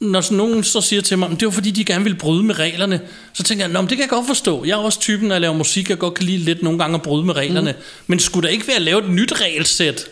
når 0.00 0.20
sådan 0.20 0.36
nogen 0.38 0.64
så 0.64 0.80
siger 0.80 1.02
til 1.02 1.18
mig, 1.18 1.28
"Men 1.28 1.38
det 1.38 1.46
var 1.46 1.52
fordi, 1.52 1.70
de 1.70 1.84
gerne 1.84 2.04
vil 2.04 2.14
bryde 2.14 2.42
med 2.44 2.58
reglerne, 2.58 3.00
så 3.32 3.42
tænker 3.42 3.64
jeg, 3.64 3.72
Nå, 3.72 3.80
men 3.80 3.88
det 3.90 3.96
kan 3.96 4.02
jeg 4.02 4.08
godt 4.10 4.26
forstå. 4.26 4.64
Jeg 4.64 4.72
er 4.72 4.76
også 4.76 5.00
typen, 5.00 5.28
når 5.28 5.34
jeg 5.34 5.40
laver 5.40 5.54
musik, 5.54 5.90
jeg 5.90 5.98
godt 5.98 6.14
kan 6.14 6.26
lide 6.26 6.38
lidt 6.38 6.62
nogle 6.62 6.78
gange 6.78 6.94
at 6.94 7.02
bryde 7.02 7.24
med 7.26 7.36
reglerne. 7.36 7.70
Mm. 7.72 7.84
Men 8.06 8.18
skulle 8.18 8.46
der 8.46 8.52
ikke 8.52 8.68
være 8.68 8.80
lavet 8.80 9.04
et 9.04 9.10
nyt 9.10 9.32
regelsæt, 9.40 10.06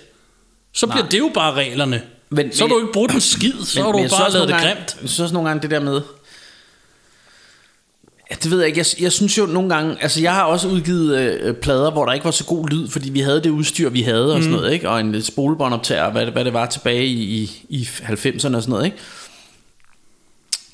så 0.78 0.86
bliver 0.86 1.02
Nej. 1.02 1.08
det 1.10 1.18
jo 1.18 1.30
bare 1.34 1.52
reglerne. 1.54 2.02
Men- 2.30 2.46
Men, 2.46 2.52
så 2.52 2.64
har 2.64 2.68
men- 2.68 2.74
du 2.74 2.80
ikke 2.80 2.92
brugt 2.92 3.12
en 3.14 3.20
skid, 3.20 3.52
så 3.64 3.82
har 3.82 3.92
du 3.92 3.98
synes 3.98 4.12
bare 4.12 4.32
lavet 4.32 4.48
det 4.48 4.56
gange- 4.56 4.74
grimt. 4.74 4.96
Jeg 5.02 5.08
synes 5.08 5.20
også 5.20 5.34
nogle 5.34 5.48
gange 5.48 5.62
det 5.62 5.70
der 5.70 5.80
med... 5.80 6.00
Ja, 8.30 8.34
det 8.42 8.50
ved 8.50 8.58
jeg 8.58 8.66
ikke. 8.66 8.78
Jeg, 8.78 8.86
jeg 9.00 9.12
synes 9.12 9.38
jo 9.38 9.46
nogle 9.46 9.68
gange... 9.74 9.96
Altså, 10.02 10.20
jeg 10.20 10.34
har 10.34 10.42
også 10.44 10.68
udgivet 10.68 11.18
øh, 11.18 11.54
plader, 11.54 11.90
hvor 11.90 12.04
der 12.04 12.12
ikke 12.12 12.24
var 12.24 12.30
så 12.30 12.44
god 12.44 12.68
lyd, 12.68 12.88
fordi 12.88 13.10
vi 13.10 13.20
havde 13.20 13.42
det 13.42 13.50
udstyr, 13.50 13.88
vi 13.90 14.02
havde 14.02 14.34
og 14.34 14.42
sådan 14.42 14.56
noget, 14.56 14.72
ikke? 14.72 14.88
Og 14.90 15.00
en 15.00 15.22
spolebåndoptager, 15.22 16.10
hvad, 16.10 16.24
det- 16.26 16.32
hvad 16.32 16.44
det 16.44 16.52
var 16.52 16.66
tilbage 16.66 17.06
i, 17.06 17.22
i, 17.22 17.50
i 17.68 17.82
90'erne 17.82 18.34
og 18.34 18.40
sådan 18.40 18.62
noget, 18.68 18.84
ikke? 18.84 18.96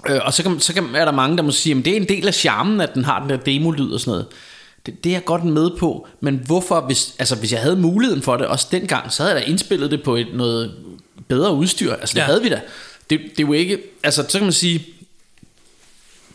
Øh, 0.09 0.21
og 0.25 0.33
så, 0.33 0.43
kan, 0.43 0.61
så 0.61 0.75
kan, 0.75 0.85
er 0.95 1.05
der 1.05 1.13
mange, 1.13 1.37
der 1.37 1.43
må 1.43 1.51
sige, 1.51 1.79
at 1.79 1.85
det 1.85 1.93
er 1.93 1.97
en 1.97 2.09
del 2.09 2.27
af 2.29 2.35
charmen, 2.35 2.81
at 2.81 2.95
den 2.95 3.05
har 3.05 3.21
den 3.21 3.31
der 3.31 3.37
demo-lyd 3.37 3.91
og 3.93 4.01
sådan 4.01 4.11
noget. 4.11 4.27
Det, 4.87 5.05
det 5.05 5.11
er 5.11 5.15
jeg 5.15 5.25
godt 5.25 5.45
med 5.45 5.71
på, 5.79 6.09
men 6.21 6.43
hvorfor, 6.47 6.81
hvis, 6.81 7.15
altså, 7.19 7.37
hvis 7.37 7.53
jeg 7.53 7.61
havde 7.61 7.77
muligheden 7.77 8.23
for 8.23 8.37
det, 8.37 8.47
også 8.47 8.67
dengang, 8.71 9.13
så 9.13 9.23
havde 9.23 9.35
jeg 9.37 9.43
da 9.45 9.51
indspillet 9.51 9.91
det 9.91 10.03
på 10.03 10.17
et, 10.17 10.27
noget 10.35 10.75
bedre 11.29 11.55
udstyr. 11.55 11.93
Altså 11.95 12.15
det 12.15 12.21
ja. 12.21 12.25
Havde 12.27 12.43
vi 12.43 12.49
da. 12.49 12.61
Det, 13.11 13.21
det 13.21 13.43
er 13.43 13.47
jo 13.47 13.53
ikke, 13.53 13.79
altså 14.03 14.25
så 14.29 14.39
kan 14.39 14.43
man 14.47 14.53
sige, 14.53 14.87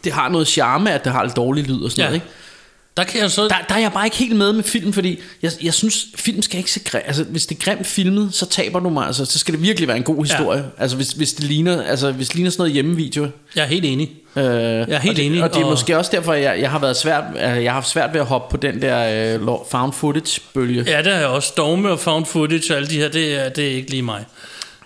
det 0.03 0.11
har 0.13 0.29
noget 0.29 0.47
charme, 0.47 0.91
at 0.91 1.03
det 1.03 1.11
har 1.11 1.23
lidt 1.23 1.35
dårlig 1.35 1.63
lyd 1.67 1.81
og 1.81 1.91
sådan 1.91 2.01
Ja. 2.01 2.05
noget, 2.05 2.15
ikke? 2.15 2.27
Der 2.99 3.05
kan 3.05 3.21
jeg 3.21 3.31
så... 3.31 3.41
Der, 3.43 3.55
der 3.69 3.75
er 3.75 3.79
jeg 3.79 3.91
bare 3.93 4.05
ikke 4.05 4.17
helt 4.17 4.35
med 4.35 4.53
med 4.53 4.63
film, 4.63 4.93
fordi 4.93 5.19
jeg, 5.41 5.51
jeg 5.63 5.73
synes, 5.73 6.05
film 6.15 6.41
skal 6.41 6.57
ikke 6.57 6.71
se 6.71 6.79
grim. 6.85 7.01
Altså, 7.05 7.23
hvis 7.23 7.45
det 7.45 7.55
er 7.57 7.59
grimt 7.63 7.87
filmet, 7.87 8.33
så 8.33 8.45
taber 8.45 8.79
du 8.79 8.89
mig. 8.89 9.07
Altså, 9.07 9.25
så 9.25 9.39
skal 9.39 9.53
det 9.53 9.61
virkelig 9.61 9.87
være 9.87 9.97
en 9.97 10.03
god 10.03 10.25
historie. 10.25 10.59
Ja. 10.59 10.81
Altså, 10.81 10.97
hvis, 10.97 11.11
hvis 11.11 11.33
det 11.33 11.43
ligner, 11.43 11.83
altså, 11.83 12.11
hvis 12.11 12.27
det 12.27 12.35
ligner 12.35 12.51
sådan 12.51 12.61
noget 12.61 12.73
hjemmevideo. 12.73 13.27
Jeg 13.55 13.61
er 13.63 13.67
helt 13.67 13.85
enig. 13.85 14.11
Øh, 14.35 14.43
jeg 14.43 14.51
er 14.89 14.99
helt 14.99 15.09
og 15.11 15.15
det, 15.17 15.25
enig, 15.25 15.43
Og 15.43 15.49
det 15.49 15.59
er 15.59 15.63
og- 15.63 15.69
måske 15.69 15.97
også 15.97 16.11
derfor, 16.13 16.33
jeg, 16.33 16.59
jeg 16.61 16.71
har 16.71 16.79
været 16.79 16.97
svært, 16.97 17.23
øh, 17.35 17.41
jeg 17.41 17.51
har 17.71 17.73
haft 17.73 17.89
svært 17.89 18.13
ved 18.13 18.21
at 18.21 18.27
hoppe 18.27 18.51
på 18.51 18.57
den 18.57 18.81
der 18.81 19.35
øh, 19.35 19.47
found 19.71 19.93
footage 19.93 20.41
bølge. 20.53 20.83
Ja. 20.87 20.97
Det 21.01 21.07
er 21.13 21.17
jeg 21.17 21.27
også. 21.27 21.53
Dogme 21.57 21.89
og 21.91 21.99
found 21.99 22.25
footage 22.25 22.73
og 22.73 22.77
alle 22.77 22.89
de 22.89 22.97
her, 22.97 23.09
det 23.09 23.45
er, 23.45 23.49
det 23.49 23.67
er 23.67 23.71
ikke 23.75 23.89
lige 23.89 24.01
mig. 24.03 24.25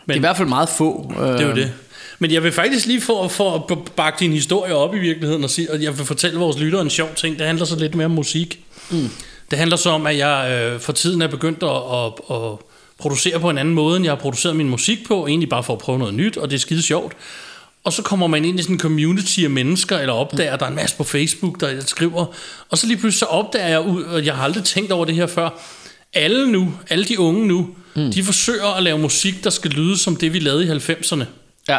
Det 0.07 0.11
er 0.11 0.15
i 0.15 0.19
hvert 0.19 0.37
fald 0.37 0.47
meget 0.47 0.69
få. 0.69 1.13
Øh, 1.19 1.27
Det 1.27 1.41
er 1.41 1.47
jo 1.47 1.55
det. 1.55 1.71
Men 2.19 2.31
jeg 2.31 2.43
vil 2.43 2.51
faktisk 2.51 2.85
lige 2.85 3.01
for, 3.01 3.27
for 3.27 3.55
at 3.55 3.77
bakke 3.95 4.19
din 4.19 4.33
historie 4.33 4.75
op 4.75 4.95
i 4.95 4.99
virkeligheden, 4.99 5.43
og, 5.43 5.49
sige, 5.49 5.71
og 5.71 5.83
jeg 5.83 5.97
vil 5.97 6.05
fortælle 6.05 6.39
vores 6.39 6.59
lyttere 6.59 6.81
en 6.81 6.89
sjov 6.89 7.09
ting. 7.15 7.39
Det 7.39 7.47
handler 7.47 7.65
så 7.65 7.79
lidt 7.79 7.95
mere 7.95 8.05
om 8.05 8.11
musik. 8.11 8.59
Mm. 8.91 9.09
Det 9.51 9.59
handler 9.59 9.77
så 9.77 9.89
om, 9.89 10.07
at 10.07 10.17
jeg 10.17 10.69
øh, 10.73 10.79
for 10.79 10.93
tiden 10.93 11.21
er 11.21 11.27
begyndt 11.27 11.63
at, 11.63 11.69
at, 11.69 12.35
at 12.35 12.57
producere 12.97 13.39
på 13.39 13.49
en 13.49 13.57
anden 13.57 13.73
måde, 13.73 13.95
end 13.95 14.05
jeg 14.05 14.11
har 14.11 14.19
produceret 14.19 14.55
min 14.55 14.69
musik 14.69 15.07
på. 15.07 15.27
Egentlig 15.27 15.49
bare 15.49 15.63
for 15.63 15.73
at 15.73 15.79
prøve 15.79 15.99
noget 15.99 16.13
nyt, 16.13 16.37
og 16.37 16.49
det 16.49 16.55
er 16.55 16.59
skide 16.59 16.81
sjovt. 16.81 17.13
Og 17.83 17.93
så 17.93 18.01
kommer 18.01 18.27
man 18.27 18.45
ind 18.45 18.59
i 18.59 18.63
sådan 18.63 18.75
en 18.75 18.79
community 18.79 19.39
af 19.43 19.49
mennesker, 19.49 19.97
eller 19.97 20.13
opdager, 20.13 20.55
der 20.55 20.65
er 20.65 20.69
en 20.69 20.75
masse 20.75 20.97
på 20.97 21.03
Facebook, 21.03 21.59
der 21.59 21.81
skriver. 21.85 22.25
Og 22.69 22.77
så 22.77 22.87
lige 22.87 22.97
pludselig 22.97 23.19
så 23.19 23.25
opdager 23.25 23.67
jeg, 23.67 23.81
ud- 23.81 24.03
og 24.03 24.25
jeg 24.25 24.35
har 24.35 24.43
aldrig 24.43 24.63
tænkt 24.63 24.91
over 24.91 25.05
det 25.05 25.15
her 25.15 25.27
før, 25.27 25.49
alle 26.13 26.51
nu, 26.51 26.73
alle 26.89 27.05
de 27.05 27.19
unge 27.19 27.47
nu, 27.47 27.69
mm. 27.95 28.11
de 28.11 28.23
forsøger 28.23 28.77
at 28.77 28.83
lave 28.83 28.97
musik, 28.97 29.43
der 29.43 29.49
skal 29.49 29.71
lyde 29.71 29.97
som 29.97 30.15
det, 30.15 30.33
vi 30.33 30.39
lavede 30.39 30.65
i 30.65 30.69
90'erne. 30.69 31.23
Ja. 31.69 31.77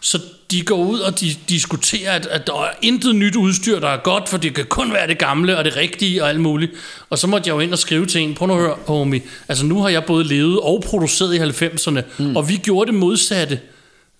Så 0.00 0.18
de 0.50 0.62
går 0.62 0.76
ud 0.76 0.98
og 0.98 1.20
de 1.20 1.36
diskuterer, 1.48 2.12
at, 2.12 2.26
at 2.26 2.46
der 2.46 2.62
er 2.62 2.70
intet 2.82 3.16
nyt 3.16 3.36
udstyr, 3.36 3.80
der 3.80 3.88
er 3.88 3.96
godt, 3.96 4.28
for 4.28 4.38
det 4.38 4.54
kan 4.54 4.64
kun 4.64 4.92
være 4.92 5.06
det 5.06 5.18
gamle 5.18 5.58
og 5.58 5.64
det 5.64 5.76
rigtige 5.76 6.22
og 6.22 6.28
alt 6.28 6.40
muligt. 6.40 6.72
Og 7.10 7.18
så 7.18 7.26
måtte 7.26 7.48
jeg 7.48 7.54
jo 7.54 7.60
ind 7.60 7.72
og 7.72 7.78
skrive 7.78 8.06
til 8.06 8.20
en, 8.20 8.34
prøv 8.34 8.48
nu 8.48 8.54
at 8.54 8.60
høre, 8.60 8.76
homie, 8.86 9.22
altså 9.48 9.66
nu 9.66 9.82
har 9.82 9.88
jeg 9.88 10.04
både 10.04 10.24
levet 10.24 10.60
og 10.60 10.82
produceret 10.86 11.34
i 11.34 11.38
90'erne, 11.38 12.00
mm. 12.18 12.36
og 12.36 12.48
vi 12.48 12.56
gjorde 12.56 12.90
det 12.90 12.98
modsatte. 12.98 13.60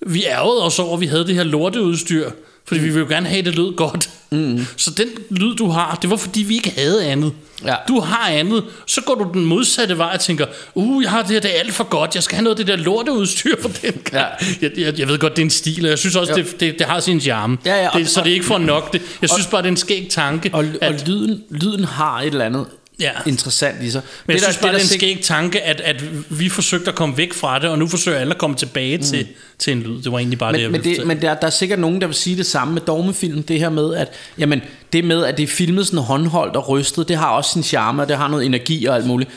Vi 0.07 0.25
ærgede 0.25 0.65
os 0.65 0.79
over, 0.79 0.95
at 0.95 1.01
vi 1.01 1.07
havde 1.07 1.27
det 1.27 1.35
her 1.35 1.43
lorteudstyr, 1.43 2.31
fordi 2.65 2.81
mm. 2.81 2.87
vi 2.87 2.91
ville 2.91 3.07
jo 3.09 3.15
gerne 3.15 3.29
have, 3.29 3.39
at 3.39 3.45
det 3.45 3.57
lød 3.57 3.77
godt. 3.77 4.11
Mm. 4.31 4.67
Så 4.77 4.91
den 4.91 5.09
lyd, 5.31 5.57
du 5.57 5.69
har, 5.69 5.99
det 6.03 6.11
var 6.11 6.17
fordi, 6.17 6.43
vi 6.43 6.55
ikke 6.55 6.71
havde 6.71 7.07
andet. 7.07 7.33
Ja. 7.67 7.75
Du 7.89 8.01
har 8.01 8.29
andet, 8.29 8.65
så 8.87 9.01
går 9.01 9.15
du 9.15 9.31
den 9.33 9.45
modsatte 9.45 9.99
vej 9.99 10.11
og 10.15 10.21
tænker, 10.21 10.47
uh, 10.75 11.03
jeg 11.03 11.11
har 11.11 11.23
det 11.23 11.31
her, 11.31 11.41
det 11.41 11.57
er 11.57 11.61
alt 11.61 11.75
for 11.75 11.85
godt, 11.85 12.15
jeg 12.15 12.23
skal 12.23 12.37
have 12.37 12.45
noget 12.45 12.59
af 12.61 12.67
det 12.67 12.79
der 12.79 12.85
lorteudstyr 12.85 13.55
for 13.63 13.69
den 13.69 13.93
Ja. 14.13 14.25
jeg, 14.63 14.71
jeg, 14.77 14.99
jeg 14.99 15.09
ved 15.09 15.19
godt, 15.19 15.37
det 15.37 15.43
er 15.43 15.47
en 15.47 15.51
stil, 15.51 15.85
og 15.85 15.91
jeg 15.91 15.99
synes 15.99 16.17
også, 16.17 16.33
det, 16.35 16.61
det, 16.61 16.79
det 16.79 16.87
har 16.87 17.01
sin 17.01 17.21
charme. 17.21 17.59
Ja, 17.67 17.83
ja, 17.83 17.89
og- 17.89 17.99
det, 17.99 18.09
så 18.09 18.21
det 18.21 18.31
er 18.31 18.35
ikke 18.35 18.47
for 18.47 18.59
nok 18.59 18.93
det. 18.93 19.03
Jeg 19.23 19.31
synes 19.31 19.47
bare, 19.47 19.63
det 19.63 19.67
er 19.69 19.71
en 19.71 19.77
skæg 19.77 20.07
tanke. 20.11 20.51
Og, 20.53 20.65
at, 20.81 20.89
og 20.95 20.95
lyden, 21.07 21.43
lyden 21.51 21.85
har 21.85 22.21
et 22.21 22.27
eller 22.27 22.45
andet 22.45 22.67
Ja. 23.01 23.11
interessant 23.27 23.83
i 23.83 23.91
sig. 23.91 24.03
Men 24.27 24.35
jeg 24.35 24.41
der- 24.41 24.47
synes 24.47 24.59
bare, 24.63 24.73
det 24.73 24.79
er 24.79 24.83
en 24.83 24.89
skæg 24.89 25.21
tanke, 25.23 25.63
at, 25.63 25.81
at 25.81 26.05
vi 26.39 26.49
forsøgte 26.49 26.89
at 26.91 26.95
komme 26.95 27.17
væk 27.17 27.33
fra 27.33 27.59
det, 27.59 27.71
og 27.71 27.79
nu 27.79 27.89
forsøger 27.89 28.19
alle 28.19 28.33
at 28.33 28.39
komme 28.39 28.57
tilbage 28.57 28.97
mm. 28.97 29.03
til, 29.03 29.27
til 29.59 29.73
en 29.73 29.83
lyd. 29.83 30.03
Det 30.03 30.13
var 30.13 30.19
egentlig 30.19 30.39
bare 30.39 30.53
det, 30.53 30.61
jeg 30.61 30.71
men, 30.71 30.81
men, 30.85 30.97
det, 30.97 31.07
men 31.07 31.23
der, 31.23 31.35
der 31.35 31.47
er 31.47 31.51
sikkert 31.51 31.79
nogen, 31.79 32.01
der 32.01 32.07
vil 32.07 32.17
sige 32.17 32.37
det 32.37 32.47
samme 32.47 32.75
med 32.75 32.83
dogmefilm. 32.83 33.43
Det 33.43 33.59
her 33.59 33.71
med, 33.71 33.95
at 33.95 34.09
jamen, 34.39 34.63
det 34.93 35.05
med, 35.05 35.25
at 35.25 35.37
det 35.37 35.43
er 35.43 35.47
filmet 35.47 35.87
sådan 35.87 35.99
håndholdt 36.01 36.57
og 36.57 36.69
rystet, 36.69 37.09
det 37.09 37.17
har 37.17 37.29
også 37.29 37.53
sin 37.53 37.63
charme, 37.63 38.03
og 38.03 38.09
det 38.09 38.17
har 38.17 38.29
noget 38.29 38.47
energi 38.47 38.85
og 38.85 38.95
alt 38.97 39.07
muligt. 39.07 39.31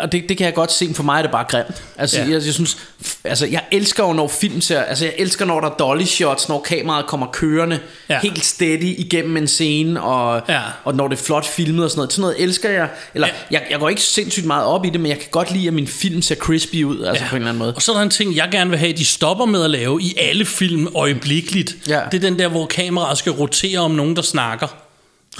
Og 0.00 0.12
det, 0.12 0.24
det 0.28 0.36
kan 0.36 0.44
jeg 0.46 0.54
godt 0.54 0.72
se, 0.72 0.94
for 0.94 1.02
mig 1.02 1.18
er 1.18 1.22
det 1.22 1.30
bare 1.30 1.44
grimt. 1.48 1.82
Altså, 1.98 2.18
Ja. 2.18 2.24
jeg, 2.24 2.32
jeg, 2.46 2.54
synes, 2.54 2.76
altså, 3.24 3.46
jeg 3.46 3.62
elsker 3.72 4.04
jo, 4.06 4.12
når 4.12 4.28
film 4.28 4.60
ser, 4.60 4.80
altså, 4.82 5.04
jeg 5.04 5.14
elsker, 5.18 5.44
når 5.44 5.60
der 5.60 5.68
er 5.70 5.74
dolly 5.74 6.04
shots, 6.04 6.48
når 6.48 6.60
kameraet 6.60 7.06
kommer 7.06 7.26
kørende 7.32 7.80
Ja. 8.10 8.18
helt 8.22 8.44
steady 8.44 8.94
igennem 8.98 9.36
en 9.36 9.46
scene, 9.48 10.02
og, 10.02 10.42
Ja. 10.48 10.60
og 10.84 10.94
når 10.94 11.08
det 11.08 11.18
er 11.18 11.22
flot 11.22 11.46
filmet 11.46 11.84
og 11.84 11.90
sådan 11.90 11.98
noget. 11.98 12.12
Sådan 12.12 12.20
noget 12.20 12.42
elsker 12.42 12.70
jeg. 12.70 12.88
Eller, 13.14 13.28
Ja. 13.28 13.32
jeg, 13.50 13.62
jeg 13.70 13.78
går 13.78 13.88
ikke 13.88 14.02
sindssygt 14.02 14.46
meget 14.46 14.64
op 14.66 14.84
i 14.84 14.90
det, 14.90 15.00
men 15.00 15.08
jeg 15.10 15.18
kan 15.18 15.28
godt 15.30 15.50
lide, 15.50 15.66
at 15.68 15.74
min 15.74 15.86
film 15.86 16.22
ser 16.22 16.34
crispy 16.34 16.82
ud, 16.84 17.02
altså 17.04 17.24
Ja. 17.24 17.30
på 17.30 17.36
en 17.36 17.42
eller 17.42 17.48
anden 17.48 17.58
måde. 17.58 17.74
Og 17.74 17.82
så 17.82 17.92
er 17.92 17.96
der 17.96 18.02
en 18.02 18.10
ting, 18.10 18.36
jeg 18.36 18.48
gerne 18.52 18.70
vil 18.70 18.78
have, 18.78 18.92
de 18.92 19.04
stopper 19.04 19.44
med 19.44 19.64
at 19.64 19.70
lave 19.70 20.02
i 20.02 20.14
alle 20.18 20.44
film 20.44 20.88
øjeblikkeligt. 20.94 21.76
Ja. 21.88 22.00
Det 22.12 22.16
er 22.16 22.20
den 22.30 22.38
der, 22.38 22.48
hvor 22.48 22.66
kameraet 22.66 23.18
skal 23.18 23.32
rotere 23.32 23.78
om 23.78 23.90
nogen, 23.90 24.16
der 24.16 24.22
snakker. 24.22 24.66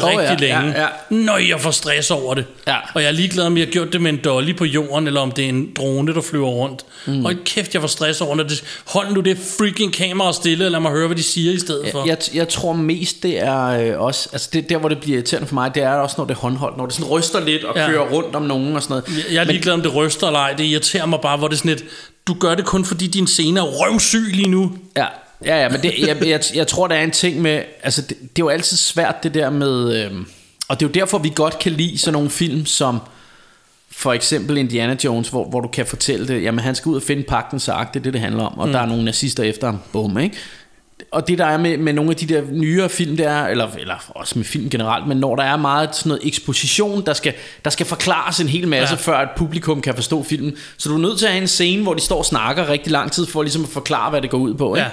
Rigtig 0.00 0.48
ja, 0.48 0.56
længe. 0.56 0.72
ja, 0.72 0.80
ja. 0.82 0.88
Nøj, 1.10 1.44
jeg 1.48 1.60
får 1.60 1.70
stress 1.70 2.10
over 2.10 2.34
det. 2.34 2.44
Ja. 2.66 2.76
Og 2.94 3.02
jeg 3.02 3.08
er 3.08 3.12
ligeglad, 3.12 3.44
om 3.46 3.56
jeg 3.58 3.66
har 3.66 3.72
gjort 3.72 3.92
det 3.92 4.00
med 4.00 4.10
en 4.10 4.20
dolly 4.24 4.56
på 4.56 4.64
jorden, 4.64 5.06
eller 5.06 5.20
om 5.20 5.32
det 5.32 5.44
er 5.44 5.48
en 5.48 5.68
drone, 5.76 6.14
der 6.14 6.20
flyver 6.20 6.48
rundt. 6.48 6.84
Mm. 7.06 7.24
Og 7.24 7.32
kæft, 7.44 7.74
jeg 7.74 7.80
får 7.82 7.88
stress 7.88 8.20
over 8.20 8.36
det. 8.36 8.64
Hold 8.86 9.14
nu 9.14 9.20
det 9.20 9.38
freaking 9.58 9.92
kamera 9.92 10.32
stille, 10.32 10.64
og 10.64 10.70
lad 10.70 10.80
mig 10.80 10.90
høre, 10.92 11.06
hvad 11.06 11.16
de 11.16 11.22
siger 11.22 11.52
i 11.52 11.58
stedet 11.58 11.88
for. 11.92 12.06
Jeg, 12.06 12.18
jeg 12.34 12.48
tror 12.48 12.72
mest 12.72 13.22
det 13.22 13.40
er 13.42 13.64
øh, 13.66 14.00
også 14.00 14.28
Altså 14.32 14.48
det 14.52 14.68
der 14.68 14.78
hvor 14.78 14.88
det 14.88 14.98
bliver 14.98 15.16
irriterende 15.18 15.48
for 15.48 15.54
mig 15.54 15.74
Det 15.74 15.82
er 15.82 15.90
også 15.92 16.14
når 16.18 16.24
det 16.24 16.34
er 16.34 16.38
håndholdt 16.38 16.76
Når 16.76 16.86
det 16.86 16.94
sådan 16.94 17.10
ryster 17.10 17.40
lidt 17.40 17.64
og 17.64 17.76
Ja. 17.76 17.86
kører 17.88 18.08
rundt 18.08 18.36
om 18.36 18.42
nogen 18.42 18.76
og 18.76 18.82
sådan 18.82 19.02
noget 19.08 19.26
Jeg 19.34 19.40
er 19.40 19.44
ligeglad, 19.44 19.74
om 19.74 19.82
det 19.82 19.94
ryster 19.94 20.26
eller 20.26 20.40
ej. 20.40 20.52
Det 20.52 20.64
irriterer 20.64 21.06
mig 21.06 21.18
bare, 21.22 21.36
hvor 21.36 21.48
det 21.48 21.54
er 21.54 21.58
sådan 21.58 21.70
et... 21.70 21.84
Du 22.26 22.34
gør 22.34 22.54
det 22.54 22.64
kun, 22.64 22.84
fordi 22.84 23.06
din 23.06 23.26
scene 23.26 23.60
er 23.60 23.64
røvsyg 23.64 24.30
lige 24.32 24.48
nu. 24.48 24.72
Ja, 24.96 25.06
ja, 25.44 25.62
ja 25.62 25.68
men 25.68 25.82
det, 25.82 25.94
jeg, 25.98 26.26
jeg, 26.26 26.40
jeg 26.54 26.66
tror 26.66 26.86
der 26.86 26.94
er 26.94 27.04
en 27.04 27.10
ting 27.10 27.42
med 27.42 27.62
Altså 27.82 28.02
det, 28.02 28.16
det 28.20 28.26
er 28.26 28.30
jo 28.38 28.48
altid 28.48 28.76
svært 28.76 29.22
det 29.22 29.34
der 29.34 29.50
med 29.50 30.04
øh, 30.04 30.12
Og 30.68 30.80
det 30.80 30.86
er 30.86 30.88
jo 30.88 30.92
derfor 30.92 31.18
vi 31.18 31.32
godt 31.34 31.58
kan 31.58 31.72
lide 31.72 31.98
sådan 31.98 32.12
nogle 32.12 32.30
film 32.30 32.66
som 32.66 33.00
for 33.90 34.12
eksempel 34.12 34.56
Indiana 34.56 34.96
Jones, 35.04 35.28
hvor, 35.28 35.48
hvor 35.48 35.60
du 35.60 35.68
kan 35.68 35.86
fortælle 35.86 36.28
det, 36.28 36.42
jamen 36.42 36.58
han 36.58 36.74
skal 36.74 36.90
ud 36.90 36.96
og 36.96 37.02
finde 37.02 37.22
pagtens 37.22 37.68
ark, 37.68 37.94
det 37.94 38.00
er 38.00 38.02
det, 38.02 38.12
det 38.12 38.20
handler 38.20 38.44
om, 38.44 38.58
og 38.58 38.66
mm. 38.66 38.72
der 38.72 38.80
er 38.80 38.86
nogle 38.86 39.04
nazister 39.04 39.42
efter 39.42 39.66
ham, 39.66 39.78
bum, 39.92 40.18
ikke? 40.18 40.36
Og 41.12 41.28
det 41.28 41.38
der 41.38 41.44
er 41.44 41.58
med, 41.58 41.76
med 41.76 41.92
nogle 41.92 42.10
af 42.10 42.16
de 42.16 42.26
der 42.26 42.42
nyere 42.50 42.88
film, 42.88 43.16
det 43.16 43.26
er, 43.26 43.46
eller, 43.46 43.68
eller 43.78 43.94
også 44.08 44.38
med 44.38 44.44
film 44.44 44.70
generelt, 44.70 45.06
men 45.06 45.16
når 45.16 45.36
der 45.36 45.42
er 45.42 45.56
meget 45.56 45.96
sådan 45.96 46.08
noget 46.08 46.26
eksposition, 46.26 47.06
der 47.06 47.12
skal, 47.12 47.34
der 47.64 47.70
skal 47.70 47.86
forklares 47.86 48.40
en 48.40 48.48
hel 48.48 48.68
masse, 48.68 48.94
ja. 48.94 49.00
før 49.00 49.18
et 49.18 49.28
publikum 49.36 49.80
kan 49.80 49.94
forstå 49.94 50.22
filmen. 50.22 50.56
Så 50.76 50.88
du 50.88 50.94
er 50.94 50.98
nødt 50.98 51.18
til 51.18 51.26
at 51.26 51.32
have 51.32 51.42
en 51.42 51.48
scene, 51.48 51.82
hvor 51.82 51.94
de 51.94 52.00
står 52.00 52.18
og 52.18 52.24
snakker 52.24 52.68
rigtig 52.68 52.92
lang 52.92 53.12
tid, 53.12 53.26
for 53.26 53.42
ligesom 53.42 53.64
at 53.64 53.68
forklare, 53.68 54.10
hvad 54.10 54.22
det 54.22 54.30
går 54.30 54.38
ud 54.38 54.54
på. 54.54 54.74
Ikke? 54.74 54.84
Ja. 54.84 54.90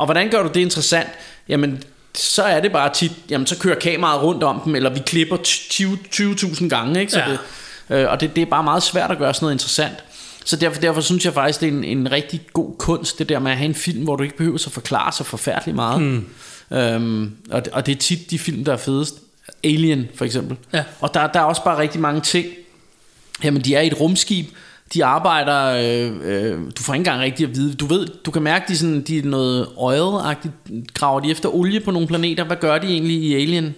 Og 0.00 0.06
hvordan 0.06 0.30
gør 0.30 0.42
du 0.42 0.48
det 0.48 0.60
interessant? 0.60 1.08
Jamen, 1.48 1.82
så 2.14 2.42
er 2.42 2.60
det 2.60 2.72
bare 2.72 2.92
tit, 2.94 3.12
jamen 3.30 3.46
så 3.46 3.58
kører 3.58 3.78
kameraet 3.78 4.22
rundt 4.22 4.42
om 4.42 4.60
dem, 4.64 4.74
eller 4.74 4.90
vi 4.90 5.00
klipper 5.06 5.36
20 5.36 5.98
20.000 6.14 6.68
gange, 6.68 7.00
ikke? 7.00 7.12
Så 7.12 7.18
Ja. 7.18 7.30
det, 7.30 7.38
øh, 7.90 8.10
og 8.10 8.20
det, 8.20 8.36
det 8.36 8.42
er 8.42 8.46
bare 8.46 8.64
meget 8.64 8.82
svært 8.82 9.10
at 9.10 9.18
gøre 9.18 9.34
sådan 9.34 9.44
noget 9.44 9.54
interessant. 9.54 9.94
Så 10.44 10.56
derfor, 10.56 10.80
derfor 10.80 11.00
synes 11.00 11.24
jeg 11.24 11.34
faktisk, 11.34 11.60
det 11.60 11.68
er 11.68 11.72
en, 11.72 11.84
en 11.84 12.12
rigtig 12.12 12.40
god 12.52 12.74
kunst, 12.78 13.18
det 13.18 13.28
der 13.28 13.38
med 13.38 13.50
at 13.50 13.56
have 13.56 13.68
en 13.68 13.74
film, 13.74 14.04
hvor 14.04 14.16
du 14.16 14.22
ikke 14.22 14.36
behøver 14.36 14.58
at 14.66 14.72
forklare 14.72 15.12
så 15.12 15.24
forfærdeligt 15.24 15.76
meget. 15.76 16.02
Mm. 16.02 16.26
Øhm, 16.72 17.36
og, 17.50 17.64
det- 17.64 17.72
og 17.72 17.86
det 17.86 17.92
er 17.92 17.96
tit 17.96 18.30
de 18.30 18.38
film, 18.38 18.64
der 18.64 18.72
er 18.72 18.76
fedest. 18.76 19.14
Alien 19.64 20.08
for 20.14 20.24
eksempel. 20.24 20.56
Ja. 20.72 20.84
Og 21.00 21.14
der, 21.14 21.26
der 21.26 21.40
er 21.40 21.44
også 21.44 21.64
bare 21.64 21.78
rigtig 21.78 22.00
mange 22.00 22.20
ting. 22.20 22.46
Jamen, 23.44 23.62
de 23.64 23.74
er 23.74 23.80
i 23.80 23.86
et 23.86 24.00
rumskib. 24.00 24.46
De 24.94 25.04
arbejder, 25.04 25.66
øh, 25.66 26.12
øh, 26.24 26.58
du 26.78 26.82
får 26.82 26.94
ikke 26.94 27.00
engang 27.00 27.20
rigtig 27.20 27.48
at 27.48 27.54
vide. 27.54 27.74
Du 27.74 27.86
ved, 27.86 28.06
du 28.06 28.30
kan 28.30 28.42
mærke, 28.42 28.64
de, 28.68 28.78
sådan, 28.78 29.00
de 29.00 29.18
er 29.18 29.22
noget 29.22 29.66
oil-agtigt. 29.76 30.52
Graver 30.94 31.20
de 31.20 31.30
efter 31.30 31.54
olie 31.54 31.80
på 31.80 31.90
nogle 31.90 32.08
planeter? 32.08 32.44
Hvad 32.44 32.56
gør 32.56 32.78
de 32.78 32.86
egentlig 32.86 33.16
i 33.16 33.34
Alien? 33.34 33.74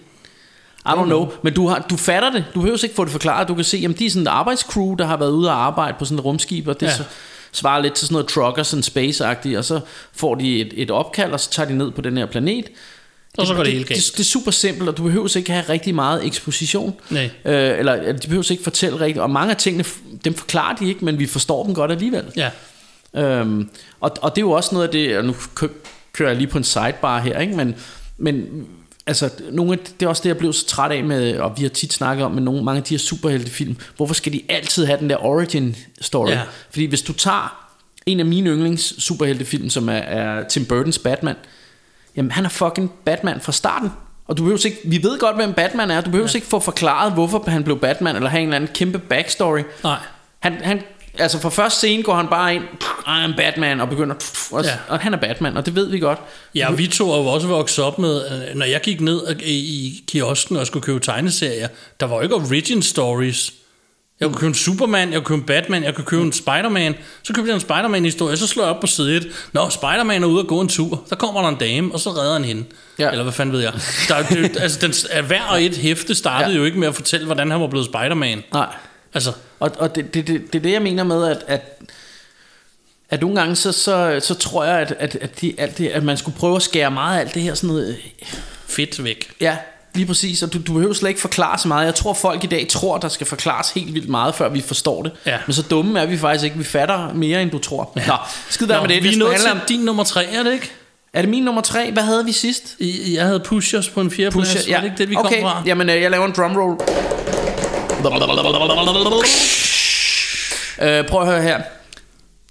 I 0.85 0.89
don't 0.89 1.05
know, 1.05 1.31
men 1.43 1.53
du, 1.53 1.67
har, 1.67 1.85
du 1.89 1.97
fatter 1.97 2.31
det. 2.31 2.45
Du 2.55 2.59
behøver 2.59 2.83
ikke 2.83 2.95
få 2.95 3.03
det 3.03 3.11
forklaret. 3.11 3.47
Du 3.47 3.55
kan 3.55 3.63
se, 3.63 3.85
at 3.89 3.99
de 3.99 4.05
er 4.05 4.09
sådan 4.09 4.21
et 4.23 4.27
arbejdscrew, 4.27 4.95
der 4.95 5.05
har 5.05 5.17
været 5.17 5.31
ude 5.31 5.49
og 5.49 5.65
arbejde 5.65 5.95
på 5.99 6.05
sådan 6.05 6.19
et 6.19 6.25
rumskib, 6.25 6.67
og 6.67 6.79
det 6.79 6.85
Ja. 6.85 6.91
ja. 6.99 7.03
svarer 7.51 7.81
lidt 7.81 7.93
til 7.93 8.07
sådan 8.07 8.13
noget 8.13 8.27
truckers 8.27 8.73
and 8.73 8.83
space-agtigt, 8.83 9.57
og 9.57 9.65
så 9.65 9.79
får 10.13 10.35
de 10.35 10.61
et, 10.61 10.73
et 10.75 10.91
opkald, 10.91 11.31
og 11.31 11.39
så 11.39 11.49
tager 11.49 11.69
de 11.69 11.77
ned 11.77 11.91
på 11.91 12.01
den 12.01 12.17
her 12.17 12.25
planet. 12.25 12.65
Og 13.37 13.47
så 13.47 13.53
går 13.53 13.63
det 13.63 13.65
det, 13.65 13.73
helt 13.73 13.87
galt. 13.87 14.05
Det, 14.05 14.11
det 14.11 14.19
er 14.19 14.23
super 14.23 14.51
simpelt, 14.51 14.89
og 14.89 14.97
du 14.97 15.03
behøver 15.03 15.37
ikke 15.37 15.51
have 15.51 15.65
rigtig 15.69 15.95
meget 15.95 16.25
eksposition. 16.25 16.93
Nej. 17.09 17.29
Øh, 17.45 17.79
eller 17.79 17.93
eller 17.93 18.13
de 18.13 18.27
behøver 18.27 18.51
ikke 18.51 18.63
fortælle 18.63 18.99
rigtigt. 18.99 19.21
Og 19.21 19.29
mange 19.29 19.51
af 19.51 19.57
tingene, 19.57 19.85
dem 20.25 20.33
forklarer 20.33 20.75
de 20.75 20.87
ikke, 20.87 21.05
men 21.05 21.19
vi 21.19 21.27
forstår 21.27 21.65
dem 21.65 21.75
godt 21.75 21.91
alligevel. 21.91 22.23
Ja. 22.35 22.49
Øhm, 23.15 23.69
og, 23.99 24.11
og 24.21 24.35
det 24.35 24.41
er 24.41 24.45
jo 24.45 24.51
også 24.51 24.69
noget 24.75 24.87
af 24.87 24.91
det, 24.91 25.17
og 25.17 25.25
nu 25.25 25.35
kø- 25.55 25.67
kører 26.13 26.29
jeg 26.29 26.37
lige 26.37 26.47
på 26.47 26.57
en 26.57 26.63
sidebar 26.63 27.19
her, 27.19 27.39
ikke? 27.39 27.55
Men, 27.55 27.75
men 28.17 28.65
altså, 29.07 29.29
nogle 29.51 29.73
af, 29.73 29.79
det 29.99 30.05
er 30.05 30.09
også 30.09 30.23
det, 30.23 30.29
jeg 30.29 30.37
blev 30.37 30.53
så 30.53 30.67
træt 30.67 30.91
af 30.91 31.03
med, 31.03 31.37
og 31.37 31.53
vi 31.57 31.61
har 31.61 31.69
tit 31.69 31.93
snakket 31.93 32.25
om 32.25 32.31
med 32.31 32.41
nogle, 32.41 32.63
mange 32.63 32.77
af 32.77 32.83
de 32.83 32.93
her 32.93 32.99
superheltefilm. 32.99 33.77
Hvorfor 33.97 34.13
skal 34.13 34.33
de 34.33 34.41
altid 34.49 34.85
have 34.85 34.99
den 34.99 35.09
der 35.09 35.25
origin 35.25 35.75
story? 36.01 36.29
Ja. 36.29 36.41
Fordi 36.71 36.85
hvis 36.85 37.01
du 37.01 37.13
tager 37.13 37.69
en 38.05 38.19
af 38.19 38.25
mine 38.25 38.49
yndlings 38.49 39.03
superheltefilm, 39.03 39.69
som 39.69 39.89
er, 39.89 39.93
er 39.93 40.47
Tim 40.47 40.65
Burtons 40.65 40.99
Batman, 40.99 41.35
jamen 42.17 42.31
han 42.31 42.45
er 42.45 42.49
fucking 42.49 42.91
Batman 43.05 43.41
fra 43.41 43.51
starten. 43.51 43.91
Og 44.27 44.37
du 44.37 44.43
behøver 44.43 44.65
ikke, 44.65 44.77
vi 44.85 45.03
ved 45.03 45.19
godt, 45.19 45.35
hvem 45.35 45.53
Batman 45.53 45.91
er. 45.91 46.01
Du 46.01 46.09
behøver 46.09 46.29
ja. 46.33 46.37
ikke 46.37 46.47
få 46.47 46.59
forklaret, 46.59 47.13
hvorfor 47.13 47.43
han 47.47 47.63
blev 47.63 47.79
Batman, 47.79 48.15
eller 48.15 48.29
have 48.29 48.41
en 48.41 48.47
eller 48.47 48.55
anden 48.55 48.69
kæmpe 48.73 48.99
backstory. 48.99 49.59
Nej. 49.83 49.97
Han, 50.39 50.53
han, 50.53 50.81
altså 51.19 51.39
fra 51.39 51.49
første 51.49 51.77
scene 51.77 52.03
går 52.03 52.15
han 52.15 52.27
bare 52.27 52.55
ind, 52.55 52.63
I 53.07 53.23
am 53.23 53.33
Batman, 53.37 53.81
og 53.81 53.89
begynder, 53.89 54.15
og, 54.51 54.63
Ja. 54.63 54.71
og 54.87 54.99
han 54.99 55.13
er 55.13 55.17
Batman, 55.17 55.57
og 55.57 55.65
det 55.65 55.75
ved 55.75 55.89
vi 55.89 55.99
godt. 55.99 56.19
Ja, 56.55 56.67
og 56.71 56.77
vi 56.77 56.87
to 56.87 57.11
er 57.11 57.17
jo 57.17 57.25
også 57.25 57.47
vokset 57.47 57.85
op 57.85 57.99
med, 57.99 58.21
øh, 58.25 58.55
når 58.55 58.65
jeg 58.65 58.81
gik 58.81 59.01
ned 59.01 59.35
i, 59.43 59.51
i 59.51 60.03
kiosken 60.07 60.57
og 60.57 60.67
skulle 60.67 60.83
købe 60.83 60.99
tegneserier, 60.99 61.67
der 61.99 62.05
var 62.05 62.15
jo 62.15 62.21
ikke 62.21 62.35
origin 62.35 62.81
stories. 62.81 63.53
Jeg 64.19 64.27
kunne 64.29 64.37
købe 64.39 64.47
en 64.47 64.53
Superman, 64.53 65.13
jeg 65.13 65.23
kunne 65.23 65.25
købe 65.25 65.39
en 65.41 65.45
Batman, 65.45 65.83
jeg 65.83 65.95
kunne 65.95 66.05
købe 66.05 66.21
en 66.23 66.33
Spider-Man. 66.33 66.95
Så 67.23 67.33
købte 67.33 67.47
jeg 67.49 67.55
en 67.55 67.61
Spider-Man-historie, 67.61 68.37
så 68.37 68.47
slår 68.47 68.63
jeg 68.63 68.73
op 68.75 68.81
på 68.81 68.87
side 68.87 69.15
1. 69.17 69.27
Nå, 69.53 69.69
Spider-Man 69.69 70.23
er 70.23 70.27
ude 70.27 70.41
og 70.41 70.47
gå 70.47 70.61
en 70.61 70.67
tur. 70.69 71.03
Der 71.09 71.15
kommer 71.15 71.41
der 71.41 71.49
en 71.49 71.55
dame, 71.55 71.93
og 71.93 71.99
så 71.99 72.09
redder 72.09 72.33
han 72.33 72.43
hende. 72.45 72.63
Ja. 72.99 73.09
Eller 73.11 73.23
hvad 73.23 73.33
fanden 73.33 73.53
ved 73.55 73.61
jeg. 73.61 73.73
Der, 74.07 74.15
er- 74.15 74.23
det, 74.27 74.57
altså, 74.59 74.79
den, 74.81 74.93
er 75.09 75.21
hver 75.21 75.41
og 75.43 75.63
et 75.63 75.77
hæfte 75.77 76.15
startede 76.15 76.49
ja. 76.49 76.53
Ja. 76.53 76.59
jo 76.59 76.65
ikke 76.65 76.79
med 76.79 76.87
at 76.87 76.95
fortælle, 76.95 77.25
hvordan 77.25 77.51
han 77.51 77.61
var 77.61 77.67
blevet 77.67 77.85
Spider-Man. 77.85 78.43
Nej. 78.53 78.75
Altså, 79.13 79.31
Og, 79.59 79.71
og 79.79 79.95
det, 79.95 80.13
det, 80.13 80.27
det, 80.27 80.41
det 80.53 80.59
er 80.59 80.63
det, 80.63 80.71
jeg 80.71 80.81
mener 80.81 81.03
med, 81.03 81.27
at, 81.27 81.43
at, 81.47 81.79
at 83.09 83.21
nogle 83.21 83.35
gange, 83.39 83.55
så, 83.55 83.71
så, 83.71 84.19
så 84.23 84.33
tror 84.35 84.63
jeg, 84.63 84.79
at, 84.79 84.91
at, 84.99 85.15
at, 85.15 85.41
de, 85.41 85.53
alt 85.57 85.77
det, 85.77 85.87
at 85.87 86.03
man 86.03 86.17
skulle 86.17 86.37
prøve 86.37 86.55
at 86.55 86.61
skære 86.61 86.91
meget 86.91 87.17
af 87.17 87.21
alt 87.21 87.33
det 87.33 87.41
her 87.41 87.53
sådan 87.53 87.67
noget, 87.67 87.97
fedt 88.67 89.03
væk. 89.03 89.33
Ja, 89.41 89.57
lige 89.95 90.05
præcis. 90.05 90.43
Og 90.43 90.53
du, 90.53 90.59
du 90.67 90.73
behøver 90.73 90.93
slet 90.93 91.09
ikke 91.09 91.21
forklare 91.21 91.57
så 91.57 91.67
meget. 91.67 91.85
Jeg 91.85 91.95
tror, 91.95 92.13
folk 92.13 92.43
i 92.43 92.47
dag 92.47 92.67
tror, 92.69 92.97
der 92.97 93.09
skal 93.09 93.27
forklares 93.27 93.69
helt 93.71 93.93
vildt 93.93 94.09
meget, 94.09 94.35
før 94.35 94.49
vi 94.49 94.61
forstår 94.61 95.03
det. 95.03 95.11
Ja. 95.25 95.37
Men 95.47 95.53
så 95.53 95.61
dumme 95.61 95.99
er 95.99 96.05
vi 96.05 96.17
faktisk 96.17 96.43
ikke. 96.45 96.57
Vi 96.57 96.63
fatter 96.63 97.13
mere, 97.13 97.41
end 97.41 97.51
du 97.51 97.57
tror. 97.59 97.91
Ja. 97.95 98.07
Nå, 98.07 98.13
skid 98.49 98.67
Nå, 98.67 98.81
med 98.81 98.89
det. 98.89 99.03
vi 99.03 99.13
er 99.13 99.17
nået 99.17 99.35
til 99.39 99.51
om, 99.51 99.59
din 99.67 99.79
nummer 99.79 100.03
tre, 100.03 100.25
er 100.25 100.43
det 100.43 100.53
ikke? 100.53 100.71
er 101.13 101.21
det 101.21 101.29
min 101.29 101.43
nummer 101.43 101.61
tre? 101.61 101.91
Hvad 101.91 102.03
havde 102.03 102.25
vi 102.25 102.31
sidst? 102.31 102.75
I- 102.79 103.15
Jeg 103.15 103.25
havde 103.25 103.39
Pushers 103.39 103.89
på 103.89 104.01
en 104.01 104.11
fjerde 104.11 104.31
plads. 104.31 104.69
Var 104.69 104.77
det 104.77 104.83
ikke 104.85 104.97
det, 104.97 105.09
vi 105.09 105.15
okay. 105.15 105.41
kom 105.41 105.49
fra? 105.49 105.63
Jamen, 105.65 105.89
øh, 105.89 106.01
jeg 106.01 106.11
laver 106.11 106.25
en 106.25 106.33
drumroll. 106.37 106.77
Øh, 110.81 111.07
prøv 111.07 111.21
at 111.21 111.27
høre 111.27 111.41
her. 111.41 111.61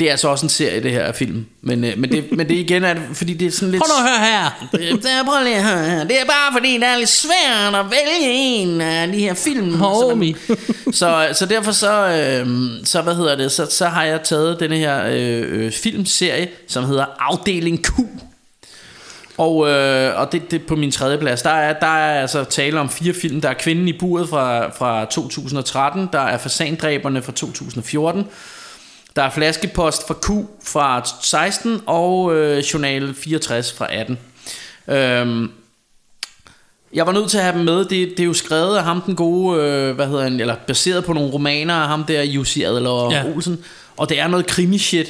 Det 0.02 0.08
er 0.08 0.12
altså 0.12 0.28
også 0.28 0.46
en 0.46 0.50
serie, 0.50 0.82
det 0.82 0.90
her 0.90 1.12
film. 1.12 1.46
Men, 1.60 1.84
øh, 1.84 1.98
men, 1.98 2.12
det, 2.12 2.32
men 2.32 2.48
det 2.48 2.54
igen 2.54 2.84
er 2.84 2.94
fordi 3.14 3.34
det 3.34 3.46
er 3.46 3.50
sådan 3.50 3.70
lidt... 3.70 3.82
Prøv 3.82 3.88
nu 3.88 4.06
at 4.06 4.10
høre 4.10 4.28
her. 4.28 4.68
Det 4.96 5.10
er, 5.10 5.24
prøv 5.24 5.44
lige 5.44 5.56
at 5.56 5.64
høre 5.64 5.90
her. 5.90 6.04
Det 6.04 6.20
er 6.20 6.24
bare 6.24 6.52
fordi, 6.52 6.74
det 6.74 6.84
er 6.84 6.96
lidt 6.98 7.08
svært 7.08 7.74
at 7.74 7.84
vælge 7.90 8.32
en 8.32 8.80
af 8.80 9.08
de 9.12 9.18
her 9.18 9.34
film. 9.34 9.74
Homie. 9.74 10.34
Så, 10.46 10.56
man- 10.86 10.92
så, 10.94 11.28
så 11.38 11.46
derfor 11.46 11.72
så, 11.72 12.06
øh, 12.06 12.46
så, 12.84 13.02
hvad 13.02 13.14
hedder 13.14 13.36
det, 13.36 13.52
så, 13.52 13.66
så 13.70 13.86
har 13.86 14.04
jeg 14.04 14.22
taget 14.22 14.60
denne 14.60 14.76
her 14.76 15.04
øh, 15.06 15.64
øh, 15.64 15.72
filmserie, 15.72 16.48
som 16.68 16.84
hedder 16.84 17.04
Afdeling 17.18 17.84
Q. 17.84 17.90
Og, 19.38 19.68
øh, 19.68 20.20
og 20.20 20.32
det, 20.32 20.50
det 20.50 20.62
på 20.66 20.76
min 20.76 20.90
tredje 20.92 21.18
plads, 21.18 21.42
der 21.42 21.50
er, 21.50 21.72
der 21.72 21.86
er 21.86 22.20
altså 22.20 22.44
tale 22.44 22.80
om 22.80 22.90
fire 22.90 23.14
film. 23.14 23.40
Der 23.40 23.48
er 23.48 23.54
Kvinden 23.54 23.88
i 23.88 23.92
buret 23.92 24.28
fra, 24.28 24.68
fra 24.70 25.04
2013, 25.04 26.08
der 26.12 26.20
er 26.20 26.38
Fasandræberne 26.38 27.22
fra 27.22 27.32
2014, 27.32 28.24
der 29.16 29.22
er 29.22 29.30
Flaskepost 29.30 30.06
fra 30.06 30.14
Q 30.14 30.28
fra 30.64 31.02
16, 31.22 31.80
og 31.86 32.34
øh, 32.34 32.58
Journal 32.58 33.14
64 33.14 33.72
fra 33.72 33.86
18. 33.94 34.18
Øhm, 34.88 35.50
jeg 36.94 37.06
var 37.06 37.12
nødt 37.12 37.30
til 37.30 37.38
at 37.38 37.44
have 37.44 37.56
dem 37.56 37.64
med. 37.64 37.78
Det, 37.78 37.90
det 37.90 38.20
er 38.20 38.24
jo 38.24 38.32
skrevet 38.32 38.76
af 38.76 38.84
ham 38.84 39.00
den 39.00 39.16
gode, 39.16 39.62
øh, 39.62 39.94
hvad 39.94 40.06
hedder 40.06 40.22
han, 40.22 40.40
eller 40.40 40.56
baseret 40.66 41.04
på 41.04 41.12
nogle 41.12 41.32
romaner 41.32 41.74
af 41.74 41.88
ham 41.88 42.04
der, 42.04 42.22
Jussi 42.22 42.62
Adler 42.62 43.10
Ja. 43.12 43.16
ja. 43.16 43.34
Olsen. 43.34 43.64
Og 43.96 44.08
det 44.08 44.20
er 44.20 44.28
noget 44.28 44.46
krimi-shit. 44.46 45.08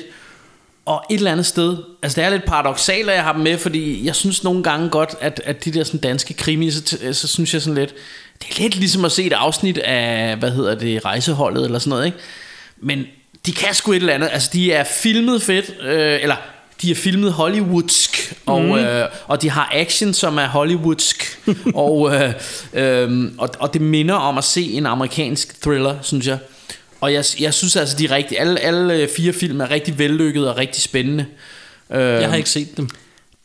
Og 0.87 1.05
et 1.11 1.17
eller 1.17 1.33
andet 1.33 1.47
sted, 1.47 1.77
altså 2.03 2.21
det 2.21 2.27
er 2.27 2.31
lidt 2.31 2.45
paradoxalt, 2.45 3.11
at 3.11 3.17
jeg 3.17 3.25
har 3.25 3.33
dem 3.33 3.43
med, 3.43 3.59
fordi 3.59 4.07
jeg 4.07 4.15
synes 4.15 4.45
nogle 4.45 4.63
gange 4.63 4.89
godt, 4.89 5.15
at, 5.21 5.43
at 5.45 5.65
de 5.65 5.73
der 5.73 5.85
sådan 5.85 6.01
danske 6.01 6.35
krimi, 6.35 6.71
så, 6.71 6.99
så 7.13 7.29
synes 7.29 7.55
jeg 7.55 7.63
sådan 7.63 7.75
lidt, 7.75 7.95
det 8.43 8.59
er 8.59 8.63
lidt 8.63 8.77
ligesom 8.77 9.05
at 9.05 9.13
se 9.13 9.25
et 9.25 9.33
afsnit 9.33 9.79
af, 9.79 10.37
hvad 10.37 10.51
hedder 10.51 10.75
det, 10.75 11.05
rejseholdet 11.05 11.65
eller 11.65 11.79
sådan 11.79 11.91
noget, 11.91 12.07
ikke? 12.07 12.19
Men 12.81 13.05
de 13.47 13.53
kan 13.53 13.75
sgu 13.75 13.93
et 13.93 13.97
eller 13.97 14.15
andet. 14.15 14.29
Altså, 14.33 14.51
de 14.53 14.73
er 14.73 14.85
filmet 14.85 15.43
fedt, 15.43 15.73
øh, 15.83 16.19
eller 16.23 16.37
de 16.83 16.91
er 16.91 16.95
filmet 16.95 17.33
hollywoodsk, 17.33 18.35
og, 18.47 18.63
mm. 18.63 18.75
øh, 18.75 19.09
og 19.27 19.43
de 19.43 19.51
har 19.51 19.71
action, 19.75 20.15
som 20.15 20.39
er 20.39 20.47
hollywoodsk, 20.47 21.39
og, 21.75 22.15
øh, 22.15 22.33
øh, 22.73 23.31
og, 23.39 23.49
og 23.59 23.73
det 23.73 23.81
minder 23.83 24.15
om 24.15 24.39
at 24.39 24.45
se 24.45 24.63
en 24.63 24.87
amerikansk 24.87 25.63
thriller, 25.63 25.97
synes 26.03 26.27
jeg. 26.27 26.39
Og 27.01 27.13
jeg, 27.13 27.25
jeg 27.41 27.55
synes 27.55 27.77
altså, 27.77 27.97
de 27.97 28.05
er 28.05 28.11
rigtig, 28.11 28.41
alle, 28.41 28.61
alle 28.61 29.09
fire 29.17 29.33
film 29.33 29.61
er 29.61 29.71
rigtig 29.71 29.99
vellykkede 29.99 30.51
og 30.51 30.59
rigtig 30.59 30.83
spændende. 30.83 31.27
Øh, 31.91 32.01
Jeg 32.01 32.29
har 32.29 32.37
ikke 32.37 32.51
set 32.51 32.77
dem. 32.77 32.89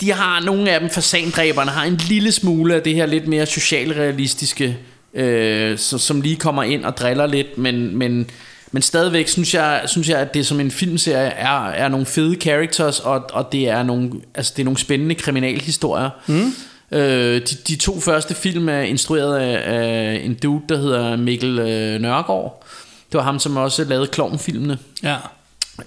de 0.01 0.11
har 0.11 0.39
nogle 0.39 0.71
af 0.71 0.79
dem, 0.79 0.89
fasandræberne 0.89 1.71
har 1.71 1.83
en 1.83 2.01
lille 2.07 2.31
smule 2.31 2.75
af 2.75 2.81
det 2.81 2.95
her 2.95 3.05
lidt 3.05 3.27
mere 3.27 3.45
socialrealistiske, 3.45 4.77
øh, 5.13 5.77
så, 5.77 5.97
som 5.97 6.21
lige 6.21 6.35
kommer 6.35 6.63
ind 6.63 6.85
og 6.85 6.97
driller 6.97 7.25
lidt, 7.25 7.57
men, 7.57 7.97
men, 7.97 8.29
men 8.71 8.81
stadigvæk 8.81 9.27
synes 9.27 9.53
jeg, 9.53 9.81
synes 9.85 10.09
jeg, 10.09 10.19
at 10.19 10.33
det 10.33 10.45
som 10.45 10.59
en 10.59 10.71
filmserie 10.71 11.27
er, 11.27 11.67
er 11.67 11.87
nogle 11.87 12.05
fede 12.05 12.35
characters, 12.35 12.99
og, 12.99 13.29
og 13.33 13.51
det, 13.51 13.69
er 13.69 13.83
nogle, 13.83 14.11
altså, 14.35 14.53
det 14.55 14.63
er 14.63 14.65
nogle 14.65 14.77
spændende 14.77 15.15
kriminalhistorier. 15.15 16.09
Mm. 16.27 16.53
Øh, 16.91 17.41
de, 17.41 17.55
de 17.67 17.75
to 17.75 17.99
første 17.99 18.35
film 18.35 18.69
er 18.69 18.79
instrueret 18.79 19.37
af, 19.37 19.75
af 19.75 20.21
en 20.23 20.33
dude, 20.33 20.61
der 20.69 20.77
hedder 20.77 21.15
Mikkel 21.15 21.59
øh, 21.59 22.01
Nørgaard. 22.01 22.63
Det 23.11 23.17
var 23.17 23.23
ham, 23.23 23.39
som 23.39 23.57
også 23.57 23.83
lavede 23.83 24.07
klovnfilmene. 24.07 24.77
Ja. 25.03 25.15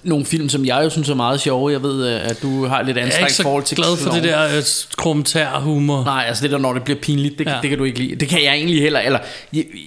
Nogle 0.03 0.25
film, 0.25 0.49
som 0.49 0.65
jeg 0.65 0.81
jo 0.83 0.89
synes 0.89 1.09
er 1.09 1.15
meget 1.15 1.41
sjove. 1.41 1.71
Jeg 1.71 1.83
ved, 1.83 2.07
øh, 2.15 2.29
at 2.29 2.41
du 2.41 2.65
har 2.65 2.81
lidt 2.81 2.97
Jeg 2.97 3.01
er 3.01 3.05
ikke 3.05 3.13
anstrengt 3.15 3.33
så 3.33 3.43
forhold 3.43 3.63
til 3.63 3.77
glad 3.77 3.97
for 3.97 4.11
det 4.11 4.23
der 4.23 4.57
øh, 4.57 4.63
kommentarhumor. 4.97 6.03
Nej, 6.03 6.25
altså 6.27 6.43
det 6.43 6.51
der, 6.51 6.57
når 6.57 6.73
det 6.73 6.83
bliver 6.83 6.99
pinligt, 6.99 7.39
det. 7.39 7.45
Ja. 7.47 7.55
det 7.61 7.69
kan 7.69 7.77
du 7.79 7.83
ikke 7.83 7.99
lide. 7.99 8.15
Det 8.15 8.27
kan 8.29 8.43
jeg 8.43 8.53
egentlig 8.53 8.81
heller. 8.81 8.99
Eller, 8.99 9.19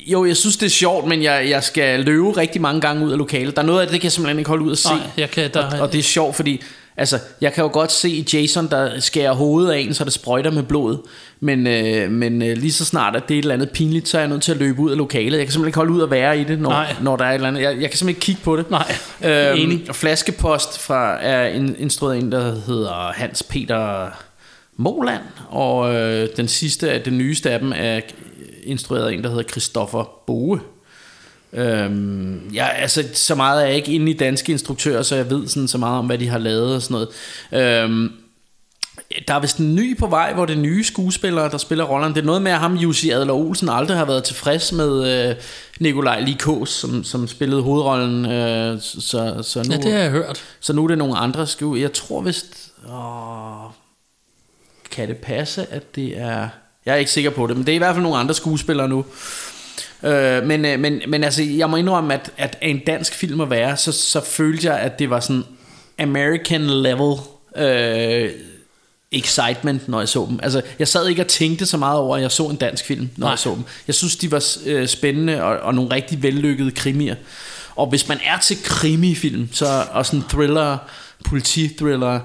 jo, 0.07 0.25
jeg 0.25 0.37
synes, 0.37 0.57
det 0.57 0.67
er 0.67 0.71
sjovt, 0.71 1.07
men 1.09 1.23
jeg, 1.23 1.47
jeg 1.49 1.63
skal 1.65 2.01
løbe 2.01 2.31
rigtig 2.37 2.61
mange 2.61 2.81
gange 2.81 3.07
ud 3.07 3.13
af 3.13 3.19
lokalet. 3.19 3.57
Der 3.57 3.63
er 3.63 3.67
noget 3.67 3.81
af 3.81 3.87
det, 3.87 3.93
det 3.93 4.01
kan 4.01 4.05
jeg 4.07 4.13
simpelthen 4.13 4.39
ikke 4.39 4.49
holde 4.49 4.65
ud 4.65 4.73
at 4.73 4.79
se. 4.79 4.89
Nej, 4.89 4.99
jeg 5.17 5.31
kan- 5.31 5.51
der- 5.55 5.65
og, 5.75 5.81
og 5.81 5.93
det 5.93 5.99
er 5.99 6.03
sjovt, 6.03 6.37
fordi 6.37 6.63
altså, 6.97 7.19
jeg 7.41 7.53
kan 7.53 7.63
jo 7.65 7.71
godt 7.73 7.93
se 7.93 8.25
Jason, 8.33 8.69
der 8.71 9.01
skærer 9.01 9.33
hovedet 9.33 9.73
af 9.73 9.79
en, 9.79 9.95
så 9.95 10.05
det 10.05 10.13
sprøjter 10.13 10.51
med 10.51 10.63
blod. 10.63 10.97
Men, 11.45 11.67
øh, 11.67 12.11
men 12.11 12.43
øh, 12.43 12.57
lige 12.57 12.73
så 12.73 12.85
snart, 12.85 13.17
at 13.17 13.23
det 13.29 13.35
er 13.35 13.39
et 13.39 13.43
eller 13.43 13.55
andet 13.55 13.71
pinligt, 13.71 14.09
så 14.09 14.17
er 14.19 14.23
jeg 14.23 14.29
nødt 14.29 14.43
til 14.43 14.53
at 14.53 14.59
løbe 14.59 14.81
ud 14.81 14.91
af 14.91 14.97
lokalet. 14.97 15.39
Jeg 15.39 15.47
kan 15.47 15.53
simpelthen 15.53 15.69
ikke 15.69 15.77
holde 15.77 15.93
ud 15.93 16.03
at 16.03 16.11
være 16.11 16.41
i 16.41 16.45
det, 16.45 16.61
når, 16.61 16.71
Nej. 16.71 16.95
når 17.03 17.17
der 17.17 17.25
er 17.25 17.31
et 17.31 17.35
eller 17.35 17.49
andet. 17.49 17.63
Jeg, 17.63 17.71
jeg 17.81 17.91
kan 17.91 17.99
simpelthen 17.99 18.09
ikke 18.09 18.21
kigge 18.21 18.41
på 18.45 18.57
det. 18.57 18.71
Nej, 18.71 18.95
Øhm, 19.25 19.59
enig. 19.61 19.85
og 19.89 19.95
Flaskepost 19.97 20.79
fra, 20.79 21.23
er 21.23 21.47
in, 21.47 21.77
instrueret 21.79 22.19
en, 22.19 22.33
der 22.33 22.41
hedder 22.67 23.13
Hans 23.15 23.43
Peter 23.43 24.07
Moland, 24.77 25.23
og 25.49 25.95
øh, 25.95 26.29
den 26.37 26.49
sidste 26.49 26.91
af 26.93 27.01
den 27.01 27.19
nyeste 27.19 27.51
af 27.51 27.59
dem 27.61 27.73
er 27.77 28.01
instrueret 28.65 29.09
af 29.09 29.13
en, 29.13 29.23
der 29.23 29.29
hedder 29.29 29.43
Christoffer 29.43 30.11
Boe. 30.27 30.61
Øhm, 31.53 32.41
ja, 32.55 32.67
altså, 32.69 33.05
så 33.13 33.35
meget 33.35 33.63
er 33.63 33.67
jeg 33.67 33.77
ikke 33.77 33.93
inde 33.93 34.11
i 34.13 34.17
danske 34.17 34.53
instruktører, 34.53 35.03
så 35.03 35.17
jeg 35.17 35.31
ved 35.31 35.49
sådan 35.49 35.69
så 35.69 35.79
meget 35.79 35.99
om, 35.99 36.07
hvad 36.07 36.19
de 36.19 36.29
har 36.29 36.39
lavet 36.39 36.75
og 36.75 36.83
sådan 36.83 37.07
noget. 37.53 37.83
Øhm, 37.85 38.13
der 39.29 39.35
er 39.35 39.41
vist 39.41 39.59
en 39.59 39.75
ny 39.75 39.99
på 39.99 40.07
vej, 40.07 40.33
hvor 40.33 40.47
det 40.47 40.57
er 40.57 40.61
nye 40.61 40.85
skuespillere, 40.85 41.51
der 41.51 41.59
spiller 41.59 41.85
rollerne. 41.85 42.15
Det 42.15 42.21
er 42.21 42.25
noget 42.27 42.43
med, 42.43 42.53
at 42.53 42.59
ham, 42.59 42.75
Jussi 42.75 43.11
Adler 43.11 43.35
Olsen, 43.35 43.69
aldrig 43.69 43.97
har 43.97 44.05
været 44.05 44.25
tilfreds 44.25 44.73
med 44.73 45.29
øh, 45.31 45.37
Nikolaj 45.81 46.21
Likås, 46.21 46.71
som, 46.71 47.05
som 47.05 47.29
spillede 47.29 47.63
hovedrollen. 47.63 48.27
Øh, 48.27 48.81
så, 48.81 49.43
så, 49.43 49.63
nu, 49.67 49.73
Ja, 49.75 49.77
det 49.77 49.93
har 49.93 49.99
jeg 49.99 50.11
hørt. 50.11 50.45
så 50.61 50.73
nu 50.73 50.85
er 50.85 50.89
det 50.89 50.99
nogle 50.99 51.17
andre 51.17 51.47
sku. 51.47 51.77
Jeg 51.77 51.93
tror 51.93 52.21
vist... 52.21 52.73
Åh, 52.89 53.71
kan 54.91 55.09
det 55.09 55.17
passe, 55.17 55.67
at 55.71 55.95
det 55.95 56.19
er... 56.19 56.49
Jeg 56.87 56.93
er 56.93 56.97
ikke 56.97 57.11
sikker 57.11 57.31
på 57.31 57.47
det, 57.47 57.57
men 57.57 57.67
det 57.67 57.73
er 57.73 57.77
i 57.77 57.79
hvert 57.79 57.95
fald 57.95 58.03
nogle 58.03 58.19
andre 58.19 58.35
skuespillere 58.35 58.89
nu. 58.89 59.05
Øh, 60.03 60.47
men, 60.47 60.65
øh, 60.65 60.81
men, 60.81 61.03
men 61.09 61.25
altså, 61.25 61.43
jeg 61.43 61.71
må 61.71 61.77
indrømme, 61.77 62.15
at, 62.15 62.31
at 62.37 62.59
en 62.63 62.79
dansk 62.87 63.15
film 63.15 63.41
at 63.41 63.51
være, 63.51 63.77
så, 63.77 63.93
så 63.93 64.25
følte 64.25 64.67
jeg, 64.67 64.79
at 64.79 64.99
det 64.99 65.11
var 65.11 65.21
sådan 65.21 65.45
American 65.99 66.61
level 66.61 67.15
øh, 67.57 68.31
excitement, 69.19 69.89
når 69.89 69.99
jeg 69.99 70.09
så 70.09 70.27
dem. 70.29 70.41
Altså, 70.43 70.63
jeg 70.79 70.89
sad 70.89 71.09
ikke 71.09 71.23
og 71.23 71.29
tænkte 71.29 71.67
så 71.67 71.77
meget 71.77 71.99
over, 71.99 72.17
at 72.17 72.23
jeg 72.23 72.31
så 72.31 72.47
en 72.49 72.57
dansk 72.57 72.85
film, 72.85 73.11
når 73.17 73.27
Nej. 73.27 73.31
jeg 73.31 73.39
så 73.39 73.51
dem. 73.55 73.65
Jeg 73.87 73.95
synes, 73.95 74.17
de 74.17 74.31
var 74.31 74.45
øh, 74.67 74.89
spændende 74.89 75.43
og, 75.43 75.59
og 75.59 75.75
nogle 75.75 75.95
rigtig 75.95 76.23
vellykkede 76.23 76.71
krimier. 76.71 77.15
Og 77.77 77.87
hvis 77.87 78.09
man 78.09 78.19
er 78.25 78.39
til 78.39 78.57
krimifilm, 78.63 79.49
så, 79.53 79.87
og 79.91 80.07
sådan 80.07 80.23
thriller, 80.29 80.79
politithriller, 81.25 82.21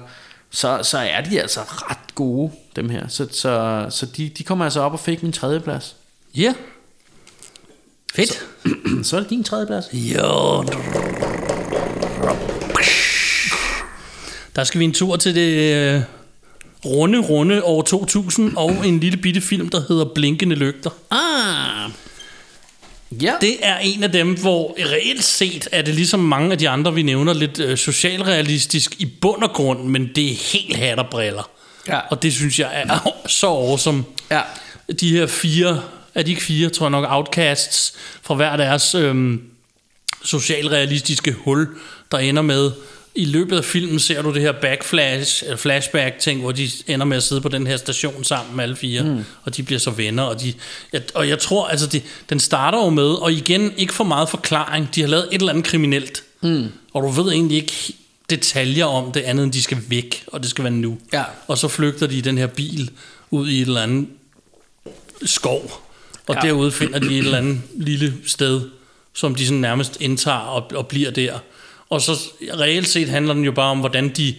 så, 0.50 0.80
så 0.82 0.98
er 0.98 1.20
de 1.20 1.40
altså 1.40 1.60
ret 1.60 2.14
gode, 2.14 2.52
dem 2.76 2.88
her. 2.88 3.08
Så, 3.08 3.26
så, 3.30 3.86
så 3.90 4.06
de, 4.06 4.28
de 4.28 4.42
kommer 4.42 4.64
altså 4.64 4.80
op 4.80 4.92
og 4.92 5.00
fik 5.00 5.22
min 5.22 5.32
tredje 5.32 5.60
plads. 5.60 5.96
Ja. 6.34 6.54
Fedt. 8.14 8.46
Så 9.06 9.16
er 9.16 9.20
det 9.20 9.30
din 9.30 9.44
tredje 9.44 9.66
plads. 9.66 9.84
Jo. 9.92 10.64
Der 14.56 14.64
skal 14.64 14.80
vi 14.80 14.84
en 14.84 14.92
tur 14.92 15.16
til 15.16 15.34
det 15.34 15.74
øh, 15.74 16.02
runde, 16.84 17.18
runde 17.18 17.64
år 17.64 17.82
2000 17.82 18.56
og 18.56 18.86
en 18.86 19.00
lille 19.00 19.16
bitte 19.16 19.40
film, 19.40 19.68
der 19.68 19.82
hedder 19.88 20.04
Blinkende 20.14 20.56
Lygter. 20.56 20.90
Ah. 21.10 21.90
Ja. 23.22 23.34
Det 23.40 23.56
er 23.62 23.78
en 23.78 24.02
af 24.02 24.12
dem, 24.12 24.36
hvor 24.36 24.76
reelt 24.78 25.24
set 25.24 25.68
er 25.72 25.82
det 25.82 25.94
ligesom 25.94 26.20
mange 26.20 26.52
af 26.52 26.58
de 26.58 26.68
andre, 26.68 26.94
vi 26.94 27.02
nævner, 27.02 27.34
lidt 27.34 27.60
øh, 27.60 27.78
socialrealistisk 27.78 28.94
i 28.98 29.06
bund 29.20 29.42
og 29.42 29.50
grund, 29.50 29.84
men 29.84 30.10
det 30.14 30.30
er 30.30 30.34
helt 30.52 30.76
hat 30.76 30.98
og 30.98 31.06
briller. 31.10 31.50
Ja. 31.88 31.98
Og 32.10 32.22
det 32.22 32.32
synes 32.32 32.58
jeg 32.58 32.70
er 32.72 33.12
så 33.26 33.46
awesome. 33.46 34.04
Ja. 34.30 34.40
De 35.00 35.10
her 35.10 35.26
fire, 35.26 35.82
er 36.14 36.22
de 36.22 36.30
ikke 36.30 36.42
fire, 36.42 36.68
tror 36.68 36.86
jeg 36.86 36.90
nok, 36.90 37.06
outcasts 37.08 37.94
fra 38.22 38.34
hver 38.34 38.56
deres 38.56 38.94
øhm, 38.94 39.42
socialrealistiske 40.24 41.32
hul, 41.32 41.68
der 42.12 42.18
ender 42.18 42.42
med, 42.42 42.72
i 43.14 43.24
løbet 43.24 43.56
af 43.56 43.64
filmen 43.64 43.98
ser 43.98 44.22
du 44.22 44.34
det 44.34 44.42
her 44.42 44.52
backflash, 44.52 45.44
eller 45.44 45.56
flashback 45.56 46.18
ting, 46.18 46.40
hvor 46.40 46.52
de 46.52 46.70
ender 46.86 47.06
med 47.06 47.16
at 47.16 47.22
sidde 47.22 47.40
på 47.40 47.48
den 47.48 47.66
her 47.66 47.76
station 47.76 48.24
sammen 48.24 48.56
med 48.56 48.64
alle 48.64 48.76
fire, 48.76 49.02
mm. 49.02 49.24
og 49.42 49.56
de 49.56 49.62
bliver 49.62 49.78
så 49.78 49.90
venner, 49.90 50.22
og, 50.22 50.40
de, 50.40 50.54
og 51.14 51.28
jeg 51.28 51.38
tror, 51.38 51.68
altså 51.68 51.86
det, 51.86 52.02
den 52.30 52.40
starter 52.40 52.78
jo 52.78 52.90
med, 52.90 53.08
og 53.08 53.32
igen, 53.32 53.72
ikke 53.76 53.94
for 53.94 54.04
meget 54.04 54.28
forklaring, 54.28 54.88
de 54.94 55.00
har 55.00 55.08
lavet 55.08 55.28
et 55.32 55.40
eller 55.40 55.52
andet 55.52 55.64
kriminelt, 55.64 56.22
mm. 56.40 56.68
og 56.94 57.02
du 57.02 57.08
ved 57.08 57.32
egentlig 57.32 57.56
ikke 57.56 57.94
detaljer 58.30 58.84
om 58.84 59.12
det 59.12 59.20
andet, 59.20 59.44
end 59.44 59.52
de 59.52 59.62
skal 59.62 59.78
væk, 59.88 60.24
og 60.26 60.42
det 60.42 60.50
skal 60.50 60.64
være 60.64 60.72
nu. 60.72 60.98
Ja. 61.12 61.24
Og 61.46 61.58
så 61.58 61.68
flygter 61.68 62.06
de 62.06 62.16
i 62.16 62.20
den 62.20 62.38
her 62.38 62.46
bil 62.46 62.90
ud 63.30 63.48
i 63.48 63.60
et 63.60 63.66
eller 63.66 63.82
andet 63.82 64.08
skov, 65.24 65.82
og 66.26 66.34
ja. 66.34 66.48
derude 66.48 66.72
finder 66.72 66.98
de 66.98 67.06
et 67.06 67.18
eller 67.18 67.38
andet 67.38 67.60
lille 67.76 68.14
sted, 68.26 68.60
som 69.14 69.34
de 69.34 69.46
sådan 69.46 69.60
nærmest 69.60 69.96
indtager 70.00 70.38
og, 70.38 70.70
og 70.74 70.86
bliver 70.86 71.10
der. 71.10 71.38
Og 71.90 72.00
så 72.00 72.12
reelt 72.40 72.88
set 72.88 73.08
handler 73.08 73.34
den 73.34 73.44
jo 73.44 73.52
bare 73.52 73.70
om, 73.70 73.80
hvordan 73.80 74.08
de 74.08 74.34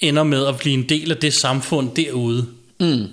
ender 0.00 0.22
med 0.22 0.46
at 0.46 0.58
blive 0.58 0.74
en 0.74 0.88
del 0.88 1.10
af 1.10 1.16
det 1.16 1.34
samfund 1.34 1.94
derude. 1.94 2.48
Mm. 2.80 3.06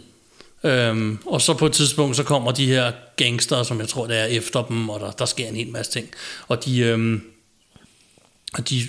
Øhm, 0.63 1.19
og 1.25 1.41
så 1.41 1.53
på 1.53 1.65
et 1.65 1.71
tidspunkt, 1.71 2.15
så 2.15 2.23
kommer 2.23 2.51
de 2.51 2.65
her 2.65 2.91
gangster, 3.15 3.63
som 3.63 3.79
jeg 3.79 3.87
tror, 3.87 4.07
det 4.07 4.17
er 4.17 4.25
efter 4.25 4.63
dem, 4.63 4.89
og 4.89 4.99
der, 4.99 5.11
der 5.11 5.25
sker 5.25 5.47
en 5.47 5.55
hel 5.55 5.69
masse 5.69 5.91
ting. 5.91 6.09
Og 6.47 6.65
de, 6.65 6.79
øhm, 6.79 7.21
og 8.53 8.69
de 8.69 8.83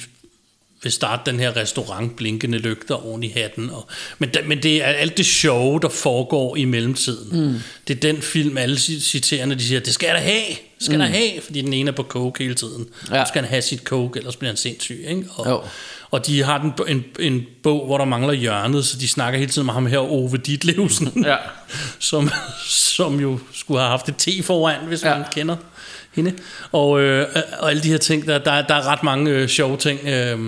vil 0.83 0.93
starte 0.93 1.31
den 1.31 1.41
her 1.41 1.57
restaurant, 1.57 2.17
blinkende 2.17 2.59
lygter 2.59 3.07
oven 3.07 3.23
i 3.23 3.29
hatten. 3.29 3.71
Og, 3.71 3.89
men, 4.19 4.31
men 4.45 4.63
det 4.63 4.83
er 4.83 4.87
alt 4.87 5.17
det 5.17 5.27
show, 5.27 5.79
der 5.79 5.89
foregår 5.89 6.57
i 6.57 6.65
mellemtiden. 6.65 7.41
Mm. 7.53 7.55
Det 7.89 7.97
er 7.97 8.01
den 8.01 8.23
film, 8.23 8.59
alle 8.59 8.77
ci- 8.77 9.01
citerende, 9.01 9.55
de 9.55 9.65
siger, 9.65 9.81
det 9.81 9.95
skal 9.95 10.07
jeg 10.07 10.15
da 10.15 10.21
have, 10.21 10.43
skal 10.81 10.95
mm. 10.95 11.01
da 11.01 11.07
have, 11.07 11.31
fordi 11.45 11.61
den 11.61 11.73
ene 11.73 11.91
er 11.91 11.95
på 11.95 12.03
coke 12.03 12.43
hele 12.43 12.55
tiden. 12.55 12.87
Ja. 13.11 13.25
Så 13.25 13.29
skal 13.29 13.43
han 13.43 13.51
have 13.51 13.63
sit 13.63 13.81
coke, 13.83 14.19
ellers 14.19 14.37
bliver 14.37 14.51
han 14.51 14.57
sindssyg. 14.57 15.05
Ikke? 15.09 15.25
Og, 15.35 15.51
Jo. 15.51 15.61
og 16.11 16.27
de 16.27 16.43
har 16.43 16.59
den, 16.59 16.73
en, 16.89 17.05
en 17.21 17.47
bog, 17.63 17.87
hvor 17.87 17.99
der 17.99 18.05
mangler 18.05 18.33
hjørnet, 18.33 18.85
så 18.85 18.99
de 18.99 19.09
snakker 19.09 19.39
hele 19.39 19.51
tiden 19.53 19.67
med 19.67 19.75
ham 19.75 19.87
her, 19.87 19.99
Ove 19.99 20.37
Ditlevsen, 20.37 21.13
Ja. 21.27 21.37
som, 21.99 22.31
som 22.67 23.21
jo 23.21 23.39
skulle 23.55 23.81
have 23.81 23.91
haft 23.91 24.09
et 24.09 24.17
te 24.19 24.43
foran, 24.43 24.87
hvis 24.87 25.03
ja. 25.05 25.19
man 25.19 25.27
kender 25.33 25.57
hende. 26.15 26.33
Og, 26.73 27.01
øh, 27.01 27.27
og 27.59 27.71
alle 27.71 27.83
de 27.83 27.89
her 27.89 27.99
ting, 27.99 28.27
der, 28.27 28.39
der, 28.39 28.63
der 28.63 28.75
er 28.75 28.87
ret 28.87 29.03
mange 29.03 29.31
øh, 29.31 29.49
sjove 29.49 29.77
ting, 29.77 30.01
øh, 30.09 30.39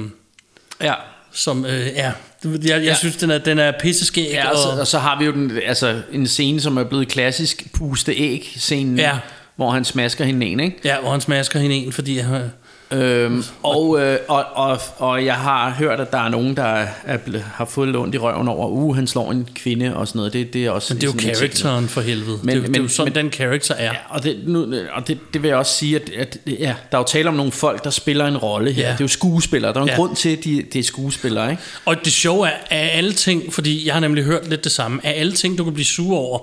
Ja. 0.85 0.95
som, 1.33 1.65
øh, 1.67 1.87
ja, 1.87 2.13
jeg, 2.45 2.61
jeg 2.65 2.83
Ja. 2.83 2.95
synes, 2.95 3.17
den 3.17 3.31
er, 3.31 3.39
den 3.39 3.59
er 3.59 3.73
pisseskæg. 3.81 4.29
Ja, 4.33 4.51
og, 4.51 4.57
så, 4.57 4.81
og 4.81 4.87
så 4.87 4.99
har 4.99 5.19
vi 5.19 5.25
jo 5.25 5.33
den, 5.33 5.53
altså, 5.67 6.01
en 6.13 6.27
scene, 6.27 6.61
som 6.61 6.77
er 6.77 6.85
blevet 6.85 7.09
klassisk 7.09 7.65
puste 7.75 8.13
æg 8.13 8.53
scenen, 8.57 8.99
Ja. 8.99 9.19
hvor 9.57 9.71
han 9.71 9.85
smasker 9.85 10.25
hende 10.25 10.47
en, 10.47 10.61
ikke? 10.61 10.77
Ja, 10.85 11.01
hvor 11.01 11.11
han 11.11 11.21
smasker 11.21 11.59
hende 11.59 11.77
en, 11.77 11.93
fordi 11.93 12.19
han, 12.19 12.43
Øhm, 12.91 13.45
og, 13.63 14.01
øh, 14.01 14.19
og, 14.29 14.45
og, 14.55 14.79
og 14.99 15.25
jeg 15.25 15.35
har 15.35 15.71
hørt, 15.71 16.01
at 16.01 16.13
der 16.13 16.19
er 16.19 16.29
nogen, 16.29 16.57
der 16.57 16.87
er, 17.05 17.17
ble, 17.17 17.45
har 17.55 17.65
fået 17.65 17.89
lånt 17.89 18.15
i 18.15 18.19
røven 18.19 18.49
over, 18.49 18.69
uh, 18.69 18.97
han 18.97 19.07
slår 19.07 19.31
en 19.33 19.49
kvinde 19.55 19.97
og 19.97 20.09
sådan 20.09 20.19
noget. 20.19 20.33
Det, 20.33 20.53
det 20.53 20.65
er 20.67 20.71
også 20.71 20.95
men 20.95 21.01
det 21.01 21.09
er 21.09 21.13
jo 21.29 21.35
characteren 21.35 21.89
for 21.89 22.01
helvede. 22.01 22.39
Men- 22.43 22.47
Men, 22.47 22.47
det, 22.47 22.55
er, 22.55 22.57
jo- 22.57 22.63
det 22.67 22.75
er 22.77 22.79
jo 22.79 22.83
men- 22.83 22.89
sådan, 22.89 23.13
men- 23.15 23.25
den 23.25 23.33
character 23.33 23.75
er. 23.75 23.85
Ja, 23.85 23.91
og, 24.09 24.23
det, 24.23 24.39
nu, 24.47 24.75
og 24.93 25.09
det, 25.09 25.19
det 25.35 25.43
vil 25.43 25.49
jeg 25.49 25.57
også 25.57 25.73
sige, 25.77 25.97
at, 25.97 26.11
at 26.19 26.39
ja, 26.47 26.75
der 26.93 26.99
er 26.99 27.03
jo 27.03 27.05
tale 27.09 27.29
om 27.29 27.35
nogle 27.35 27.53
folk, 27.53 27.85
der 27.85 27.91
spiller 27.91 28.27
en 28.27 28.37
rolle 28.37 28.73
her. 28.73 28.83
Ja. 28.87 28.89
Det 28.93 29.01
er 29.01 29.05
jo 29.05 29.09
skuespillere. 29.09 29.73
Der 29.73 29.79
er 29.79 29.83
en 29.83 29.89
Ja. 29.89 29.97
grund 29.97 30.17
til, 30.17 30.37
at 30.37 30.45
de, 30.45 30.65
det 30.73 30.79
er 30.79 30.83
skuespillere, 30.83 31.51
ikke? 31.51 31.63
Og 31.85 32.05
det 32.05 32.13
sjove 32.13 32.47
er, 32.49 32.53
af 32.71 32.91
alle 32.97 33.13
ting, 33.13 33.53
fordi 33.55 33.87
jeg 33.87 33.95
har 33.95 34.01
nemlig 34.01 34.25
hørt 34.25 34.49
lidt 34.49 34.65
det 34.65 34.73
samme, 34.73 35.01
af 35.07 35.21
alle 35.21 35.33
ting, 35.33 35.59
du 35.59 35.65
kan 35.65 35.73
blive 35.75 35.87
sur 35.87 36.17
over, 36.17 36.39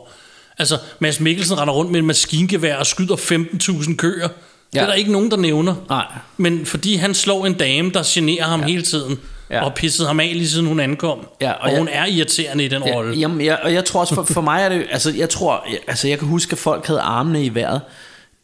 Altså, 0.58 0.78
Mads 1.00 1.20
Mikkelsen 1.20 1.60
render 1.60 1.74
rundt 1.74 1.92
med 1.92 2.00
en 2.00 2.06
maskingevær 2.06 2.76
og 2.76 2.86
skyder 2.86 3.16
15.000 3.16 3.96
køer. 3.96 4.28
Det 4.74 4.78
Ja. 4.78 4.82
er 4.84 4.86
der 4.88 4.94
ikke 4.94 5.12
nogen, 5.12 5.32
der 5.32 5.38
nævner. 5.38 5.76
Nej. 5.90 6.06
Men 6.38 6.66
fordi 6.66 6.96
han 6.96 7.14
slår 7.14 7.46
en 7.46 7.54
dame, 7.54 7.92
der 7.92 8.02
generer 8.06 8.44
ham 8.44 8.60
ja. 8.60 8.66
hele 8.68 8.82
tiden, 8.82 9.20
Ja. 9.50 9.64
og 9.66 9.74
pisset 9.74 10.08
ham 10.08 10.20
af 10.20 10.32
lige 10.34 10.50
siden 10.50 10.66
hun 10.68 10.80
ankom. 10.80 11.28
Ja, 11.42 11.52
og 11.52 11.58
og 11.62 11.70
jeg- 11.72 11.78
hun 11.80 11.88
er 11.92 12.06
irriterende 12.06 12.66
i 12.66 12.68
den 12.68 12.84
rolle. 12.84 13.14
Ja, 13.14 13.20
jamen, 13.20 13.46
jeg, 13.46 13.60
og 13.64 13.74
jeg 13.74 13.86
tror 13.86 14.00
også, 14.00 14.16
for, 14.16 14.24
for 14.24 14.42
mig 14.42 14.62
er 14.64 14.70
det, 14.70 14.86
altså 14.92 15.12
jeg 15.18 15.30
tror, 15.30 15.64
jeg- 15.72 15.80
altså 15.88 16.08
jeg 16.08 16.20
kan 16.20 16.28
huske, 16.28 16.52
at 16.52 16.58
folk 16.58 16.88
havde 16.88 17.00
armene 17.00 17.46
i 17.46 17.56
vejret 17.56 17.82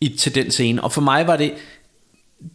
i, 0.02 0.10
til 0.10 0.36
den 0.36 0.52
scene, 0.52 0.84
og 0.84 0.92
for 0.92 1.02
mig 1.02 1.28
var 1.28 1.36
det, 1.38 1.54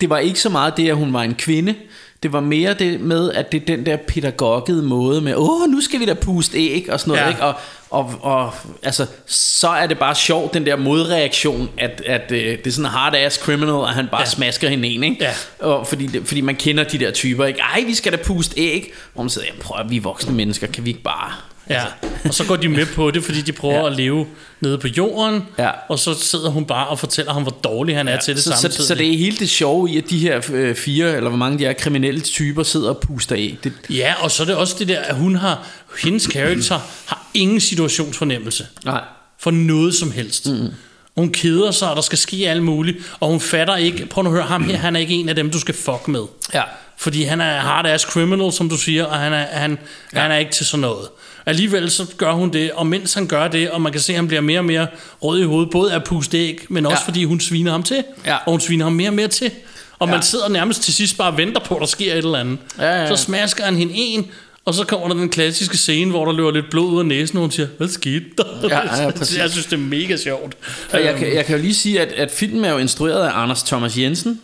det 0.00 0.10
var 0.10 0.18
ikke 0.18 0.40
så 0.40 0.48
meget 0.48 0.76
det, 0.76 0.88
at 0.88 0.96
hun 0.96 1.12
var 1.12 1.22
en 1.22 1.34
kvinde, 1.34 1.74
det 2.22 2.32
var 2.32 2.40
mere 2.40 2.74
det 2.74 3.00
med, 3.00 3.32
at 3.32 3.52
det 3.52 3.62
er 3.62 3.66
den 3.66 3.86
der 3.86 3.96
pædagogede 3.96 4.82
måde 4.82 5.20
med, 5.20 5.34
åh, 5.36 5.70
nu 5.70 5.80
skal 5.80 6.00
vi 6.00 6.04
da 6.04 6.14
puste 6.14 6.58
æg 6.58 6.86
og 6.92 7.00
sådan 7.00 7.10
noget, 7.10 7.22
Ja. 7.22 7.28
ikke? 7.28 7.42
Og, 7.42 7.54
og, 7.90 8.14
og 8.20 8.50
altså, 8.82 9.06
så 9.26 9.68
er 9.68 9.86
det 9.86 9.98
bare 9.98 10.14
sjovt, 10.14 10.54
den 10.54 10.66
der 10.66 10.76
modreaktion, 10.76 11.70
at, 11.78 12.02
at 12.06 12.32
øh, 12.32 12.38
det 12.58 12.66
er 12.66 12.70
sådan 12.70 12.84
en 12.86 12.90
hard-ass 12.90 13.40
criminal, 13.44 13.84
at 13.88 13.94
han 13.94 14.08
bare 14.10 14.20
Ja. 14.20 14.26
smasker 14.26 14.68
hende 14.68 14.88
en, 14.88 15.02
ikke? 15.04 15.16
Ja. 15.60 15.66
Og 15.66 15.86
fordi, 15.86 16.24
fordi 16.24 16.40
man 16.40 16.54
kender 16.56 16.84
de 16.84 16.98
der 16.98 17.10
typer, 17.10 17.44
ikke? 17.44 17.60
Ej, 17.60 17.82
vi 17.86 17.94
skal 17.94 18.12
da 18.12 18.16
puste 18.16 18.60
æg. 18.60 18.92
Hvor 19.14 19.22
man 19.22 19.30
sidder, 19.30 19.48
ja, 19.56 19.62
prøv 19.62 19.80
at 19.84 19.90
vi 19.90 19.98
voksne 19.98 20.34
mennesker, 20.34 20.66
kan 20.66 20.84
vi 20.84 20.90
ikke 20.90 21.02
bare... 21.02 21.32
Ja, 21.72 21.84
og 22.24 22.34
så 22.34 22.44
går 22.44 22.56
de 22.56 22.68
med 22.68 22.86
på 22.86 23.10
det, 23.10 23.24
fordi 23.24 23.40
de 23.40 23.52
prøver 23.52 23.74
ja. 23.74 23.80
Ja. 23.80 23.90
at 23.90 23.96
leve 23.96 24.26
nede 24.60 24.78
på 24.78 24.88
jorden, 24.88 25.42
Ja. 25.58 25.70
og 25.88 25.98
så 25.98 26.14
sidder 26.14 26.50
hun 26.50 26.64
bare 26.64 26.86
og 26.86 26.98
fortæller 26.98 27.32
ham, 27.32 27.42
hvor 27.42 27.56
dårlig 27.64 27.96
han 27.96 28.08
er 28.08 28.20
til 28.20 28.34
det 28.34 28.42
så, 28.44 28.50
samtidig. 28.50 28.74
så, 28.76 28.86
så 28.86 28.94
det 28.94 29.14
er 29.14 29.18
helt 29.18 29.40
det 29.40 29.50
sjove 29.50 29.90
i, 29.90 29.98
at 29.98 30.10
de 30.10 30.18
her 30.18 30.40
øh, 30.52 30.74
fire, 30.74 31.16
eller 31.16 31.28
hvor 31.28 31.38
mange 31.38 31.58
de 31.58 31.66
er, 31.66 31.72
kriminelle 31.72 32.20
typer 32.20 32.62
sidder 32.62 32.88
og 32.88 32.98
puster 32.98 33.36
af. 33.36 33.58
Det, 33.64 33.72
Ja, 33.90 34.14
og 34.20 34.30
så 34.30 34.42
er 34.42 34.46
det 34.46 34.56
også 34.56 34.76
det 34.78 34.88
der, 34.88 35.00
at 35.00 35.14
hun 35.16 35.34
har, 35.36 35.66
hendes 36.02 36.26
karakter 36.26 36.78
har 37.06 37.26
ingen 37.34 37.60
situationsfornemmelse 37.60 38.66
nej. 38.84 39.00
for 39.38 39.50
noget 39.50 39.94
som 39.94 40.12
helst. 40.12 40.50
Mm. 40.50 40.68
Hun 41.16 41.32
keder 41.32 41.70
sig, 41.70 41.90
og 41.90 41.96
der 41.96 42.02
skal 42.02 42.18
ske 42.18 42.48
alt 42.50 42.62
muligt, 42.62 42.96
og 43.20 43.28
hun 43.28 43.40
fatter 43.40 43.76
ikke, 43.76 44.06
prøv 44.06 44.24
nu 44.24 44.30
at 44.30 44.34
høre, 44.34 44.44
ham 44.44 44.64
her, 44.64 44.76
han 44.76 44.96
er 44.96 45.00
ikke 45.00 45.14
en 45.14 45.28
af 45.28 45.34
dem, 45.34 45.50
du 45.50 45.58
skal 45.60 45.74
fuck 45.74 46.08
med. 46.08 46.22
Ja. 46.54 46.62
Fordi 46.96 47.22
han 47.22 47.40
er 47.40 47.58
hard 47.60 47.86
ass 47.86 48.04
criminal, 48.04 48.52
som 48.52 48.68
du 48.68 48.76
siger, 48.76 49.04
og 49.04 49.18
han 49.18 49.32
er, 49.32 49.46
han, 49.50 49.78
ja. 50.14 50.20
han 50.20 50.30
er 50.30 50.36
ikke 50.36 50.52
til 50.52 50.66
sådan 50.66 50.80
noget. 50.80 51.08
Alligevel 51.46 51.90
så 51.90 52.06
gør 52.16 52.32
hun 52.32 52.52
det, 52.52 52.70
og 52.72 52.86
mens 52.86 53.14
han 53.14 53.26
gør 53.26 53.48
det, 53.48 53.70
og 53.70 53.82
man 53.82 53.92
kan 53.92 54.00
se, 54.00 54.12
at 54.12 54.16
han 54.16 54.28
bliver 54.28 54.40
mere 54.40 54.58
og 54.60 54.64
mere 54.64 54.86
rød 55.22 55.40
i 55.40 55.44
hovedet, 55.44 55.70
både 55.70 55.92
af 55.92 56.04
puste 56.04 56.38
æg, 56.38 56.60
men 56.68 56.86
også 56.86 56.98
Ja. 57.02 57.08
fordi 57.08 57.24
hun 57.24 57.40
sviner 57.40 57.70
ham 57.72 57.82
til. 57.82 58.04
Ja. 58.26 58.36
Og 58.36 58.50
hun 58.52 58.60
sviner 58.60 58.84
ham 58.84 58.92
mere 58.92 59.08
og 59.10 59.14
mere 59.14 59.28
til. 59.28 59.50
Og 59.98 60.08
man 60.08 60.16
Ja. 60.16 60.20
sidder 60.22 60.48
nærmest 60.48 60.82
til 60.82 60.94
sidst 60.94 61.18
bare 61.18 61.30
og 61.30 61.36
venter 61.38 61.60
på, 61.60 61.74
at 61.74 61.80
der 61.80 61.86
sker 61.86 62.12
et 62.12 62.18
eller 62.18 62.38
andet. 62.38 62.58
Ja, 62.78 62.84
ja, 62.84 63.00
ja. 63.02 63.08
Så 63.16 63.16
smasker 63.24 63.64
han 63.64 63.76
hende 63.76 63.94
en, 63.96 64.26
og 64.64 64.74
så 64.74 64.84
kommer 64.84 65.08
der 65.08 65.14
den 65.14 65.28
klassiske 65.28 65.76
scene, 65.76 66.10
hvor 66.10 66.24
der 66.24 66.32
løber 66.32 66.50
lidt 66.50 66.70
blod 66.70 66.92
ud 66.92 66.98
af 66.98 67.06
næsen, 67.06 67.36
og 67.38 67.40
hun 67.42 67.50
siger, 67.50 67.68
hvad 67.78 67.88
skete 67.88 68.24
der? 68.38 68.44
Ja, 68.68 69.02
ja, 69.04 69.10
præcis. 69.18 69.38
jeg 69.38 69.50
synes, 69.50 69.66
det 69.66 69.72
er 69.72 69.76
mega 69.80 70.16
sjovt. 70.16 70.56
Og 70.92 71.04
jeg, 71.04 71.14
kan, 71.16 71.34
jeg 71.34 71.44
kan 71.44 71.56
jo 71.56 71.62
lige 71.62 71.74
sige, 71.74 72.00
at, 72.00 72.12
at 72.12 72.30
filmen 72.30 72.64
er 72.64 72.70
jo 72.72 72.78
instrueret 72.78 73.26
af 73.26 73.30
Anders 73.34 73.62
Thomas 73.62 73.98
Jensen, 73.98 74.40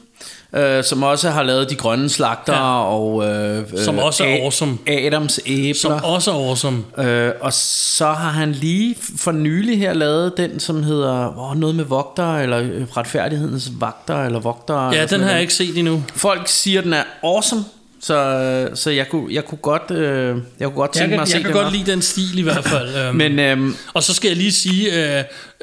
øh, 0.52 0.84
som 0.84 1.02
også 1.02 1.30
har 1.30 1.42
lavet 1.42 1.70
De 1.70 1.74
Grønne 1.74 2.08
Slagter 2.08 2.52
Ja. 2.52 2.84
og... 2.84 3.26
Øh, 3.26 3.64
Som 3.84 3.98
øh, 3.98 4.04
også 4.04 4.24
er 4.24 4.28
A- 4.28 4.38
awesome. 4.42 4.78
Adams 4.86 5.40
Æbler. 5.46 5.74
Som 5.74 6.00
også 6.04 6.30
er 6.30 6.34
awesome. 6.48 6.84
Øh, 6.98 7.32
og 7.40 7.52
så 7.52 8.06
har 8.06 8.30
han 8.30 8.52
lige 8.52 8.96
for 9.18 9.32
nylig 9.32 9.78
her 9.78 9.92
lavet 9.94 10.36
den, 10.36 10.60
som 10.60 10.82
hedder 10.82 11.38
åh, 11.50 11.56
noget 11.58 11.74
med 11.76 11.84
vogter, 11.84 12.36
eller 12.38 12.58
øh, 12.58 12.82
retfærdighedens 12.96 13.70
vagter, 13.80 14.24
eller 14.24 14.40
vogter. 14.40 14.84
Ja, 14.84 14.90
eller 14.92 15.06
den 15.06 15.20
har 15.20 15.30
jeg 15.30 15.40
ikke 15.40 15.54
set 15.54 15.78
endnu. 15.78 16.02
Folk 16.14 16.42
siger, 16.48 16.82
den 16.82 16.92
er 16.92 17.02
awesome, 17.22 17.64
så, 18.00 18.68
så 18.74 18.90
jeg, 18.90 19.08
kunne, 19.08 19.34
jeg 19.34 19.44
kunne 19.44 19.58
godt, 19.58 19.90
øh, 19.90 20.36
jeg 20.58 20.68
kunne 20.68 20.76
godt 20.76 20.90
Jeg 20.94 21.00
tænke 21.00 21.08
kan, 21.08 21.16
mig 21.16 21.22
at 21.22 21.28
se 21.28 21.36
jeg 21.36 21.44
kan 21.44 21.52
godt 21.52 21.64
også. 21.66 21.76
lide 21.76 21.90
den 21.92 22.02
stil 22.02 22.38
i 22.38 22.42
hvert 22.42 22.64
fald. 22.64 22.96
øhm. 23.06 23.16
Men 23.16 23.38
øhm, 23.38 23.76
Og 23.94 24.02
så 24.02 24.14
skal 24.14 24.28
jeg 24.28 24.36
lige 24.36 24.52
sige, 24.52 24.90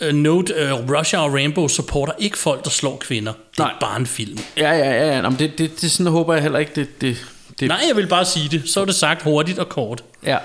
uh, 0.02 0.08
uh, 0.08 0.14
note, 0.14 0.54
uh, 0.74 0.92
Russia 0.98 1.20
og 1.20 1.34
Rainbow 1.34 1.68
supporter 1.68 2.14
ikke 2.20 2.38
folk, 2.38 2.64
der 2.64 2.70
slår 2.70 2.98
kvinder. 2.98 3.34
Det 3.58 3.64
er 3.64 3.78
bare 3.82 4.00
en 4.00 4.06
film. 4.08 4.38
ja, 4.58 4.72
ja, 4.72 4.92
ja, 4.92 5.16
ja. 5.16 5.22
Nå, 5.22 5.30
men 5.30 5.40
det, 5.40 5.58
det, 5.58 5.82
det 5.82 5.92
sådan 5.92 6.12
håber 6.12 6.34
jeg 6.34 6.44
heller 6.44 6.60
ikke, 6.60 6.72
det, 6.76 7.02
det, 7.02 7.18
det 7.60 7.68
Nej, 7.68 7.82
jeg 7.88 7.96
vil 7.96 8.08
bare 8.08 8.26
sige 8.26 8.50
det. 8.50 8.70
Så 8.70 8.82
er 8.82 8.86
det 8.86 8.96
sagt 8.96 9.22
hurtigt 9.22 9.60
og 9.60 9.70
kort. 9.70 10.04
Ja, 10.26 10.38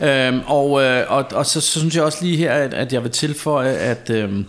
øhm, 0.00 0.40
og, 0.46 0.82
øh, 0.82 1.04
og, 1.08 1.24
og 1.32 1.46
så, 1.46 1.60
så 1.60 1.78
synes 1.80 1.96
jeg 1.96 2.04
også 2.04 2.18
lige 2.24 2.36
her, 2.36 2.52
at, 2.52 2.74
at 2.74 2.92
jeg 2.92 3.02
vil 3.02 3.10
tilføje, 3.10 3.72
at 3.72 4.10
øhm, 4.10 4.46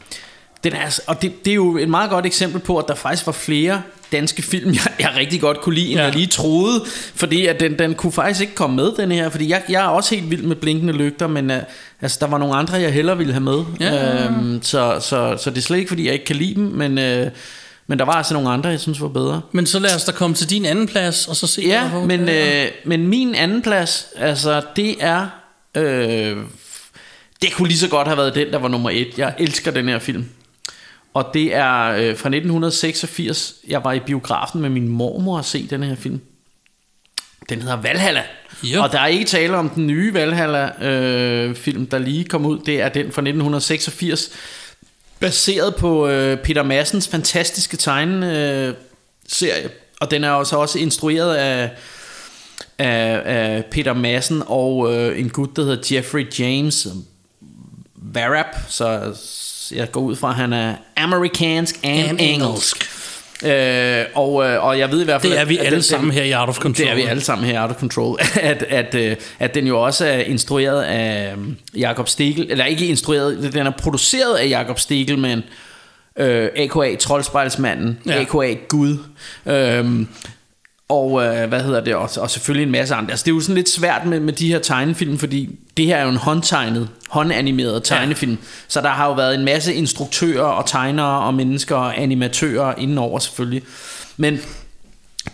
den 0.64 0.74
er, 0.74 1.00
og 1.08 1.22
det, 1.22 1.46
det 1.46 1.52
er 1.52 1.56
jo 1.56 1.78
et 1.78 1.90
meget 1.90 2.10
godt 2.10 2.26
eksempel 2.26 2.62
på, 2.62 2.78
at 2.78 2.86
der 2.88 2.96
faktisk 2.96 3.26
var 3.26 3.32
flere 3.32 3.82
danske 4.12 4.42
film, 4.42 4.74
jeg, 4.74 4.94
jeg 5.00 5.12
rigtig 5.18 5.42
godt 5.42 5.62
kunne 5.62 5.76
lide, 5.76 5.88
end 5.90 6.00
Ja. 6.00 6.04
jeg 6.06 6.14
lige 6.16 6.28
troede, 6.28 6.84
fordi 7.16 7.46
at 7.46 7.60
den, 7.60 7.80
den 7.80 7.96
kunne 7.96 8.12
faktisk 8.12 8.42
ikke 8.42 8.56
komme 8.56 8.76
med, 8.76 8.92
den 8.98 9.12
her, 9.12 9.30
fordi 9.30 9.50
jeg, 9.50 9.62
jeg 9.70 9.84
er 9.84 9.88
også 9.88 10.16
helt 10.16 10.32
vild 10.32 10.42
med 10.44 10.56
blinkende 10.56 10.94
lygter, 10.94 11.28
men 11.28 11.52
uh, 11.52 11.58
altså, 12.02 12.18
der 12.22 12.28
var 12.28 12.38
nogle 12.38 12.56
andre, 12.56 12.74
jeg 12.74 12.92
hellere 12.94 13.18
ville 13.18 13.34
have 13.34 13.44
med, 13.44 13.64
Ja. 13.80 14.26
Øhm, 14.26 14.60
så, 14.64 14.98
så, 15.02 15.38
så 15.44 15.50
det 15.50 15.58
er 15.58 15.62
slet 15.62 15.78
ikke, 15.78 15.90
fordi 15.90 16.06
jeg 16.06 16.14
ikke 16.14 16.26
kan 16.26 16.36
lide 16.36 16.56
dem, 16.56 16.64
men, 16.64 16.98
øh, 16.98 17.28
men 17.88 18.00
der 18.00 18.06
var 18.06 18.14
altså 18.14 18.34
nogle 18.34 18.50
andre, 18.50 18.70
jeg 18.70 18.80
synes 18.80 19.02
var 19.02 19.08
bedre. 19.08 19.42
Men 19.52 19.66
så 19.66 19.80
lad 19.80 19.96
os 19.96 20.04
da 20.04 20.12
komme 20.12 20.36
til 20.36 20.50
din 20.50 20.66
anden 20.66 20.88
plads, 20.88 21.28
og 21.28 21.36
så 21.36 21.48
se, 21.48 21.62
hvad 21.62 21.72
Ja, 21.72 21.84
foregår. 21.92 22.06
men, 22.06 22.30
øh, 22.30 22.66
men 22.86 23.08
min 23.08 23.36
anden 23.36 23.62
plads, 23.62 24.06
altså 24.18 24.62
det 24.76 24.96
er, 25.00 25.28
øh, 25.78 26.38
det 27.42 27.54
kunne 27.54 27.68
lige 27.68 27.78
så 27.80 27.88
godt 27.88 28.08
have 28.08 28.18
været 28.18 28.36
den, 28.36 28.48
der 28.52 28.58
var 28.60 28.68
nummer 28.68 28.90
et. 28.90 29.08
Jeg 29.18 29.34
elsker 29.40 29.72
den 29.72 29.88
her 29.90 30.00
film. 30.00 30.26
Og 31.16 31.30
det 31.34 31.56
er 31.56 31.88
øh, 31.88 32.18
fra 32.18 32.30
1986. 32.30 33.56
Jeg 33.68 33.84
var 33.84 33.94
i 33.94 34.00
biografen 34.00 34.62
med 34.62 34.70
min 34.70 34.88
mormor 34.88 35.38
og 35.38 35.46
se 35.46 35.68
den 35.70 35.84
her 35.84 35.96
film. 35.96 36.22
Den 37.50 37.62
hedder 37.62 37.82
Valhalla. 37.82 38.24
Jo. 38.64 38.84
Og 38.84 38.92
der 38.92 39.00
er 39.00 39.08
ikke 39.08 39.26
tale 39.26 39.58
om 39.58 39.70
den 39.70 39.88
nye 39.88 40.14
Valhalla-film, 40.14 41.88
der 41.88 41.98
lige 41.98 42.24
kom 42.24 42.46
ud. 42.46 42.60
Det 42.60 42.82
er 42.82 42.90
den 42.90 43.04
fra 43.04 43.22
1986. 43.22 44.30
Baseret 45.20 45.76
på 45.76 46.08
øh, 46.08 46.38
Peter 46.38 46.64
Massens 46.64 47.08
fantastiske 47.08 47.78
tegneserie. 47.78 48.68
Øh, 48.68 48.74
serie. 49.28 49.70
og 50.02 50.12
den 50.12 50.24
er 50.24 50.30
også 50.30 50.56
også 50.56 50.80
instrueret 50.80 51.36
af, 51.36 51.72
af, 52.78 53.22
af 53.26 53.66
Peter 53.72 53.94
Madsen 53.94 54.44
og 54.46 54.94
øh, 54.94 55.20
en 55.20 55.30
gut, 55.30 55.56
der 55.56 55.64
hedder 55.64 55.96
Jeffrey 55.96 56.40
James 56.40 56.88
Varap. 57.96 58.56
Så 58.70 59.14
jeg 59.72 59.92
går 59.92 60.02
ud 60.02 60.16
fra, 60.16 60.30
at 60.30 60.36
han 60.36 60.54
er 60.54 60.74
amerikansk 60.98 61.76
and, 61.84 62.10
And 62.10 62.18
engelsk. 62.22 62.76
engelsk. 62.76 62.90
Øh, 63.46 64.06
og, 64.16 64.46
øh, 64.46 64.64
og 64.66 64.80
jeg 64.80 64.92
ved 64.92 65.02
i 65.02 65.06
hvert 65.06 65.22
fald 65.22 65.32
Det 65.32 65.38
er 65.38 65.42
at- 65.42 65.50
vi 65.50 65.58
at 65.58 65.66
alle 65.66 65.76
den- 65.76 65.84
sammen 65.84 66.12
her 66.12 66.24
i 66.24 66.34
Out 66.34 66.50
of 66.50 66.58
Control. 66.60 66.86
det 66.86 66.92
er 66.92 66.96
vi 66.96 67.02
alle 67.02 67.22
sammen 67.24 67.48
her 67.48 67.54
i 67.54 67.62
Out 67.62 67.70
of 67.72 67.76
Control. 67.80 68.20
at, 68.42 68.64
at, 68.70 68.96
øh, 68.96 69.16
at 69.40 69.56
den 69.56 69.68
jo 69.68 69.82
også 69.82 70.06
er 70.06 70.18
instrueret 70.20 70.84
af 70.84 71.32
øhm, 71.32 71.58
Jakob 71.78 72.08
Stegel, 72.10 72.52
eller 72.52 72.66
ikke 72.66 72.86
instrueret, 72.88 73.54
den 73.54 73.68
er 73.68 73.72
produceret 73.72 74.36
af 74.38 74.50
Jakob 74.50 74.80
Stegelmann, 74.80 75.44
øh, 76.20 76.50
a.k.a. 76.56 76.96
Troldspejlsmanden, 76.96 78.00
ja. 78.06 78.22
a.k.a. 78.22 78.54
Gud. 78.68 78.98
Øhm, 79.46 80.08
og 80.90 81.26
øh, 81.26 81.50
hvad 81.50 81.64
hedder 81.64 81.80
det 81.80 81.96
også? 81.96 82.22
Og 82.22 82.32
selvfølgelig 82.32 82.66
en 82.66 82.72
masse 82.72 82.96
andre. 82.96 83.12
Altså, 83.12 83.24
det 83.24 83.32
er 83.32 83.36
jo 83.36 83.42
sådan 83.42 83.56
lidt 83.56 83.70
svært 83.70 84.06
med, 84.06 84.20
med 84.20 84.34
de 84.34 84.48
her 84.48 84.60
tegnefilm, 84.60 85.18
fordi 85.18 85.50
det 85.78 85.86
her 85.86 85.98
er 85.98 86.04
jo 86.04 86.10
en 86.10 86.16
håndtegnet, 86.16 86.90
håndanimeret 87.10 87.84
tegnefilm. 87.84 88.32
Ja. 88.32 88.38
Så 88.68 88.82
der 88.82 88.90
har 88.90 89.08
jo 89.08 89.14
været 89.14 89.36
en 89.36 89.46
masse 89.46 89.74
instruktører 89.74 90.44
og 90.44 90.66
tegnere 90.66 91.20
og 91.20 91.34
mennesker 91.34 91.76
og 91.76 92.02
animatører 92.02 92.74
indenover 92.78 93.20
selvfølgelig. 93.20 93.64
Men 94.18 94.40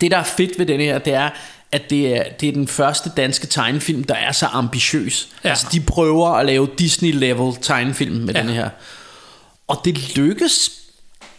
det, 0.00 0.10
der 0.10 0.18
er 0.18 0.24
fedt 0.24 0.58
ved 0.58 0.66
den 0.66 0.80
her, 0.80 0.98
det 0.98 1.14
er, 1.14 1.30
at 1.72 1.90
det 1.90 2.16
er, 2.16 2.22
det 2.40 2.48
er 2.48 2.52
den 2.52 2.68
første 2.68 3.10
danske 3.16 3.46
tegnefilm, 3.46 4.04
der 4.04 4.14
er 4.14 4.32
så 4.32 4.46
ambitiøs. 4.46 5.28
Ja. 5.44 5.48
Altså, 5.48 5.66
de 5.72 5.80
prøver 5.80 6.28
at 6.28 6.46
lave 6.46 6.68
Disney-level 6.78 7.62
tegnefilm 7.62 8.14
med 8.14 8.34
ja. 8.34 8.40
den 8.40 8.48
her. 8.48 8.68
Og 9.68 9.80
det 9.84 10.16
lykkes 10.16 10.81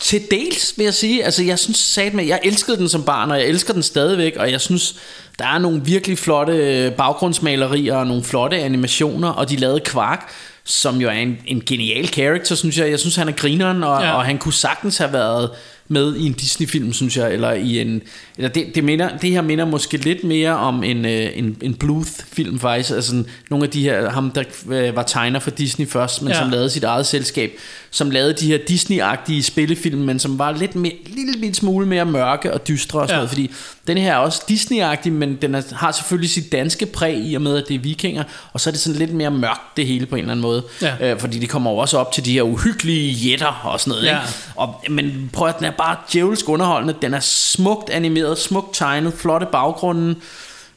til 0.04 0.22
dels, 0.32 0.74
vil 0.78 0.84
jeg 0.84 0.94
sige. 0.94 1.26
Altså, 1.26 1.44
jeg 1.44 1.60
synes 1.60 1.78
sat 1.78 2.14
med, 2.14 2.26
jeg 2.26 2.40
elskede 2.44 2.78
den 2.78 2.90
som 2.90 3.04
barn, 3.04 3.32
og 3.32 3.40
jeg 3.40 3.48
elsker 3.48 3.74
den 3.74 3.84
stadigvæk, 3.84 4.36
og 4.36 4.52
jeg 4.52 4.62
synes, 4.62 4.96
der 5.40 5.46
er 5.46 5.58
nogle 5.58 5.82
virkelig 5.86 6.18
flotte 6.18 6.54
øh, 6.54 6.92
baggrundsmalerier, 6.92 7.96
og 7.96 8.08
nogle 8.08 8.24
flotte 8.24 8.58
animationer, 8.58 9.30
og 9.30 9.50
de 9.50 9.56
lavede 9.56 9.82
Quark, 9.86 10.30
som 10.64 11.02
jo 11.02 11.08
er 11.08 11.14
en, 11.14 11.38
en 11.46 11.62
genial 11.66 12.08
character, 12.08 12.56
synes 12.56 12.78
jeg. 12.78 12.90
Jeg 12.90 13.00
synes, 13.00 13.16
han 13.16 13.28
er 13.28 13.32
grineren, 13.32 13.84
og, 13.84 14.02
ja. 14.02 14.14
og 14.16 14.26
han 14.26 14.38
kunne 14.38 14.54
sagtens 14.54 14.98
have 14.98 15.14
været 15.14 15.50
med 15.88 16.16
i 16.16 16.26
en 16.26 16.34
Disney-film, 16.34 16.94
synes 16.94 17.18
jeg, 17.18 17.34
eller 17.34 17.52
i 17.52 17.80
en... 17.80 18.02
Eller 18.38 18.50
det, 18.50 18.76
det, 18.76 18.84
minder, 18.84 19.18
det 19.18 19.30
her 19.32 19.42
minder 19.42 19.66
måske 19.66 19.98
lidt 19.98 20.24
mere 20.24 20.58
om 20.58 20.84
en, 20.84 21.06
øh, 21.06 21.30
en, 21.36 21.58
en 21.62 21.74
Bluth-film 21.74 22.60
faktisk, 22.60 22.92
altså 22.92 23.10
sådan 23.10 23.26
nogle 23.50 23.66
af 23.66 23.72
de 23.72 23.82
her, 23.84 24.10
ham 24.10 24.32
der 24.32 24.44
øh, 24.70 24.96
var 24.96 25.04
tegner 25.04 25.40
for 25.40 25.50
Disney 25.52 25.88
først, 25.88 26.22
men 26.22 26.32
Ja. 26.32 26.40
som 26.40 26.50
lavede 26.50 26.70
sit 26.70 26.84
eget 26.84 27.06
selskab, 27.06 27.52
som 27.92 28.12
lavede 28.12 28.34
de 28.34 28.48
her 28.48 28.58
Disney-agtige 28.70 29.42
spillefilm, 29.44 30.00
men 30.00 30.20
som 30.20 30.40
var 30.40 30.52
lidt 30.52 30.76
mere, 30.76 30.94
lille 31.06 31.34
bit 31.42 31.56
smule 31.56 31.88
mere 31.88 32.06
mørke 32.06 32.54
og 32.54 32.68
dystre 32.68 33.00
og 33.00 33.08
sådan 33.08 33.14
Ja. 33.14 33.18
noget, 33.18 33.30
fordi 33.30 33.52
den 33.88 33.98
her 33.98 34.14
er 34.14 34.18
også 34.18 34.42
Disney-agtig, 34.52 35.10
men 35.12 35.36
den 35.42 35.56
er, 35.56 35.62
har 35.76 35.92
selvfølgelig 35.92 36.30
sit 36.30 36.52
danske 36.52 36.86
præg 36.86 37.18
i 37.26 37.36
og 37.36 37.42
med, 37.42 37.58
at 37.58 37.64
det 37.68 37.76
er 37.76 37.80
vikinger, 37.80 38.24
og 38.54 38.62
så 38.62 38.70
er 38.70 38.72
det 38.72 38.82
sådan 38.82 39.00
lidt 39.00 39.14
mere 39.14 39.32
mørkt 39.32 39.78
det 39.78 39.88
hele 39.88 40.06
på 40.06 40.16
en 40.16 40.20
eller 40.22 40.32
anden 40.32 40.42
måde, 40.42 40.64
Ja. 40.82 41.12
øh, 41.14 41.20
fordi 41.20 41.40
det 41.40 41.50
kommer 41.50 41.72
også 41.72 41.98
op 41.98 42.12
til 42.12 42.26
de 42.26 42.32
her 42.34 42.42
uhyggelige 42.42 43.12
jætter 43.12 43.62
og 43.64 43.80
sådan 43.80 43.92
noget, 43.92 44.04
Ja. 44.06 44.10
ikke? 44.22 44.34
Og, 44.56 44.84
men 44.90 45.30
prøv 45.34 45.48
at 45.48 45.58
den 45.58 45.66
er 45.66 45.72
bare 45.72 45.96
djævelsk 46.14 46.50
underholdende. 46.50 46.96
Den 47.02 47.14
er 47.14 47.20
smukt 47.20 47.90
animeret, 47.90 48.23
smukt 48.38 48.76
tegnet, 48.76 49.14
flotte 49.14 49.48
baggrunden, 49.52 50.16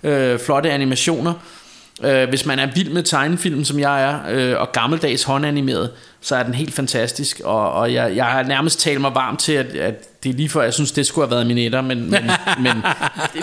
øh, 0.03 0.39
flotte 0.39 0.71
animationer. 0.71 1.33
Øh, 2.05 2.29
hvis 2.29 2.47
man 2.47 2.59
er 2.59 2.67
vild 2.75 2.91
med 2.91 3.03
tegnefilm, 3.03 3.65
som 3.65 3.79
jeg 3.81 4.03
er, 4.05 4.19
øh, 4.31 4.61
og 4.61 4.73
gammeldags 4.73 5.23
håndanimeret, 5.23 5.91
så 6.21 6.37
er 6.37 6.43
den 6.43 6.55
helt 6.55 6.75
fantastisk, 6.75 7.41
og, 7.45 7.73
og 7.73 7.93
jeg, 7.95 8.17
jeg 8.17 8.25
har 8.25 8.43
nærmest 8.43 8.81
talt 8.81 9.01
mig 9.01 9.15
varm 9.15 9.37
til, 9.37 9.53
at, 9.53 9.67
at 9.67 10.23
det 10.23 10.31
er 10.31 10.35
lige 10.35 10.49
før, 10.49 10.63
jeg 10.63 10.75
synes, 10.75 10.93
det 10.93 11.07
skulle 11.07 11.27
have 11.27 11.35
været 11.35 11.47
min 11.47 11.59
etter, 11.59 11.81
men, 11.81 12.11
men, 12.11 12.31
men 12.65 12.83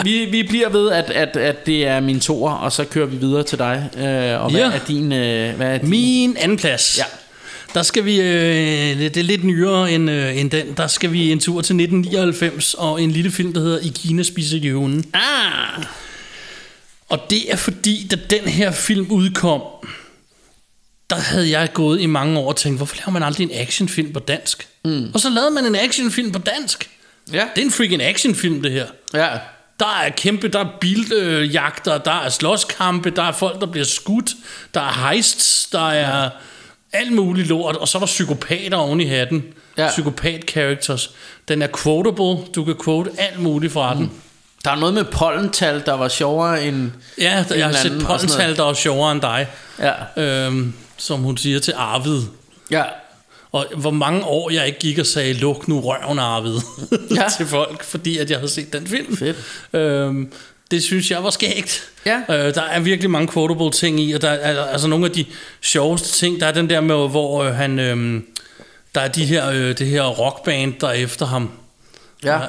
vi, 0.04 0.26
vi 0.32 0.44
bliver 0.50 0.70
ved, 0.70 0.92
at, 0.92 1.10
at, 1.10 1.38
at 1.38 1.66
det 1.66 1.88
er 1.88 2.00
min 2.00 2.20
toer, 2.20 2.52
og 2.52 2.72
så 2.72 2.86
kører 2.86 3.06
vi 3.06 3.16
videre 3.18 3.44
til 3.44 3.58
dig. 3.60 3.90
Øh, 3.98 4.44
og 4.44 4.52
hvad 4.52 4.62
Ja. 4.62 4.72
er 4.76 4.80
din... 4.88 5.12
Øh, 5.12 5.56
hvad 5.56 5.68
er 5.74 5.78
din? 5.78 5.90
Min 5.90 6.38
anden 6.40 6.58
plads. 6.58 6.98
Ja. 6.98 7.04
Der 7.74 7.84
skal 7.84 8.06
vi, 8.06 8.22
øh, 8.22 9.00
det 9.00 9.18
er 9.18 9.24
lidt 9.24 9.44
nyere 9.44 9.92
end, 9.92 10.12
øh, 10.12 10.38
end 10.38 10.52
den, 10.52 10.74
der 10.78 10.88
skal 10.88 11.12
vi 11.12 11.32
en 11.32 11.40
tur 11.40 11.62
til 11.62 11.76
1999 11.76 12.74
og 12.74 13.02
en 13.02 13.12
lille 13.12 13.32
film, 13.32 13.54
der 13.54 13.62
hedder 13.62 13.80
I 13.80 13.92
Kina 13.96 14.24
spiser 14.24 14.58
jøven. 14.58 15.06
Ah! 15.14 15.84
Og 17.10 17.20
det 17.30 17.52
er 17.52 17.56
fordi, 17.56 18.08
da 18.12 18.16
den 18.16 18.48
her 18.48 18.72
film 18.72 19.08
udkom, 19.10 19.62
der 21.10 21.16
havde 21.16 21.50
jeg 21.50 21.74
gået 21.74 22.02
i 22.02 22.06
mange 22.06 22.40
år 22.40 22.48
og 22.48 22.56
tænkt, 22.56 22.80
hvorfor 22.80 22.96
laver 22.96 23.12
man 23.12 23.24
aldrig 23.24 23.44
en 23.44 23.52
actionfilm 23.54 24.14
på 24.14 24.20
dansk? 24.20 24.68
Mm. 24.86 25.12
Og 25.14 25.20
så 25.20 25.30
lavede 25.30 25.52
man 25.52 25.66
en 25.66 25.76
actionfilm 25.76 26.32
på 26.32 26.40
dansk. 26.40 26.90
Ja. 27.32 27.46
Det 27.56 27.62
er 27.62 27.66
en 27.66 27.72
freaking 27.72 28.02
actionfilm, 28.02 28.62
det 28.62 28.72
her. 28.72 28.86
Ja. 29.14 29.30
Der 29.80 30.02
er 30.04 30.10
kæmpe, 30.10 30.48
der 30.48 30.60
er 30.60 30.70
biljagter, 30.82 31.98
der 31.98 32.22
er 32.22 32.30
slåskampe, 32.30 33.10
der 33.10 33.24
er 33.24 33.32
folk, 33.32 33.62
der 33.62 33.66
bliver 33.66 33.86
skudt, 33.86 34.32
der 34.74 34.82
er 34.82 35.10
heists, 35.10 35.68
der 35.72 35.90
er 35.90 36.30
alt 36.94 37.12
muligt 37.12 37.48
lort, 37.48 37.76
og 37.76 37.88
så 37.88 37.98
er 37.98 38.00
der 38.00 38.06
psykopater 38.06 38.78
oven 38.78 39.02
i 39.02 39.06
hatten. 39.06 39.44
Ja. 39.78 39.90
Psykopat-characters. 39.90 41.10
Den 41.48 41.62
er 41.62 41.68
quotable, 41.84 42.46
du 42.56 42.64
kan 42.64 42.76
quote 42.84 43.10
alt 43.18 43.40
muligt 43.40 43.74
fra 43.74 43.96
den. 43.96 44.12
Der 44.66 44.72
er 44.72 44.76
noget 44.76 44.94
med 44.94 45.04
pollental, 45.04 45.84
der 45.86 45.94
var 45.94 46.08
sjovere 46.08 46.66
end... 46.66 46.92
Ja, 47.22 47.46
der, 47.50 47.56
jeg 47.56 47.66
har 47.66 47.74
set 47.74 48.04
pollental, 48.06 48.58
der 48.58 48.70
er 48.70 48.74
sjovere 48.74 49.12
end 49.12 49.22
dig. 49.22 49.48
Ja. 49.80 50.22
Øhm, 50.24 50.74
som 50.98 51.20
hun 51.20 51.38
siger 51.38 51.60
til 51.60 51.74
Arvid. 51.78 52.22
Ja. 52.72 52.84
Og 53.52 53.66
hvor 53.78 53.92
mange 53.92 54.24
år 54.26 54.50
jeg 54.50 54.68
ikke 54.68 54.80
gik 54.80 55.00
og 55.00 55.06
sagde, 55.06 55.34
luk 55.34 55.68
nu 55.68 55.82
røven 55.82 56.20
Arvid 56.20 56.56
Ja. 57.16 57.28
til 57.38 57.48
folk, 57.48 57.84
fordi 57.84 58.18
at 58.18 58.30
jeg 58.30 58.38
havde 58.40 58.52
set 58.52 58.74
den 58.74 58.88
film. 58.88 59.18
Fedt. 59.18 59.38
Øhm, 59.74 60.32
det 60.74 60.84
synes 60.84 61.12
jeg 61.12 61.24
var 61.24 61.30
skægt. 61.30 61.90
Ja. 62.06 62.22
Øh, 62.30 62.56
der 62.56 62.62
er 62.62 62.80
virkelig 62.80 63.10
mange 63.12 63.28
quotable 63.34 63.72
ting 63.72 64.00
i, 64.00 64.12
og 64.14 64.22
der 64.22 64.30
er 64.30 64.64
altså 64.66 64.88
nogle 64.88 65.06
af 65.06 65.12
de 65.12 65.26
sjoveste 65.62 66.08
ting. 66.18 66.40
Der 66.40 66.48
er 66.48 66.52
den 66.52 66.70
der 66.70 66.82
med, 66.82 66.96
hvor 67.10 67.44
øh, 67.44 67.56
han... 67.56 67.80
Øh, 67.80 68.22
der 68.96 69.02
er 69.02 69.08
de 69.08 69.26
her, 69.26 69.50
øh, 69.50 69.78
det 69.78 69.88
her 69.88 70.04
rockband, 70.04 70.74
der 70.82 70.88
er 70.88 70.92
efter 70.94 71.26
ham. 71.26 71.52
Ja. 72.24 72.40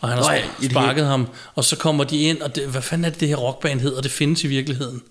Og 0.00 0.08
han 0.08 0.18
har 0.18 0.24
det 0.60 0.70
sparket 0.70 1.06
ham. 1.06 1.28
Og 1.54 1.64
så 1.64 1.76
kommer 1.76 2.04
de 2.04 2.18
ind, 2.22 2.40
og 2.42 2.56
det, 2.56 2.66
hvad 2.66 2.82
fanden 2.82 3.04
er 3.04 3.10
det, 3.10 3.20
det 3.20 3.28
her 3.28 3.36
rockband 3.36 3.80
hedder? 3.80 4.00
Det 4.00 4.10
findes 4.10 4.44
i 4.44 4.46
virkeligheden. 4.46 5.02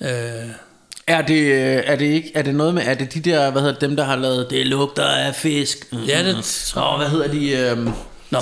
Øh, 0.00 0.08
Er 1.06 1.22
det, 1.22 1.34
øh, 1.40 1.82
er 1.86 1.96
det 1.96 2.04
ikke, 2.06 2.30
er 2.34 2.42
det 2.42 2.54
noget 2.54 2.74
med, 2.74 2.82
er 2.86 2.94
det 2.94 3.14
de 3.14 3.20
der, 3.20 3.50
hvad 3.50 3.62
hedder 3.62 3.78
dem 3.78 3.96
der 3.96 4.04
har 4.04 4.16
lavet, 4.16 4.46
det 4.50 4.66
lugter 4.66 5.04
af 5.04 5.34
fisk? 5.34 5.86
Ja, 6.06 6.22
det- 6.24 6.72
Åh, 6.76 6.96
hvad 6.98 7.08
hedder 7.08 7.28
de, 7.28 7.50
øhm, 7.50 7.90
nå, 8.30 8.38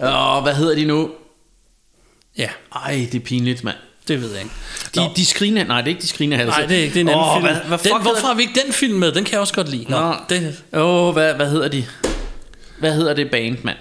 åh, 0.00 0.42
hvad 0.42 0.54
hedder 0.54 0.74
de 0.74 0.84
nu? 0.84 1.10
Ja, 2.38 2.48
Ej, 2.74 3.08
det 3.12 3.14
er 3.14 3.24
pinligt, 3.24 3.64
mand. 3.64 3.76
det 4.08 4.20
ved 4.22 4.30
jeg 4.30 4.38
ikke. 4.42 4.54
De, 4.94 5.00
Nå. 5.00 5.12
de 5.16 5.26
skriner, 5.26 5.64
nej, 5.64 5.76
det 5.80 5.86
er 5.86 5.88
ikke 5.88 6.02
de 6.02 6.08
skriner 6.08 6.36
halse. 6.36 6.50
Nej, 6.50 6.66
det 6.66 6.78
er 6.78 6.82
ikke, 6.82 6.94
det 6.94 7.00
er 7.00 7.04
en 7.04 7.08
anden 7.08 7.24
Åh, 7.24 7.34
film. 7.36 7.44
Hvad, 7.46 7.54
hvad 7.68 7.78
den, 7.78 8.02
hvorfor 8.02 8.26
har 8.26 8.34
vi 8.34 8.42
ikke 8.42 8.60
den 8.64 8.72
film 8.72 8.98
med? 8.98 9.12
Den 9.12 9.24
kan 9.24 9.32
jeg 9.32 9.40
også 9.40 9.54
godt 9.54 9.68
lide. 9.68 9.84
Nå, 9.88 10.00
Nå. 10.00 10.14
det, 10.28 10.62
Åh, 10.72 11.12
hvad, 11.12 11.34
hvad 11.34 11.50
hedder 11.50 11.68
de? 11.68 11.84
Hvad 12.78 12.94
hedder 12.94 13.14
det 13.14 13.30
band, 13.30 13.56
mand? 13.62 13.76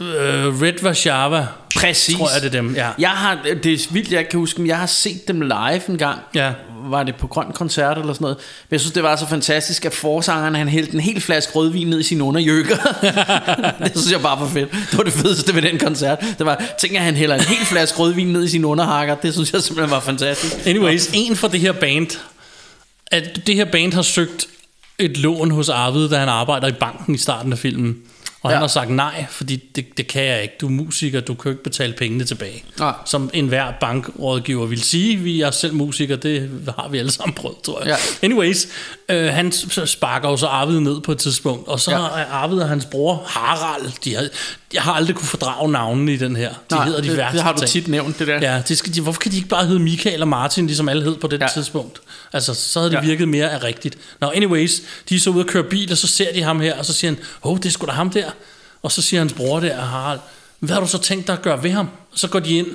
øh, 0.00 0.62
Red 0.62 0.82
Warszawa, 0.82 1.46
Præcis. 1.76 2.16
tror 2.16 2.28
jeg, 2.34 2.42
det 2.42 2.48
er 2.48 2.62
dem. 2.62 2.74
Ja. 2.74 2.88
Jeg 2.98 3.10
har, 3.10 3.38
det 3.62 3.66
er 3.72 3.86
vildt, 3.92 4.12
jeg 4.12 4.18
ikke 4.18 4.30
kan 4.30 4.40
huske, 4.40 4.60
men 4.60 4.66
jeg 4.68 4.78
har 4.78 4.86
set 4.86 5.28
dem 5.28 5.40
live 5.40 5.88
en 5.88 5.98
gang. 5.98 6.18
Ja. 6.34 6.52
Var 6.84 7.02
det 7.02 7.14
på 7.16 7.26
Grøn 7.26 7.52
Koncert 7.54 7.98
eller 7.98 8.12
sådan 8.12 8.24
noget? 8.24 8.36
Men 8.36 8.72
jeg 8.72 8.80
synes, 8.80 8.92
det 8.92 9.02
var 9.02 9.16
så 9.16 9.26
fantastisk, 9.26 9.84
at 9.84 9.94
forsangeren, 9.94 10.54
han 10.54 10.68
hældte 10.68 10.94
en 10.94 11.00
hel 11.00 11.20
flaske 11.20 11.52
rødvin 11.52 11.86
ned 11.86 12.00
i 12.00 12.02
sin 12.02 12.20
underjøkker. 12.20 12.76
det 13.84 13.90
synes 13.90 14.12
jeg 14.12 14.22
bare 14.22 14.40
var 14.40 14.48
fedt. 14.48 14.70
Det 14.90 14.98
var 14.98 15.04
det 15.04 15.12
fedeste 15.12 15.54
ved 15.54 15.62
den 15.62 15.78
koncert. 15.78 16.24
Det 16.38 16.46
var, 16.46 16.62
tænk 16.78 16.94
at 16.94 17.02
han 17.02 17.16
hælder 17.16 17.34
en 17.34 17.40
hel 17.40 17.66
flaske 17.66 17.98
rødvin 17.98 18.26
ned 18.26 18.44
i 18.44 18.48
sin 18.48 18.64
underhakker. 18.64 19.14
Det 19.14 19.32
synes 19.32 19.52
jeg 19.52 19.62
simpelthen 19.62 19.90
var 19.90 20.00
fantastisk. 20.00 20.66
Anyways, 20.66 21.10
en 21.12 21.36
fra 21.36 21.48
det 21.48 21.60
her 21.60 21.72
band, 21.72 22.18
at 23.06 23.46
det 23.46 23.54
her 23.54 23.64
band 23.64 23.92
har 23.92 24.02
søgt 24.02 24.48
et 24.98 25.16
lån 25.16 25.50
hos 25.50 25.68
Arvid, 25.68 26.08
da 26.08 26.18
han 26.18 26.28
arbejder 26.28 26.68
i 26.68 26.72
banken 26.72 27.14
i 27.14 27.18
starten 27.18 27.52
af 27.52 27.58
filmen. 27.58 27.96
Og 28.42 28.50
ja. 28.50 28.54
han 28.56 28.60
har 28.62 28.68
sagt 28.68 28.90
nej, 28.90 29.26
fordi 29.30 29.56
det, 29.76 29.86
det 29.98 30.06
kan 30.06 30.24
jeg 30.24 30.42
ikke. 30.42 30.54
Du 30.60 30.66
er 30.66 30.70
musiker, 30.70 31.20
du 31.20 31.34
kan 31.34 31.50
ikke 31.50 31.62
betale 31.62 31.92
pengene 31.92 32.24
tilbage. 32.24 32.64
Nej. 32.78 32.92
Som 33.06 33.30
enhver 33.34 33.72
bankrådgiver 33.80 34.66
vil 34.66 34.82
sige. 34.82 35.16
Vi 35.16 35.40
er 35.40 35.50
selv 35.50 35.74
musikere, 35.74 36.16
det 36.18 36.50
har 36.78 36.88
vi 36.88 36.98
alle 36.98 37.10
sammen 37.10 37.34
prøvet, 37.34 37.60
tror 37.62 37.78
jeg. 37.84 37.88
Ja. 38.22 38.26
Anyways, 38.26 38.68
øh, 39.08 39.26
han 39.32 39.52
sparker 39.86 40.28
jo 40.28 40.36
så 40.36 40.46
Arvid 40.46 40.80
ned 40.80 41.00
på 41.00 41.12
et 41.12 41.18
tidspunkt. 41.18 41.68
Og 41.68 41.80
så 41.80 41.90
Ja. 41.90 41.96
er 41.96 42.26
Arvid 42.32 42.58
og 42.58 42.68
hans 42.68 42.84
bror 42.84 43.24
Harald, 43.26 43.92
de 44.04 44.14
har, 44.14 44.26
jeg 44.72 44.82
har 44.82 44.92
aldrig 44.92 45.16
kunne 45.16 45.26
fordrage 45.28 45.70
navnene 45.72 46.12
i 46.14 46.16
den 46.16 46.36
her. 46.36 46.48
De 46.70 46.74
Nej, 46.74 46.84
hedder 46.84 47.00
de 47.02 47.08
det, 47.08 47.16
værste 47.16 47.36
det 47.36 47.42
har 47.44 47.52
du 47.52 47.58
ting. 47.58 47.70
tit 47.70 47.88
nævnt, 47.88 48.18
det 48.18 48.26
der. 48.26 48.52
Ja, 48.54 48.62
det 48.68 48.78
skal 48.78 48.94
de, 48.94 49.00
hvorfor 49.00 49.20
kan 49.20 49.30
de 49.32 49.36
ikke 49.36 49.48
bare 49.48 49.66
hedde 49.66 49.80
Michael 49.80 50.22
og 50.22 50.28
Martin, 50.28 50.66
ligesom 50.66 50.88
alle 50.88 51.02
hed 51.04 51.16
på 51.16 51.26
det 51.26 51.40
Ja. 51.40 51.46
tidspunkt? 51.54 52.00
Altså, 52.32 52.54
så 52.54 52.78
havde 52.80 52.90
det 52.90 52.96
ja. 52.96 53.02
virket 53.02 53.28
mere 53.28 53.50
af 53.50 53.62
rigtigt. 53.64 53.98
Nå, 54.20 54.30
anyways, 54.34 54.82
de 55.08 55.14
er 55.14 55.18
så 55.20 55.30
ude 55.30 55.40
at 55.40 55.46
køre 55.46 55.64
bil, 55.64 55.92
og 55.92 55.98
så 55.98 56.06
ser 56.06 56.32
de 56.34 56.42
ham 56.42 56.60
her, 56.60 56.78
og 56.78 56.84
så 56.84 56.92
siger 56.92 57.10
han, 57.10 57.18
åh, 57.44 57.52
oh, 57.52 57.58
det 57.58 57.66
er 57.66 57.70
sgu 57.70 57.86
da 57.86 57.92
ham 57.92 58.10
der. 58.10 58.30
Og 58.82 58.92
så 58.92 59.02
siger 59.02 59.20
hans 59.20 59.32
bror 59.32 59.60
der, 59.60 59.80
Harald, 59.80 60.20
hvad 60.60 60.74
har 60.74 60.80
du 60.80 60.86
så 60.88 60.98
tænkt 60.98 61.26
dig 61.26 61.32
at 61.32 61.42
gøre 61.42 61.62
ved 61.62 61.70
ham? 61.70 61.88
Og 62.12 62.18
så 62.18 62.28
går 62.28 62.38
de 62.38 62.58
ind, 62.58 62.66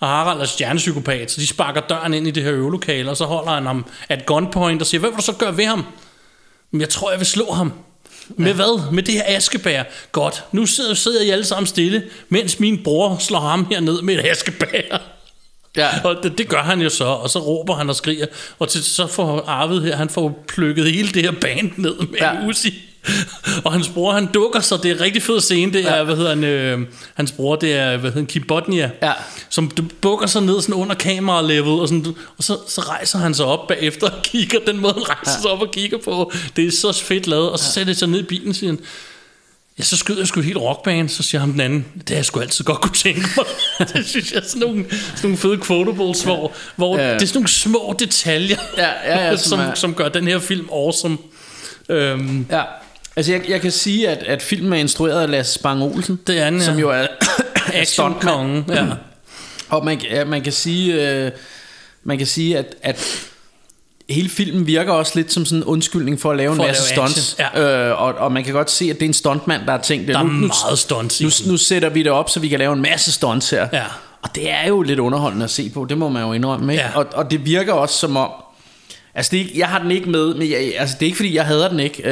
og 0.00 0.08
Harald 0.08 0.40
er 0.40 0.44
stjernepsykopat, 0.44 1.30
så 1.30 1.40
de 1.40 1.46
sparker 1.46 1.80
døren 1.80 2.14
ind 2.14 2.26
i 2.26 2.30
det 2.30 2.42
her 2.42 2.52
øvelokale, 2.52 3.10
og 3.10 3.16
så 3.16 3.24
holder 3.24 3.52
han 3.52 3.66
ham 3.66 3.86
at 4.08 4.26
gunpoint 4.26 4.80
og 4.80 4.86
siger, 4.86 4.98
hvad 4.98 5.10
vil 5.10 5.16
du 5.18 5.22
så 5.22 5.32
gøre 5.32 5.56
ved 5.56 5.64
ham? 5.64 5.84
Men 6.70 6.80
jeg 6.80 6.88
tror, 6.88 7.10
jeg 7.10 7.18
vil 7.20 7.26
slå 7.26 7.52
ham. 7.52 7.72
Med 8.28 8.54
hvad? 8.54 8.92
Med 8.92 9.02
det 9.02 9.14
her 9.14 9.22
askebær. 9.26 9.82
Godt. 10.12 10.44
Nu 10.52 10.66
sidder, 10.66 10.94
sidder 10.94 11.22
I 11.22 11.30
alle 11.30 11.44
sammen 11.44 11.66
stille, 11.66 12.04
mens 12.28 12.60
min 12.60 12.82
bror 12.84 13.16
slår 13.20 13.40
ham 13.40 13.66
her 13.70 13.80
ned 13.80 14.02
med 14.02 14.14
et 14.14 14.26
askebær. 14.30 14.98
Ja. 15.76 15.88
Og 16.04 16.16
det, 16.22 16.38
det 16.38 16.48
gør 16.48 16.62
han 16.62 16.80
jo 16.80 16.88
så, 16.88 17.04
og 17.04 17.30
så 17.30 17.38
råber 17.38 17.74
han 17.74 17.88
og 17.88 17.96
skriger, 17.96 18.26
og 18.58 18.68
til, 18.68 18.84
så 18.84 19.06
får 19.06 19.44
Arvid 19.46 19.80
her, 19.80 19.96
han 19.96 20.08
får 20.08 20.44
plukket 20.48 20.92
hele 20.92 21.08
det 21.08 21.22
her 21.22 21.30
band 21.30 21.70
ned 21.76 21.96
med 21.98 22.18
Ja. 22.20 22.32
ja. 22.32 22.40
en 22.40 22.48
Uzi. 22.48 22.74
Og 23.64 23.72
hans 23.72 23.88
bror, 23.88 24.12
han 24.12 24.26
dukker 24.34 24.60
sig, 24.60 24.78
det 24.82 24.90
er 24.90 25.00
rigtig 25.00 25.22
fed 25.22 25.40
scene, 25.40 25.72
det 25.72 25.88
er, 25.88 25.96
Ja. 25.96 26.02
hvad 26.04 26.16
hedder 26.16 26.30
han, 26.34 26.44
øh, 26.44 26.78
hans 27.14 27.32
bror, 27.32 27.56
det 27.56 27.72
er, 27.72 27.88
hvad 27.88 27.98
hedder 28.00 28.12
han, 28.14 28.26
Kim 28.26 28.42
Bodnia, 28.42 28.90
Ja. 29.02 29.12
som 29.48 29.70
bukker 30.00 30.26
sig 30.26 30.42
ned 30.42 30.60
sådan 30.60 30.74
under 30.74 30.94
kamera-level, 30.94 31.80
og, 31.80 31.88
sådan, 31.88 32.06
og 32.38 32.44
så, 32.44 32.58
så 32.68 32.80
rejser 32.80 33.18
han 33.18 33.34
sig 33.34 33.46
op 33.46 33.68
bagefter 33.68 34.06
og 34.10 34.22
kigger, 34.22 34.58
den 34.66 34.80
måde 34.80 34.92
han 34.92 35.02
rejser 35.08 35.32
ja. 35.36 35.40
sig 35.42 35.50
op 35.50 35.60
og 35.62 35.70
kigger 35.72 35.98
på, 36.04 36.32
det 36.56 36.66
er 36.66 36.70
så 36.72 37.02
fedt 37.04 37.26
lavet, 37.26 37.50
og 37.50 37.58
så 37.58 37.72
sætter 37.72 37.92
de 37.92 37.98
sig 37.98 38.08
ned 38.08 38.18
i 38.20 38.22
bilen 38.22 38.54
siger, 38.54 38.70
han, 38.72 38.78
Ja, 39.78 39.84
så 39.84 39.96
skyder 39.96 40.18
jeg 40.20 40.26
sgu 40.28 40.40
helt 40.40 40.56
rockband, 40.56 41.08
så 41.08 41.22
siger 41.22 41.40
ham 41.40 41.50
den 41.52 41.60
anden, 41.60 41.84
det 41.98 42.08
har 42.08 42.16
jeg 42.16 42.24
sgu 42.24 42.40
altid 42.40 42.64
godt 42.64 42.80
kunne 42.80 42.94
tænke 42.94 43.28
mig. 43.36 43.46
det 43.94 44.06
synes 44.06 44.32
jeg 44.32 44.38
er 44.38 44.44
sådan 44.46 44.60
nogle, 44.68 44.84
sådan 44.90 45.20
nogle 45.22 45.36
fede 45.36 45.58
quotables, 45.58 46.22
hvor, 46.22 46.52
hvor 46.76 46.98
Ja. 46.98 47.14
det 47.14 47.22
er 47.22 47.26
sådan 47.26 47.38
nogle 47.38 47.48
små 47.48 47.96
detaljer, 47.98 48.56
Ja, 48.76 48.88
ja, 49.04 49.26
ja, 49.30 49.36
som 49.36 49.48
som, 49.50 49.60
er- 49.60 49.74
som 49.74 49.94
gør 49.94 50.08
den 50.08 50.28
her 50.28 50.38
film 50.38 50.68
awesome. 50.72 51.18
Øhm, 51.88 52.46
Ja. 52.50 52.62
Altså, 53.16 53.32
jeg, 53.32 53.42
jeg 53.48 53.60
kan 53.60 53.70
sige, 53.70 54.08
at, 54.08 54.18
at 54.18 54.42
filmen 54.42 54.72
er 54.72 54.76
instrueret 54.76 55.22
af 55.22 55.30
Lasse 55.30 55.52
Spang 55.52 55.82
Olsen. 55.82 56.20
det 56.26 56.38
er 56.40 56.50
den, 56.50 56.62
Som 56.62 56.74
ja. 56.74 56.80
jo 56.80 56.90
er 56.90 57.06
action 57.82 58.14
kongen. 58.20 58.64
Ja. 58.68 58.86
Og 59.76 59.84
man, 59.84 60.00
ja, 60.00 60.24
man 60.24 60.42
kan 60.42 60.52
sige, 60.52 61.10
øh, 61.10 61.30
man 62.04 62.18
kan 62.18 62.26
sige 62.26 62.58
at, 62.58 62.74
at 62.82 63.26
hele 64.10 64.28
filmen 64.28 64.66
virker 64.66 64.92
også 64.92 65.12
lidt 65.14 65.32
som 65.32 65.44
sådan 65.44 65.58
en 65.58 65.64
undskyldning 65.64 66.20
for 66.20 66.30
at 66.30 66.36
lave 66.36 66.54
For 66.56 66.62
en 66.62 66.68
masse 66.68 66.94
lave 66.96 67.08
stunts. 67.08 67.36
action, 67.38 67.62
Øh, 67.62 68.02
og, 68.02 68.14
og 68.14 68.32
man 68.32 68.44
kan 68.44 68.52
godt 68.52 68.70
se, 68.70 68.84
at 68.90 68.96
det 68.96 69.02
er 69.02 69.06
en 69.08 69.14
stuntmand, 69.14 69.64
der 69.66 69.70
har 69.70 69.78
tænkt 69.82 70.06
det. 70.06 70.14
Der 70.14 70.20
er 70.20 70.24
nu, 70.24 70.30
meget 70.30 70.78
stunts 70.78 71.20
nu, 71.20 71.28
nu 71.46 71.56
sætter 71.56 71.88
vi 71.88 72.02
det 72.02 72.12
op, 72.12 72.30
så 72.30 72.40
vi 72.40 72.48
kan 72.48 72.58
lave 72.58 72.72
en 72.72 72.82
masse 72.82 73.12
stunts 73.12 73.50
her. 73.50 73.68
Ja. 73.72 73.84
Og 74.22 74.34
det 74.34 74.50
er 74.50 74.68
jo 74.68 74.82
lidt 74.82 74.98
underholdende 74.98 75.44
at 75.44 75.50
se 75.50 75.70
på, 75.70 75.84
det 75.88 75.98
må 75.98 76.08
man 76.08 76.22
jo 76.22 76.32
indrømme. 76.32 76.72
Ikke? 76.72 76.84
Ja. 76.84 76.98
Og, 76.98 77.06
og 77.14 77.30
det 77.30 77.44
virker 77.44 77.72
også 77.72 77.98
som 77.98 78.16
om, 78.16 78.30
Altså 79.16 79.30
det 79.30 79.40
er 79.40 79.44
ikke, 79.44 79.58
jeg 79.58 79.68
har 79.68 79.78
den 79.78 79.90
ikke 79.90 80.10
med, 80.10 80.34
men 80.34 80.50
jeg, 80.50 80.72
altså 80.78 80.96
det 81.00 81.02
er 81.02 81.06
ikke 81.06 81.16
fordi 81.16 81.34
jeg 81.34 81.44
hader 81.44 81.68
den 81.68 81.80
ikke, 81.80 82.02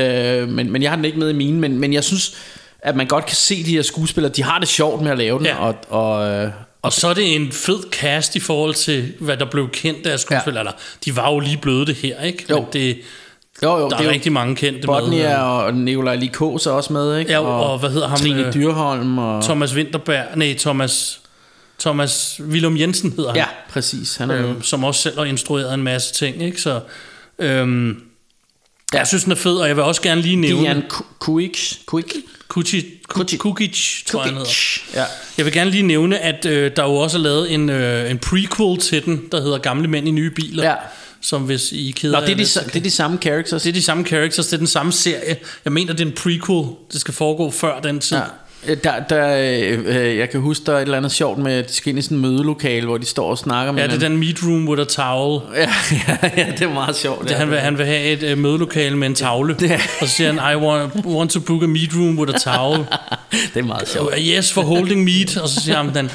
øh, 0.40 0.48
men, 0.48 0.72
men 0.72 0.82
jeg 0.82 0.90
har 0.90 0.96
den 0.96 1.04
ikke 1.04 1.18
med 1.18 1.30
i 1.30 1.32
mine, 1.32 1.60
men, 1.60 1.78
men 1.78 1.92
jeg 1.92 2.04
synes, 2.04 2.36
at 2.80 2.96
man 2.96 3.06
godt 3.06 3.26
kan 3.26 3.36
se 3.36 3.64
de 3.64 3.70
her 3.70 3.82
skuespillere, 3.82 4.32
de 4.32 4.42
har 4.42 4.58
det 4.58 4.68
sjovt 4.68 5.02
med 5.02 5.10
at 5.10 5.18
lave 5.18 5.38
den, 5.38 5.46
Ja. 5.46 5.56
og, 5.56 5.74
og, 5.88 6.28
øh, 6.28 6.50
Og 6.82 6.92
så 6.92 7.08
er 7.08 7.14
det 7.14 7.34
en 7.34 7.52
fed 7.52 7.78
cast 7.92 8.36
i 8.36 8.40
forhold 8.40 8.74
til, 8.74 9.12
hvad 9.20 9.36
der 9.36 9.44
blev 9.44 9.70
kendt 9.70 10.06
af 10.06 10.20
skuespillere. 10.20 10.64
Ja. 10.66 10.70
De 11.04 11.16
var 11.16 11.30
jo 11.32 11.38
lige 11.38 11.56
bløde 11.56 11.86
det 11.86 11.94
her, 11.94 12.20
ikke? 12.22 12.44
Jo. 12.50 12.56
Men 12.56 12.64
det, 12.72 12.98
jo, 13.62 13.76
jo, 13.76 13.82
der 13.82 13.88
det 13.88 14.00
er 14.00 14.04
jo 14.04 14.10
rigtig 14.10 14.32
mange 14.32 14.56
kendte 14.56 14.86
Botnia 14.86 15.28
med. 15.28 15.36
og 15.36 15.74
Nikolaj 15.74 16.16
Likos 16.16 16.66
er 16.66 16.70
også 16.70 16.92
med, 16.92 17.18
ikke? 17.18 17.32
Ja, 17.32 17.38
og 17.40 17.78
hvad 17.78 17.90
hedder 17.90 18.08
ham, 18.08 18.18
Trine 18.18 18.46
øh, 18.46 18.54
Dyrholm 18.54 19.18
og... 19.18 19.42
Thomas 19.42 19.74
Winterberg, 19.74 20.24
nej, 20.36 20.54
Thomas, 20.58 21.20
Thomas 21.78 22.40
Willum 22.48 22.76
Jensen 22.76 23.10
hedder 23.16 23.28
han. 23.30 23.36
Ja, 23.36 23.46
præcis. 23.70 24.16
Han 24.16 24.30
er 24.30 24.48
øhm, 24.48 24.62
som 24.62 24.84
også 24.84 25.02
selv 25.02 25.18
har 25.18 25.24
instrueret 25.24 25.74
en 25.74 25.82
masse 25.82 26.14
ting, 26.14 26.42
ikke? 26.42 26.60
Så, 26.60 26.80
øhm, 27.38 27.88
ja. 28.92 28.98
jeg 28.98 29.06
synes, 29.06 29.22
den 29.24 29.32
er 29.32 29.36
fed, 29.36 29.56
og 29.56 29.68
jeg 29.68 29.76
vil 29.76 29.84
også 29.84 30.02
gerne 30.02 30.20
lige 30.20 30.36
nævne... 30.36 30.62
Dian 30.62 30.82
Kuic. 31.18 31.72
Kuic? 31.86 32.06
Kucic, 32.48 32.84
Kucic, 33.08 33.38
Kukic, 33.38 34.04
tror 34.06 34.20
jeg, 34.20 34.26
han 34.26 34.36
hedder. 34.36 34.50
Ja. 34.94 35.04
Jeg 35.38 35.44
vil 35.44 35.52
gerne 35.52 35.70
lige 35.70 35.82
nævne, 35.82 36.18
at 36.18 36.46
øh, 36.46 36.70
der 36.76 36.82
jo 36.82 36.94
også 36.94 37.18
er 37.18 37.22
lavet 37.22 37.52
en, 37.52 37.68
øh, 37.70 38.10
en 38.10 38.18
prequel 38.18 38.80
til 38.80 39.04
den, 39.04 39.22
der 39.32 39.42
hedder 39.42 39.58
Gamle 39.58 39.88
Mænd 39.88 40.08
i 40.08 40.10
Nye 40.10 40.30
Biler, 40.30 40.64
Ja. 40.64 40.74
som 41.20 41.42
hvis 41.42 41.72
I 41.72 41.88
er 41.88 41.92
ked 41.92 42.12
Nå, 42.12 42.20
det 42.20 42.28
er, 42.30 42.34
de, 42.34 42.44
det 42.44 42.76
er 42.76 42.80
de 42.80 42.90
samme 42.90 43.18
characters. 43.22 43.62
det 43.62 43.68
er 43.68 43.72
de 43.72 43.82
samme 43.82 44.04
characters, 44.04 44.46
det 44.46 44.52
er 44.52 44.58
den 44.58 44.66
samme 44.66 44.92
serie. 44.92 45.36
Jeg 45.64 45.72
mener, 45.72 45.92
det 45.92 46.00
er 46.00 46.06
en 46.06 46.12
prequel. 46.12 46.66
Det 46.92 47.00
skal 47.00 47.14
foregå 47.14 47.50
før 47.50 47.80
den 47.80 48.00
tid. 48.00 48.16
Ja. 48.16 48.22
Øh, 48.68 48.76
Der, 48.84 48.92
der, 49.08 49.36
øh, 49.86 50.16
jeg 50.16 50.30
kan 50.30 50.40
huske, 50.40 50.64
der 50.66 50.72
er 50.72 50.76
et 50.76 50.82
eller 50.82 50.96
andet 50.96 51.12
sjovt 51.12 51.38
med, 51.38 51.52
at 51.52 51.68
de 51.68 51.74
skal 51.74 51.90
ind 51.90 51.98
i 51.98 52.02
sådan 52.02 52.16
en 52.16 52.22
mødelokale, 52.22 52.86
hvor 52.86 52.98
de 52.98 53.06
står 53.06 53.30
og 53.30 53.38
snakker 53.38 53.72
med 53.72 53.82
Ja, 53.82 53.86
det 53.86 53.94
er 54.02 54.08
den 54.08 54.16
meat 54.16 54.36
room 54.42 54.68
with 54.68 54.80
a 54.82 54.84
towel. 54.84 55.40
Ja, 55.54 55.70
ja, 56.08 56.28
ja, 56.36 56.46
det 56.50 56.62
er 56.62 56.72
meget 56.72 56.96
sjovt. 56.96 57.22
Det, 57.22 57.30
ja. 57.30 57.36
han, 57.36 57.50
vil, 57.50 57.58
han 57.58 57.78
vil 57.78 57.86
have 57.86 58.02
et 58.04 58.32
uh, 58.32 58.38
mødelokale 58.38 58.96
med 58.96 59.06
en 59.08 59.14
tavle. 59.14 59.56
Ja. 59.60 59.80
Og 60.00 60.08
så 60.08 60.14
siger 60.14 60.32
han, 60.32 60.52
I 60.52 60.56
want, 60.56 60.92
want 61.06 61.30
to 61.30 61.40
book 61.40 61.62
a 61.62 61.66
meat 61.66 61.90
room 61.96 62.18
with 62.18 62.34
a 62.34 62.38
towel. 62.38 62.78
det 63.54 63.60
er 63.60 63.64
meget 63.64 63.88
sjovt. 63.88 64.14
Uh, 64.14 64.20
yes, 64.20 64.52
for 64.52 64.62
holding 64.62 65.04
meat. 65.04 65.36
Og 65.36 65.48
så 65.48 65.60
siger 65.60 65.76
han, 65.76 65.94
den, 65.94 66.10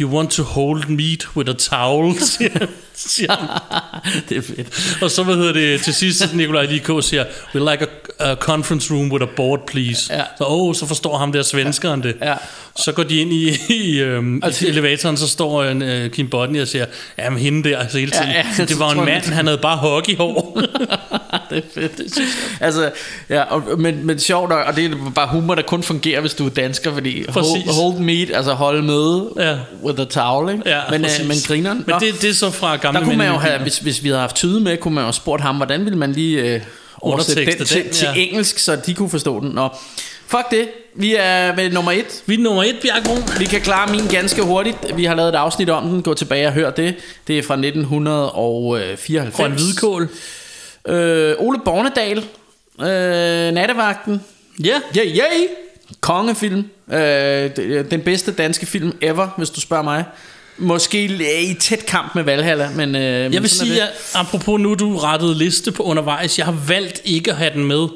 you 0.00 0.10
want 0.10 0.30
to 0.30 0.42
hold 0.42 0.88
meat 0.88 1.36
with 1.36 1.50
a 1.50 1.54
towel, 1.54 2.18
siger, 2.38 2.66
siger 3.08 3.62
det 4.28 4.36
er 4.36 4.42
fedt. 4.42 4.98
Og 5.02 5.10
så 5.10 5.22
hvad 5.22 5.34
hedder 5.36 5.52
det, 5.52 5.82
til 5.82 5.94
sidst 5.94 6.34
Nikolaj 6.34 6.64
Likå 6.66 7.00
siger, 7.00 7.24
we 7.54 7.70
like 7.72 7.86
a, 8.18 8.30
a 8.30 8.34
conference 8.34 8.94
room 8.94 9.12
with 9.12 9.22
a 9.22 9.28
board, 9.36 9.60
please. 9.66 10.14
Ja. 10.14 10.22
Så, 10.38 10.44
oh, 10.46 10.74
så 10.74 10.86
forstår 10.86 11.18
ham 11.18 11.32
der 11.32 11.42
svenskeren 11.42 12.02
det. 12.02 12.16
Ja. 12.22 12.34
Så 12.76 12.92
går 12.92 13.02
de 13.02 13.16
ind 13.16 13.32
i, 13.32 13.56
i, 13.84 13.98
øhm, 14.00 14.40
Altså- 14.42 14.66
i 14.66 14.68
elevatoren, 14.68 15.16
så 15.16 15.28
står 15.28 15.64
en, 15.64 15.82
øh, 15.82 16.10
Kim 16.10 16.28
Bodnia 16.28 16.62
og 16.62 16.68
siger, 16.68 16.86
jamen 17.18 17.38
hende 17.38 17.68
der 17.70 17.78
altså 17.78 17.98
hele 17.98 18.10
tiden. 18.10 18.28
Ja, 18.28 18.46
ja, 18.58 18.64
det 18.64 18.78
var 18.78 18.90
en 18.90 19.04
mand, 19.04 19.24
han 19.24 19.46
havde 19.46 19.58
bare 19.58 19.76
hockeyhår. 19.76 20.60
det 21.50 21.58
er 21.58 21.62
fedt. 21.74 21.98
Det. 21.98 22.12
Altså, 22.60 22.90
ja, 23.28 23.42
og, 23.42 23.80
men, 23.80 24.06
men 24.06 24.18
sjovt 24.18 24.52
og 24.52 24.76
det 24.76 24.84
er 24.84 25.10
bare 25.14 25.28
humor, 25.28 25.54
der 25.54 25.62
kun 25.62 25.82
fungerer, 25.82 26.20
hvis 26.20 26.34
du 26.34 26.46
er 26.46 26.50
dansker, 26.50 26.94
fordi 26.94 27.24
hold, 27.28 27.72
hold 27.82 28.00
meet, 28.00 28.30
altså 28.34 28.52
holde 28.52 28.82
møde 28.82 29.30
Ja. 29.36 29.56
with 29.84 30.00
a 30.00 30.04
towel, 30.04 30.52
ikke? 30.54 30.70
ja, 30.70 30.80
men, 30.90 31.02
præcis. 31.02 31.20
øh, 31.20 31.28
men 31.28 31.36
grineren. 31.46 31.84
Men 31.86 31.94
det, 32.00 32.22
det 32.22 32.30
er 32.30 32.34
så 32.34 32.50
fra 32.50 32.76
gamle 32.86 33.00
der 33.00 33.06
kunne 33.06 33.18
man 33.18 33.28
jo 33.28 33.38
have, 33.38 33.58
hvis, 33.62 33.78
hvis 33.78 34.02
vi 34.02 34.08
havde 34.08 34.20
haft 34.20 34.36
tyde 34.36 34.60
med, 34.60 34.76
kunne 34.76 34.94
man 34.94 35.02
jo 35.02 35.06
have 35.06 35.12
spurgt 35.12 35.42
ham, 35.42 35.56
hvordan 35.56 35.84
ville 35.84 35.98
man 35.98 36.12
lige 36.12 36.54
øh, 36.54 36.60
oversætte 37.00 37.46
den, 37.58 37.66
til, 37.66 37.82
den, 37.84 37.92
til 37.92 38.08
ja. 38.14 38.20
engelsk, 38.20 38.58
så 38.58 38.76
de 38.76 38.94
kunne 38.94 39.10
forstå 39.10 39.40
den. 39.40 39.48
Nå, 39.50 39.68
fuck 40.26 40.50
det. 40.50 40.68
Vi 40.94 41.14
er 41.18 41.54
ved 41.56 41.70
nummer 41.70 41.92
et. 41.92 42.22
Vi 42.26 42.34
er 42.34 42.38
nummer 42.38 42.62
et, 42.62 42.76
Bjergrum. 42.82 43.22
Vi 43.38 43.44
kan 43.44 43.60
klare 43.60 43.90
min 43.92 44.06
ganske 44.06 44.42
hurtigt. 44.42 44.76
Vi 44.96 45.04
har 45.04 45.14
lavet 45.14 45.28
et 45.28 45.34
afsnit 45.34 45.70
om 45.70 45.88
den. 45.88 46.02
Gå 46.02 46.14
tilbage 46.14 46.46
og 46.46 46.52
hør 46.52 46.70
det. 46.70 46.94
Det 47.26 47.38
er 47.38 47.42
fra 47.42 47.54
1994. 47.54 49.34
Grøn 49.34 49.52
hvidkål. 49.52 50.08
Øh, 50.88 51.34
Ole 51.38 51.58
Bornedal. 51.64 52.18
Øh, 52.80 53.54
Nattevagten. 53.54 54.20
Ja, 54.64 54.80
Yeah, 54.96 55.06
yeah. 55.16 55.30
Kongefilm. 56.00 56.64
Øh, 56.92 56.98
det- 56.98 57.86
den 57.90 58.00
bedste 58.00 58.32
danske 58.32 58.66
film 58.66 58.96
ever, 59.00 59.28
hvis 59.36 59.50
du 59.50 59.60
spørger 59.60 59.82
mig. 59.84 60.04
Måske 60.58 61.04
i 61.50 61.54
tæt 61.54 61.86
kamp 61.86 62.14
med 62.14 62.22
Valhalla, 62.22 62.70
men... 62.74 62.94
Øh, 62.94 63.34
jeg 63.34 63.42
vil 63.42 63.50
sige, 63.50 63.82
at 63.82 63.88
apropos 64.14 64.60
nu, 64.60 64.74
du 64.74 64.96
rettede 64.96 65.34
liste 65.38 65.72
på 65.72 65.82
undervejs, 65.82 66.38
jeg 66.38 66.46
har 66.46 66.56
valgt 66.68 67.00
ikke 67.04 67.30
at 67.30 67.36
have 67.36 67.50
den 67.54 67.64
med. 67.64 67.88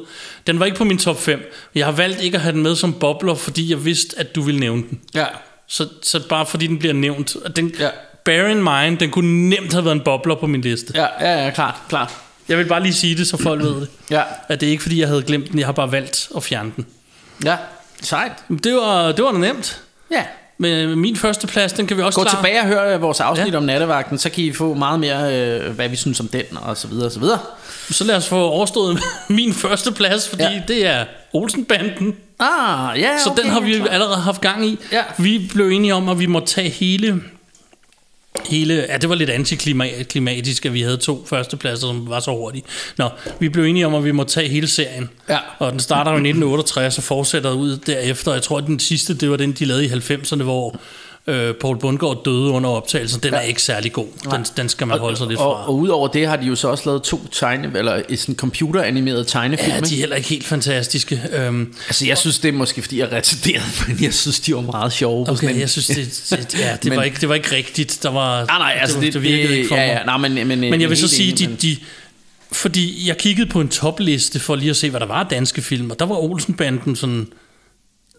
Den 0.47 0.61
var 0.61 0.67
ikke 0.67 0.79
på 0.79 0.85
min 0.85 0.99
top 0.99 1.21
5. 1.21 1.53
Jeg 1.75 1.85
har 1.85 1.93
valgt 1.93 2.21
ikke 2.21 2.35
at 2.37 2.41
have 2.43 2.53
den 2.53 2.63
med 2.63 2.77
som 2.77 2.93
bobler, 2.93 3.35
fordi 3.35 3.71
jeg 3.71 3.85
vidste, 3.85 4.19
at 4.19 4.35
du 4.35 4.43
ville 4.43 4.61
nævne 4.61 4.83
den. 4.91 5.01
Ja. 5.15 5.27
Så, 5.69 5.89
så 6.03 6.29
bare 6.29 6.47
fordi 6.47 6.67
den 6.67 6.79
bliver 6.79 6.95
nævnt. 6.95 7.37
Den, 7.57 7.73
Ja. 7.79 7.89
Bear 8.25 8.47
in 8.47 8.63
mind, 8.63 8.99
den 8.99 9.11
kunne 9.11 9.49
nemt 9.49 9.73
have 9.73 9.85
været 9.85 9.95
en 9.95 10.01
bobler 10.05 10.35
på 10.35 10.47
min 10.47 10.61
liste. 10.61 10.93
Ja, 10.95 11.07
ja, 11.21 11.45
ja, 11.45 11.51
klart, 11.51 11.75
klart. 11.89 12.13
Jeg 12.49 12.59
vil 12.59 12.65
bare 12.65 12.83
lige 12.83 12.95
sige 12.95 13.17
det, 13.17 13.27
så 13.29 13.37
folk 13.37 13.63
ved 13.63 13.75
det. 13.81 13.89
Ja, 14.11 14.23
At 14.49 14.61
det 14.61 14.67
er 14.67 14.71
ikke 14.71 14.83
fordi, 14.83 15.01
jeg 15.01 15.09
havde 15.09 15.23
glemt 15.23 15.51
den, 15.51 15.59
jeg 15.59 15.67
har 15.67 15.73
bare 15.73 15.93
valgt 15.93 16.29
at 16.37 16.43
fjerne 16.43 16.73
den. 16.77 16.87
ja. 17.45 17.57
Sejt. 18.03 18.33
Det 18.65 18.75
var, 18.75 19.13
det 19.13 19.25
var 19.25 19.33
da 19.33 19.39
nemt. 19.39 19.81
Ja. 20.11 20.25
Men 20.61 20.99
min 20.99 21.17
første 21.17 21.47
plads, 21.47 21.73
den 21.73 21.87
kan 21.87 21.97
vi 21.97 22.03
også 22.03 22.19
Gå 22.19 22.23
klare. 22.25 22.37
tilbage 22.37 22.61
og 22.61 22.67
hør 22.67 22.95
øh, 22.95 23.03
vores 23.03 23.21
afsnit 23.21 23.53
Ja. 23.53 23.57
om 23.57 23.63
nattevagten, 23.63 24.19
så 24.19 24.31
kan 24.31 24.45
I 24.45 24.53
få 24.53 24.75
meget 24.75 25.01
mere, 25.01 25.37
øh, 25.39 25.71
hvad 25.75 25.89
vi 25.89 25.97
synes 25.97 26.21
om 26.21 26.29
den, 26.29 26.43
og 26.63 26.77
så 26.77 26.89
videre, 26.89 27.07
og 27.07 27.13
så 27.13 27.21
videre. 27.21 27.39
Så 27.91 28.05
lad 28.05 28.17
os 28.17 28.29
få 28.29 28.37
overstået 28.37 29.01
min 29.29 29.53
første 29.55 29.93
plads, 29.93 30.29
fordi 30.29 30.43
ja. 30.43 30.63
Det 30.69 30.87
er 30.87 31.05
Olsenbanden. 31.33 32.17
Ah, 32.41 33.01
ja, 33.01 33.19
Så 33.25 33.31
okay, 33.31 33.43
den 33.43 33.51
har 33.51 33.61
vi 33.61 33.75
allerede 33.91 34.17
haft 34.17 34.41
gang 34.41 34.67
i. 34.67 34.79
Ja. 34.93 35.03
Vi 35.19 35.51
blev 35.55 35.69
enige 35.69 35.95
om, 35.95 36.09
at 36.09 36.19
vi 36.19 36.27
må 36.27 36.41
tage 36.41 36.69
hele... 36.71 37.23
Hele, 38.49 38.87
ja, 38.89 38.97
det 38.97 39.09
var 39.09 39.15
lidt 39.15 39.31
antiklimatisk, 39.31 40.67
at 40.67 40.75
vi 40.75 40.83
havde 40.83 40.97
to 40.97 41.27
førstepladser, 41.27 41.87
som 41.87 42.09
var 42.09 42.21
så 42.21 42.31
hurtige. 42.31 42.65
Nå, 42.99 43.09
vi 43.39 43.49
blev 43.49 43.65
enige 43.65 43.87
om, 43.87 43.95
at 43.95 44.05
vi 44.05 44.13
må 44.13 44.25
tage 44.25 44.49
hele 44.49 44.69
serien. 44.69 45.11
Ja. 45.29 45.39
Og 45.59 45.73
den 45.73 45.81
starter 45.81 46.11
jo 46.11 46.17
i 46.17 46.21
1968 46.21 46.99
og 46.99 47.05
fortsætter 47.05 47.51
ud 47.51 47.77
derefter. 47.77 48.33
Jeg 48.33 48.43
tror, 48.43 48.59
at 48.59 48.67
den 48.67 48.79
sidste, 48.79 49.15
det 49.15 49.31
var 49.31 49.37
den, 49.37 49.53
de 49.53 49.65
lavede 49.65 49.85
i 49.85 49.89
90'erne, 49.89 50.43
hvor 50.43 50.81
øh, 51.27 51.55
Paul 51.55 51.79
Bundgaard 51.79 52.25
døde 52.25 52.51
under 52.51 52.71
optagelsen. 52.71 53.23
Den 53.23 53.35
er 53.35 53.41
ikke 53.41 53.63
særlig 53.63 53.93
god. 53.93 54.07
Den, 54.31 54.45
den 54.57 54.69
skal 54.69 54.87
man 54.87 54.99
holde 54.99 55.17
sig 55.17 55.27
lidt 55.27 55.39
og, 55.41 55.57
fra. 55.57 55.69
og 55.69 55.77
udover 55.79 56.09
det 56.09 56.27
har 56.27 56.37
de 56.37 56.47
jo 56.47 56.55
så 56.55 56.69
også 56.69 56.83
lavet 56.87 57.03
to 57.03 57.27
tegne, 57.33 57.73
eller 57.79 58.03
sådan 58.17 58.35
computeranimerede 58.35 59.25
tegnefilm. 59.25 59.73
Ja, 59.75 59.81
de 59.81 59.95
er 59.95 59.99
heller 59.99 60.17
ikke 60.17 60.29
helt 60.29 60.47
fantastiske. 60.47 61.23
Øhm, 61.33 61.75
Altså, 61.89 62.07
jeg 62.07 62.19
synes, 62.19 62.39
det 62.39 62.49
er 62.49 62.53
måske, 62.53 62.83
fordi 62.83 62.99
jeg 62.99 63.09
er 63.11 63.17
retarderet, 63.17 63.63
men 63.89 63.99
jeg 64.03 64.15
synes, 64.15 64.41
de 64.41 64.55
var 64.55 64.61
meget 64.61 64.93
sjove. 64.93 65.27
sådan 65.27 65.39
okay, 65.39 65.55
en- 65.55 65.61
jeg 65.61 65.71
synes, 65.71 65.87
det, 65.87 65.97
det, 66.53 66.59
ja, 66.61 66.73
det, 66.83 66.85
Men- 66.89 66.97
var 66.97 67.03
ikke, 67.03 67.21
det 67.21 67.29
var 67.29 67.35
ikke 67.35 67.53
rigtigt. 67.57 67.99
Der 68.03 68.11
var, 68.11 68.47
Nej, 68.47 68.59
nej, 68.59 68.79
altså, 68.81 68.97
det, 68.97 69.05
det, 69.07 69.15
det 69.15 69.23
virkede 69.23 69.49
det, 69.49 69.57
ikke 69.57 69.69
for 69.69 69.77
ja, 69.77 69.87
mig. 69.87 69.95
ja, 69.99 70.05
nej, 70.05 70.17
men, 70.29 70.49
men, 70.49 70.61
Men 70.61 70.81
jeg 70.81 70.89
vil 70.91 70.97
så 70.99 71.09
sige, 71.09 71.29
enig, 71.45 71.49
de, 71.63 71.69
de, 71.69 71.77
fordi 72.53 73.09
jeg 73.09 73.17
kiggede 73.19 73.47
på 73.51 73.61
en 73.61 73.69
topliste 73.69 74.41
for 74.41 74.57
lige 74.57 74.71
at 74.71 74.77
se, 74.77 74.91
hvad 74.91 75.01
der 75.01 75.07
var 75.07 75.21
af 75.21 75.27
danske 75.31 75.63
film, 75.63 75.91
og 75.91 75.99
der 75.99 76.07
var 76.07 76.17
Olsenbanden 76.17 76.97
sådan 76.97 77.27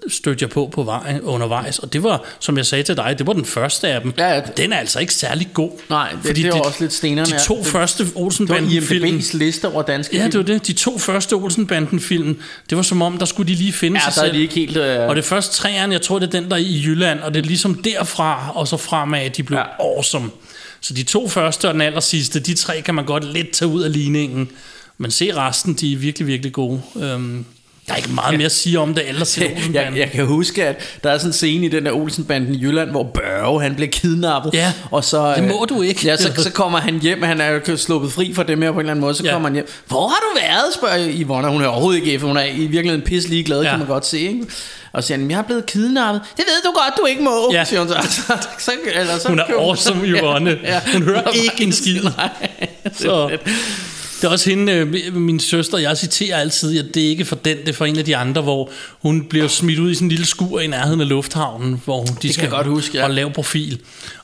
stødte 0.09 0.43
jeg 0.43 0.49
på 0.49 0.69
på 0.73 0.83
vej, 0.83 1.19
undervejs, 1.23 1.79
og 1.79 1.93
det 1.93 2.03
var, 2.03 2.23
som 2.39 2.57
jeg 2.57 2.65
sagde 2.65 2.83
til 2.83 2.97
dig, 2.97 3.15
det 3.17 3.27
var 3.27 3.33
den 3.33 3.45
første 3.45 3.87
af 3.87 4.01
dem. 4.01 4.13
Ja, 4.17 4.33
ja. 4.33 4.41
Den 4.57 4.73
er 4.73 4.77
altså 4.77 4.99
ikke 4.99 5.13
særlig 5.13 5.47
god. 5.53 5.71
Nej, 5.89 6.13
det- 6.23 6.35
det 6.35 6.45
er 6.45 6.53
også 6.53 6.77
lidt 6.79 6.93
stenerne, 6.93 7.25
De 7.29 7.33
ja. 7.33 7.39
to 7.39 7.57
Det- 7.57 7.65
første 7.67 8.03
Det 8.05 8.15
var 8.15 8.21
Olsenbanden-film, 8.21 9.05
IMDb's 9.17 9.37
liste 9.37 9.67
over 9.67 9.81
danske 9.81 10.17
Ja, 10.17 10.25
det 10.25 10.37
var 10.37 10.43
det. 10.43 10.67
De 10.67 10.73
to 10.73 10.97
første 10.97 11.33
Olsenbanden-film, 11.33 12.39
det 12.69 12.75
var 12.75 12.81
som 12.83 13.01
om, 13.01 13.17
der 13.17 13.25
skulle 13.25 13.51
de 13.53 13.57
lige 13.57 13.73
finde 13.73 13.99
Ja, 14.05 14.11
sig 14.11 14.15
der 14.15 14.21
er 14.21 14.25
selv. 14.25 14.37
de 14.37 14.41
ikke 14.41 14.53
helt... 14.55 14.77
Øh... 14.77 15.09
Og 15.09 15.15
det 15.15 15.25
første 15.25 15.55
træerne, 15.55 15.93
jeg 15.93 16.01
tror, 16.01 16.19
det 16.19 16.27
er 16.27 16.31
den, 16.41 16.49
der 16.49 16.55
er 16.55 16.59
i 16.61 16.81
Jylland, 16.85 17.19
og 17.19 17.33
det 17.33 17.39
er 17.39 17.43
ligesom 17.47 17.73
derfra 17.83 18.51
og 18.55 18.67
så 18.67 18.77
fremad, 18.77 19.19
at 19.19 19.37
de 19.37 19.43
blev 19.43 19.57
Ja. 19.57 19.63
ja. 19.63 19.95
awesome. 19.95 20.29
Så 20.81 20.93
de 20.93 21.03
to 21.03 21.27
første 21.29 21.67
og 21.67 21.73
den 21.73 21.81
aller 21.81 21.99
sidste, 21.99 22.39
de 22.39 22.53
tre 22.53 22.81
kan 22.81 22.95
man 22.95 23.05
godt 23.05 23.33
lidt 23.33 23.51
tage 23.51 23.69
ud 23.69 23.81
af 23.81 23.93
ligningen. 23.93 24.49
Men 24.97 25.11
se 25.11 25.35
resten, 25.35 25.73
de 25.73 25.93
er 25.93 25.97
virkelig, 25.97 26.27
virkelig 26.27 26.53
gode. 26.53 26.81
Øhm, 27.01 27.45
der 27.87 27.93
er 27.93 27.97
ikke 27.97 28.09
meget 28.11 28.37
mere 28.37 28.45
at 28.45 28.51
sige 28.51 28.79
om 28.79 28.93
det, 28.93 29.09
ellers 29.09 29.27
se 29.27 29.41
jeg, 29.73 29.91
jeg 29.95 30.11
kan 30.11 30.25
huske, 30.25 30.65
at 30.67 30.99
der 31.03 31.11
er 31.11 31.17
sådan 31.17 31.29
en 31.29 31.33
scene 31.33 31.65
i 31.65 31.69
den 31.69 31.85
der 31.85 31.91
Olsenbanden 31.91 32.55
i 32.55 32.61
Jylland, 32.61 32.89
hvor 32.91 33.03
Børge, 33.03 33.61
han 33.61 33.75
bliver 33.75 33.91
kidnappet. 33.91 34.53
Ja, 34.53 34.73
og 34.91 35.03
så, 35.03 35.33
det 35.35 35.43
øh, 35.43 35.49
må 35.49 35.65
du 35.69 35.81
ikke. 35.81 36.07
Ja, 36.07 36.17
så, 36.17 36.31
så 36.37 36.51
kommer 36.51 36.79
han 36.79 36.99
hjem, 37.01 37.21
han 37.23 37.41
er 37.41 37.59
jo 37.69 37.77
sluppet 37.77 38.11
fri 38.11 38.33
for 38.33 38.43
dem 38.43 38.61
her 38.61 38.71
på 38.71 38.73
en 38.75 38.79
eller 38.79 38.91
anden 38.91 39.01
måde, 39.01 39.15
så 39.15 39.23
Ja. 39.23 39.31
kommer 39.31 39.49
han 39.49 39.53
hjem. 39.53 39.67
Hvor 39.87 40.07
har 40.07 40.15
du 40.21 40.39
været, 40.41 40.73
spørger 40.75 41.07
Yvonne. 41.21 41.49
Hun 41.49 41.61
er 41.61 41.67
overhovedet 41.67 41.99
ikke 41.99 42.13
efter, 42.13 42.27
hun 42.27 42.37
er 42.37 42.43
i 42.43 42.59
virkeligheden 42.67 43.01
pisse 43.01 43.29
lige 43.29 43.43
glad, 43.43 43.61
Ja. 43.63 43.69
kan 43.69 43.79
man 43.79 43.87
godt 43.87 44.05
se. 44.05 44.19
Ikke? 44.19 44.45
Og 44.93 45.03
så 45.03 45.07
siger 45.07 45.17
han, 45.17 45.31
jeg 45.31 45.37
er 45.37 45.41
blevet 45.43 45.65
kidnappet. 45.65 46.21
Det 46.37 46.45
ved 46.47 46.61
du 46.65 46.71
godt, 46.79 46.93
du 46.97 47.05
ikke 47.05 47.23
må, 47.23 47.49
Ja. 47.53 47.63
siger 47.63 47.79
hun 47.79 47.89
så. 47.89 47.95
så, 48.27 48.47
så 48.59 48.71
eller, 48.95 49.17
så 49.19 49.27
Hun 49.29 49.39
er 49.39 49.43
awesome, 49.57 50.05
Yvonne. 50.05 50.57
Hun 50.93 51.03
hører 51.03 51.29
ikke 51.29 51.63
en 51.63 51.71
skid. 51.71 52.03
Nej, 52.03 52.29
det 52.83 52.91
Så-. 52.97 53.37
Det 54.21 54.27
er 54.27 54.31
også 54.31 54.49
hende, 54.49 54.73
øh, 54.73 55.15
min 55.15 55.39
søster, 55.39 55.77
jeg 55.77 55.97
citerer 55.97 56.37
altid, 56.37 56.79
at 56.79 56.85
det 56.93 57.05
er 57.05 57.09
ikke 57.09 57.25
for 57.25 57.35
den, 57.35 57.57
det 57.57 57.69
er 57.69 57.73
for 57.73 57.85
en 57.85 57.97
af 57.97 58.05
de 58.05 58.17
andre, 58.17 58.41
hvor 58.41 58.69
hun 59.01 59.23
bliver 59.23 59.47
smidt 59.47 59.79
ud 59.79 59.91
i 59.91 59.95
sådan 59.95 60.05
en 60.05 60.09
lille 60.09 60.25
skur 60.25 60.59
i 60.59 60.67
nærheden 60.67 61.01
af 61.01 61.09
lufthavnen, 61.09 61.81
hvor 61.85 62.03
de 62.03 62.13
kan 62.21 62.33
skal 62.33 62.49
godt 62.49 62.67
huske, 62.67 62.97
ja. 62.97 63.03
og 63.03 63.11
lave 63.11 63.31
profil. 63.31 63.79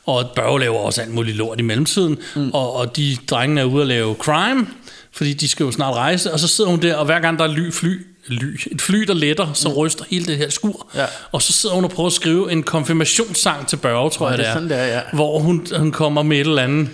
Og 0.05 0.29
Børge 0.35 0.59
laver 0.59 0.77
også 0.77 1.01
alt 1.01 1.13
muligt 1.13 1.37
lort 1.37 1.59
i 1.59 1.61
mellemtiden, 1.61 2.17
mm. 2.35 2.49
og, 2.53 2.73
og 2.73 2.97
de 2.97 3.17
drengene 3.29 3.61
er 3.61 3.65
ude 3.65 3.81
at 3.81 3.87
lave 3.87 4.15
crime, 4.19 4.67
fordi 5.11 5.33
de 5.33 5.47
skal 5.47 5.63
jo 5.63 5.71
snart 5.71 5.93
rejse, 5.93 6.33
og 6.33 6.39
så 6.39 6.47
sidder 6.47 6.69
hun 6.69 6.81
der, 6.81 6.95
og 6.95 7.05
hver 7.05 7.19
gang 7.19 7.39
der 7.39 7.45
er 7.45 7.51
ly, 7.51 7.71
fly, 7.71 8.05
ly, 8.27 8.59
et 8.71 8.81
fly, 8.81 8.97
der 8.97 9.13
letter, 9.13 9.53
så 9.53 9.69
ryster 9.69 10.05
hele 10.09 10.25
det 10.25 10.37
her 10.37 10.49
skur. 10.49 10.87
Ja. 10.95 11.05
Og 11.31 11.41
så 11.41 11.53
sidder 11.53 11.75
hun 11.75 11.83
og 11.83 11.91
prøver 11.91 12.07
at 12.07 12.13
skrive 12.13 12.51
en 12.51 12.63
konfirmationssang 12.63 13.67
til 13.67 13.77
Børge, 13.77 14.09
tror 14.09 14.25
Nå, 14.25 14.29
jeg 14.29 14.37
det 14.37 14.45
det 14.45 14.49
er 14.49 14.53
sådan, 14.53 14.69
det 14.69 14.77
er, 14.77 14.85
ja. 14.85 15.01
Hvor 15.13 15.39
hun, 15.39 15.67
hun 15.77 15.91
kommer 15.91 16.23
med 16.23 16.37
et 16.37 16.47
eller 16.47 16.61
andet 16.61 16.89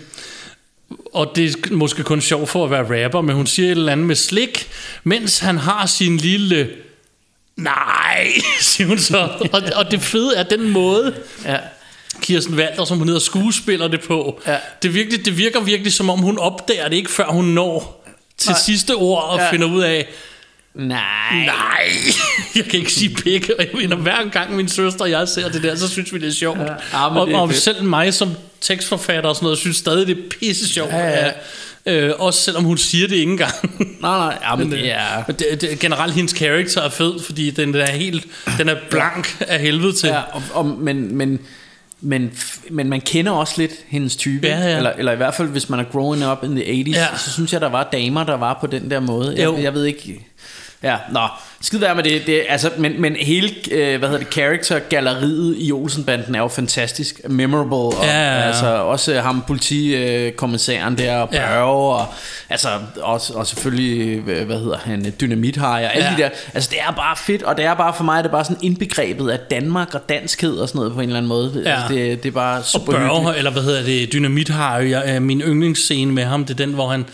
og 1.13 1.31
det 1.35 1.45
er 1.71 1.73
måske 1.75 2.03
kun 2.03 2.21
sjov 2.21 2.47
for 2.47 2.63
at 2.65 2.71
være 2.71 3.03
rapper, 3.05 3.21
men 3.21 3.35
hun 3.35 3.47
siger 3.47 3.67
et 3.67 3.71
eller 3.71 3.91
andet 3.91 4.07
med 4.07 4.15
slik, 4.15 4.67
mens 5.03 5.39
han 5.39 5.57
har 5.57 5.85
sin 5.85 6.17
lille... 6.17 6.69
Nej, 7.57 8.27
siger 8.61 8.87
hun 8.87 8.97
så. 8.99 9.17
Og, 9.53 9.61
og 9.75 9.91
det 9.91 10.01
fede 10.01 10.35
er 10.35 10.43
den 10.43 10.69
måde, 10.69 11.15
Ja. 11.45 11.57
Kirsten 12.21 12.55
Walter, 12.55 12.85
som 12.85 12.97
hun 12.97 13.07
hedder, 13.07 13.21
skuespiller 13.21 13.87
det 13.87 14.01
på. 14.01 14.41
Ja. 14.47 14.57
Det, 14.83 14.93
virkelig, 14.93 15.25
det 15.25 15.37
virker 15.37 15.59
virkelig, 15.59 15.93
som 15.93 16.09
om 16.09 16.19
hun 16.19 16.37
opdager 16.37 16.89
det 16.89 16.95
ikke, 16.95 17.11
før 17.11 17.25
hun 17.25 17.45
når 17.45 18.05
til 18.37 18.49
Nej. 18.51 18.59
sidste 18.65 18.95
ord 18.95 19.23
og 19.23 19.39
Ja. 19.39 19.51
finder 19.51 19.67
ud 19.67 19.81
af, 19.81 20.07
Nej. 20.75 21.45
nej, 21.45 21.87
jeg 22.55 22.63
kan 22.65 22.79
ikke 22.79 22.91
sige 22.93 23.15
pikke. 23.15 23.59
Og 23.59 23.65
jeg 23.65 23.71
mener, 23.73 23.95
hver 23.95 24.29
gang 24.29 24.55
min 24.55 24.67
søster 24.67 25.01
og 25.01 25.09
jeg 25.11 25.27
ser 25.27 25.49
det 25.49 25.63
der, 25.63 25.75
så 25.75 25.87
synes 25.89 26.13
vi, 26.13 26.19
det 26.19 26.27
er 26.27 26.31
sjovt. 26.31 26.59
Ja. 26.59 26.65
Men 27.09 27.17
og, 27.17 27.27
det 27.27 27.35
er 27.35 27.39
og 27.39 27.49
fedt. 27.49 27.61
selv 27.61 27.83
mig 27.83 28.13
som 28.13 28.31
tekstforfatter 28.63 29.29
og 29.29 29.35
sådan 29.35 29.45
noget, 29.45 29.57
synes 29.57 29.77
stadig, 29.77 30.07
det 30.07 30.17
er 30.17 30.21
pisse 30.39 30.67
sjovt. 30.73 30.91
Ja, 30.91 31.25
ja. 31.25 31.31
Øh, 31.85 32.13
også 32.19 32.39
selvom 32.41 32.63
hun 32.63 32.77
siger 32.77 33.07
det 33.07 33.15
ikke 33.15 33.31
engang. 33.31 33.51
Nej, 34.01 34.17
nej, 34.17 34.37
ja, 34.41 34.55
men 34.55 34.69
Men, 34.69 34.77
det 34.77 34.91
er... 34.91 35.19
øh, 35.29 35.35
det, 35.39 35.61
det, 35.61 35.79
generelt 35.79 36.13
hendes 36.13 36.33
karakter 36.33 36.81
er 36.81 36.89
fed, 36.89 37.19
fordi 37.19 37.49
den 37.51 37.75
er 37.75 37.91
helt, 37.91 38.27
den 38.57 38.69
er 38.69 38.75
blank 38.89 39.37
af 39.47 39.59
helvede 39.59 39.93
til. 39.93 40.07
Ja, 40.09 40.21
og, 40.31 40.41
og, 40.53 40.65
men, 40.65 41.15
men 41.15 41.39
men, 42.05 42.31
men 42.69 42.89
man 42.89 43.01
kender 43.01 43.31
også 43.31 43.53
lidt 43.57 43.71
hendes 43.87 44.15
type. 44.15 44.47
Ja, 44.47 44.59
ja. 44.59 44.77
Eller, 44.77 44.91
eller 44.91 45.11
i 45.11 45.15
hvert 45.15 45.33
fald, 45.35 45.47
hvis 45.47 45.69
man 45.69 45.79
er 45.79 45.83
growing 45.83 46.27
up 46.31 46.43
in 46.43 46.55
the 46.55 46.63
80s, 46.83 46.89
Ja. 46.99 47.07
så 47.17 47.31
synes 47.31 47.53
jeg, 47.53 47.61
der 47.61 47.69
var 47.69 47.89
damer, 47.91 48.23
der 48.23 48.37
var 48.37 48.57
på 48.61 48.67
den 48.67 48.89
der 48.91 48.99
måde. 48.99 49.43
Jo. 49.43 49.55
Jeg, 49.55 49.63
jeg 49.63 49.73
ved 49.73 49.85
ikke... 49.85 50.27
Ja, 50.83 50.95
nå, 51.11 51.19
skid 51.61 51.79
være 51.79 51.95
med 51.95 52.03
det. 52.03 52.21
det 52.25 52.43
altså, 52.49 52.71
men, 52.77 53.01
men 53.01 53.15
hele, 53.15 53.49
øh, 53.71 53.99
hvad 53.99 54.09
hedder 54.09 54.23
det, 54.23 54.33
character-galleriet 54.33 55.55
i 55.57 55.71
Olsenbanden 55.71 56.35
er 56.35 56.39
jo 56.39 56.47
fantastisk. 56.47 57.21
Memorable. 57.29 57.75
Og, 57.75 58.05
Ja, 58.05 58.09
ja, 58.11 58.35
ja. 58.35 58.41
Altså, 58.41 58.67
også 58.67 59.21
ham, 59.21 59.43
politikommissæren 59.47 60.97
der, 60.97 61.17
og 61.17 61.29
Ja. 61.33 61.47
Børge, 61.47 61.93
og, 61.95 62.05
altså, 62.49 62.67
også, 63.01 63.33
og 63.33 63.47
selvfølgelig, 63.47 64.27
øh, 64.29 64.45
hvad 64.45 64.59
hedder 64.59 64.77
han, 64.77 65.13
Dynamithaj, 65.21 65.85
og 65.85 65.95
alle 65.95 66.07
Ja. 66.09 66.15
de 66.17 66.21
der. 66.21 66.29
Altså, 66.53 66.69
det 66.73 66.79
er 66.87 66.91
bare 66.91 67.15
fedt, 67.17 67.43
og 67.43 67.57
det 67.57 67.65
er 67.65 67.73
bare 67.73 67.93
for 67.93 68.03
mig, 68.03 68.23
det 68.23 68.29
er 68.29 68.33
bare 68.33 68.43
sådan 68.45 68.57
indbegrebet 68.61 69.29
af 69.29 69.39
Danmark 69.39 69.93
og 69.95 70.09
danskhed 70.09 70.57
og 70.57 70.67
sådan 70.67 70.79
noget 70.79 70.93
på 70.93 70.99
en 70.99 71.05
eller 71.09 71.17
anden 71.17 71.29
måde. 71.29 71.61
Ja. 71.65 71.71
Altså, 71.71 71.93
det, 71.95 72.23
det 72.23 72.29
er 72.29 72.33
bare 72.33 72.57
Og 72.57 72.65
super 72.65 72.91
hyggeligt. 72.91 73.11
Børge, 73.23 73.37
eller 73.37 73.51
hvad 73.51 73.63
hedder 73.63 73.83
det, 73.83 74.13
Dynamit 74.13 74.49
har 74.49 74.79
jo 74.79 74.89
jeg, 74.89 75.21
min 75.21 75.41
yndlingsscene 75.41 76.11
med 76.11 76.23
ham, 76.23 76.45
det 76.45 76.53
er 76.53 76.65
den, 76.65 76.73
hvor 76.73 76.87
han, 76.89 77.05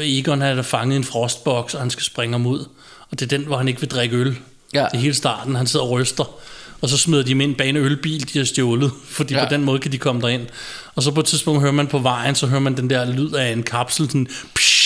Egon 0.00 0.40
har 0.40 0.62
fanget 0.62 0.96
en 0.96 1.04
frostboks, 1.04 1.74
og 1.74 1.80
han 1.80 1.90
skal 1.90 2.04
springe 2.04 2.32
ham 2.32 2.46
ud. 2.46 2.64
Og 3.10 3.20
det 3.20 3.32
er 3.32 3.38
den, 3.38 3.46
hvor 3.46 3.56
han 3.56 3.68
ikke 3.68 3.80
vil 3.80 3.90
drikke 3.90 4.16
øl. 4.16 4.38
Ja. 4.74 4.84
Det 4.84 4.88
er 4.94 4.98
hele 4.98 5.14
starten, 5.14 5.54
han 5.54 5.66
sidder 5.66 5.84
og 5.84 5.90
ryster. 5.90 6.24
Og 6.80 6.88
så 6.88 6.98
smider 6.98 7.22
de 7.22 7.28
dem 7.28 7.40
ind 7.40 7.54
bag 7.54 7.68
en 7.68 7.76
ølbil, 7.76 8.32
de 8.32 8.38
har 8.38 8.46
stjålet, 8.46 8.90
fordi 9.16 9.34
ja. 9.34 9.44
På 9.44 9.50
den 9.50 9.64
måde 9.64 9.78
kan 9.78 9.92
de 9.92 9.98
komme 9.98 10.22
derind. 10.22 10.46
Og 10.94 11.02
så 11.02 11.10
på 11.10 11.20
et 11.20 11.26
tidspunkt 11.26 11.60
hører 11.60 11.72
man 11.72 11.86
på 11.86 11.98
vejen, 11.98 12.34
så 12.34 12.46
hører 12.46 12.60
man 12.60 12.76
den 12.76 12.90
der 12.90 13.12
lyd 13.12 13.32
af 13.32 13.52
en 13.52 13.62
kapsel, 13.62 14.06
sådan, 14.06 14.26
psh, 14.54 14.78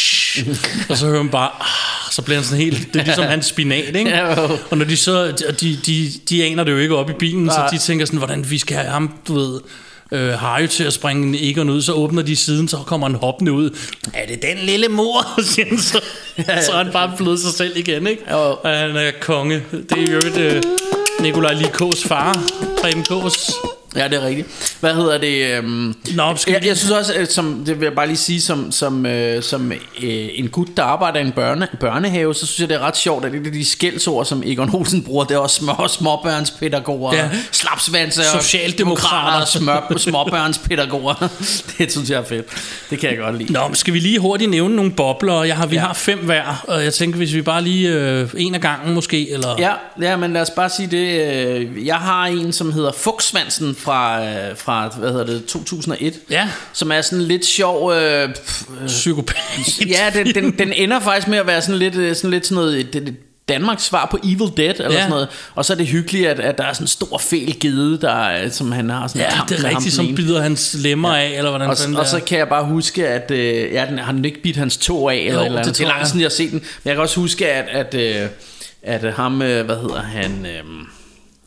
og 0.89 0.97
så 0.97 1.07
hører 1.07 1.23
man 1.23 1.31
bare, 1.31 1.51
ah, 1.61 2.13
så 2.13 2.23
bliver 2.23 2.37
han 2.37 2.45
sådan 2.45 2.65
helt, 2.65 2.95
det 2.95 3.01
er 3.01 3.05
ligesom 3.05 3.25
hans 3.35 3.47
spinat, 3.47 3.97
ikke? 3.97 4.11
Ja. 4.11 4.35
Og 4.71 4.79
når 4.79 4.85
de 4.85 4.97
så, 4.97 5.27
de, 5.61 5.79
de, 5.87 6.13
de 6.29 6.45
aner 6.45 6.65
det 6.65 6.73
jo 6.73 6.77
ikke 6.77 6.97
op 6.97 7.11
i 7.11 7.13
bilen, 7.13 7.51
så 7.51 7.57
Nej. 7.57 7.69
de 7.69 7.79
tænker 7.79 8.07
sådan, 8.07 8.19
hvordan 8.19 8.51
vi 8.51 8.59
skal 8.59 8.77
have 8.77 8.91
ham, 8.91 9.15
du 9.29 9.35
ved, 9.35 9.61
øh, 10.13 10.33
Harry 10.33 10.67
til 10.67 10.85
at 10.85 10.93
springe 10.93 11.51
Egon 11.51 11.71
ud, 11.71 11.83
så 11.83 11.93
åbner 11.93 12.23
de 12.23 12.37
siden, 12.37 12.69
så 12.69 12.77
kommer 12.77 13.07
han 13.07 13.17
hoppende 13.17 13.53
ud. 13.53 13.71
Er 14.15 14.27
det 14.27 14.43
den 14.43 14.59
lille 14.59 14.89
mor? 14.89 15.41
så, 15.79 16.01
så 16.47 16.73
er 16.73 16.85
han 16.85 16.93
bare 16.93 17.13
blevet 17.17 17.41
sig 17.41 17.53
selv 17.53 17.77
igen, 17.77 18.07
ikke? 18.07 18.23
Jo. 18.31 18.57
Og 18.63 18.71
han 18.71 18.97
er 18.97 19.11
konge. 19.21 19.63
Det 19.73 20.09
er 20.09 20.13
jo 20.13 20.19
et 20.19 20.37
øh, 20.37 20.63
Nikolaj 21.21 21.53
Likås 21.53 22.05
far, 22.05 22.45
Preben 22.81 23.05
Kås. 23.05 23.51
Ja, 23.97 24.09
det 24.09 24.15
er 24.23 24.27
rigtigt. 24.27 24.77
Hvad 24.81 24.95
hedder 24.95 25.19
det? 25.19 25.57
Øhm, 25.59 25.95
Nå, 26.17 26.37
skal 26.37 26.53
jeg, 26.53 26.67
jeg 26.67 26.77
synes 26.77 26.91
også, 26.93 27.15
at 27.15 27.33
som, 27.33 27.63
det 27.67 27.81
vil 27.81 27.87
jeg 27.87 27.95
bare 27.95 28.07
lige 28.07 28.17
sige, 28.17 28.41
som, 28.41 28.73
som, 28.73 29.07
øh, 29.07 29.43
som 29.43 29.73
øh, 29.73 29.79
en 30.35 30.49
gut, 30.49 30.69
der 30.77 30.83
arbejder 30.83 31.19
i 31.19 31.23
en 31.23 31.33
børne, 31.33 31.69
børnehave, 31.81 32.35
så 32.35 32.47
synes 32.47 32.61
jeg, 32.61 32.69
det 32.69 32.75
er 32.75 32.81
ret 32.81 32.97
sjovt, 32.97 33.25
at 33.25 33.33
det 33.33 33.47
er 33.47 33.51
de 33.51 33.65
skældsord, 33.65 34.25
som 34.25 34.43
Egon 34.47 34.71
Olsen 34.75 35.03
bruger, 35.03 35.25
det 35.25 35.35
er 35.35 35.39
også 35.39 35.57
små, 35.57 35.89
småbørnspædagoger, 35.89 37.15
Ja. 37.17 37.29
slapsvanser, 37.53 38.23
Socialdemokrater. 38.41 39.47
smør, 39.47 39.93
småbørnspædagoger. 39.97 41.15
det 41.79 41.93
synes 41.93 42.11
jeg 42.11 42.19
er 42.21 42.25
fedt. 42.25 42.47
Det 42.91 42.99
kan 42.99 43.11
jeg 43.11 43.19
godt 43.19 43.39
lide. 43.39 43.53
Nå, 43.53 43.67
men 43.69 43.75
skal 43.75 43.95
vi 43.95 43.99
lige 43.99 44.19
hurtigt 44.19 44.51
nævne 44.51 44.77
nogle 44.77 44.91
bobler? 44.93 45.43
Jeg 45.43 45.57
har, 45.57 45.67
vi 45.67 45.77
Ja. 45.77 45.81
har 45.83 45.93
fem 45.95 46.19
hver, 46.19 46.65
og 46.69 46.85
jeg 46.85 46.95
tænker, 46.95 47.17
hvis 47.17 47.35
vi 47.35 47.43
bare 47.43 47.63
lige 47.63 47.89
øh, 47.89 48.29
en 48.37 48.55
af 48.55 48.61
gangen 48.61 48.95
måske, 48.95 49.31
eller... 49.31 49.49
Ja, 49.59 49.73
ja, 50.01 50.17
men 50.17 50.33
lad 50.33 50.43
os 50.43 50.51
bare 50.51 50.69
sige 50.71 50.89
det. 50.91 51.35
øh, 51.37 51.87
Jeg 51.87 51.97
har 51.97 52.27
en, 52.27 52.53
som 52.53 52.73
hedder 52.73 52.93
Fugtsvansen 52.93 53.75
fra, 53.83 54.25
øh, 54.25 54.57
fra 54.57 54.89
hvad 54.99 55.11
hedder 55.11 55.27
det, 55.27 55.45
2001. 55.47 56.15
Ja. 56.31 56.49
Som 56.73 56.93
er 56.93 57.01
sådan 57.01 57.25
lidt 57.25 57.47
sjov... 57.47 57.93
Øh, 57.93 58.29
Psykopat. 58.87 59.37
Ja, 59.89 60.11
den, 60.15 60.35
den, 60.35 60.59
den 60.59 60.73
ender 60.73 61.01
faktisk 61.01 61.29
med 61.29 61.39
at 61.39 61.47
være 61.47 61.63
sådan 61.63 61.79
lidt 61.79 61.95
øh, 61.97 62.17
sådan, 62.17 62.31
lidt 62.31 62.47
sådan 62.47 62.55
noget... 62.65 62.93
Det, 62.93 63.15
Danmarks 63.49 63.83
svar 63.85 64.09
på 64.11 64.19
Evil 64.25 64.53
Dead 64.57 64.75
eller 64.75 64.91
Ja. 64.93 64.97
sådan 64.99 65.11
noget. 65.11 65.29
Og 65.55 65.65
så 65.65 65.73
er 65.73 65.77
det 65.77 65.87
hyggeligt, 65.87 66.29
at, 66.29 66.41
at 66.41 66.59
der 66.59 66.65
er 66.65 66.73
sådan 66.73 66.85
en 66.85 66.89
stor 66.89 67.19
fæl 67.19 67.57
gede, 67.61 68.01
der, 68.01 68.11
er- 68.13 68.51
som 68.51 68.73
han 68.73 68.91
har 68.91 69.07
sådan 69.09 69.21
en 69.23 69.27
Ja, 69.31 69.37
kamp 69.37 69.49
det 69.49 69.59
er 69.65 69.69
rigtigt, 69.69 69.95
som 69.95 70.15
bider 70.15 70.43
hans 70.43 70.77
lemmer 70.79 71.15
af, 71.15 71.29
eller 71.37 71.51
hvordan 71.51 71.69
og, 71.71 71.79
fanden 71.79 71.97
og 71.97 72.07
så 72.07 72.21
kan 72.21 72.39
jeg 72.39 72.49
bare 72.49 72.65
huske, 72.65 73.09
at 73.09 73.31
øh, 73.31 73.73
ja, 73.73 73.87
den, 73.91 73.99
har 73.99 74.13
den 74.13 74.25
ikke 74.25 74.43
bidt 74.43 74.57
hans 74.57 74.77
tog 74.77 75.13
af, 75.13 75.17
eller, 75.17 75.33
Jo, 75.33 75.39
jo, 75.41 75.45
eller 75.47 75.63
det 75.63 75.79
det 75.79 75.85
er 75.85 75.89
langt 75.89 76.07
siden, 76.09 76.21
jeg 76.21 76.27
har 76.27 76.31
set 76.31 76.51
den. 76.51 76.59
Men 76.59 76.69
jeg 76.85 76.95
kan 76.95 77.03
også 77.03 77.21
huske, 77.21 77.49
at, 77.49 77.95
at, 77.95 77.95
øh, 78.23 78.29
at 78.83 79.05
øh, 79.05 79.13
ham, 79.15 79.43
øh, 79.43 79.67
hvad 79.67 79.77
hedder 79.77 80.03
han... 80.03 80.47
Øh, 80.47 80.63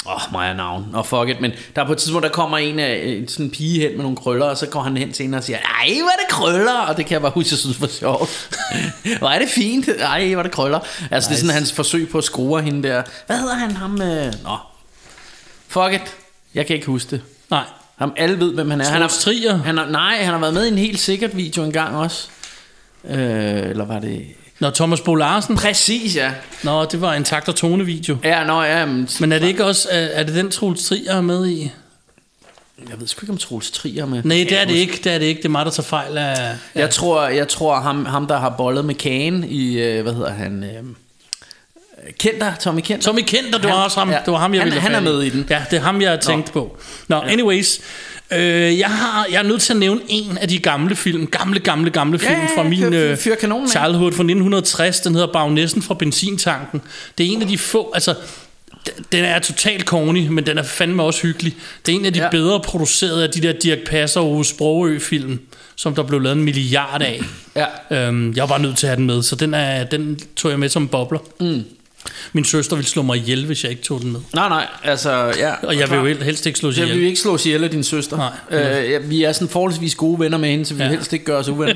Åh, 0.08 0.16
oh, 0.16 0.32
mig 0.32 0.50
er 0.50 0.54
navn. 0.54 0.86
Åh, 0.94 1.00
oh, 1.00 1.06
fuck 1.06 1.30
it. 1.30 1.42
Men 1.42 1.52
der 1.76 1.82
er 1.82 1.86
på 1.86 1.92
et 1.92 1.98
tidspunkt, 1.98 2.24
der 2.24 2.30
kommer 2.30 2.58
en 2.58 2.80
af 2.80 3.02
øh, 3.04 3.28
sådan 3.28 3.46
en 3.46 3.52
pige 3.52 3.82
hen 3.82 3.92
med 3.92 4.02
nogle 4.02 4.18
krøller, 4.18 4.46
og 4.46 4.58
så 4.58 4.68
går 4.68 4.82
han 4.82 4.98
hen 4.98 5.14
til 5.14 5.24
hende 5.24 5.38
og 5.38 5.44
siger, 5.44 5.58
ej, 5.58 5.88
hvor 6.02 6.10
er 6.10 6.18
det 6.26 6.30
krøller? 6.30 6.80
Og 6.80 6.98
det 6.98 7.06
kan 7.06 7.14
jeg 7.14 7.22
bare 7.22 7.32
huske, 7.32 7.48
jeg 7.52 7.60
synes 7.60 7.82
var 7.82 7.88
sjovt. 7.88 8.60
hvor 9.20 9.30
er 9.30 9.40
det 9.40 9.50
fint. 9.50 9.90
Ej, 10.00 10.30
hvor 10.30 10.40
er 10.40 10.44
det 10.44 10.52
krøller. 10.52 10.80
Altså, 10.80 11.06
nice. 11.12 11.30
det 11.30 11.36
er 11.36 11.36
sådan 11.36 11.54
hans 11.54 11.74
forsøg 11.74 12.10
på 12.10 12.18
at 12.18 12.24
skrue 12.24 12.62
hende 12.62 12.88
der. 12.88 13.04
Hvad 13.28 13.38
hedder 13.38 13.56
han? 13.56 13.72
Ham, 13.72 14.02
øh... 14.02 14.34
Nå. 14.44 14.58
Fuck 15.68 15.94
it. 15.94 16.16
Jeg 16.54 16.66
kan 16.66 16.76
ikke 16.76 16.88
huske 16.88 17.12
det. 17.12 17.22
Nej. 17.50 17.64
Ham, 17.96 18.14
alle 18.18 18.40
ved, 18.40 18.54
hvem 18.54 18.70
han 18.70 18.82
er. 18.82 18.86
Han 18.86 19.02
Troels 19.02 19.18
Trier? 19.18 19.58
Han 19.58 19.78
har, 19.78 19.86
nej, 19.86 20.24
han 20.24 20.34
har 20.34 20.40
været 20.40 20.54
med 20.54 20.66
i 20.66 20.68
en 20.68 20.78
helt 20.78 21.00
sikkert 21.00 21.38
video 21.38 21.64
engang 21.64 21.96
også. 21.96 22.28
Øh, 23.10 23.70
eller 23.70 23.86
var 23.86 24.00
det... 24.00 24.26
Nå, 24.60 24.70
Thomas 24.70 25.02
Bo 25.02 25.16
Larsen. 25.16 25.56
Præcis, 25.56 26.16
ja. 26.16 26.32
Nå, 26.64 26.86
det 26.86 27.02
var 27.02 27.14
en 27.14 27.24
takt- 27.24 27.50
og 27.50 27.56
tone-video. 27.56 28.18
Ja, 28.24 28.44
nå, 28.44 28.64
ja. 28.64 28.86
Men, 28.86 29.10
Men 29.20 29.32
er 29.32 29.40
det 29.40 29.48
ikke 29.48 29.66
også, 29.66 29.88
er, 29.92 29.98
er 30.00 30.24
det 30.24 30.36
den 30.36 30.52
Troels 30.52 30.86
Trier 30.88 31.14
er 31.14 31.22
med 31.22 31.48
i? 31.48 31.72
Jeg 32.90 33.00
ved 33.00 33.08
sgu 33.08 33.24
ikke, 33.24 33.32
om 33.32 33.38
Troels 33.38 33.72
Trier 33.72 34.02
er 34.04 34.08
med. 34.08 34.24
Nej, 34.24 34.46
det 34.50 34.60
er 34.62 34.66
det 34.66 34.74
ikke. 34.76 35.00
Det 35.04 35.12
er 35.14 35.18
det 35.18 35.26
ikke. 35.26 35.38
Det 35.40 35.46
er 35.46 35.50
mig, 35.50 35.66
der 35.66 35.72
tager 35.72 35.88
fejl 35.88 36.18
af... 36.18 36.56
Jeg 36.76 36.90
tror, 36.90 37.28
jeg 37.28 37.48
tror 37.48 37.80
ham, 37.80 38.06
ham, 38.06 38.28
der 38.28 38.38
har 38.40 38.50
bollet 38.50 38.86
med 38.86 38.96
kagen 38.96 39.44
i, 39.50 39.78
øh, 39.80 40.04
hvad 40.04 40.14
hedder 40.14 40.34
han... 40.34 40.64
Øh, 40.64 40.84
Kenter, 42.20 42.56
Tommy 42.56 42.80
Kenter. 42.82 43.06
Tommy 43.06 43.20
Kenter, 43.28 43.60
var 43.62 43.70
Han- 43.70 43.78
også 43.84 44.00
ham, 44.00 44.10
ja, 44.12 44.18
det 44.26 44.34
var 44.34 44.40
ham 44.40 44.54
jeg 44.54 44.62
han- 44.62 44.66
ville 44.72 44.82
han 44.82 44.96
er 44.96 45.00
med 45.00 45.22
i 45.24 45.30
den. 45.30 45.48
Ja, 45.50 45.64
det 45.72 45.78
er 45.78 45.82
ham, 45.82 46.02
jeg 46.02 46.20
tænkte 46.20 46.52
på. 46.52 46.78
Nå, 47.08 47.16
anyways. 47.22 47.80
Øh, 48.32 48.80
jeg, 48.80 48.88
har, 48.90 49.26
jeg 49.32 49.38
er 49.40 49.44
nødt 49.44 49.62
til 49.62 49.74
at 49.74 49.80
nævne 49.80 50.02
en 50.08 50.38
af 50.38 50.48
de 50.48 50.60
gamle 50.60 50.96
film, 50.96 51.28
gamle, 51.28 51.60
gamle, 51.60 51.90
gamle 51.90 52.20
film 52.20 52.32
Ja, 52.34 52.48
fra 52.58 52.64
min 52.64 52.80
fyr- 52.84 52.94
øh, 52.94 53.18
fyr 53.18 53.36
kanonen 53.36 53.66
af. 53.66 53.70
childhood 53.70 54.12
fra 54.12 54.24
1960. 54.24 55.00
Den 55.00 55.14
hedder 55.14 55.28
Bagnæsten 55.34 55.82
fra 55.82 55.94
benzintanken. 55.94 56.82
Det 57.18 57.26
er 57.26 57.32
en 57.32 57.42
af 57.42 57.48
de 57.48 57.58
få, 57.58 57.92
altså 57.94 58.16
den 59.12 59.24
er 59.26 59.40
totalt 59.40 59.84
corny, 59.86 60.28
men 60.28 60.46
den 60.46 60.58
er 60.58 60.64
fandme 60.64 61.04
også 61.04 61.22
hyggelig. 61.22 61.56
Det 61.86 61.92
er 61.92 62.00
en 62.00 62.06
af 62.06 62.14
de 62.14 62.20
ja. 62.24 62.30
Bedre 62.30 62.60
producerede 62.60 63.24
af 63.24 63.30
de 63.30 63.42
der 63.42 63.54
Dirk 63.54 63.80
Passer 63.88 64.20
og 64.22 64.28
Ove 64.32 64.46
Sprogø 64.46 65.00
film, 65.00 65.40
som 65.76 65.96
der 65.96 66.04
blev 66.04 66.20
lavet 66.22 66.38
en 66.38 66.44
milliard 66.44 67.02
af. 67.02 67.22
Ja. 67.56 68.08
Øhm, 68.08 68.34
jeg 68.36 68.50
var 68.50 68.58
nødt 68.58 68.78
til 68.78 68.88
at 68.88 68.90
have 68.90 68.98
den 68.98 69.06
med, 69.06 69.24
så 69.24 69.36
den, 69.36 69.54
er, 69.54 69.84
den 69.84 70.20
tog 70.36 70.52
jeg 70.52 70.60
med 70.60 70.70
som 70.70 70.88
bobler. 70.88 71.20
Mm. 71.40 71.64
Min 72.34 72.46
søster 72.46 72.76
ville 72.76 72.90
slå 72.90 73.02
mig 73.02 73.18
ihjel, 73.18 73.46
hvis 73.46 73.64
jeg 73.64 73.72
ikke 73.72 73.84
tog 73.84 74.02
den 74.02 74.12
med. 74.12 74.20
Nej, 74.34 74.50
nej, 74.50 74.68
altså, 74.84 75.12
ja. 75.38 75.54
Og 75.64 75.78
jeg 75.80 75.90
vil 75.90 75.98
jo 75.98 76.24
helst 76.24 76.46
ikke 76.46 76.60
slås 76.60 76.78
Jeg 76.78 76.86
vil 76.88 76.94
ihjel. 76.96 77.08
ikke 77.08 77.20
slå 77.20 77.38
ihjel 77.46 77.64
af 77.64 77.70
din 77.70 77.84
søster. 77.84 78.18
Nej. 78.52 78.96
Øh, 78.96 79.10
vi 79.10 79.24
er 79.24 79.32
sådan 79.32 79.50
forholdsvis 79.50 79.96
gode 79.96 80.20
venner 80.20 80.38
med 80.38 80.50
hende, 80.50 80.66
så 80.66 80.74
vi 80.74 80.82
Ja. 80.84 80.88
vil 80.90 80.98
helst 80.98 81.14
ikke 81.14 81.26
gøre 81.26 81.38
os 81.38 81.48
uvenner. 81.48 81.76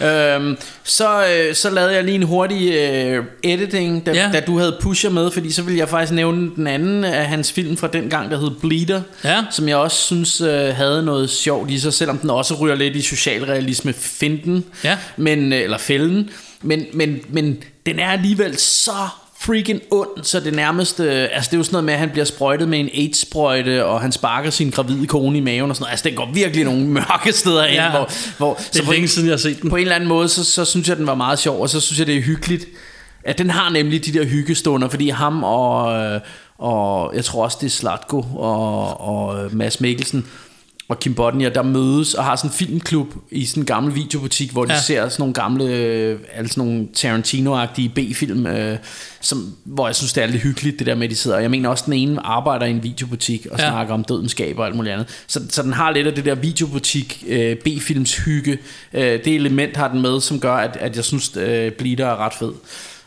øhm, 0.36 0.56
så, 0.84 1.26
øh, 1.26 1.54
så 1.54 1.70
lavede 1.70 1.94
jeg 1.94 2.04
lige 2.04 2.14
en 2.14 2.22
hurtig 2.22 2.72
øh, 2.74 3.24
editing, 3.42 4.06
da, 4.06 4.12
Ja. 4.12 4.30
da 4.32 4.40
du 4.40 4.58
havde 4.58 4.76
Pusher 4.80 5.10
med, 5.10 5.30
fordi 5.30 5.52
så 5.52 5.62
ville 5.62 5.78
jeg 5.78 5.88
faktisk 5.88 6.12
nævne 6.12 6.50
den 6.56 6.66
anden 6.66 7.04
af 7.04 7.26
hans 7.26 7.52
film 7.52 7.76
fra 7.76 7.86
den 7.86 8.10
gang, 8.10 8.30
der 8.30 8.38
hed 8.40 8.50
Bleeder, 8.60 9.02
Ja. 9.24 9.44
som 9.50 9.68
jeg 9.68 9.76
også 9.76 9.96
synes 9.96 10.40
øh, 10.40 10.74
havde 10.74 11.02
noget 11.02 11.30
sjovt 11.30 11.70
i 11.70 11.78
sig, 11.78 11.92
selvom 11.94 12.18
den 12.18 12.30
også 12.30 12.54
ryger 12.54 12.74
lidt 12.74 12.96
i 12.96 13.00
socialrealisme 13.02 13.92
finden, 13.92 14.64
Ja. 14.84 14.96
men, 15.16 15.52
øh, 15.52 15.60
eller 15.60 15.78
fælden, 15.78 16.30
men, 16.62 16.86
men, 16.92 17.20
men 17.28 17.62
den 17.86 17.98
er 17.98 18.08
alligevel 18.10 18.58
så 18.58 19.08
freaking 19.40 19.80
ond, 19.90 20.08
så 20.24 20.40
det 20.40 20.54
nærmest, 20.54 21.00
øh, 21.00 21.28
altså 21.32 21.48
det 21.50 21.52
er 21.54 21.58
jo 21.58 21.62
sådan 21.64 21.72
noget 21.74 21.84
med, 21.84 21.94
at 21.94 22.00
han 22.00 22.10
bliver 22.10 22.24
sprøjtet 22.24 22.68
med 22.68 22.80
en 22.80 22.88
AIDS-sprøjte, 22.94 23.84
og 23.86 24.00
han 24.00 24.12
sparker 24.12 24.50
sin 24.50 24.70
gravide 24.70 25.06
kone 25.06 25.38
i 25.38 25.40
maven 25.40 25.70
og 25.70 25.76
sådan 25.76 25.82
noget. 25.82 25.90
Altså 25.90 26.08
den 26.08 26.14
går 26.16 26.30
virkelig 26.34 26.64
nogle 26.64 26.86
mørke 26.98 27.32
steder 27.32 27.64
ind, 27.64 27.74
Ja. 27.74 27.90
hvor, 27.90 28.10
hvor 28.38 28.54
Det 28.72 28.80
er 28.80 28.84
på, 28.84 28.92
længe 28.92 29.08
siden, 29.08 29.28
jeg 29.28 29.32
har 29.32 29.38
set 29.38 29.62
den. 29.62 29.70
på 29.70 29.76
en 29.76 29.82
eller 29.82 29.94
anden 29.94 30.08
måde, 30.08 30.28
så, 30.28 30.44
så 30.44 30.64
synes 30.64 30.88
jeg, 30.88 30.96
den 30.96 31.06
var 31.06 31.14
meget 31.14 31.38
sjov, 31.38 31.60
og 31.62 31.68
så 31.70 31.80
synes 31.80 31.98
jeg, 31.98 32.06
det 32.06 32.16
er 32.16 32.20
hyggeligt, 32.22 32.64
at 33.24 33.38
den 33.38 33.50
har 33.50 33.70
nemlig 33.70 34.04
de 34.06 34.12
der 34.12 34.24
hyggestunder, 34.24 34.88
fordi 34.88 35.08
ham 35.08 35.44
og, 35.44 35.98
øh, 36.04 36.20
og 36.58 37.12
jeg 37.16 37.24
tror 37.24 37.44
også, 37.44 37.58
det 37.60 37.66
er 37.66 37.70
Slatko 37.70 38.24
og, 38.36 39.00
og 39.00 39.44
øh, 39.44 39.54
Mads 39.56 39.80
Mikkelsen, 39.80 40.26
og 40.90 41.00
Kim 41.00 41.14
Bodnia, 41.14 41.48
der 41.48 41.62
mødes 41.62 42.14
og 42.14 42.24
har 42.24 42.36
sådan 42.36 42.50
en 42.50 42.54
filmklub 42.54 43.06
i 43.30 43.44
sådan 43.44 43.62
en 43.62 43.66
gammel 43.66 43.94
videobutik, 43.94 44.50
hvor 44.50 44.64
de 44.64 44.72
Ja. 44.72 44.80
ser 44.80 45.08
sådan 45.08 45.22
nogle 45.22 45.34
gamle, 45.34 45.64
øh, 45.64 46.18
altså 46.34 46.60
nogle 46.60 46.88
Tarantino-agtige 46.96 47.88
B-film, 47.94 48.46
øh, 48.46 48.78
som, 49.20 49.54
hvor 49.64 49.88
jeg 49.88 49.96
synes, 49.96 50.12
det 50.12 50.22
er 50.22 50.26
lidt 50.26 50.42
hyggeligt, 50.42 50.78
det 50.78 50.86
der 50.86 50.94
med, 50.94 51.04
at 51.04 51.10
de 51.10 51.16
sidder. 51.16 51.38
Jeg 51.38 51.50
mener 51.50 51.68
også, 51.68 51.84
den 51.86 51.92
ene 51.92 52.26
arbejder 52.26 52.66
i 52.66 52.70
en 52.70 52.82
videobutik 52.82 53.46
og 53.50 53.58
ja. 53.58 53.68
snakker 53.70 53.94
om 53.94 54.04
dødenskab 54.04 54.58
og 54.58 54.66
alt 54.66 54.76
muligt 54.76 54.92
andet. 54.92 55.24
Så, 55.26 55.40
så 55.48 55.62
den 55.62 55.72
har 55.72 55.90
lidt 55.90 56.06
af 56.06 56.14
det 56.14 56.24
der 56.24 56.34
videobutik, 56.34 57.24
øh, 57.28 57.56
B-films 57.56 58.16
hygge. 58.16 58.58
Øh, 58.94 59.02
det 59.02 59.34
element 59.34 59.76
har 59.76 59.88
den 59.88 60.02
med, 60.02 60.20
som 60.20 60.40
gør, 60.40 60.54
at, 60.54 60.76
at 60.80 60.96
jeg 60.96 61.04
synes, 61.04 61.36
øh, 61.36 61.72
Bleeder 61.72 62.06
er 62.06 62.16
ret 62.16 62.34
fed. 62.34 62.52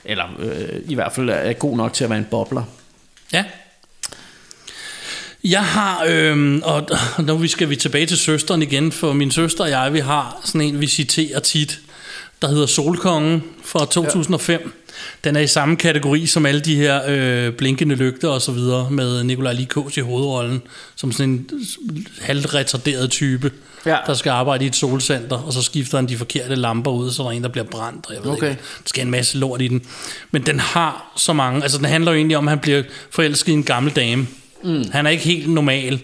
Eller 0.05 0.25
øh, 0.39 0.79
i 0.89 0.95
hvert 0.95 1.11
fald 1.11 1.29
er 1.29 1.53
god 1.53 1.77
nok 1.77 1.93
til 1.93 2.03
at 2.03 2.09
være 2.09 2.19
en 2.19 2.27
bobler. 2.31 2.63
Ja. 3.33 3.43
Jeg 5.43 5.63
har, 5.65 6.05
øhm, 6.07 6.61
og 6.65 6.87
nu 7.23 7.37
vi 7.37 7.47
skal 7.47 7.69
vi 7.69 7.75
tilbage 7.75 8.05
til 8.05 8.17
søsteren 8.17 8.61
igen, 8.61 8.91
for 8.91 9.13
min 9.13 9.31
søster 9.31 9.63
og 9.63 9.69
jeg, 9.69 9.93
vi 9.93 9.99
har 9.99 10.41
sådan 10.43 10.61
en, 10.61 10.81
vi 10.81 10.87
citerer 10.87 11.39
tit. 11.39 11.79
der 12.41 12.47
hedder 12.49 12.65
Solkongen 12.65 13.43
fra 13.65 13.85
2005. 13.85 14.61
Ja. 14.63 14.69
Den 15.23 15.35
er 15.35 15.39
i 15.39 15.47
samme 15.47 15.75
kategori 15.75 16.25
som 16.25 16.45
alle 16.45 16.61
de 16.61 16.75
her 16.75 17.01
øh, 17.07 17.53
blinkende 17.53 17.95
lygter 17.95 18.27
og 18.29 18.41
så 18.41 18.51
videre, 18.51 18.91
med 18.91 19.23
Nikolaj 19.23 19.53
Likos 19.53 19.97
i 19.97 19.99
hovedrollen, 19.99 20.61
som 20.95 21.11
sådan 21.11 21.29
en 21.29 21.49
halvretarderet 22.21 23.11
type, 23.11 23.51
Ja. 23.85 23.97
der 24.07 24.13
skal 24.13 24.29
arbejde 24.29 24.63
i 24.63 24.67
et 24.67 24.75
solcenter, 24.75 25.37
og 25.37 25.53
så 25.53 25.61
skifter 25.61 25.97
han 25.97 26.07
de 26.09 26.17
forkerte 26.17 26.55
lamper 26.55 26.91
ud, 26.91 27.11
så 27.11 27.23
der 27.23 27.29
er 27.29 27.33
en, 27.33 27.43
der 27.43 27.49
bliver 27.49 27.65
brændt, 27.65 28.05
og 28.09 28.13
jeg 28.15 28.23
ved 28.23 28.31
Okay. 28.31 28.49
ikke, 28.49 28.61
der 28.61 28.83
skal 28.85 29.05
en 29.05 29.11
masse 29.11 29.37
lort 29.37 29.61
i 29.61 29.67
den. 29.67 29.81
Men 30.31 30.41
den 30.45 30.59
har 30.59 31.13
så 31.17 31.33
mange, 31.33 31.63
altså 31.63 31.77
den 31.77 31.85
handler 31.85 32.11
jo 32.11 32.15
egentlig 32.17 32.37
om, 32.37 32.47
at 32.47 32.51
han 32.51 32.59
bliver 32.59 32.83
forelsket 33.11 33.51
i 33.51 33.55
en 33.55 33.63
gammel 33.63 33.93
dame. 33.95 34.27
Mm. 34.63 34.85
Han 34.91 35.05
er 35.05 35.09
ikke 35.09 35.23
helt 35.23 35.49
normal, 35.49 36.01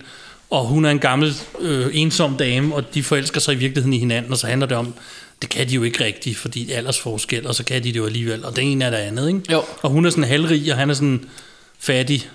og 0.49 0.65
hun 0.65 0.85
er 0.85 0.89
en 0.91 0.99
gammel, 0.99 1.33
øh, 1.59 1.87
ensom 1.93 2.37
dame, 2.37 2.75
og 2.75 2.93
de 2.93 3.03
forelsker 3.03 3.39
sig 3.39 3.53
i 3.53 3.57
virkeligheden 3.57 3.93
i 3.93 3.99
hinanden, 3.99 4.31
og 4.31 4.37
så 4.37 4.47
handler 4.47 4.67
det 4.67 4.77
om, 4.77 4.93
det 5.41 5.49
kan 5.49 5.69
de 5.69 5.75
jo 5.75 5.83
ikke 5.83 6.03
rigtigt, 6.03 6.37
fordi 6.37 6.71
aldersforskel, 6.71 7.47
og 7.47 7.55
så 7.55 7.63
kan 7.63 7.83
de 7.83 7.87
det 7.87 7.97
jo 7.97 8.05
alligevel, 8.05 8.45
og 8.45 8.55
det 8.55 8.71
ene 8.71 8.85
er 8.85 8.89
det 8.89 8.97
andet, 8.97 9.27
ikke? 9.27 9.41
Jo. 9.51 9.63
Og 9.81 9.89
hun 9.89 10.05
er 10.05 10.09
sådan 10.09 10.23
halvrig, 10.23 10.71
og 10.71 10.77
han 10.77 10.89
er 10.89 10.93
sådan 10.93 11.21
fattig. 11.79 12.29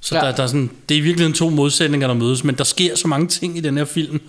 Så 0.00 0.14
Ja. 0.14 0.20
der, 0.20 0.32
der 0.34 0.42
er 0.42 0.46
sådan, 0.46 0.70
det 0.88 0.94
er 0.94 0.98
i 0.98 1.00
virkeligheden 1.00 1.34
to 1.38 1.50
modsætninger, 1.50 2.06
der 2.06 2.14
mødes, 2.14 2.44
men 2.44 2.54
der 2.54 2.64
sker 2.64 2.96
så 2.96 3.08
mange 3.08 3.26
ting 3.28 3.58
i 3.58 3.60
den 3.60 3.76
her 3.76 3.84
film. 3.84 4.20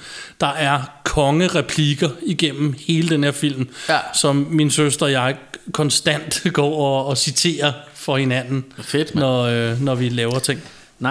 Der 0.42 0.48
er 0.48 0.82
kongereplikker 1.04 2.10
igennem 2.26 2.76
hele 2.88 3.10
den 3.10 3.24
her 3.24 3.32
film, 3.32 3.68
Ja. 3.90 3.98
som 4.14 4.48
min 4.50 4.72
søster 4.72 5.06
og 5.06 5.12
jeg 5.12 5.36
konstant 5.72 6.44
går 6.54 6.76
og, 6.76 7.06
og 7.06 7.18
citerer 7.18 7.74
for 7.96 8.18
hinanden, 8.18 8.66
Fedt, 8.82 9.16
når, 9.16 9.42
øh, 9.44 9.82
når 9.82 9.96
vi 9.96 10.10
laver 10.10 10.40
ting. 10.40 10.62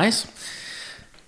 Nice. 0.04 0.26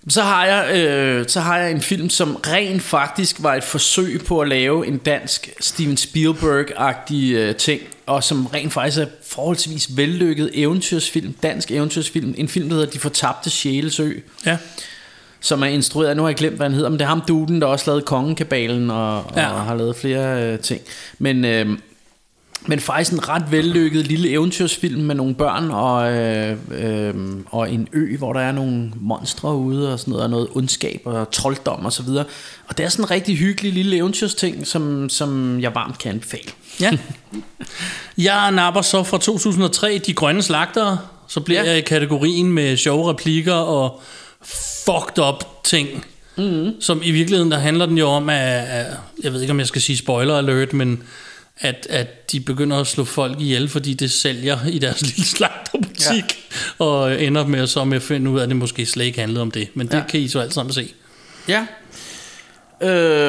Så 0.09 0.21
har, 0.21 0.45
jeg, 0.45 0.75
øh, 0.77 1.25
så 1.27 1.39
har 1.41 1.57
jeg 1.57 1.71
en 1.71 1.81
film, 1.81 2.09
som 2.09 2.35
rent 2.35 2.81
faktisk 2.81 3.35
var 3.39 3.55
et 3.55 3.63
forsøg 3.63 4.21
på 4.27 4.39
at 4.41 4.47
lave 4.47 4.87
en 4.87 4.97
dansk 4.97 5.49
Steven 5.59 5.97
Spielberg-agtig 5.97 7.33
øh, 7.33 7.55
ting, 7.55 7.81
og 8.05 8.23
som 8.23 8.45
rent 8.45 8.73
faktisk 8.73 9.01
er 9.01 9.05
forholdsvis 9.27 9.97
vellykket 9.97 10.49
eventyrsfilm, 10.53 11.33
dansk 11.43 11.71
eventyrsfilm, 11.71 12.35
en 12.37 12.47
film, 12.47 12.69
der 12.69 12.75
hedder 12.75 12.91
De 12.91 12.99
Fortabte 12.99 13.49
Sjælesø, 13.49 14.11
Ja, 14.45 14.57
som 15.39 15.61
er 15.63 15.67
instrueret 15.67 16.17
nu 16.17 16.23
har 16.23 16.29
jeg 16.29 16.35
glemt, 16.35 16.55
hvad 16.55 16.65
han 16.65 16.73
hedder, 16.73 16.89
men 16.89 16.99
det 16.99 17.05
er 17.05 17.09
ham 17.09 17.21
duden, 17.27 17.61
der 17.61 17.67
også 17.67 17.85
lavede 17.87 18.01
Kongekabalen 18.05 18.91
og, 18.91 19.17
og 19.23 19.31
Ja. 19.35 19.41
har 19.47 19.75
lavet 19.75 19.95
flere 19.95 20.43
øh, 20.53 20.59
ting. 20.59 20.81
Men, 21.19 21.45
øh, 21.45 21.77
men 22.67 22.79
faktisk 22.79 23.11
en 23.11 23.29
ret 23.29 23.51
vellykket 23.51 24.07
lille 24.07 24.29
eventyrsfilm 24.29 25.01
med 25.01 25.15
nogle 25.15 25.35
børn 25.35 25.71
og, 25.71 26.13
øh, 26.13 26.57
øh, 26.71 27.13
og 27.45 27.71
en 27.71 27.87
ø, 27.93 28.17
hvor 28.17 28.33
der 28.33 28.39
er 28.39 28.51
nogle 28.51 28.91
monstre 28.95 29.55
ude 29.55 29.93
og 29.93 29.99
sådan 29.99 30.11
noget, 30.11 30.23
og 30.23 30.29
noget 30.29 30.47
ondskab 30.51 31.01
og 31.05 31.31
trolddom 31.31 31.85
og 31.85 31.93
så 31.93 32.03
videre. 32.03 32.25
Og 32.67 32.77
det 32.77 32.85
er 32.85 32.89
sådan 32.89 33.05
en 33.05 33.11
rigtig 33.11 33.37
hyggelig 33.37 33.73
lille 33.73 33.95
eventyrsting, 33.97 34.67
som, 34.67 35.09
som 35.09 35.59
jeg 35.59 35.75
varmt 35.75 35.97
kan 35.97 36.11
anbefale. 36.11 36.51
ja. 36.81 36.91
Jeg 38.17 38.51
napper 38.51 38.81
så 38.81 39.03
fra 39.03 39.17
2003 39.17 40.01
De 40.05 40.13
Grønne 40.13 40.41
Slagtere, 40.41 40.97
så 41.27 41.39
bliver 41.39 41.63
Ja. 41.63 41.69
jeg 41.69 41.77
i 41.77 41.81
kategorien 41.81 42.51
med 42.51 42.77
sjove 42.77 43.09
replikker 43.09 43.53
og 43.53 44.01
fucked 44.85 45.23
up 45.23 45.43
ting. 45.63 46.05
Mm. 46.37 46.71
Som 46.81 47.01
i 47.03 47.11
virkeligheden, 47.11 47.51
der 47.51 47.57
handler 47.57 47.85
den 47.85 47.97
jo 47.97 48.07
om, 48.07 48.29
at, 48.29 48.37
at 48.67 48.85
jeg 49.23 49.33
ved 49.33 49.41
ikke, 49.41 49.51
om 49.51 49.59
jeg 49.59 49.67
skal 49.67 49.81
sige 49.81 49.97
spoiler 49.97 50.37
alert, 50.37 50.73
men 50.73 51.03
at, 51.57 51.87
at 51.89 52.31
de 52.31 52.39
begynder 52.39 52.77
at 52.77 52.87
slå 52.87 53.03
folk 53.03 53.41
ihjel, 53.41 53.69
fordi 53.69 53.93
det 53.93 54.11
sælger 54.11 54.57
i 54.67 54.79
deres 54.79 55.01
lille 55.15 55.25
slagterbutik, 55.25 56.23
ja. 56.79 56.85
og 56.85 57.23
ender 57.23 57.47
med 57.47 57.67
så 57.67 57.83
med 57.85 57.97
at 57.97 58.03
finde 58.03 58.31
ud 58.31 58.39
af, 58.39 58.43
at 58.43 58.49
det 58.49 58.57
måske 58.57 58.85
slet 58.85 59.05
ikke 59.05 59.19
handlede 59.19 59.41
om 59.41 59.51
det. 59.51 59.69
Men 59.73 59.87
det 59.87 59.93
Ja. 59.97 60.03
kan 60.09 60.19
I 60.19 60.27
så 60.27 60.39
alt 60.39 60.53
sammen 60.53 60.73
se. 60.73 60.93
Ja. 61.47 61.65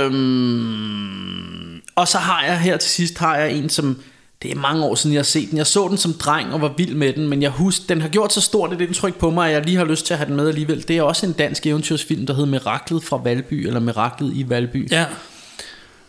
Øhm, 0.07 1.81
og 1.97 2.09
så 2.09 2.19
har 2.19 2.45
jeg 2.45 2.61
her 2.61 2.77
til 2.77 2.91
sidst 2.91 3.19
har 3.19 3.37
jeg 3.37 3.53
en 3.53 3.69
som 3.71 4.03
det 4.43 4.51
er 4.51 4.55
mange 4.55 4.85
år 4.85 4.95
siden 4.95 5.15
jeg 5.15 5.19
har 5.19 5.25
set 5.25 5.51
den. 5.51 5.59
Jeg 5.59 5.67
så 5.67 5.89
den 5.89 5.99
som 5.99 6.13
dreng 6.13 6.53
og 6.53 6.61
var 6.61 6.75
vild 6.77 6.95
med 6.95 7.13
den, 7.13 7.29
men 7.29 7.43
jeg 7.43 7.51
husker 7.51 7.85
den 7.89 8.01
har 8.01 8.09
gjort 8.09 8.33
så 8.33 8.41
stort 8.41 8.73
et 8.73 8.81
indtryk 8.81 9.15
på 9.15 9.31
mig, 9.31 9.49
at 9.49 9.55
jeg 9.55 9.65
lige 9.65 9.77
har 9.77 9.85
lyst 9.85 10.07
til 10.07 10.15
at 10.15 10.19
have 10.19 10.29
den 10.29 10.37
med 10.37 10.49
alligevel. 10.49 10.85
Det 10.89 10.97
er 10.97 11.03
også 11.03 11.27
en 11.27 11.33
dansk 11.33 11.67
eventyrsfilm, 11.67 12.27
der 12.27 12.35
hedder 12.35 12.49
Miraklet 12.51 13.03
fra 13.05 13.21
Valby 13.25 13.67
eller 13.67 13.81
Miraklet 13.81 14.33
i 14.37 14.49
Valby. 14.49 14.91
Ja, 14.91 15.05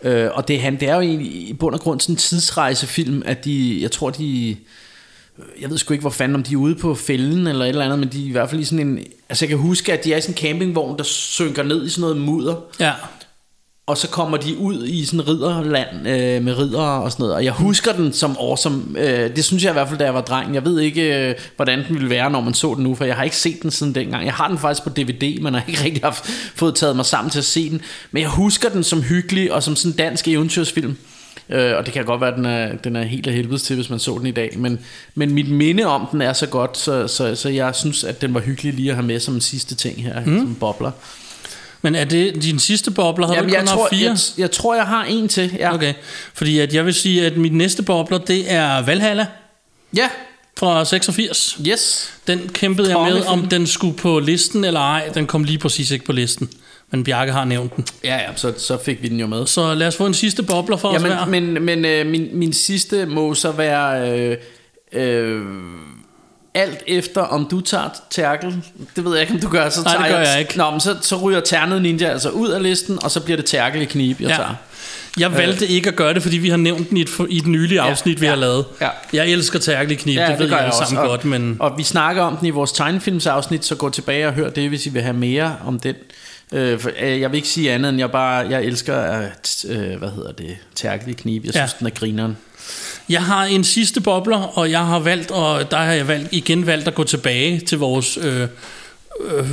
Øh, 0.03 0.29
og 0.33 0.47
det, 0.47 0.61
han, 0.61 0.79
det 0.79 0.89
er 0.89 0.95
jo 0.95 1.01
egentlig 1.01 1.31
i 1.49 1.53
bund 1.53 1.75
og 1.75 1.81
grund 1.81 1.99
sådan 1.99 2.13
en 2.13 2.17
tidsrejsefilm, 2.17 3.23
at 3.25 3.45
de, 3.45 3.81
jeg 3.81 3.91
tror 3.91 4.09
de, 4.09 4.55
jeg 5.61 5.69
ved 5.69 5.77
sgu 5.77 5.93
ikke 5.93 6.01
hvor 6.01 6.09
fanden, 6.09 6.35
om 6.35 6.43
de 6.43 6.53
er 6.53 6.57
ude 6.57 6.75
på 6.75 6.95
fælden 6.95 7.47
eller 7.47 7.65
et 7.65 7.69
eller 7.69 7.85
andet, 7.85 7.99
men 7.99 8.09
de 8.09 8.23
er 8.23 8.27
i 8.27 8.31
hvert 8.31 8.49
fald 8.49 8.61
i 8.61 8.65
sådan 8.65 8.87
en, 8.87 8.99
altså 9.29 9.45
jeg 9.45 9.49
kan 9.49 9.57
huske, 9.57 9.93
at 9.93 10.03
de 10.03 10.13
er 10.13 10.17
i 10.17 10.21
sådan 10.21 10.33
en 10.33 10.37
campingvogn, 10.37 10.97
der 10.97 11.03
synker 11.03 11.63
ned 11.63 11.85
i 11.85 11.89
sådan 11.89 12.01
noget 12.01 12.17
mudder, 12.17 12.55
ja 12.79 12.93
og 13.87 13.97
så 13.97 14.07
kommer 14.07 14.37
de 14.37 14.57
ud 14.57 14.85
i 14.85 15.05
sådan 15.05 15.27
ridderland 15.27 16.07
øh, 16.07 16.43
med 16.43 16.57
riddere 16.57 17.03
og 17.03 17.11
sådan 17.11 17.23
noget. 17.23 17.35
Og 17.35 17.43
jeg 17.43 17.53
husker 17.53 17.93
den 17.93 18.13
som 18.13 18.37
awesome. 18.39 18.83
Øh, 18.99 19.35
det 19.35 19.45
synes 19.45 19.63
jeg 19.63 19.69
i 19.69 19.73
hvert 19.73 19.87
fald, 19.87 19.99
da 19.99 20.05
jeg 20.05 20.13
var 20.13 20.21
dreng. 20.21 20.53
Jeg 20.53 20.65
ved 20.65 20.79
ikke, 20.79 21.29
øh, 21.29 21.35
hvordan 21.55 21.79
den 21.79 21.95
ville 21.95 22.09
være, 22.09 22.31
når 22.31 22.41
man 22.41 22.53
så 22.53 22.73
den 22.75 22.83
nu, 22.83 22.95
for 22.95 23.05
jeg 23.05 23.15
har 23.15 23.23
ikke 23.23 23.35
set 23.35 23.61
den 23.61 23.71
siden 23.71 23.95
dengang. 23.95 24.25
Jeg 24.25 24.33
har 24.33 24.47
den 24.47 24.57
faktisk 24.57 24.83
på 24.83 24.89
DVD, 24.89 25.41
men 25.41 25.53
har 25.53 25.63
ikke 25.67 25.83
rigtig 25.85 26.03
haft, 26.03 26.25
fået 26.55 26.75
taget 26.75 26.95
mig 26.95 27.05
sammen 27.05 27.31
til 27.31 27.39
at 27.39 27.45
se 27.45 27.69
den. 27.69 27.81
Men 28.11 28.21
jeg 28.21 28.29
husker 28.29 28.69
den 28.69 28.83
som 28.83 29.01
hyggelig 29.01 29.53
og 29.53 29.63
som 29.63 29.75
sådan 29.75 29.91
en 29.91 29.97
dansk 29.97 30.27
eventyrsfilm. 30.27 30.97
Øh, 31.49 31.77
og 31.77 31.85
det 31.85 31.93
kan 31.93 32.05
godt 32.05 32.21
være, 32.21 32.31
at 32.31 32.37
den 32.37 32.45
er, 32.45 32.75
den 32.75 32.95
er 32.95 33.03
helt 33.03 33.27
af 33.27 33.33
helvedes 33.33 33.63
til, 33.63 33.75
hvis 33.75 33.89
man 33.89 33.99
så 33.99 34.17
den 34.17 34.27
i 34.27 34.31
dag. 34.31 34.53
Men, 34.57 34.79
men 35.15 35.33
mit 35.33 35.49
minde 35.49 35.85
om 35.85 36.07
den 36.11 36.21
er 36.21 36.33
så 36.33 36.47
godt, 36.47 36.77
så, 36.77 37.07
så, 37.07 37.35
så 37.35 37.49
jeg 37.49 37.75
synes, 37.75 38.03
at 38.03 38.21
den 38.21 38.33
var 38.33 38.39
hyggelig 38.39 38.73
lige 38.73 38.89
at 38.89 38.95
have 38.95 39.07
med 39.07 39.19
som 39.19 39.33
en 39.33 39.41
sidste 39.41 39.75
ting 39.75 40.03
her, 40.03 40.25
mm. 40.25 40.37
som 40.37 40.55
bobler. 40.55 40.91
Men 41.81 41.95
er 41.95 42.03
det 42.03 42.43
din 42.43 42.59
sidste 42.59 42.91
bobler? 42.91 43.27
Har 43.27 43.33
Jamen, 43.33 43.49
du 43.49 43.55
jeg, 43.55 43.67
tror, 43.67 43.87
fire? 43.91 44.09
jeg, 44.09 44.17
jeg 44.37 44.51
tror, 44.51 44.75
jeg 44.75 44.85
har 44.85 45.03
en 45.03 45.27
til. 45.27 45.55
Ja. 45.59 45.73
Okay, 45.73 45.93
fordi 46.33 46.59
at 46.59 46.73
jeg 46.73 46.85
vil 46.85 46.93
sige, 46.93 47.25
at 47.25 47.37
mit 47.37 47.53
næste 47.53 47.83
bobler, 47.83 48.17
det 48.17 48.51
er 48.51 48.81
Valhalla 48.81 49.25
Ja, 49.95 50.09
fra 50.59 50.85
86. 50.85 51.57
yes. 51.67 52.13
Den 52.27 52.49
kæmpede 52.53 52.97
jeg 52.99 53.13
med, 53.13 53.25
om 53.25 53.47
den 53.47 53.67
skulle 53.67 53.97
på 53.97 54.19
listen 54.19 54.63
eller 54.63 54.79
ej. 54.79 55.09
Den 55.13 55.27
kom 55.27 55.43
lige 55.43 55.57
præcis 55.57 55.91
ikke 55.91 56.05
på 56.05 56.11
listen. 56.11 56.49
Men 56.91 57.03
Bjarke 57.03 57.31
har 57.31 57.45
nævnt 57.45 57.75
den. 57.75 57.85
Ja, 58.03 58.15
ja, 58.15 58.29
så, 58.35 58.53
så 58.57 58.77
fik 58.83 59.01
vi 59.03 59.07
den 59.07 59.19
jo 59.19 59.27
med. 59.27 59.47
Så 59.47 59.73
lad 59.73 59.87
os 59.87 59.95
få 59.95 60.05
en 60.05 60.13
sidste 60.13 60.43
bobler 60.43 60.77
for 60.77 60.89
os 60.89 61.01
hver. 61.01 61.15
Jamen, 61.19 61.53
men 61.53 61.63
men 61.63 61.85
øh, 61.85 62.05
min, 62.05 62.29
min 62.33 62.53
sidste 62.53 63.05
må 63.05 63.33
så 63.33 63.51
være... 63.51 64.11
Øh, 64.19 64.37
øh, 64.93 65.41
alt 66.57 66.83
efter 66.87 67.21
om 67.21 67.47
du 67.51 67.61
tager 67.61 67.89
tærkel 68.09 68.55
Det 68.95 69.05
ved 69.05 69.11
jeg 69.13 69.21
ikke 69.21 69.33
om 69.33 69.39
du 69.39 69.49
gør 69.49 69.69
så 69.69 69.81
Nej, 69.83 69.93
det 69.97 70.05
tager 70.05 70.17
gør 70.23 70.29
jeg 70.31 70.39
ikke. 70.39 70.57
Nå, 70.57 70.71
men 70.71 70.79
så, 70.79 70.95
så 71.01 71.15
ryger 71.15 71.39
ternet 71.39 71.81
ninja 71.81 72.07
altså 72.07 72.29
ud 72.29 72.49
af 72.49 72.63
listen 72.63 73.03
Og 73.03 73.11
så 73.11 73.19
bliver 73.19 73.37
det 73.37 73.45
tærkel 73.45 73.81
i 73.81 73.85
knib 73.85 74.21
jeg 74.21 74.29
Ja. 74.29 74.35
tager 74.35 74.55
Jeg 75.19 75.31
valgte 75.33 75.67
ikke 75.67 75.89
at 75.89 75.95
gøre 75.95 76.13
det, 76.13 76.21
fordi 76.23 76.37
vi 76.37 76.49
har 76.49 76.57
nævnt 76.57 76.89
den 76.89 76.97
i 76.97 77.01
et, 77.01 77.09
i 77.29 77.37
et 77.37 77.47
nylige 77.47 77.81
afsnit, 77.81 78.21
vi 78.21 78.25
ja, 78.25 78.31
har 78.31 78.37
lavet. 78.39 78.65
ja. 78.81 78.89
Jeg 79.13 79.27
elsker 79.29 79.59
tærkelig 79.59 79.97
kniv, 79.99 80.19
det, 80.19 80.39
ved 80.39 80.49
gør 80.49 80.55
jeg 80.55 80.57
alle 80.65 80.67
også. 80.67 80.83
sammen 80.85 80.97
og, 80.97 81.07
godt, 81.07 81.25
men... 81.25 81.57
Og 81.59 81.77
vi 81.77 81.83
snakker 81.83 82.21
om 82.21 82.37
den 82.37 82.47
i 82.47 82.49
vores 82.49 82.71
tegnefilmsafsnit 82.71 83.65
Så 83.65 83.75
gå 83.75 83.89
tilbage 83.89 84.27
og 84.27 84.33
hør 84.33 84.49
det 84.49 84.69
Hvis 84.69 84.85
I 84.85 84.89
vil 84.89 85.01
have 85.01 85.13
mere 85.17 85.55
om 85.65 85.79
den 85.79 85.95
øh, 86.51 86.79
for, 86.79 86.91
øh, 87.01 87.21
Jeg 87.21 87.31
vil 87.31 87.35
ikke 87.37 87.47
sige 87.47 87.71
andet 87.71 87.89
end 87.89 87.99
Jeg 87.99 88.11
bare 88.11 88.35
Jeg 88.49 88.63
elsker 88.63 88.95
at, 88.95 89.65
øh, 89.69 89.97
Hvad 89.97 90.09
hedder 90.09 90.31
det 90.31 90.57
Tærkel 90.75 91.09
i 91.09 91.13
knib 91.13 91.45
Jeg 91.45 91.53
Ja. 91.55 91.59
synes 91.59 91.73
den 91.73 91.87
er 91.87 91.91
grineren 91.91 92.37
Jeg 93.09 93.23
har 93.23 93.45
en 93.45 93.63
sidste 93.63 94.01
bobler, 94.01 94.37
og 94.57 94.71
jeg 94.71 94.85
har 94.85 94.99
valgt, 94.99 95.31
og 95.31 95.71
der 95.71 95.77
har 95.77 95.91
jeg 95.93 96.07
valgt, 96.07 96.27
igen 96.31 96.65
valgt 96.65 96.87
at 96.87 96.95
gå 96.95 97.03
tilbage 97.03 97.59
til 97.59 97.77
vores... 97.77 98.17
Øh, 98.21 98.47
øh, 99.21 99.47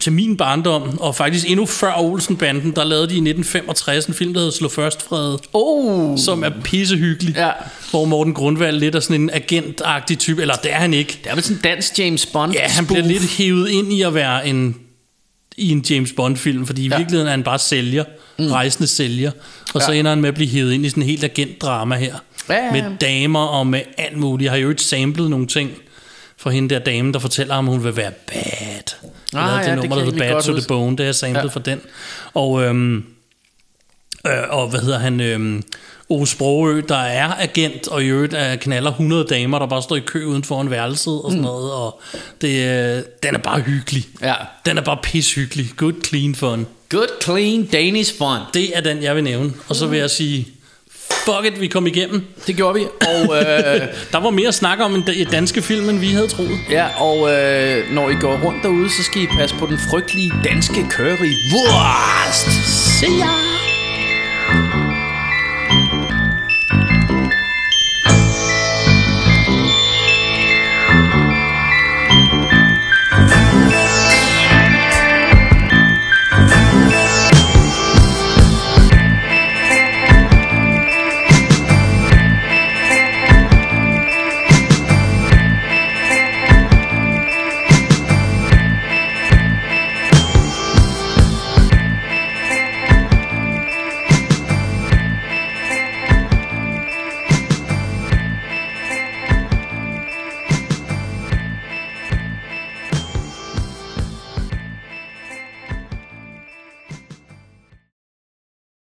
til 0.00 0.12
min 0.12 0.36
barndom, 0.36 0.98
og 1.00 1.14
faktisk 1.16 1.50
endnu 1.50 1.66
før 1.66 1.94
Olsenbanden, 1.98 2.76
der 2.76 2.84
lavede 2.84 3.06
de 3.08 3.14
i 3.14 3.16
1965 3.16 4.06
en 4.06 4.14
film, 4.14 4.32
der 4.34 4.40
hedder 4.40 4.52
Slå 4.52 4.68
Først 4.68 5.02
Fred, 5.08 5.38
Oh 5.52 6.18
som 6.18 6.44
er 6.44 6.50
pissehyggelig, 6.64 7.34
Ja. 7.36 7.50
hvor 7.90 8.04
Morten 8.04 8.34
Grundvald 8.34 8.78
lidt 8.78 8.94
er 8.94 9.00
sådan 9.00 9.20
en 9.20 9.30
agentagtig 9.32 10.18
type, 10.18 10.40
eller 10.40 10.54
det 10.54 10.72
er 10.72 10.76
han 10.76 10.94
ikke. 10.94 11.18
Det 11.24 11.30
er 11.30 11.34
vel 11.34 11.44
sådan 11.44 11.56
en 11.56 11.62
dansk 11.62 11.98
James 11.98 12.26
Bond 12.26 12.52
Ja, 12.52 12.68
han 12.68 12.86
bliver 12.86 13.02
lidt 13.02 13.22
hævet 13.22 13.68
ind 13.70 13.92
i 13.92 14.02
at 14.02 14.14
være 14.14 14.48
en 14.48 14.76
i 15.58 15.70
en 15.70 15.84
James 15.90 16.12
Bond-film, 16.12 16.66
fordi 16.66 16.82
i 16.84 16.88
Ja. 16.88 16.96
virkeligheden 16.96 17.26
er 17.26 17.30
han 17.30 17.42
bare 17.42 17.58
sælger, 17.58 18.04
mm. 18.38 18.46
rejsende 18.50 18.86
sælger, 18.86 19.30
og 19.74 19.82
så 19.82 19.92
Ja. 19.92 19.98
ender 19.98 20.10
han 20.10 20.20
med 20.20 20.28
at 20.28 20.34
blive 20.34 20.48
hævet 20.50 20.72
ind 20.72 20.86
i 20.86 20.88
sådan 20.88 21.02
en 21.02 21.08
helt 21.08 21.24
agentdrama 21.24 21.96
her, 21.96 22.16
Ja, 22.48 22.54
ja, 22.54 22.64
ja. 22.64 22.72
med 22.72 22.96
damer 23.00 23.40
og 23.46 23.66
med 23.66 23.80
alt 23.98 24.16
muligt. 24.16 24.44
Jeg 24.44 24.52
har 24.52 24.58
jo 24.58 24.68
ikke 24.70 24.82
samlet 24.82 25.30
nogle 25.30 25.46
ting 25.46 25.70
fra 26.36 26.50
hende 26.50 26.74
der 26.74 26.78
dame, 26.80 27.12
der 27.12 27.18
fortæller 27.18 27.54
ham, 27.54 27.68
at 27.68 27.74
hun 27.74 27.84
vil 27.84 27.96
være 27.96 28.10
bad. 28.26 28.94
Ah, 29.34 29.44
Ah, 29.44 29.50
ja, 29.52 29.58
det 29.58 29.66
det 29.66 29.76
nummer, 29.76 29.80
kan 29.82 29.90
der 29.90 29.96
jeg 29.96 30.04
hedder 30.04 30.34
Bad 30.34 30.42
to 30.42 30.52
the. 30.56 30.64
Bone, 30.68 30.90
det 30.90 31.00
har 31.00 31.04
jeg 31.04 31.14
samlet 31.14 31.42
ja. 31.42 31.46
fra 31.46 31.60
den. 31.60 31.80
Og, 32.34 32.62
øhm, 32.62 32.96
øh, 34.26 34.32
og 34.50 34.68
hvad 34.68 34.80
hedder 34.80 34.98
han, 34.98 35.20
øhm, 35.20 35.62
Ove 36.10 36.26
Sprogø, 36.26 36.82
der 36.88 36.96
er 36.96 37.34
agent, 37.38 37.88
og 37.88 38.02
i 38.02 38.06
øvrigt 38.06 38.34
er 38.34 38.56
knaller 38.56 38.90
100 38.90 39.24
damer, 39.30 39.58
der 39.58 39.66
bare 39.66 39.82
står 39.82 39.96
i 39.96 40.00
kø 40.00 40.24
uden 40.24 40.44
for 40.44 40.60
en 40.60 40.70
værelse 40.70 41.10
og 41.10 41.30
sådan 41.30 41.38
mm. 41.38 41.44
noget, 41.44 41.72
og 41.72 42.00
det, 42.40 42.48
øh, 42.48 43.02
den 43.22 43.34
er 43.34 43.38
bare 43.38 43.60
hyggelig. 43.60 44.04
Ja. 44.22 44.34
Den 44.66 44.78
er 44.78 44.82
bare 44.82 44.98
pishyggelig. 45.02 45.70
Good, 45.76 45.92
clean 46.06 46.34
fun. 46.34 46.66
Good, 46.88 47.22
clean, 47.22 47.64
Danish 47.64 48.18
fun. 48.18 48.38
Det 48.54 48.76
er 48.76 48.80
den, 48.80 49.02
jeg 49.02 49.16
vil 49.16 49.24
nævne. 49.24 49.52
Og 49.68 49.76
så 49.76 49.86
vil 49.86 49.98
jeg 49.98 50.10
sige, 50.10 50.48
fuck 51.24 51.44
it, 51.44 51.60
vi 51.60 51.66
kom 51.66 51.86
igennem. 51.86 52.26
Det 52.46 52.56
gjorde 52.56 52.74
vi. 52.78 52.86
Og, 53.00 53.36
øh, 53.36 53.44
Der 54.12 54.18
var 54.18 54.30
mere 54.30 54.48
at 54.48 54.54
snakke 54.54 54.84
om 54.84 55.04
i 55.14 55.24
danske 55.24 55.62
film, 55.62 55.88
end 55.88 55.98
vi 55.98 56.06
havde 56.06 56.28
troet. 56.28 56.58
ja, 56.70 56.86
og 57.02 57.32
øh, 57.32 57.94
når 57.94 58.10
I 58.10 58.14
går 58.14 58.40
rundt 58.44 58.62
derude, 58.62 58.90
så 58.90 59.02
skal 59.02 59.22
I 59.22 59.26
passe 59.26 59.56
på 59.56 59.66
den 59.66 59.78
frygtelige 59.90 60.32
danske 60.44 60.86
curry. 60.90 61.32
Wurst! 61.52 62.50
Se 63.00 63.06
jer! 63.06 64.87